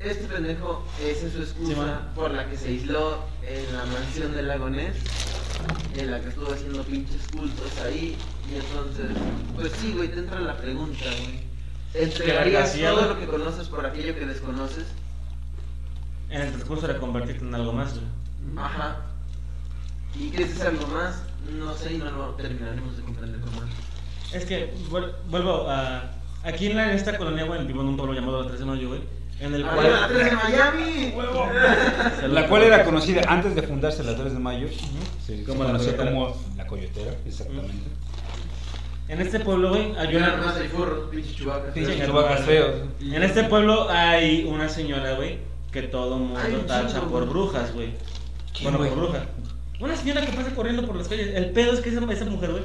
Este 0.00 0.24
pendejo, 0.28 0.82
esa 1.04 1.26
es 1.26 1.32
su 1.34 1.42
excusa 1.42 1.74
Sí, 1.74 2.04
por 2.14 2.30
la 2.30 2.48
que 2.48 2.56
se 2.56 2.68
aisló 2.68 3.22
en 3.46 3.76
la 3.76 3.84
mansión 3.84 4.34
del 4.34 4.48
lagonés, 4.48 4.96
en 5.94 6.10
la 6.10 6.20
que 6.20 6.30
estuvo 6.30 6.50
haciendo 6.52 6.82
pinches 6.84 7.28
cultos 7.30 7.78
ahí, 7.84 8.16
y 8.50 8.54
entonces, 8.54 9.10
pues 9.54 9.72
sí, 9.72 9.92
güey, 9.94 10.08
te 10.08 10.20
entra 10.20 10.40
la 10.40 10.56
pregunta, 10.56 11.04
güey. 11.04 11.40
¿Entregarías 11.92 12.72
todo 12.78 13.08
lo 13.08 13.18
que 13.20 13.26
conoces 13.26 13.68
por 13.68 13.84
aquello 13.84 14.14
que 14.14 14.24
desconoces? 14.24 14.86
En 16.30 16.40
el 16.42 16.48
transcurso 16.52 16.86
de 16.88 16.96
convertirte 16.96 17.44
en 17.44 17.54
algo 17.54 17.72
más, 17.74 17.92
güey. 17.92 18.06
Ajá. 18.56 19.00
¿Y 20.18 20.30
qué 20.30 20.44
es 20.44 20.60
algo 20.62 20.86
más? 20.86 21.22
No 21.58 21.74
sé 21.74 21.94
y 21.94 21.98
no 21.98 22.10
lo 22.10 22.34
terminaremos 22.36 22.96
de 22.96 23.02
comprender 23.02 23.40
jamás. 23.40 23.68
Es 24.32 24.46
que, 24.46 24.72
vuel- 24.88 25.12
vuelvo 25.28 25.68
a... 25.68 26.10
Aquí 26.42 26.68
en, 26.68 26.76
la, 26.76 26.90
en 26.90 26.96
esta 26.96 27.18
colonia, 27.18 27.44
güey, 27.44 27.66
vivo 27.66 27.82
en 27.82 27.88
un 27.88 27.96
pueblo 27.98 28.14
llamado 28.14 28.40
La 28.42 28.48
Tres 28.48 28.60
de 28.60 28.64
Mayo, 28.66 28.88
güey. 28.88 29.19
En 29.40 29.54
el 29.54 29.64
¡Arriba 29.64 29.90
la 30.00 30.06
cual... 30.06 30.18
3 30.18 30.24
de 30.24 30.36
Miami! 30.36 31.14
La 32.34 32.46
cual 32.48 32.62
era 32.62 32.84
conocida 32.84 33.22
antes 33.26 33.54
de 33.54 33.62
fundarse 33.62 34.04
la 34.04 34.14
3 34.14 34.32
de 34.34 34.38
mayo. 34.38 34.68
Se, 35.24 35.42
Como 35.44 35.58
se 35.58 35.64
la 35.64 35.66
conocía 35.66 35.96
coyotera. 35.96 36.10
como 36.10 36.36
la 36.56 36.66
coyotera, 36.66 37.12
exactamente. 37.26 37.72
En 39.08 39.20
este 39.20 39.40
pueblo, 39.40 39.70
güey, 39.70 39.92
hay 39.96 40.14
una... 40.14 40.34
En 43.00 43.22
este 43.22 43.44
pueblo 43.44 43.88
hay 43.90 44.44
una 44.44 44.68
señora, 44.68 45.14
güey, 45.14 45.38
que 45.72 45.82
todo 45.82 46.18
mundo 46.18 46.40
un 46.60 46.66
tacha 46.66 47.00
por 47.02 47.28
brujas, 47.28 47.72
güey. 47.74 47.94
¿Quién, 48.56 48.72
Bueno, 48.72 48.78
por 48.90 48.98
bruja. 48.98 49.24
Una 49.80 49.96
señora 49.96 50.20
que 50.24 50.32
pasa 50.32 50.54
corriendo 50.54 50.84
por 50.86 50.96
las 50.96 51.08
calles. 51.08 51.34
El 51.34 51.50
pedo 51.50 51.72
es 51.72 51.80
que 51.80 51.88
esa, 51.88 52.00
esa 52.12 52.24
mujer, 52.26 52.50
güey, 52.50 52.62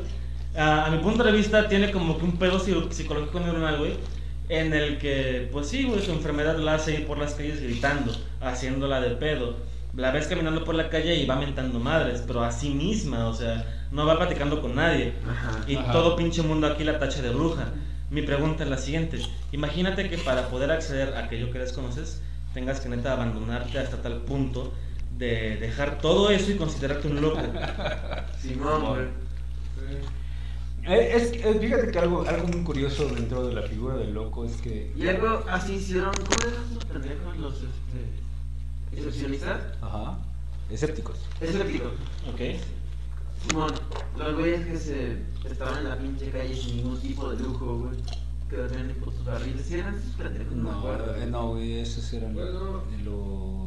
a, 0.58 0.86
a 0.86 0.92
mi 0.92 0.98
punto 1.00 1.24
de 1.24 1.32
vista, 1.32 1.68
tiene 1.68 1.92
como 1.92 2.18
que 2.18 2.26
un 2.26 2.38
pedo 2.38 2.60
psi- 2.60 2.92
psicológico 2.92 3.40
neuronal, 3.40 3.78
güey, 3.78 3.94
en 4.50 4.74
el 4.74 4.98
que, 4.98 5.50
pues 5.52 5.68
sí, 5.68 5.84
güey, 5.84 6.02
su 6.02 6.12
enfermedad 6.12 6.58
la 6.58 6.76
hace 6.76 6.94
ir 6.94 7.08
por 7.08 7.18
las 7.18 7.34
calles 7.34 7.62
gritando, 7.62 8.16
haciéndola 8.42 9.02
de 9.02 9.12
pedo. 9.12 9.58
La 9.96 10.12
ves 10.12 10.28
caminando 10.28 10.64
por 10.64 10.76
la 10.76 10.90
calle 10.90 11.16
y 11.16 11.26
va 11.26 11.36
mentando 11.38 11.80
madres, 11.80 12.24
pero 12.28 12.44
a 12.44 12.52
sí 12.52 12.70
misma, 12.70 13.28
o 13.28 13.34
sea, 13.34 13.66
no 13.92 14.06
va 14.06 14.18
platicando 14.18 14.62
con 14.62 14.76
nadie. 14.76 15.14
Ajá. 15.28 15.60
Y 15.68 15.78
Ajá. 15.78 15.92
todo 15.92 16.16
pinche 16.16 16.42
mundo 16.42 16.68
aquí 16.68 16.84
la 16.84 17.00
tacha 17.00 17.22
de 17.22 17.30
bruja. 17.30 17.70
Mi 18.10 18.22
pregunta 18.22 18.64
es 18.64 18.70
la 18.70 18.78
siguiente. 18.78 19.20
Imagínate 19.52 20.10
que 20.10 20.18
para 20.18 20.50
poder 20.50 20.72
acceder 20.72 21.16
a 21.16 21.26
aquello 21.26 21.52
que 21.52 21.60
desconoces, 21.60 22.22
tengas 22.54 22.80
que 22.82 22.90
neta 22.90 23.14
abandonarte 23.14 23.80
hasta 23.80 24.02
tal 24.02 24.22
punto 24.22 24.74
de 25.18 25.58
dejar 25.58 26.00
todo 26.00 26.30
eso 26.30 26.52
y 26.52 26.56
considerarte 26.56 27.08
un 27.08 27.22
loco. 27.22 27.42
Simón, 28.42 28.86
güey. 28.86 29.02
Eh, 29.02 30.02
Es, 30.88 31.32
eh, 31.34 31.58
fíjate 31.60 31.90
que 31.92 32.00
algo, 32.00 32.28
algo 32.28 32.48
muy 32.48 32.64
curioso 32.64 33.08
dentro 33.08 33.48
de 33.48 33.54
la 33.56 33.64
figura 33.64 33.96
del 33.98 34.14
loco 34.14 34.46
es 34.46 34.56
que. 34.58 34.94
Y 34.96 35.08
algo 35.08 35.44
así 35.50 35.74
hicieron. 35.74 36.12
¿Cómo 36.14 36.52
eran 36.52 36.64
esos 36.72 36.86
pendejos 36.86 37.38
los 37.38 37.54
este, 37.56 38.96
excepcionistas? 38.98 39.62
Ajá. 39.82 40.20
Escépticos. 40.70 41.18
Escépticos. 41.42 41.92
¿Ok? 42.32 42.42
Simón, 43.48 43.72
los 44.18 44.36
güeyes 44.36 44.66
que 44.66 44.78
se 44.78 45.18
estaban 45.50 45.80
en 45.80 45.90
la 45.90 45.98
pinche 45.98 46.30
calle 46.30 46.56
sin 46.56 46.78
ningún 46.78 47.00
tipo 47.00 47.30
de 47.32 47.44
lujo, 47.44 47.78
güey. 47.80 47.98
Que 48.50 48.58
dormían 48.58 48.90
en 48.92 48.96
putos 48.98 49.26
barriles. 49.26 49.66
¿Sí 49.66 49.76
eran 49.76 49.96
esos 49.96 50.14
pendejos? 50.16 50.54
No, 50.56 50.94
eh, 51.16 51.26
no, 51.30 51.50
güey, 51.54 51.80
esos 51.80 52.14
eran 52.14 52.34
Bueno. 52.36 52.84
los. 53.04 53.65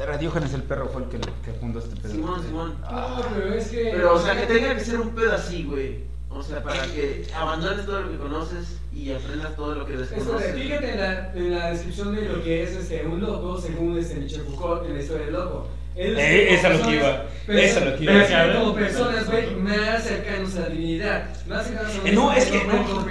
Era 0.00 0.18
Diógenes 0.18 0.52
el 0.52 0.62
perro 0.62 0.88
fue 0.88 1.04
el 1.04 1.08
que, 1.08 1.18
que 1.18 1.52
fundó 1.58 1.78
este 1.78 1.96
pedo. 1.96 2.12
Simón, 2.12 2.42
Simón. 2.42 2.74
Ah, 2.84 3.16
No, 3.18 3.34
pero 3.34 3.54
es 3.54 3.68
que. 3.68 3.90
Pero, 3.92 4.14
o 4.14 4.18
sea, 4.18 4.38
que 4.38 4.46
tenga 4.46 4.74
que 4.74 4.84
ser 4.84 5.00
un 5.00 5.10
pedo 5.10 5.32
así, 5.32 5.64
güey. 5.64 6.04
O 6.28 6.42
sea, 6.42 6.62
para 6.62 6.84
que 6.86 7.26
abandones 7.34 7.86
todo 7.86 8.02
lo 8.02 8.10
que 8.10 8.18
conoces 8.18 8.78
y 8.92 9.10
aprendas 9.12 9.56
todo 9.56 9.74
lo 9.74 9.86
que 9.86 9.96
desconoces. 9.96 10.54
fíjate 10.54 10.92
en 10.92 11.00
la, 11.00 11.32
en 11.34 11.50
la 11.50 11.70
descripción 11.70 12.14
de 12.14 12.28
lo 12.28 12.42
que 12.42 12.62
es 12.62 12.72
este, 12.72 13.06
un 13.06 13.20
loco, 13.22 13.58
según 13.58 13.96
este 13.96 14.16
Michel 14.16 14.42
Foucault 14.42 14.84
en 14.86 14.94
la 14.96 15.02
historia 15.02 15.24
del 15.26 15.34
loco. 15.34 15.68
Eh, 15.98 16.48
esa 16.50 16.68
lo 16.68 16.82
que 16.82 16.96
iba, 16.96 17.24
esa 17.48 17.78
es 17.78 17.84
lo 17.86 17.96
que 17.96 18.04
iba. 18.04 18.12
pero 18.28 18.60
como 18.60 18.74
personas, 18.74 19.30
güey, 19.30 19.54
más 19.54 20.02
cercanos 20.04 20.54
a 20.56 20.60
la 20.60 20.68
divinidad. 20.68 21.24
Más 21.46 21.66
cercanos 21.66 21.92
a 22.04 22.08
Eh, 22.08 22.12
No, 22.12 22.32
es 22.32 22.44
que 22.46 22.60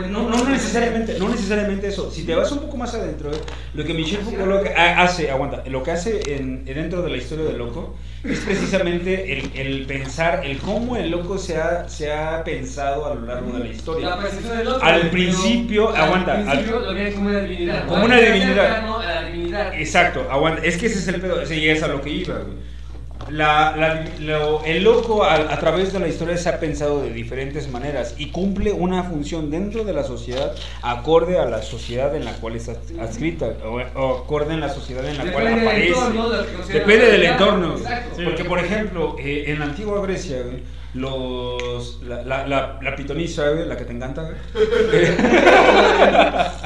no, 0.10 0.30
no, 0.30 0.50
necesariamente, 0.50 1.18
no 1.18 1.30
necesariamente 1.30 1.88
eso. 1.88 2.12
Si 2.12 2.24
te 2.26 2.36
vas 2.36 2.52
un 2.52 2.60
poco 2.60 2.78
más 2.78 2.94
adentro, 2.94 3.32
eh, 3.32 3.38
lo 3.74 3.84
que 3.84 3.94
Michel 3.96 4.20
Foucault 4.20 4.68
hace, 4.78 5.32
aguanta, 5.32 5.64
lo 5.68 5.82
que 5.82 5.92
hace 5.92 6.36
en, 6.36 6.64
en 6.68 6.76
dentro 6.76 7.02
de 7.02 7.10
la 7.10 7.18
historia 7.18 7.46
del 7.46 7.58
loco 7.58 7.96
es 8.24 8.40
precisamente 8.40 9.34
el, 9.34 9.52
el 9.56 9.86
pensar, 9.88 10.46
el 10.46 10.58
cómo 10.60 10.96
el 10.98 11.10
loco 11.10 11.38
se 11.40 11.58
ha, 11.58 11.88
se 11.90 12.12
ha 12.12 12.44
pensado 12.44 13.06
a 13.06 13.16
lo 13.16 13.22
largo 13.26 13.52
de 13.54 13.60
la 13.60 13.66
La 13.66 13.72
historia. 13.72 14.18
percepción 14.18 14.58
del 14.60 14.68
otro, 14.68 14.84
Al 14.86 15.10
principio, 15.10 15.90
aguanta, 15.90 16.34
Al 16.34 16.44
principio 16.46 16.80
lo 16.82 16.94
ven 16.94 17.14
como 17.14 17.30
una 17.30 17.40
divinidad. 17.40 17.88
Como 17.88 18.06
una 18.06 18.18
divinidad. 18.20 18.68
cercano 18.68 19.00
a 19.00 19.06
la 19.06 19.24
divinidad. 19.26 19.74
Exacto, 19.74 20.28
aguanta. 20.30 20.64
Es 20.64 20.78
que 20.78 20.86
ese 20.88 21.00
es 21.00 21.08
el 21.08 21.22
pedo, 21.22 21.42
ese 21.42 21.72
es 21.72 21.82
a 21.82 21.88
lo 21.88 22.02
que 22.02 22.10
iba, 22.12 22.36
güey. 22.36 22.75
La, 23.30 23.76
la- 23.76 24.06
lo- 24.20 24.64
el 24.66 24.84
loco 24.84 25.24
a, 25.24 25.34
a 25.36 25.60
través 25.60 25.92
de 25.92 26.00
la 26.00 26.08
historia 26.08 26.38
se 26.38 26.48
ha 26.50 26.60
pensado 26.60 27.02
de 27.02 27.12
diferentes 27.12 27.68
maneras 27.70 28.14
y 28.18 28.30
cumple 28.30 28.72
una 28.72 29.04
función 29.04 29.50
dentro 29.50 29.84
de 29.84 29.94
la 29.94 30.04
sociedad 30.04 30.54
acorde 30.84 31.40
a 31.40 31.46
la 31.46 31.62
sociedad 31.64 32.16
en 32.16 32.26
la 32.26 32.34
cual 32.34 32.56
está 32.56 32.74
adscrita 33.02 33.48
o, 33.66 33.80
o 34.00 34.18
acorde 34.24 34.54
en 34.54 34.60
la 34.60 34.70
sociedad 34.70 35.04
en 35.06 35.18
la 35.18 35.32
cual 35.32 35.46
Depende 35.46 35.62
del 35.62 35.68
aparece. 35.68 35.88
entorno, 35.90 36.30
de 36.30 36.74
Depende 36.74 37.06
del 37.12 37.24
entorno. 37.24 37.78
Exacto. 37.78 38.22
Porque, 38.24 38.46
por 38.46 38.60
ejemplo, 38.60 39.16
eh, 39.20 39.44
en 39.48 39.60
la 39.60 39.66
antigua 39.66 40.02
Grecia, 40.02 40.42
güey, 40.44 40.64
los, 40.94 42.02
la, 42.04 42.22
la, 42.24 42.48
la, 42.48 42.80
la 42.82 42.96
pitonisa, 42.96 43.50
güey, 43.50 43.68
la 43.68 43.76
que 43.76 43.86
te 43.86 43.92
encanta, 43.94 44.30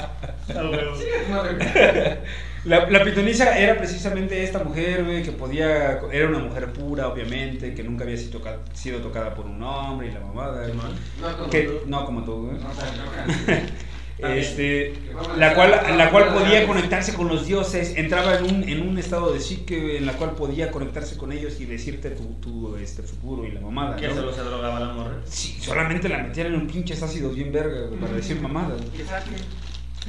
La, 2.69 2.87
la 2.89 3.03
pitonisa 3.03 3.57
era 3.57 3.77
precisamente 3.77 4.43
esta 4.43 4.63
mujer, 4.63 5.03
güey, 5.03 5.23
que 5.23 5.31
podía, 5.31 5.99
era 6.11 6.27
una 6.29 6.37
mujer 6.39 6.71
pura, 6.71 7.07
obviamente, 7.07 7.73
que 7.73 7.83
nunca 7.83 8.03
había 8.03 8.15
sido, 8.15 8.37
toca- 8.39 8.59
sido 8.73 8.99
tocada 8.99 9.33
por 9.33 9.45
un 9.47 9.61
hombre 9.63 10.07
y 10.09 10.11
la 10.11 10.19
mamada. 10.19 10.67
No 10.67 11.37
como 11.37 11.49
Que- 11.49 11.63
tú. 11.63 11.73
no 11.87 12.05
como 12.05 12.23
tú, 12.23 12.45
güey. 12.47 12.57
No, 12.61 12.69
Este, 14.35 14.93
la 15.37 15.55
cual, 15.55 15.71
la 15.97 16.09
cual 16.11 16.33
podía 16.33 16.67
conectarse 16.67 17.13
con 17.13 17.29
los 17.29 17.45
dioses, 17.47 17.93
entraba 17.95 18.35
en 18.37 18.43
un, 18.43 18.63
en 18.67 18.85
un 18.85 18.97
estado 18.97 19.31
de 19.31 19.39
psique 19.39 19.97
en 19.97 20.05
la 20.05 20.11
cual 20.13 20.31
podía 20.31 20.71
conectarse 20.71 21.15
con 21.15 21.31
ellos 21.31 21.61
y 21.61 21.65
decirte 21.65 22.09
tu, 22.11 22.25
tu 22.41 22.75
este, 22.75 23.01
futuro 23.01 23.45
y 23.45 23.51
la 23.53 23.61
mamada. 23.61 23.95
Que 23.95 24.09
¿no? 24.09 24.15
solo 24.15 24.33
se 24.33 24.41
drogaba 24.41 24.77
la 24.81 24.91
morra. 24.93 25.15
Sí, 25.23 25.57
solamente 25.61 26.09
la 26.09 26.17
metían 26.17 26.47
en 26.47 26.55
un 26.55 26.67
pinches 26.67 27.01
ácidos 27.01 27.33
bien 27.33 27.53
verga, 27.53 27.87
güey, 27.87 27.97
para 27.99 28.11
decir 28.13 28.41
mamada. 28.41 28.75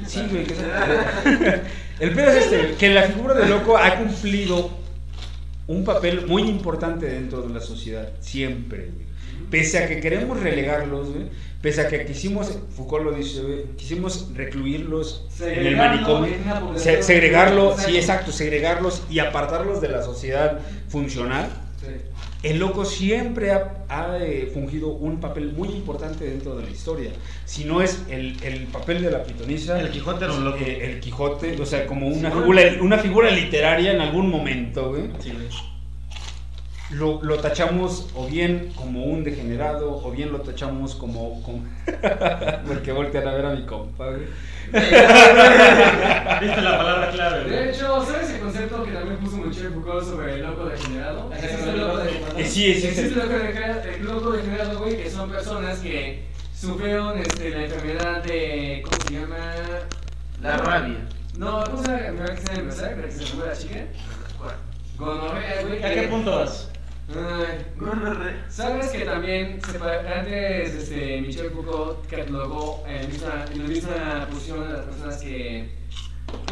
Sí, 0.07 0.21
güey, 0.31 0.45
que 0.45 0.55
El 2.01 2.13
pedo 2.15 2.31
es 2.31 2.45
este, 2.45 2.75
que 2.79 2.89
la 2.91 3.03
figura 3.03 3.35
del 3.35 3.51
loco 3.51 3.77
ha 3.77 3.97
cumplido 3.97 4.71
un 5.67 5.85
papel 5.85 6.27
muy 6.27 6.43
importante 6.43 7.07
dentro 7.07 7.43
de 7.43 7.53
la 7.55 7.61
sociedad, 7.61 8.11
siempre, 8.21 8.91
güey. 8.95 9.11
Pese 9.51 9.79
a 9.79 9.89
que 9.89 10.01
queremos 10.01 10.39
relegarlos, 10.41 11.11
güey, 11.13 11.25
pese 11.61 11.81
a 11.83 11.89
que 11.89 12.05
quisimos, 12.07 12.57
Foucault 12.77 13.05
lo 13.05 13.13
dice, 13.13 13.43
güey, 13.43 13.65
quisimos 13.77 14.29
recluirlos 14.35 15.27
en 15.41 15.67
el 15.67 15.77
manicomio, 15.77 16.33
en 16.33 16.43
una 16.43 16.61
población. 16.61 16.97
se- 16.97 17.03
segregarlo, 17.03 17.71
sí, 17.73 17.77
Exacto. 17.81 17.97
exacto, 17.97 18.33
segregarlos 18.33 19.03
y 19.11 19.19
apartarlos 19.19 19.81
de 19.81 19.89
la 19.89 20.03
sociedad 20.03 20.61
funcional. 20.89 21.49
Sí. 21.81 21.87
El 22.43 22.59
loco 22.59 22.87
siempre 22.87 23.53
ha, 23.53 23.85
ha, 23.89 24.19
eh, 24.19 24.51
fungido 24.53 24.89
un 24.89 25.21
papel 25.21 25.53
muy 25.53 25.69
importante 25.69 26.25
dentro 26.25 26.57
de 26.57 26.65
la 26.65 26.71
historia. 26.71 27.11
Si 27.45 27.65
no 27.65 27.83
es 27.83 28.03
el, 28.09 28.43
el 28.43 28.65
papel 28.69 29.03
de 29.03 29.11
la 29.11 29.23
pitonisa, 29.23 29.79
El 29.79 29.91
Quijote 29.91 30.25
era 30.25 30.33
un 30.35 30.45
loco. 30.45 30.59
eh, 30.61 30.91
el 30.91 31.01
Quijote, 31.01 31.61
o 31.61 31.67
sea, 31.67 31.87
como 31.87 32.09
una 32.09 32.31
figura, 32.31 32.63
una 32.81 32.99
figura 32.99 33.31
literaria 33.31 33.93
en 33.93 34.01
algún 34.01 34.31
momento, 34.31 34.89
güey. 34.91 35.11
Sí, 35.19 35.33
güey. 35.33 35.49
Lo, 36.91 37.23
lo 37.23 37.37
tachamos 37.39 38.09
o 38.17 38.27
bien 38.27 38.73
como 38.75 39.05
un 39.05 39.23
degenerado, 39.23 40.01
o 40.05 40.11
bien 40.11 40.33
lo 40.33 40.41
tachamos 40.41 40.95
como... 40.97 41.41
como... 41.43 41.65
Porque 42.67 42.91
voltean 42.93 43.29
a 43.29 43.35
ver 43.35 43.47
a 43.47 43.51
mi 43.51 43.65
compa, 43.65 44.07
güey. 44.09 44.27
Viste 44.73 46.61
la 46.63 46.79
palabra 46.79 47.11
clave, 47.11 47.45
De 47.45 47.57
güey. 47.57 47.69
hecho, 47.71 48.05
¿sabes 48.05 48.31
el 48.31 48.41
concepto 48.41 48.85
que 48.85 48.93
también 48.93 49.17
puso 49.19 49.37
Michel 49.39 49.73
Foucault 49.73 50.05
sobre 50.05 50.35
el 50.35 50.43
loco 50.43 50.67
degenerado? 50.67 51.33
Existe 51.33 51.71
el 51.71 51.81
loco 51.81 51.99
degenerado. 51.99 52.39
Sí, 52.39 52.45
sí, 52.45 52.75
sí. 52.81 52.87
Existe 52.89 53.21
el 53.21 54.05
loco 54.05 54.31
degenerado, 54.33 54.79
güey, 54.79 54.97
que 54.97 55.11
son 55.11 55.31
personas 55.31 55.79
que 55.79 56.25
sufrieron 56.55 57.19
este, 57.19 57.51
la 57.51 57.65
enfermedad 57.65 58.23
de. 58.25 58.83
¿Cómo 58.85 58.97
se 59.07 59.15
llama? 59.15 59.55
La 60.43 60.57
rabia. 60.57 60.99
No, 61.37 61.65
¿cómo 61.65 61.83
se 61.83 61.89
llama 61.89 62.01
la 62.01 62.09
enfermedad 62.09 62.35
que 62.35 62.41
se 62.41 62.47
llama 62.49 62.61
empezar? 62.61 62.95
¿Para 62.95 63.09
que 63.09 63.13
se 63.13 63.37
me 63.37 63.47
la 63.47 63.57
chica? 63.57 63.81
Gonorrea, 64.99 65.63
güey. 65.63 65.83
¿A 65.85 65.95
qué 65.95 66.03
punto 66.09 66.31
vas? 66.31 66.71
Ay. 67.13 67.67
¿Sabes 68.49 68.89
que 68.91 69.05
también 69.05 69.61
separa- 69.63 70.19
antes 70.21 70.75
este, 70.75 71.21
Michel 71.21 71.51
Foucault 71.51 72.07
catalogó 72.09 72.85
en 72.87 73.03
la 73.03 73.09
misma, 73.09 73.45
en 73.53 73.59
la 73.59 73.65
misma 73.69 74.29
posición 74.31 74.63
a 74.65 74.69
las 74.73 74.81
personas 74.87 75.17
que, 75.17 75.71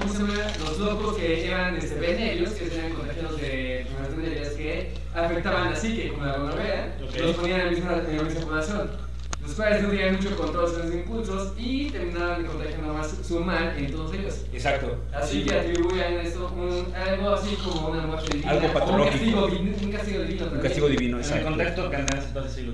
¿cómo 0.01 0.13
se 0.13 0.19
llama? 0.19 0.35
Los 0.65 0.79
locos 0.81 1.17
que 1.17 1.47
eran 1.47 1.77
este, 1.77 1.95
venerios, 2.01 2.51
que 2.55 2.67
tenían 2.67 2.93
contagiados 2.93 3.41
de 3.41 3.81
enfermedades 3.83 4.49
que 4.55 4.95
afectaban 5.15 5.71
la 5.71 5.77
psique, 5.77 6.09
como 6.09 6.25
la 6.25 6.37
gonorrea, 6.39 6.97
Ok. 7.05 7.17
los 7.21 7.37
ponían 7.37 7.61
en 7.61 7.65
la 7.67 7.71
misma, 7.73 7.93
en 8.09 8.17
la 8.17 8.23
misma 8.25 8.41
población. 8.41 9.08
Los 9.49 9.57
cuales 9.57 9.83
no 9.83 9.89
tenían 9.89 10.15
mucho 10.17 10.37
control 10.37 10.69
sobre 10.69 10.87
sus 10.89 10.95
impulsos 10.97 11.53
y 11.57 11.87
terminaban 11.91 12.45
contagiando 12.45 12.93
más 12.93 13.15
su 13.27 13.41
mal 13.41 13.75
en 13.79 13.91
todos 13.91 14.13
ellos. 14.15 14.45
Exacto. 14.53 14.99
Así 15.13 15.43
que 15.45 15.55
atribuían 15.55 16.13
esto 16.19 16.53
un, 16.55 16.95
algo 16.95 17.31
así 17.31 17.57
como 17.57 17.89
una 17.89 18.07
muerte 18.07 18.29
divina. 18.37 18.51
Algo 18.53 18.73
patológico. 18.75 19.05
Un 19.05 19.11
castigo, 19.11 19.47
divino- 19.49 19.77
un 19.83 19.91
castigo 19.93 20.21
divino. 20.21 20.43
Un 20.45 20.49
también. 20.51 20.63
castigo 20.63 20.89
divino, 20.89 21.17
En 21.17 21.23
el 21.25 21.29
exacto. 21.31 21.49
contexto 21.49 21.91
que 21.91 21.97
antes 21.97 22.25
entonces 22.27 22.53
siglo. 22.53 22.73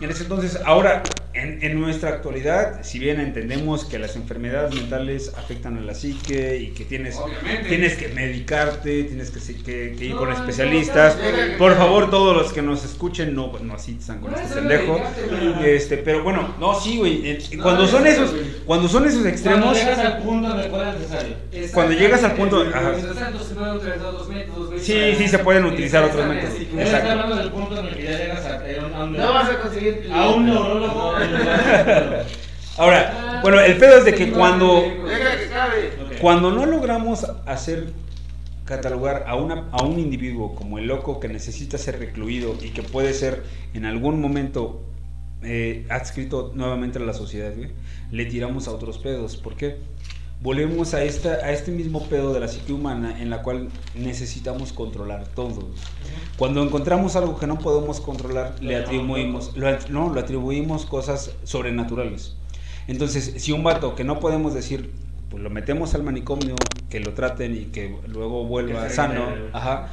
En 0.00 0.10
ese 0.10 0.22
entonces, 0.24 0.58
ahora, 0.64 1.02
en, 1.34 1.58
en 1.62 1.80
nuestra 1.80 2.10
actualidad, 2.10 2.82
si 2.82 2.98
bien 2.98 3.18
entendemos 3.20 3.84
que 3.84 3.98
las 3.98 4.16
enfermedades 4.16 4.74
mentales 4.74 5.32
afectan 5.36 5.78
a 5.78 5.80
la 5.80 5.94
psique 5.94 6.58
y 6.58 6.68
que 6.72 6.84
tienes, 6.84 7.16
Obviamente. 7.16 7.68
tienes 7.68 7.94
que 7.96 8.08
medicarte, 8.08 9.04
tienes 9.04 9.30
que, 9.30 9.40
se- 9.40 9.56
que- 9.56 9.94
que 9.98 10.04
ir 10.06 10.10
No, 10.12 10.18
con 10.18 10.32
especialistas, 10.32 11.16
no, 11.16 11.30
no, 11.30 11.52
no. 11.52 11.58
por 11.58 11.76
favor, 11.76 12.10
todos 12.10 12.36
los 12.36 12.52
que 12.52 12.60
nos 12.62 12.84
escuchen, 12.84 13.34
no, 13.34 13.52
no 13.62 13.74
asistan 13.74 14.20
con 14.20 14.32
No, 14.32 14.38
este 14.38 14.54
pendejo. 14.56 15.00
Este, 15.64 15.96
pero 15.98 16.22
bueno, 16.22 16.54
no, 16.60 16.78
sí, 16.78 16.98
güey. 16.98 17.26
eh, 17.30 17.38
No, 17.56 17.62
Cuando 17.62 17.86
son 17.86 18.06
eso, 18.06 18.24
esos, 18.24 18.36
cuando 18.66 18.88
son 18.88 19.04
esos 19.06 19.20
Cuando 19.22 19.30
extremos, 19.30 19.76
llegas 19.76 19.98
al 19.98 20.18
punto 20.18 20.52
en 20.54 20.60
el 20.60 20.70
cual 20.70 20.88
es 20.88 21.00
necesario. 21.00 21.36
Cuando 21.72 21.92
llegas 21.94 22.24
al 22.24 22.32
punto- 22.34 22.62
ajá. 22.74 22.92
Sí, 24.80 25.14
sí, 25.16 25.28
se 25.28 25.38
pueden 25.38 25.64
utilizar 25.64 26.04
otros 26.04 26.26
métodos. 26.26 26.54
Exacto. 26.60 27.26
No 29.06 29.32
vas 29.32 29.50
a 29.50 29.58
conseguir 29.60 30.08
a 30.12 30.28
un 30.30 30.46
neurólogo. 30.46 31.14
ahora, 32.78 33.40
bueno, 33.42 33.60
el 33.60 33.76
pedo 33.76 33.98
es 33.98 34.04
de 34.04 34.14
que 34.14 34.30
cuando. 34.30 34.84
Cuando 36.20 36.52
no 36.52 36.66
logramos 36.66 37.24
hacer 37.46 37.92
catalogar 38.64 39.24
a, 39.26 39.34
una, 39.34 39.64
a 39.72 39.82
un 39.82 39.98
individuo 39.98 40.54
como 40.54 40.78
el 40.78 40.86
loco 40.86 41.18
que 41.18 41.28
necesita 41.28 41.78
ser 41.78 41.98
recluido 41.98 42.56
y 42.62 42.70
que 42.70 42.82
puede 42.82 43.12
ser 43.12 43.42
en 43.74 43.84
algún 43.84 44.20
momento 44.20 44.82
eh, 45.42 45.84
adscrito 45.90 46.52
nuevamente 46.54 46.98
a 46.98 47.02
la 47.02 47.12
sociedad, 47.12 47.52
le 48.12 48.26
tiramos 48.26 48.68
a 48.68 48.70
otros 48.70 48.98
pedos. 48.98 49.36
¿Por 49.36 49.56
qué? 49.56 49.78
Volvemos 50.42 50.92
a, 50.92 51.04
esta, 51.04 51.34
a 51.34 51.52
este 51.52 51.70
mismo 51.70 52.02
pedo 52.08 52.34
de 52.34 52.40
la 52.40 52.48
psique 52.48 52.72
humana 52.72 53.20
en 53.20 53.30
la 53.30 53.42
cual 53.42 53.68
necesitamos 53.94 54.72
controlar 54.72 55.28
todo. 55.28 55.68
Cuando 56.36 56.64
encontramos 56.64 57.14
algo 57.14 57.38
que 57.38 57.46
no 57.46 57.60
podemos 57.60 58.00
controlar, 58.00 58.56
le 58.60 58.74
atribuimos, 58.74 59.56
lo, 59.56 59.68
no, 59.90 60.12
lo 60.12 60.18
atribuimos 60.18 60.84
cosas 60.84 61.30
sobrenaturales. 61.44 62.34
Entonces, 62.88 63.34
si 63.36 63.52
un 63.52 63.62
vato 63.62 63.94
que 63.94 64.02
no 64.02 64.18
podemos 64.18 64.52
decir, 64.52 64.90
pues 65.30 65.42
lo 65.42 65.48
metemos 65.48 65.94
al 65.94 66.02
manicomio, 66.02 66.56
que 66.90 66.98
lo 66.98 67.14
traten 67.14 67.54
y 67.56 67.64
que 67.66 67.96
luego 68.08 68.44
vuelva 68.44 68.88
Que 68.88 68.94
sano, 68.94 69.24
ajá. 69.52 69.92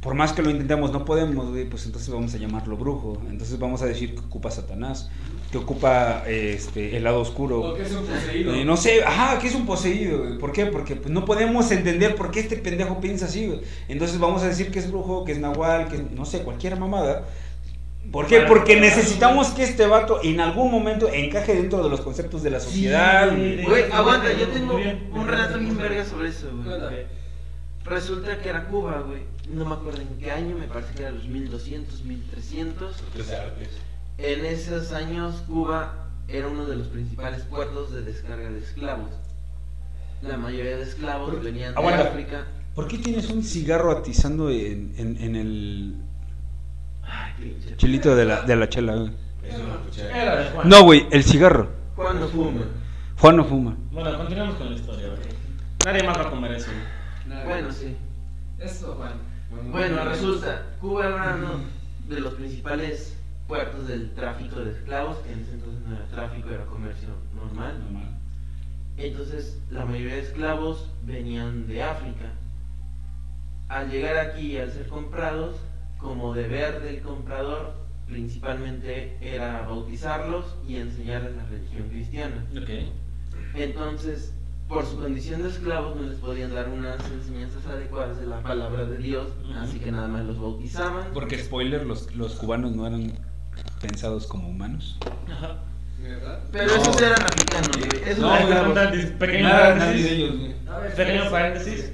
Por 0.00 0.14
más 0.14 0.32
que 0.32 0.42
lo 0.42 0.48
intentemos, 0.48 0.92
no 0.92 1.04
podemos, 1.04 1.50
güey, 1.50 1.68
pues 1.68 1.84
entonces 1.84 2.10
vamos 2.10 2.32
a 2.34 2.38
llamarlo 2.38 2.76
brujo. 2.76 3.20
Entonces 3.28 3.58
vamos 3.58 3.82
a 3.82 3.86
decir 3.86 4.14
que 4.14 4.20
ocupa 4.20 4.50
Satanás, 4.50 5.10
que 5.52 5.58
ocupa 5.58 6.22
este, 6.26 6.96
el 6.96 7.04
lado 7.04 7.20
oscuro. 7.20 7.60
O 7.60 7.74
que 7.74 7.82
es 7.82 7.92
un 7.92 8.06
poseído. 8.06 8.54
Eh, 8.54 8.64
no 8.64 8.78
sé, 8.78 9.04
ajá, 9.04 9.38
que 9.38 9.48
es 9.48 9.54
un 9.54 9.66
poseído, 9.66 10.20
güey. 10.20 10.38
¿Por 10.38 10.52
qué? 10.52 10.64
Porque 10.66 10.96
pues, 10.96 11.10
no 11.10 11.26
podemos 11.26 11.70
entender 11.70 12.14
por 12.14 12.30
qué 12.30 12.40
este 12.40 12.56
pendejo 12.56 12.98
piensa 12.98 13.26
así, 13.26 13.46
güey. 13.46 13.60
Entonces 13.88 14.18
vamos 14.18 14.42
a 14.42 14.48
decir 14.48 14.70
que 14.70 14.78
es 14.78 14.90
brujo, 14.90 15.24
que 15.24 15.32
es 15.32 15.38
nahual, 15.38 15.88
que 15.88 15.98
no 15.98 16.24
sé, 16.24 16.44
cualquier 16.44 16.78
mamada. 16.78 17.26
¿Por 18.10 18.26
qué? 18.26 18.40
Porque 18.40 18.80
necesitamos 18.80 19.48
que 19.48 19.64
este 19.64 19.86
vato 19.86 20.20
en 20.22 20.40
algún 20.40 20.70
momento 20.70 21.12
encaje 21.12 21.54
dentro 21.54 21.82
de 21.82 21.90
los 21.90 22.00
conceptos 22.00 22.42
de 22.42 22.50
la 22.50 22.60
sociedad. 22.60 23.28
güey. 23.30 23.62
Güey, 23.64 23.92
aguanta, 23.92 24.32
yo 24.32 24.48
tengo 24.48 24.76
un 25.12 25.28
relato 25.28 25.58
bien 25.58 25.76
verga 25.76 26.06
sobre 26.06 26.30
eso, 26.30 26.48
güey. 26.64 27.19
Resulta 27.90 28.38
que 28.38 28.48
era 28.48 28.66
Cuba, 28.68 29.02
güey. 29.04 29.22
No 29.52 29.64
me 29.64 29.74
acuerdo 29.74 30.00
en 30.00 30.16
qué 30.18 30.30
año, 30.30 30.56
me 30.56 30.68
parece 30.68 30.94
que 30.94 31.02
era 31.02 31.10
los 31.10 31.24
1200, 31.26 32.04
1300. 32.04 32.96
En 34.18 34.44
esos 34.44 34.92
años 34.92 35.42
Cuba 35.48 36.06
era 36.28 36.46
uno 36.46 36.66
de 36.66 36.76
los 36.76 36.86
principales 36.86 37.42
puertos 37.42 37.92
de 37.92 38.02
descarga 38.02 38.48
de 38.48 38.60
esclavos. 38.60 39.10
La 40.22 40.36
mayoría 40.36 40.76
de 40.76 40.82
esclavos 40.84 41.42
venían 41.42 41.72
de 41.72 41.78
Aguanta. 41.78 42.08
África. 42.10 42.46
¿Por 42.76 42.86
qué 42.86 42.98
tienes 42.98 43.28
un 43.30 43.42
cigarro 43.42 43.90
atizando 43.90 44.50
en, 44.50 44.94
en, 44.96 45.16
en 45.20 45.34
el 45.34 45.94
Ay, 47.02 47.58
chilito 47.76 48.14
de 48.14 48.24
la, 48.24 48.42
de 48.42 48.54
la 48.54 48.68
chela? 48.68 48.94
güey? 48.94 49.10
Eso 49.42 49.58
no 49.66 49.74
escuché. 49.80 50.06
Era 50.10 50.36
de 50.36 50.50
Juan. 50.50 50.68
No, 50.68 50.84
güey, 50.84 51.08
el 51.10 51.24
cigarro. 51.24 51.68
Cuando 51.96 52.28
fuma. 52.28 52.60
Juan 53.18 53.36
no 53.36 53.44
fuma. 53.44 53.76
Bueno, 53.90 54.16
continuamos 54.16 54.54
con 54.54 54.70
la 54.70 54.76
historia, 54.76 55.08
güey. 55.08 55.18
Nadie 55.84 56.04
más 56.04 56.16
va 56.16 56.22
a 56.22 56.30
comer 56.30 56.52
eso, 56.52 56.66
güey. 56.70 56.99
Bueno, 57.44 57.72
sí. 57.72 57.96
Esto, 58.58 58.94
Juan. 58.94 59.12
Bueno, 59.70 60.04
resulta, 60.04 60.76
Cuba 60.80 61.06
era 61.06 61.34
uno 61.36 61.64
de 62.08 62.20
los 62.20 62.34
principales 62.34 63.16
puertos 63.48 63.88
del 63.88 64.12
tráfico 64.12 64.60
de 64.60 64.72
esclavos, 64.72 65.18
que 65.18 65.32
en 65.32 65.40
ese 65.40 65.54
entonces 65.54 65.82
no 65.82 65.96
era 65.96 66.06
tráfico, 66.06 66.50
era 66.50 66.64
comercio 66.66 67.08
normal. 67.34 67.74
Entonces, 68.96 69.58
la 69.70 69.84
mayoría 69.84 70.14
de 70.14 70.20
esclavos 70.20 70.90
venían 71.04 71.66
de 71.66 71.82
África. 71.82 72.32
Al 73.68 73.90
llegar 73.90 74.18
aquí 74.18 74.52
y 74.52 74.58
al 74.58 74.70
ser 74.70 74.88
comprados, 74.88 75.56
como 75.98 76.34
deber 76.34 76.80
del 76.82 77.00
comprador, 77.00 77.74
principalmente 78.06 79.16
era 79.20 79.62
bautizarlos 79.62 80.56
y 80.66 80.76
enseñarles 80.76 81.36
la 81.36 81.46
religión 81.46 81.88
cristiana. 81.88 82.46
Ok. 82.60 82.70
Entonces, 83.54 84.34
por 84.70 84.86
su 84.86 84.98
condición 84.98 85.42
de 85.42 85.48
esclavos, 85.50 85.96
no 85.96 86.02
les 86.08 86.18
podían 86.18 86.54
dar 86.54 86.68
unas 86.68 86.96
enseñanzas 87.10 87.66
adecuadas 87.66 88.18
de 88.20 88.26
la 88.26 88.40
palabra 88.42 88.84
de 88.84 88.96
Dios, 88.98 89.28
así 89.58 89.78
que 89.80 89.90
nada 89.92 90.08
más 90.08 90.24
los 90.24 90.40
bautizaban. 90.40 91.08
Porque, 91.12 91.38
spoiler, 91.38 91.84
los, 91.84 92.14
los 92.14 92.34
cubanos 92.36 92.72
no 92.72 92.86
eran 92.86 93.12
pensados 93.80 94.26
como 94.26 94.48
humanos. 94.48 94.96
Ajá. 95.30 95.58
¿Verdad? 96.00 96.40
Pero 96.50 96.66
No. 96.66 96.74
esos 96.82 97.02
eran 97.02 97.20
africanos, 97.22 97.76
güey. 97.76 98.02
Esos 98.10 98.18
No, 98.20 98.34
eran. 98.36 98.72
Paréntesis, 98.74 99.10
Pequeño 99.10 99.42
Nada, 99.48 99.74
nadie 99.74 99.78
paréntesis. 99.80 100.04
de 100.10 100.16
ellos, 100.16 100.34
ver, 100.80 100.94
Pequeño 100.94 101.30
paréntesis. 101.30 101.92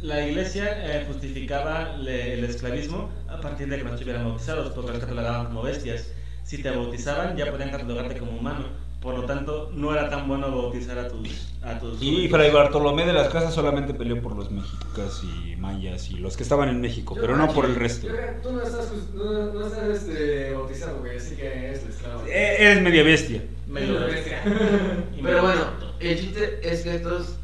La 0.00 0.24
iglesia 0.28 0.66
eh, 1.00 1.04
justificaba 1.08 1.96
le- 1.96 2.34
el 2.34 2.44
esclavismo 2.44 3.10
a 3.28 3.40
partir 3.40 3.68
de 3.68 3.78
que 3.78 3.84
no 3.84 3.90
estuvieran 3.94 4.24
bautizados, 4.24 4.70
porque 4.72 4.92
los 4.92 5.00
catalogaban 5.00 5.46
como 5.46 5.62
bestias. 5.62 6.12
Si 6.44 6.62
te 6.62 6.70
bautizaban, 6.70 7.36
ya 7.36 7.50
podían 7.50 7.70
catalogarte 7.70 8.16
como 8.18 8.32
humano. 8.38 8.66
Por 9.00 9.14
lo 9.14 9.24
tanto, 9.26 9.70
no 9.74 9.92
era 9.92 10.10
tan 10.10 10.26
bueno 10.26 10.50
bautizar 10.50 10.98
a 10.98 11.08
tus. 11.08 11.52
A 11.62 11.78
tus 11.78 12.02
Y 12.02 12.28
Fray 12.28 12.50
Bartolomé 12.50 13.06
de 13.06 13.12
las 13.12 13.28
Casas 13.28 13.54
solamente 13.54 13.94
peleó 13.94 14.20
por 14.20 14.34
los 14.34 14.50
mexicas 14.50 15.22
y 15.22 15.54
mayas 15.56 16.10
y 16.10 16.16
los 16.16 16.36
que 16.36 16.42
estaban 16.42 16.68
en 16.68 16.80
México, 16.80 17.14
Yo 17.14 17.20
pero 17.20 17.36
no 17.36 17.52
por 17.52 17.64
el 17.66 17.76
resto. 17.76 18.08
yo 18.08 18.14
creo 18.16 18.34
que 18.34 18.40
Tú 18.40 18.52
no 18.52 18.62
estás, 18.62 18.90
no, 19.14 19.52
no 19.52 19.66
estás 19.66 19.88
este, 20.02 20.52
bautizado, 20.52 20.98
güey, 20.98 21.16
así 21.16 21.36
que 21.36 21.46
eres 21.46 21.84
esclavo. 21.84 22.22
Eh, 22.26 22.56
Eres 22.58 22.82
media 22.82 23.02
bestia. 23.04 23.42
medio 23.68 24.00
bestia. 24.00 24.42
y 25.16 25.22
Pero 25.22 25.42
bueno, 25.42 25.60
el 26.00 26.18
chiste 26.18 26.58
es 26.62 26.82
que 26.82 26.96
estos 26.96 27.36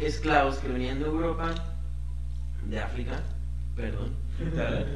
esclavos 0.00 0.56
que 0.58 0.68
venían 0.68 0.98
de 0.98 1.06
Europa, 1.06 1.54
de 2.66 2.80
África, 2.80 3.22
perdón, 3.76 4.14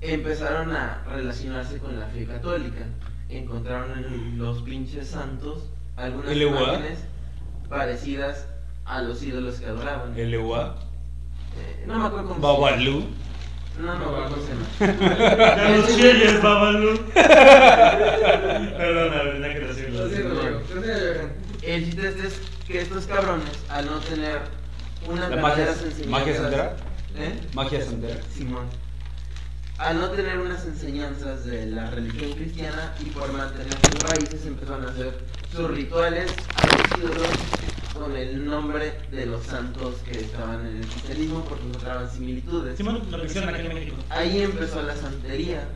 empezaron 0.00 0.72
a 0.72 1.04
relacionarse 1.08 1.78
con 1.78 1.98
la 1.98 2.06
fe 2.06 2.26
católica. 2.26 2.84
Encontraron 3.28 3.90
en 3.98 4.38
los 4.38 4.62
pinches 4.62 5.08
santos 5.08 5.64
algunas 5.96 6.36
imágenes 6.36 6.98
parecidas 7.68 8.46
a 8.84 9.00
los 9.02 9.22
ídolos 9.22 9.56
que 9.56 9.66
adoraban. 9.66 10.16
El 10.18 10.34
Ewa, 10.34 10.76
Eh, 11.56 11.84
no 11.86 11.98
me 11.98 12.06
acuerdo 12.06 12.28
cómo 12.28 12.40
se 12.40 12.46
llama. 12.46 12.58
Babalú. 12.58 13.04
No, 13.80 13.86
no 13.86 13.98
me 13.98 14.04
acuerdo 14.04 14.30
cómo 14.30 14.42
se 14.46 14.52
llama. 14.52 14.66
De 15.68 15.78
los 15.78 15.96
cheyes, 15.96 16.42
Babalu. 16.42 16.98
Perdona, 18.76 19.22
verdad 19.22 19.52
que 19.52 19.60
decirlo. 19.60 20.06
El 21.62 21.84
chiste 21.84 22.08
este 22.08 22.26
es 22.26 22.40
que 22.66 22.80
estos 22.82 23.06
cabrones, 23.06 23.48
al 23.70 23.86
no 23.86 23.98
tener 24.00 24.40
unas 25.08 25.30
La 25.30 25.36
magia- 25.36 25.68
enseñanzas... 25.70 26.06
magia 26.08 26.36
santera. 26.36 26.76
¿Eh? 27.16 27.40
Magia 27.54 27.84
santera. 27.84 28.20
Simón. 28.32 28.66
Al 29.78 30.00
no 30.00 30.08
tener 30.10 30.38
unas 30.38 30.64
enseñanzas 30.66 31.44
de 31.44 31.66
la 31.66 31.90
religión 31.90 32.32
cristiana 32.32 32.94
y 33.04 33.10
por 33.10 33.32
mantener 33.32 33.74
sus 33.90 34.02
raíces 34.04 34.46
empezaron 34.46 34.86
a 34.86 34.90
hacer 34.90 35.18
sus 35.50 35.68
rituales 35.68 36.32
a 36.54 36.66
los 36.66 36.98
ídolos 36.98 37.28
con 37.92 38.16
el 38.16 38.46
nombre 38.46 38.92
de 39.10 39.26
los 39.26 39.44
santos 39.44 39.96
que 40.04 40.20
estaban 40.20 40.66
en 40.66 40.76
el 40.76 40.86
cristianismo 40.86 41.44
porque 41.44 41.64
encontraban 41.64 42.08
similitudes. 42.10 42.76
Simón, 42.76 43.02
lo 43.10 43.20
que 43.20 43.26
hicieron 43.26 43.52
aquí 43.52 43.66
en 43.66 43.74
México. 43.74 43.96
Ahí 44.10 44.42
empezó 44.42 44.80
la 44.82 44.94
santería. 44.94 45.66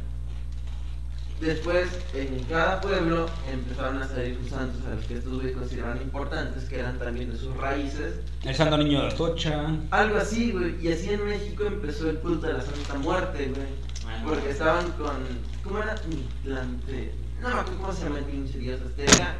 Después, 1.40 1.88
en 2.14 2.42
cada 2.44 2.80
pueblo 2.80 3.28
empezaron 3.52 4.02
a 4.02 4.08
salir 4.08 4.36
sus 4.40 4.50
santos 4.50 4.80
a 4.86 4.94
los 4.96 5.04
que 5.04 5.18
estos 5.18 5.34
güeyes 5.34 5.56
consideraban 5.56 6.02
importantes, 6.02 6.64
que 6.64 6.80
eran 6.80 6.98
también 6.98 7.30
de 7.30 7.38
sus 7.38 7.56
raíces. 7.56 8.14
El 8.42 8.54
Santo 8.56 8.76
Niño 8.78 9.02
de 9.02 9.08
Atocha. 9.08 9.76
Algo 9.90 10.18
así, 10.18 10.50
güey. 10.50 10.84
Y 10.84 10.92
así 10.92 11.10
en 11.10 11.24
México 11.24 11.64
empezó 11.64 12.10
el 12.10 12.18
culto 12.18 12.48
de 12.48 12.54
la 12.54 12.62
Santa 12.62 12.94
Muerte, 12.98 13.52
güey. 13.54 13.87
Porque 14.24 14.50
estaban 14.50 14.90
con. 14.92 15.16
¿Cómo 15.64 15.78
era? 15.78 15.94
Mitlante. 16.08 17.14
No 17.40 17.48
me 17.48 17.54
acuerdo 17.54 17.80
cómo 17.80 17.92
se 17.92 18.04
llama 18.04 18.18
el 18.18 18.24
pinche 18.24 18.58
dios 18.58 18.80
azteca. 18.80 19.34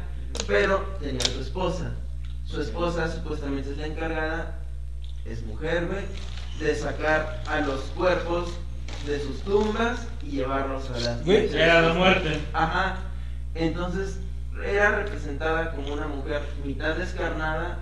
Pero 0.47 0.79
tenía 0.99 1.21
a 1.21 1.29
su 1.29 1.41
esposa. 1.41 1.91
Su 2.45 2.61
esposa 2.61 3.11
supuestamente 3.11 3.71
es 3.71 3.77
la 3.77 3.87
encargada, 3.87 4.59
es 5.25 5.45
mujer, 5.45 5.85
güey, 5.85 6.05
de 6.59 6.75
sacar 6.75 7.43
a 7.47 7.59
los 7.61 7.81
cuerpos 7.95 8.53
de 9.05 9.19
sus 9.21 9.41
tumbas 9.41 10.07
y 10.23 10.31
llevarlos 10.31 10.89
a 10.89 10.99
las. 10.99 11.25
Güey, 11.25 11.53
Era 11.53 11.81
la 11.81 11.93
muerte. 11.93 12.41
Ajá. 12.53 12.97
Entonces 13.53 14.19
era 14.63 14.91
representada 15.03 15.71
como 15.71 15.93
una 15.93 16.07
mujer 16.07 16.41
mitad 16.65 16.95
descarnada 16.95 17.79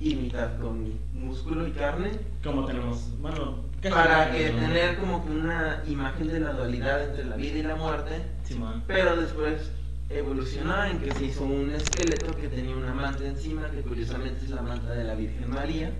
y 0.00 0.14
mitad 0.14 0.58
con 0.60 0.98
músculo 1.12 1.66
y 1.66 1.72
carne 1.72 2.12
Como 2.42 2.64
tenemos. 2.64 3.18
Bueno, 3.20 3.64
¿qué 3.67 3.67
para 3.82 4.30
que 4.32 4.50
¿no? 4.52 4.58
tener 4.60 4.96
como 4.98 5.24
que 5.24 5.30
una 5.30 5.82
imagen 5.86 6.28
de 6.28 6.40
la 6.40 6.52
dualidad 6.52 7.04
entre 7.04 7.24
la 7.24 7.36
vida 7.36 7.58
y 7.58 7.62
la 7.62 7.76
muerte, 7.76 8.22
Simón. 8.44 8.82
pero 8.86 9.16
después 9.16 9.70
evolucionó 10.10 10.84
en 10.84 10.98
que 10.98 11.12
se 11.12 11.24
hizo 11.26 11.44
un 11.44 11.70
esqueleto 11.70 12.34
que 12.36 12.48
tenía 12.48 12.74
una 12.74 12.92
manta 12.94 13.24
encima, 13.26 13.70
que 13.70 13.82
curiosamente 13.82 14.44
es 14.44 14.50
la 14.50 14.62
manta 14.62 14.92
de 14.92 15.04
la 15.04 15.14
Virgen 15.14 15.50
María. 15.50 15.92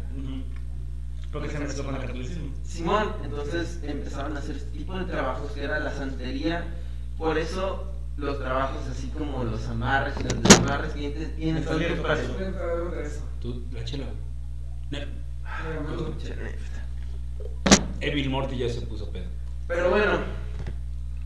Porque 1.30 1.50
se 1.50 1.58
mezcló 1.58 1.84
con 1.84 1.94
el 1.96 2.00
catolicismo. 2.00 2.54
Simón, 2.64 3.12
entonces 3.22 3.80
empezaron 3.82 4.34
a 4.36 4.40
hacer 4.40 4.56
este 4.56 4.70
tipo 4.70 4.98
de 4.98 5.04
trabajos 5.04 5.52
que 5.52 5.62
era 5.62 5.78
la 5.78 5.92
santería, 5.92 6.64
por 7.18 7.36
eso 7.36 7.92
los 8.16 8.38
trabajos 8.38 8.78
así 8.90 9.08
como 9.08 9.44
los 9.44 9.68
amarres 9.68 10.14
y 10.18 10.22
los 10.24 10.42
desamarres 10.42 10.94
tienen, 10.94 11.36
tienen 11.36 11.64
tanto 11.64 11.78
pregunta 11.78 12.14
eso. 12.14 13.22
Tú, 13.40 13.62
la 13.72 13.84
chela. 13.84 14.06
Ne- 14.90 15.06
Pero 15.62 16.14
Evil 18.00 18.30
Morty 18.30 18.58
ya 18.58 18.68
se 18.68 18.80
puso 18.82 19.10
pedo. 19.10 19.26
bueno, 19.90 20.18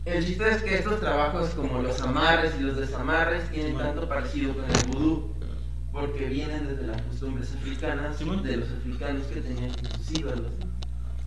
el 0.05 0.25
chiste 0.25 0.49
es 0.49 0.61
que 0.63 0.75
estos 0.75 0.99
trabajos 0.99 1.49
como 1.51 1.81
los 1.81 2.01
amarres 2.01 2.53
y 2.59 2.63
los 2.63 2.75
desamarres 2.77 3.49
tienen 3.51 3.71
Simón. 3.71 3.83
tanto 3.83 4.07
parecido 4.09 4.53
con 4.53 4.65
el 4.65 4.87
vudú, 4.91 5.33
porque 5.91 6.25
vienen 6.25 6.67
desde 6.67 6.87
las 6.87 7.01
costumbres 7.03 7.53
africanas, 7.53 8.17
Simón. 8.17 8.43
de 8.43 8.57
los 8.57 8.69
africanos 8.71 9.23
que 9.27 9.41
tenían 9.41 9.71
sus 9.71 10.11
ídolos. 10.19 10.51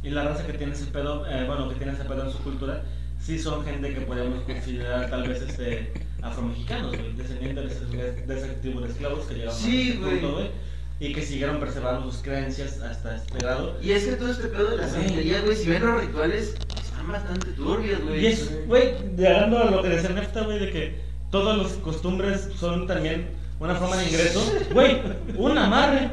Y 0.02 0.10
la 0.10 0.24
raza 0.24 0.46
que 0.46 0.52
tiene 0.54 0.72
ese 0.72 0.86
pedo, 0.86 1.26
eh, 1.26 1.44
bueno, 1.46 1.68
que 1.68 1.76
tiene 1.76 1.92
ese 1.92 2.04
pedo 2.04 2.24
en 2.26 2.30
su 2.32 2.38
cultura, 2.38 2.84
sí 3.18 3.38
son 3.38 3.64
gente 3.64 3.94
que 3.94 4.00
podemos 4.02 4.42
considerar 4.44 5.08
tal 5.10 5.26
vez 5.26 5.40
este 5.42 5.92
afromexicanos, 6.22 6.96
güey, 6.96 7.12
descendientes 7.14 7.90
de, 7.90 7.98
ese- 8.10 8.26
de 8.26 8.38
ese 8.38 8.48
tipo 8.60 8.80
de 8.80 8.88
esclavos 8.88 9.24
que 9.26 9.34
llegaron 9.34 9.54
Sí, 9.54 9.98
a 10.02 10.04
güey. 10.04 10.50
Y 10.98 11.12
que 11.12 11.22
siguieron 11.22 11.60
preservando 11.60 12.10
sus 12.10 12.22
creencias 12.22 12.80
hasta 12.80 13.16
este 13.16 13.38
grado. 13.38 13.76
Y 13.82 13.92
es 13.92 14.04
que 14.04 14.12
todo 14.12 14.30
este 14.30 14.48
pedo 14.48 14.70
de 14.70 14.76
la 14.78 14.88
santería, 14.88 15.40
güey, 15.42 15.56
si 15.56 15.68
ven 15.68 15.84
los 15.84 16.00
rituales, 16.00 16.54
están 16.82 17.12
bastante 17.12 17.48
turbios, 17.52 18.00
güey. 18.02 18.22
Y 18.22 18.26
es, 18.26 18.66
güey, 18.66 18.94
llegando 19.16 19.58
a 19.58 19.70
lo 19.70 19.82
que 19.82 19.88
decía 19.90 20.10
Nefta, 20.10 20.42
güey, 20.42 20.58
de 20.58 20.70
que 20.70 21.00
todas 21.30 21.58
las 21.58 21.72
costumbres 21.74 22.48
son 22.58 22.86
también 22.86 23.28
una 23.60 23.74
forma 23.74 23.96
de 23.96 24.06
ingreso. 24.06 24.42
Güey, 24.72 24.98
un 25.36 25.58
amarre. 25.58 26.10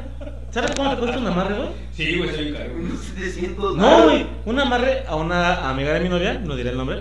¿Sabes 0.50 0.70
cuánto 0.76 0.94
te 0.94 1.00
cuesta 1.00 1.18
un 1.18 1.26
amarre, 1.26 1.56
güey? 1.56 1.68
Sí, 1.94 2.16
güey, 2.18 2.30
soy 2.34 2.52
caro. 2.52 2.70
Unos 2.78 3.00
700 3.00 3.76
No, 3.76 4.04
güey, 4.04 4.26
un 4.44 4.60
amarre 4.60 5.04
a 5.06 5.16
una 5.16 5.68
amiga 5.68 5.94
de 5.94 6.00
mi 6.00 6.08
novia, 6.08 6.34
no 6.34 6.54
diré 6.54 6.70
el 6.70 6.76
nombre, 6.76 7.00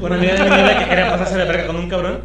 una 0.00 0.14
amiga 0.16 0.34
de 0.34 0.42
mi 0.44 0.48
novia 0.50 0.78
que 0.78 0.84
quería 0.88 1.10
pasarse 1.10 1.36
de 1.38 1.44
verga 1.46 1.66
con 1.66 1.76
un 1.76 1.88
cabrón. 1.88 2.20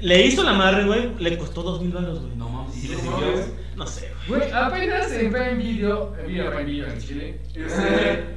Le 0.00 0.24
hizo 0.26 0.42
el 0.42 0.48
amarre, 0.48 0.84
güey, 0.84 1.10
le 1.18 1.36
costó 1.38 1.62
dos 1.62 1.80
mil 1.82 1.90
baros, 1.92 2.20
güey. 2.20 2.36
No 2.36 2.48
mames, 2.48 2.76
¿Y 2.76 2.80
¿sí 2.82 2.88
le 2.88 2.96
sirvió, 2.96 3.16
sirvió? 3.18 3.32
güey? 3.32 3.44
No 3.76 3.86
sé, 3.86 4.12
güey. 4.28 4.40
Güey, 4.40 4.52
apenas 4.52 5.12
en 5.12 5.30
Prime 5.32 5.54
Video, 5.54 6.14
eh, 6.18 6.26
Video 6.26 6.50
Prime 6.50 6.64
Video 6.64 6.86
en 6.88 6.98
Chile, 6.98 7.40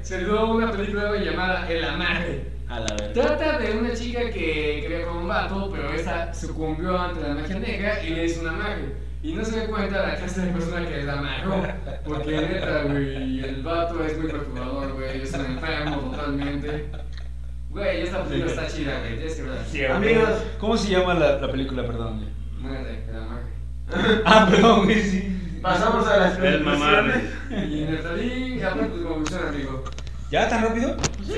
se 0.02 0.20
dio 0.20 0.52
una 0.54 0.72
película 0.72 1.16
llamada 1.18 1.70
El 1.70 1.84
Amarre. 1.84 2.54
A 2.70 2.80
la 2.80 2.96
verga. 2.96 3.14
Trata 3.14 3.60
de 3.60 3.78
una 3.78 3.94
chica 3.94 4.22
que 4.32 4.80
quería 4.82 5.06
con 5.06 5.18
un 5.18 5.28
vato, 5.28 5.70
pero 5.72 5.92
esta 5.94 6.34
sucumbió 6.34 6.98
ante 6.98 7.22
la 7.22 7.36
magia 7.36 7.60
negra 7.60 8.04
y 8.04 8.10
le 8.12 8.26
hizo 8.26 8.42
un 8.42 8.48
amarre. 8.48 8.96
Y 9.22 9.34
no 9.34 9.44
se 9.46 9.60
dio 9.60 9.70
cuenta 9.70 10.08
la 10.08 10.16
clase 10.16 10.42
de 10.42 10.52
persona 10.52 10.88
que 10.88 11.04
la 11.04 11.14
amarró. 11.14 11.62
Porque 12.06 12.32
neta, 12.32 12.84
güey, 12.84 13.40
el 13.44 13.62
vato 13.64 14.04
es 14.04 14.18
muy 14.18 14.32
perturbador, 14.32 14.94
güey, 14.94 15.22
es 15.22 15.34
un 15.34 15.46
enfermo 15.46 15.98
totalmente. 15.98 16.90
Güey, 17.70 18.02
esta 18.02 18.24
película 18.24 18.52
está 18.52 18.68
chida, 18.68 19.00
güey, 19.00 19.16
tienes 19.18 19.36
que 19.36 19.44
verla. 19.44 19.96
Amigos. 19.96 20.44
¿Cómo 20.60 20.78
se 20.78 20.90
llama 20.90 21.14
la, 21.16 21.40
la 21.40 21.52
película, 21.52 21.86
perdón? 21.86 22.26
Muérete, 22.60 23.10
el 23.10 23.16
amarre. 23.16 23.33
Ah, 24.26 24.48
perdón, 24.50 24.86
güey, 24.86 25.02
sí. 25.02 25.30
Pasamos 25.62 26.06
a 26.08 26.18
las 26.18 26.38
El 26.40 26.64
mamá, 26.64 26.98
conclusiones. 26.98 27.72
Y 27.72 27.86
Neftalí, 27.86 28.60
Japón, 28.60 28.88
pues 28.92 29.02
como 29.04 29.16
funciona, 29.16 29.50
amigo. 29.50 29.84
¿Ya 30.32 30.50
tan 30.50 30.64
rápido? 30.64 30.98
Sí, 31.24 31.34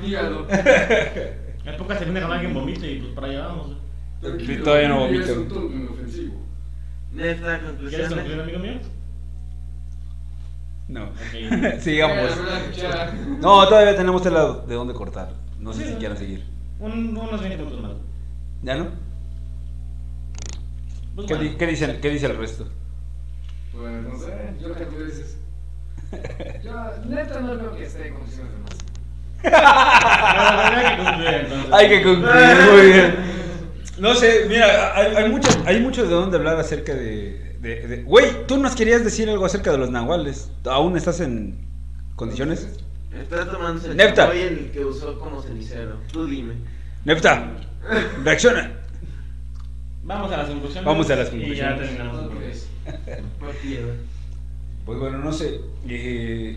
mi 0.00 0.08
hígado. 0.08 0.46
En 0.50 1.76
pocas 1.76 1.98
se 1.98 2.04
viene 2.06 2.20
con 2.22 2.32
alguien 2.32 2.54
vomite 2.54 2.90
y 2.92 3.00
pues 3.00 3.12
para 3.12 3.26
allá 3.28 3.46
vamos. 3.48 3.76
Tranquilo, 4.20 4.64
todavía 4.64 4.88
no 4.88 5.06
es 5.06 5.12
vomito. 5.12 5.40
un 5.40 5.48
tono 5.48 5.76
inofensivo. 5.76 6.34
Neta, 7.12 7.60
¿Quieres 7.88 8.08
concluir, 8.08 8.40
amigo 8.40 8.58
mío? 8.58 8.72
No. 10.88 11.04
Ok. 11.04 11.78
Sigamos. 11.80 12.30
No, 13.40 13.68
todavía 13.68 13.94
tenemos 13.96 14.22
tela 14.22 14.54
de 14.66 14.74
dónde 14.74 14.94
cortar. 14.94 15.32
No 15.58 15.72
sé 15.72 15.84
Sí. 15.84 15.90
si 15.92 15.94
quieran 15.96 16.16
seguir. 16.16 16.44
Un- 16.80 17.16
unos 17.16 17.40
20 17.40 17.56
minutos 17.58 17.80
más. 17.82 17.92
¿Ya 18.62 18.76
no? 18.76 18.86
Pues 21.18 21.26
¿Qué, 21.26 21.34
bueno. 21.34 21.50
di- 21.50 21.56
qué 21.56 21.66
dice, 21.66 21.98
¿Qué 22.00 22.10
dice 22.10 22.26
el 22.26 22.36
resto? 22.36 22.68
Bueno, 23.74 23.98
entonces, 23.98 24.30
yo 24.60 24.72
creo 24.72 24.88
que 24.88 25.04
dices. 25.04 25.36
Yo, 26.64 26.72
neta, 27.08 27.40
no 27.40 27.58
creo 27.58 27.74
que 27.76 27.82
esté 27.84 28.06
en 28.06 28.14
condiciones 28.14 28.52
de 28.52 28.58
más. 28.60 28.78
Hay 29.42 30.96
que 30.96 31.02
concluir 31.02 31.34
entonces. 31.34 31.72
Hay 31.72 31.88
que 31.88 32.02
concluir, 32.04 32.72
muy 32.72 32.86
bien. 32.92 33.16
No 33.98 34.14
sé, 34.14 34.44
mira, 34.48 34.96
hay, 34.96 35.16
hay 35.16 35.28
mucho, 35.28 35.48
hay 35.66 35.80
mucho 35.80 36.02
de 36.04 36.08
dónde 36.08 36.36
hablar 36.36 36.56
acerca 36.60 36.94
de, 36.94 37.56
de, 37.60 37.86
de- 37.88 38.02
Güey, 38.04 38.46
tú 38.46 38.56
nos 38.58 38.76
querías 38.76 39.02
decir 39.02 39.28
algo 39.28 39.44
acerca 39.44 39.72
de 39.72 39.78
los 39.78 39.90
nahuales. 39.90 40.52
¿Aún 40.66 40.96
estás 40.96 41.18
en 41.18 41.66
condiciones? 42.14 42.78
Está 43.12 43.44
tomándose 43.50 43.90
el 43.90 43.96
Nepta. 43.96 44.32
el 44.32 44.70
que 44.70 44.84
usó 44.84 45.18
como 45.18 45.42
cenicero. 45.42 45.96
Tú 46.12 46.26
dime. 46.26 46.54
Nepta, 47.04 47.50
reacciona. 48.22 48.70
Vamos 50.08 50.32
a 50.32 50.36
las 50.38 50.48
conclusiones. 50.48 50.84
Vamos 50.84 51.10
a 51.10 51.16
las 51.16 51.28
Y 51.28 51.54
ya 51.54 51.76
conclusiones. 51.76 51.78
terminamos. 51.78 52.24
Ok. 52.24 52.32
Por 53.38 53.54
piedra. 53.56 53.94
Pues 54.86 54.98
bueno, 54.98 55.18
no 55.18 55.32
sé. 55.32 55.60
eh, 55.88 56.56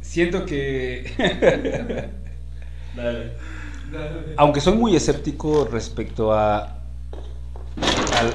siento 0.00 0.46
que... 0.46 1.04
Dale. 2.96 3.32
Aunque 4.36 4.60
soy 4.60 4.74
muy 4.76 4.96
escéptico 4.96 5.68
respecto 5.70 6.32
a, 6.32 6.60
a, 6.62 6.78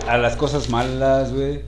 a 0.07 0.17
las 0.17 0.35
cosas 0.35 0.69
malas, 0.69 1.33
güey, 1.33 1.61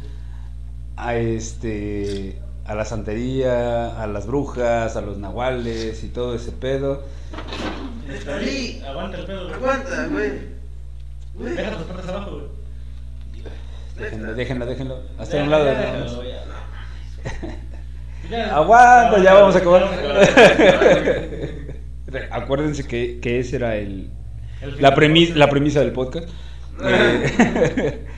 a 0.96 1.16
este, 1.16 2.38
a 2.66 2.76
la 2.76 2.86
santería, 2.86 4.02
a 4.02 4.08
las 4.08 4.28
brujas, 4.28 4.96
a 4.96 5.02
los 5.02 5.18
nahuales 5.18 6.04
y 6.04 6.08
todo 6.10 6.36
ese 6.36 6.52
pedo. 6.52 7.04
Neftalí, 8.08 8.82
Aguanta 8.88 9.18
el 9.18 9.26
pedo. 9.26 9.44
güey. 9.46 9.56
aguanta, 9.56 10.08
güey. 10.08 10.61
Güey, 11.42 11.56
Deja 11.56 11.72
tus 11.72 11.88
patas 11.88 12.08
abajo, 12.08 12.32
güey. 12.32 12.44
Déjenlo, 13.98 14.34
déjenlo, 14.34 14.66
déjenlo. 14.66 15.00
Hasta 15.18 15.44
un 15.44 15.50
lado. 15.50 15.66
ya. 16.24 16.46
Ya. 18.30 18.56
Aguanta, 18.56 19.22
ya 19.22 19.34
vamos 19.34 19.56
a 19.56 19.60
acabar. 19.60 19.84
Acuérdense 22.32 22.88
que, 22.88 23.20
que 23.20 23.40
ese 23.40 23.58
era 23.58 23.76
el, 23.76 24.10
El 24.62 24.82
la, 24.82 24.96
premisa, 24.96 25.36
la 25.36 25.50
premisa 25.50 25.82
del 25.82 25.92
podcast. 25.92 26.30
Eh, 26.84 28.06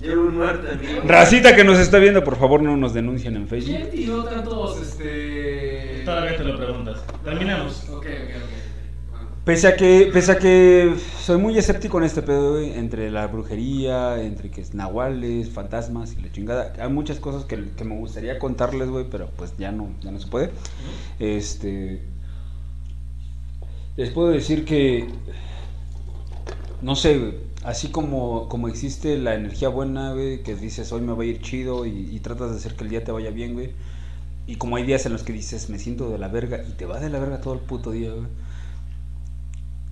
Llevo 0.00 0.22
un 0.22 0.36
muerto, 0.36 0.68
amigo. 0.70 1.00
Racita 1.06 1.56
que 1.56 1.64
nos 1.64 1.78
está 1.78 1.98
viendo, 1.98 2.22
por 2.22 2.36
favor 2.36 2.62
no 2.62 2.76
nos 2.76 2.92
denuncien 2.92 3.36
en 3.36 3.48
Facebook. 3.48 3.76
¿Quién 3.76 3.90
tiró 3.90 4.24
tantos, 4.24 4.82
este. 4.82 6.02
Todavía 6.04 6.36
te 6.36 6.44
lo 6.44 6.56
preguntas. 6.58 7.02
Terminamos. 7.24 7.88
Ok, 7.88 8.04
ok, 8.04 8.06
ok. 8.06 8.53
Pese 9.44 9.68
a 9.68 9.76
que, 9.76 10.08
pese 10.10 10.32
a 10.32 10.38
que 10.38 10.94
soy 11.20 11.36
muy 11.36 11.58
escéptico 11.58 11.98
en 11.98 12.04
este 12.04 12.22
pedo, 12.22 12.52
güey, 12.52 12.72
entre 12.78 13.10
la 13.10 13.26
brujería, 13.26 14.22
entre 14.22 14.50
que 14.50 14.62
es 14.62 14.72
nahuales, 14.72 15.50
fantasmas 15.50 16.14
y 16.14 16.22
la 16.22 16.32
chingada. 16.32 16.72
Hay 16.78 16.88
muchas 16.90 17.20
cosas 17.20 17.44
que, 17.44 17.62
que 17.76 17.84
me 17.84 17.94
gustaría 17.98 18.38
contarles, 18.38 18.88
güey, 18.88 19.04
pero 19.10 19.28
pues 19.36 19.54
ya 19.58 19.70
no, 19.70 19.90
ya 20.00 20.12
no 20.12 20.18
se 20.18 20.28
puede. 20.28 20.50
Este. 21.18 22.00
Les 23.96 24.08
puedo 24.10 24.28
decir 24.30 24.64
que. 24.64 25.08
No 26.80 26.96
sé, 26.96 27.18
güey, 27.18 27.34
así 27.64 27.88
como, 27.88 28.48
como 28.48 28.68
existe 28.68 29.18
la 29.18 29.34
energía 29.34 29.68
buena, 29.68 30.14
güey, 30.14 30.42
que 30.42 30.54
dices 30.54 30.90
hoy 30.90 31.02
me 31.02 31.12
va 31.12 31.22
a 31.22 31.26
ir 31.26 31.42
chido 31.42 31.84
y, 31.84 32.08
y 32.10 32.20
tratas 32.20 32.50
de 32.50 32.56
hacer 32.56 32.76
que 32.76 32.84
el 32.84 32.90
día 32.90 33.04
te 33.04 33.12
vaya 33.12 33.30
bien, 33.30 33.52
güey. 33.52 33.72
Y 34.46 34.56
como 34.56 34.76
hay 34.76 34.84
días 34.84 35.04
en 35.04 35.12
los 35.12 35.22
que 35.22 35.34
dices 35.34 35.68
me 35.68 35.78
siento 35.78 36.08
de 36.08 36.18
la 36.18 36.28
verga 36.28 36.62
y 36.66 36.72
te 36.72 36.86
va 36.86 36.98
de 36.98 37.10
la 37.10 37.18
verga 37.18 37.42
todo 37.42 37.54
el 37.54 37.60
puto 37.60 37.90
día, 37.90 38.10
güey. 38.10 38.26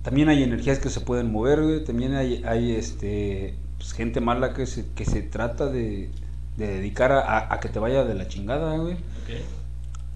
También 0.03 0.29
hay 0.29 0.43
energías 0.43 0.79
que 0.79 0.89
se 0.89 0.99
pueden 1.01 1.31
mover, 1.31 1.61
güey. 1.63 1.83
También 1.83 2.13
hay, 2.15 2.43
hay 2.45 2.71
este, 2.75 3.55
pues, 3.77 3.93
gente 3.93 4.21
mala 4.21 4.53
que 4.53 4.65
se, 4.65 4.85
que 4.93 5.05
se 5.05 5.21
trata 5.23 5.65
de, 5.67 6.09
de 6.57 6.67
dedicar 6.67 7.11
a, 7.11 7.51
a 7.53 7.59
que 7.59 7.69
te 7.69 7.79
vaya 7.79 8.03
de 8.03 8.13
la 8.13 8.27
chingada, 8.27 8.77
güey. 8.77 8.97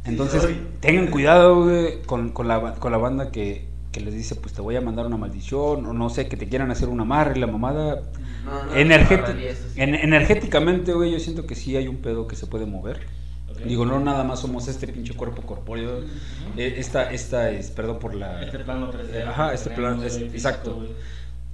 Entonces, 0.06 0.48
tengan 0.80 1.08
cuidado, 1.08 1.64
güey, 1.64 2.02
con, 2.06 2.30
con, 2.30 2.48
la, 2.48 2.76
con 2.76 2.92
la 2.92 2.98
banda 2.98 3.32
que, 3.32 3.66
que 3.92 4.00
les 4.00 4.14
dice, 4.14 4.36
pues 4.36 4.54
te 4.54 4.62
voy 4.62 4.76
a 4.78 4.82
mandar 4.82 5.06
una 5.06 5.18
maldición, 5.18 5.86
o 5.86 5.94
no 5.94 6.10
sé, 6.10 6.28
que 6.30 6.38
te 6.38 6.48
quieran 6.48 6.72
hacer 6.72 6.88
un 6.88 7.02
amarre, 7.02 7.38
la 7.38 7.48
mamada. 7.48 8.04
No, 8.46 8.64
no, 8.66 8.74
Energeti- 8.76 9.16
agarraría 9.20 9.50
eso, 9.52 9.64
sí. 9.74 9.82
en- 9.82 9.96
energéticamente, 9.96 10.94
güey, 10.94 11.12
yo 11.12 11.20
siento 11.20 11.46
que 11.46 11.56
sí 11.56 11.76
hay 11.76 11.88
un 11.90 11.98
pedo 11.98 12.28
que 12.28 12.36
se 12.38 12.48
puede 12.48 12.66
mover. 12.66 13.02
Digo, 13.66 13.86
no 13.86 14.00
nada 14.00 14.24
más 14.24 14.42
somos 14.42 14.68
este 14.68 14.88
pinche 14.88 15.14
cuerpo 15.14 15.42
corpóreo. 15.42 16.02
Eh, 16.58 16.76
esta, 16.78 17.12
esta 17.12 17.50
es, 17.52 17.72
perdón 17.72 18.00
por 18.00 18.14
la... 18.14 18.44
Este 18.44 18.60
plano 18.60 18.92
3D. 18.92 19.28
Ajá, 19.28 19.54
este 19.54 19.70
plano, 19.72 20.04
es- 20.04 20.18
exacto. 20.18 20.86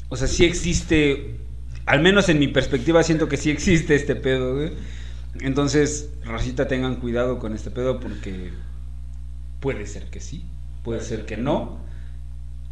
O 0.09 0.15
sea, 0.17 0.27
sí 0.27 0.43
existe, 0.45 1.37
al 1.85 2.01
menos 2.01 2.29
en 2.29 2.39
mi 2.39 2.47
perspectiva 2.49 3.01
siento 3.03 3.27
que 3.29 3.37
sí 3.37 3.49
existe 3.51 3.95
este 3.95 4.15
pedo, 4.15 4.55
güey. 4.55 4.73
Entonces, 5.39 6.11
Rosita, 6.25 6.67
tengan 6.67 6.97
cuidado 6.97 7.39
con 7.39 7.53
este 7.53 7.71
pedo 7.71 7.99
porque 7.99 8.51
puede 9.59 9.85
ser 9.87 10.05
que 10.09 10.19
sí, 10.19 10.45
puede 10.83 10.99
ser 11.01 11.25
que 11.25 11.37
no, 11.37 11.79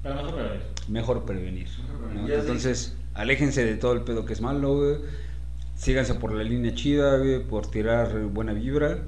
Pero 0.03 0.15
mejor 0.15 0.33
prevenir. 0.35 0.61
mejor 0.89 1.25
prevenir. 1.25 1.67
¿no? 2.13 2.27
Ya 2.27 2.35
sí. 2.35 2.41
Entonces, 2.41 2.97
aléjense 3.13 3.63
de 3.65 3.75
todo 3.75 3.93
el 3.93 4.01
pedo 4.01 4.25
que 4.25 4.33
es 4.33 4.41
malo, 4.41 4.75
güey. 4.75 4.97
Síganse 5.81 6.13
por 6.13 6.31
la 6.31 6.43
línea 6.43 6.75
chida, 6.75 7.17
güey, 7.17 7.43
por 7.43 7.65
tirar 7.65 8.15
buena 8.25 8.53
vibra. 8.53 8.99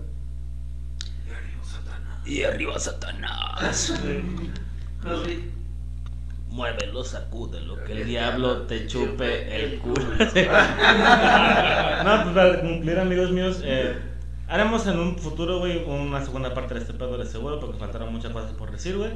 Y 2.26 2.42
arriba 2.42 2.80
Satanás. 2.80 3.94
José, 5.04 5.40
Muévelo, 6.50 7.04
sacúdelo, 7.04 7.84
que 7.84 7.92
el 7.92 8.08
diablo 8.08 8.64
te 8.64 8.88
chupe 8.88 9.56
el 9.56 9.78
culo. 9.82 10.02
no, 10.18 10.18
pues 10.18 10.36
para 12.34 12.62
concluir, 12.62 12.98
amigos 12.98 13.30
míos, 13.30 13.62
eh, 13.64 13.96
haremos 14.48 14.88
en 14.88 14.98
un 14.98 15.20
futuro, 15.20 15.60
güey, 15.60 15.84
una 15.84 16.26
segunda 16.26 16.56
parte 16.56 16.74
de 16.74 16.80
este 16.80 16.94
pedo 16.94 17.20
de 17.20 17.28
seguro, 17.28 17.60
porque 17.60 17.78
faltaron 17.78 18.12
muchas 18.12 18.32
cosas 18.32 18.52
por 18.54 18.72
decir, 18.72 18.98
güey. 18.98 19.12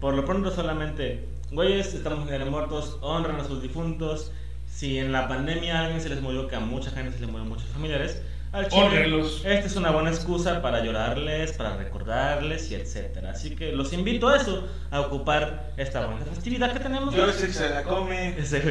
Por 0.00 0.14
lo 0.14 0.24
pronto, 0.24 0.50
solamente, 0.50 1.28
güeyes, 1.50 1.92
estamos 1.92 2.26
en 2.30 2.38
de 2.42 2.50
muertos, 2.50 2.96
honran 3.02 3.38
a 3.38 3.44
sus 3.44 3.60
difuntos. 3.60 4.32
Si 4.74 4.98
en 4.98 5.12
la 5.12 5.28
pandemia 5.28 5.78
a 5.78 5.82
alguien 5.84 6.00
se 6.00 6.08
les 6.08 6.20
murió, 6.22 6.48
que 6.48 6.56
a 6.56 6.60
mucha 6.60 6.90
gente 6.90 7.12
se 7.12 7.20
les 7.20 7.28
murió 7.30 7.44
muchos 7.44 7.66
familiares, 7.68 8.22
al 8.52 8.68
chile, 8.68 9.20
esta 9.44 9.66
es 9.66 9.76
una 9.76 9.90
buena 9.92 10.10
excusa 10.10 10.60
para 10.60 10.84
llorarles, 10.84 11.52
para 11.52 11.76
recordarles 11.76 12.70
y 12.70 12.74
etcétera. 12.74 13.30
Así 13.30 13.54
que 13.56 13.72
los 13.72 13.92
invito 13.92 14.28
a 14.28 14.36
eso, 14.36 14.68
a 14.90 15.00
ocupar 15.00 15.72
esta 15.76 16.04
bonita 16.06 16.26
festividad 16.26 16.72
que 16.72 16.80
tenemos. 16.80 17.14
Yo 17.14 17.32
sé 17.32 17.46
que 17.46 17.52
se 17.52 17.70
la 17.70 17.82
come. 17.82 18.38
Ese. 18.38 18.62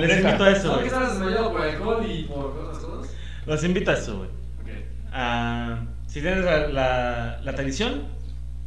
Les 0.00 0.18
invito 0.18 0.44
a 0.44 0.50
eso, 0.50 0.66
¿No 0.68 0.72
que 0.72 0.76
güey. 0.76 0.86
estabas 0.86 1.18
desmayado 1.18 1.52
por 1.52 1.62
alcohol 1.62 2.06
y 2.08 2.22
por 2.24 2.46
otras 2.46 2.78
cosas? 2.78 3.14
Los 3.46 3.62
invito 3.64 3.90
a 3.90 3.94
eso, 3.94 4.16
güey. 4.18 4.28
Ok. 4.30 4.84
Ah, 5.12 5.84
si 6.06 6.20
tienes 6.20 6.44
la, 6.44 6.66
la, 6.68 7.40
la 7.44 7.54
tradición, 7.54 8.04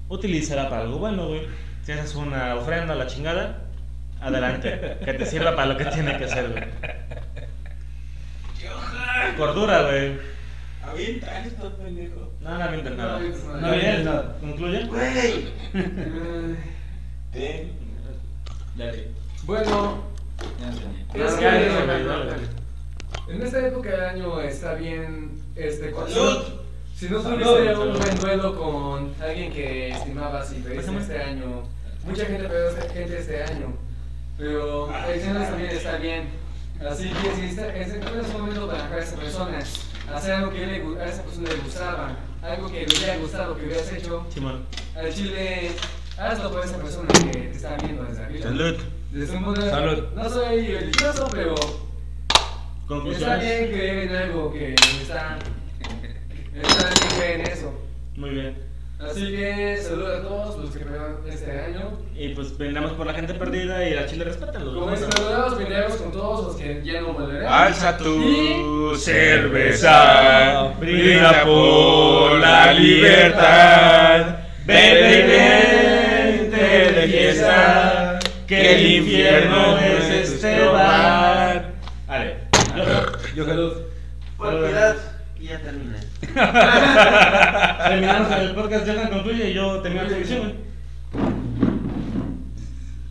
utilízala 0.09 0.69
para 0.69 0.83
algo 0.83 0.99
bueno, 0.99 1.27
güey. 1.27 1.41
Si 1.83 1.91
haces 1.91 2.15
una 2.15 2.55
ofrenda 2.55 2.93
a 2.93 2.97
la 2.97 3.07
chingada, 3.07 3.63
adelante. 4.21 4.97
Que 5.03 5.13
te 5.13 5.25
sirva 5.25 5.55
para 5.55 5.67
lo 5.73 5.77
que 5.77 5.85
tiene 5.85 6.17
que 6.17 6.27
ser, 6.27 6.49
güey. 6.49 6.63
Cordura, 9.37 9.83
güey. 9.83 10.17
Avienta 10.83 11.39
esto, 11.45 11.73
pendejo. 11.77 12.31
No, 12.41 12.57
no 12.57 12.63
avientes 12.63 12.95
nada. 12.95 13.11
No 13.11 13.17
avientes 13.17 13.43
nada. 13.45 13.59
No 13.61 13.67
avientes 13.67 14.05
nada. 14.05 14.37
¿Concluye? 14.39 14.85
Güey. 14.85 15.45
Ten. 17.33 17.71
Dale. 18.75 19.07
Bueno, 19.43 20.03
es 20.59 21.31
No, 21.33 21.37
que 21.37 21.43
ya, 21.43 21.59
ya, 21.59 21.85
ya, 21.85 22.25
ya. 22.25 23.33
en 23.33 23.41
esta 23.41 23.67
época 23.67 23.89
del 23.89 24.01
año 24.01 24.41
está 24.41 24.73
bien 24.75 25.41
este 25.55 25.91
cuando- 25.91 26.13
Salud. 26.13 26.43
Si 26.95 27.09
no 27.09 27.19
tuviste 27.21 27.75
un 27.77 27.93
buen 27.99 28.19
duelo 28.19 28.55
con 28.57 29.13
alguien 29.21 29.51
que 29.53 29.89
estimabas 29.89 30.51
y 30.51 30.55
perdiste 30.61 30.77
Pásame. 30.91 31.01
este 31.01 31.21
año, 31.21 31.63
mucha 32.05 32.25
gente 32.25 32.47
perdió 32.47 32.87
gente 32.91 33.17
este 33.19 33.43
año, 33.43 33.73
pero 34.37 34.89
adicionales 34.93 35.49
también 35.49 35.71
está 35.71 35.97
bien. 35.97 36.29
Así 36.87 37.09
que 37.09 37.35
si 37.35 37.45
está, 37.47 37.75
es 37.75 37.91
un 37.93 38.33
momento 38.41 38.67
para 38.67 38.97
esa 38.99 39.15
persona, 39.15 39.59
hacer 40.13 40.31
algo 40.33 40.51
que 40.51 40.65
le, 40.65 41.01
a 41.01 41.05
esa 41.07 41.23
persona 41.23 41.49
le 41.49 41.55
gustaba, 41.55 42.15
algo 42.43 42.67
que 42.71 42.85
le 42.85 42.97
hubiera 42.97 43.17
gustado 43.17 43.57
que 43.57 43.65
hubieras 43.65 43.91
hecho, 43.93 44.25
Simón. 44.31 44.63
al 44.95 45.13
chile, 45.13 45.71
hazlo 46.19 46.51
por 46.51 46.63
esa 46.63 46.77
persona 46.77 47.07
que 47.13 47.29
te 47.39 47.51
está 47.51 47.75
viendo 47.77 48.03
desde 48.03 48.23
arriba. 48.23 48.43
Salud. 48.43 48.75
Desde 49.11 49.37
un 49.37 49.53
de- 49.55 49.69
Salud. 49.69 50.03
No 50.15 50.29
soy 50.29 50.67
religioso, 50.67 51.29
pero 51.31 51.55
Está 53.11 53.35
bien 53.37 53.67
creer 53.69 53.97
en 54.09 54.15
algo 54.15 54.53
que 54.53 54.73
está. 54.73 55.39
Está 56.55 56.89
bien 56.89 57.17
creer 57.17 57.39
en 57.41 57.47
eso. 57.47 57.73
Muy 58.15 58.29
bien. 58.31 58.66
Así 58.99 59.27
que 59.31 59.77
saludos 59.77 60.19
a 60.19 60.21
todos 60.23 60.57
los 60.57 60.71
que 60.71 60.79
prueban 60.79 61.17
este 61.29 61.51
año. 61.51 61.99
Y 62.15 62.29
pues 62.29 62.57
vendamos 62.57 62.93
por 62.93 63.05
la 63.05 63.13
gente 63.13 63.35
perdida 63.35 63.87
y 63.87 63.93
la 63.93 64.07
chile 64.07 64.23
respétenlo. 64.25 64.79
Como 64.79 64.95
saludamos, 64.95 65.57
vendremos 65.57 65.93
con 65.97 66.11
todos 66.11 66.45
los 66.47 66.55
que 66.55 66.81
ya 66.83 67.01
no 67.01 67.13
volverán. 67.13 67.45
Alza 67.53 67.95
tu 67.97 68.15
Y- 68.19 68.97
cerveza, 68.97 70.73
brinda 70.79 71.43
por 71.43 72.39
la 72.39 72.73
libertad. 72.73 74.37
Vete 74.65 75.19
y 75.19 76.41
vente 76.41 76.91
de 76.99 77.07
fiesta, 77.07 78.19
que 78.47 78.75
el 78.75 78.91
infierno 79.03 79.77
es 79.77 80.09
este 80.31 80.65
bar. 80.65 81.71
Vale. 82.07 82.35
Yo 83.35 83.45
salud. 83.45 83.73
Por 84.37 84.65
piedad, 84.65 84.95
y 85.39 85.45
ya 85.47 85.59
terminé. 85.61 85.97
Terminamos 86.33 88.31
el 88.31 88.55
podcast, 88.55 88.87
Johan 88.87 89.09
concluye 89.09 89.49
y 89.49 89.53
yo 89.53 89.81
termino 89.81 90.03
la 90.03 90.09
sección, 90.09 90.39
güey. 90.39 90.55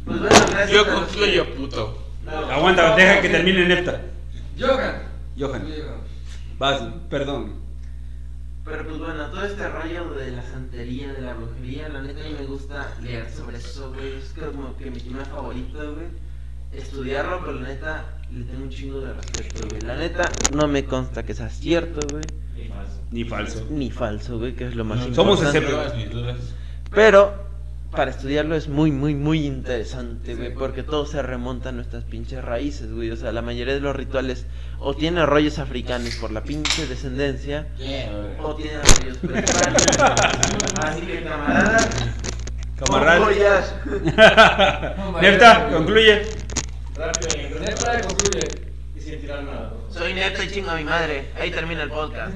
Pues 0.04 0.20
bueno, 0.20 0.36
gracias. 0.50 0.70
Yo 0.70 0.86
concluyo, 0.86 1.54
puto. 1.54 2.02
Aguanta, 2.26 2.96
deja 2.96 3.20
que 3.20 3.28
termine 3.28 3.66
Nefta. 3.66 4.00
Johan. 4.58 5.02
Johan. 5.38 5.62
Johan. 5.62 6.00
Vas, 6.58 6.82
perdón. 7.10 7.66
Pero 8.64 8.84
pues 8.84 8.98
bueno, 8.98 9.26
todo 9.26 9.44
este 9.44 9.68
rollo 9.68 10.10
de 10.14 10.32
la 10.32 10.42
santería, 10.42 11.12
de 11.12 11.20
la 11.22 11.34
brujería, 11.34 11.88
la 11.88 12.02
neta 12.02 12.20
a 12.20 12.24
mí 12.24 12.34
me 12.38 12.46
gusta 12.46 12.94
leer 13.00 13.30
sobre 13.30 13.58
eso, 13.58 13.92
güey. 13.92 14.16
Es 14.16 14.32
como 14.32 14.76
que 14.76 14.90
mi 14.90 14.98
tema 14.98 15.24
favorito, 15.24 15.94
güey. 15.94 16.06
Estudiarlo, 16.72 17.40
pero 17.40 17.60
la 17.60 17.68
neta 17.68 18.04
le 18.32 18.44
tengo 18.44 18.64
un 18.64 18.70
chingo 18.70 19.00
de 19.00 19.12
respeto, 19.12 19.68
güey. 19.68 19.82
La 19.82 19.96
neta 19.96 20.28
no 20.52 20.66
me 20.66 20.84
consta 20.84 21.24
que 21.24 21.34
sea 21.34 21.48
cierto, 21.48 22.00
güey. 22.10 22.24
Ni 23.10 23.24
falso. 23.24 23.66
Ni 23.70 23.90
falso, 23.90 24.38
güey, 24.38 24.54
que 24.54 24.66
es 24.66 24.74
lo 24.74 24.84
más 24.84 25.00
Somos 25.14 25.38
importante. 25.40 25.58
escépticos. 25.58 26.54
Pero 26.92 27.46
para 27.92 28.10
estudiarlo 28.10 28.56
es 28.56 28.68
muy, 28.68 28.90
muy, 28.90 29.14
muy 29.14 29.46
interesante, 29.46 30.34
güey, 30.34 30.52
porque 30.52 30.82
todo 30.82 31.06
se 31.06 31.22
remonta 31.22 31.70
a 31.70 31.72
nuestras 31.72 32.04
pinches 32.04 32.44
raíces, 32.44 32.92
güey. 32.92 33.10
O 33.10 33.16
sea, 33.16 33.32
la 33.32 33.42
mayoría 33.42 33.74
de 33.74 33.80
los 33.80 33.94
rituales 33.96 34.46
o 34.80 34.94
tienen 34.94 35.26
rollos 35.26 35.58
africanos 35.58 36.16
por 36.16 36.30
la 36.32 36.42
pinche 36.42 36.86
descendencia, 36.86 37.68
o 38.42 38.54
tienen 38.54 38.80
rollos. 38.82 39.18
Así 40.82 41.00
que, 41.02 41.22
camarada, 41.22 41.78
Camarada. 42.76 43.24
joyas. 43.24 43.74
Nefta, 45.22 45.70
concluye. 45.72 46.22
Rápido 46.96 47.60
Nefta 47.60 48.00
concluye. 48.02 48.48
Y 48.96 49.00
sin 49.00 49.20
tirar 49.20 49.44
nada. 49.44 49.72
Soy 49.96 50.12
neto 50.12 50.42
y 50.42 50.48
chingo 50.48 50.70
a 50.70 50.76
mi 50.76 50.84
madre. 50.84 51.30
Ahí 51.40 51.50
termina 51.50 51.82
el 51.82 51.90
podcast. 51.90 52.32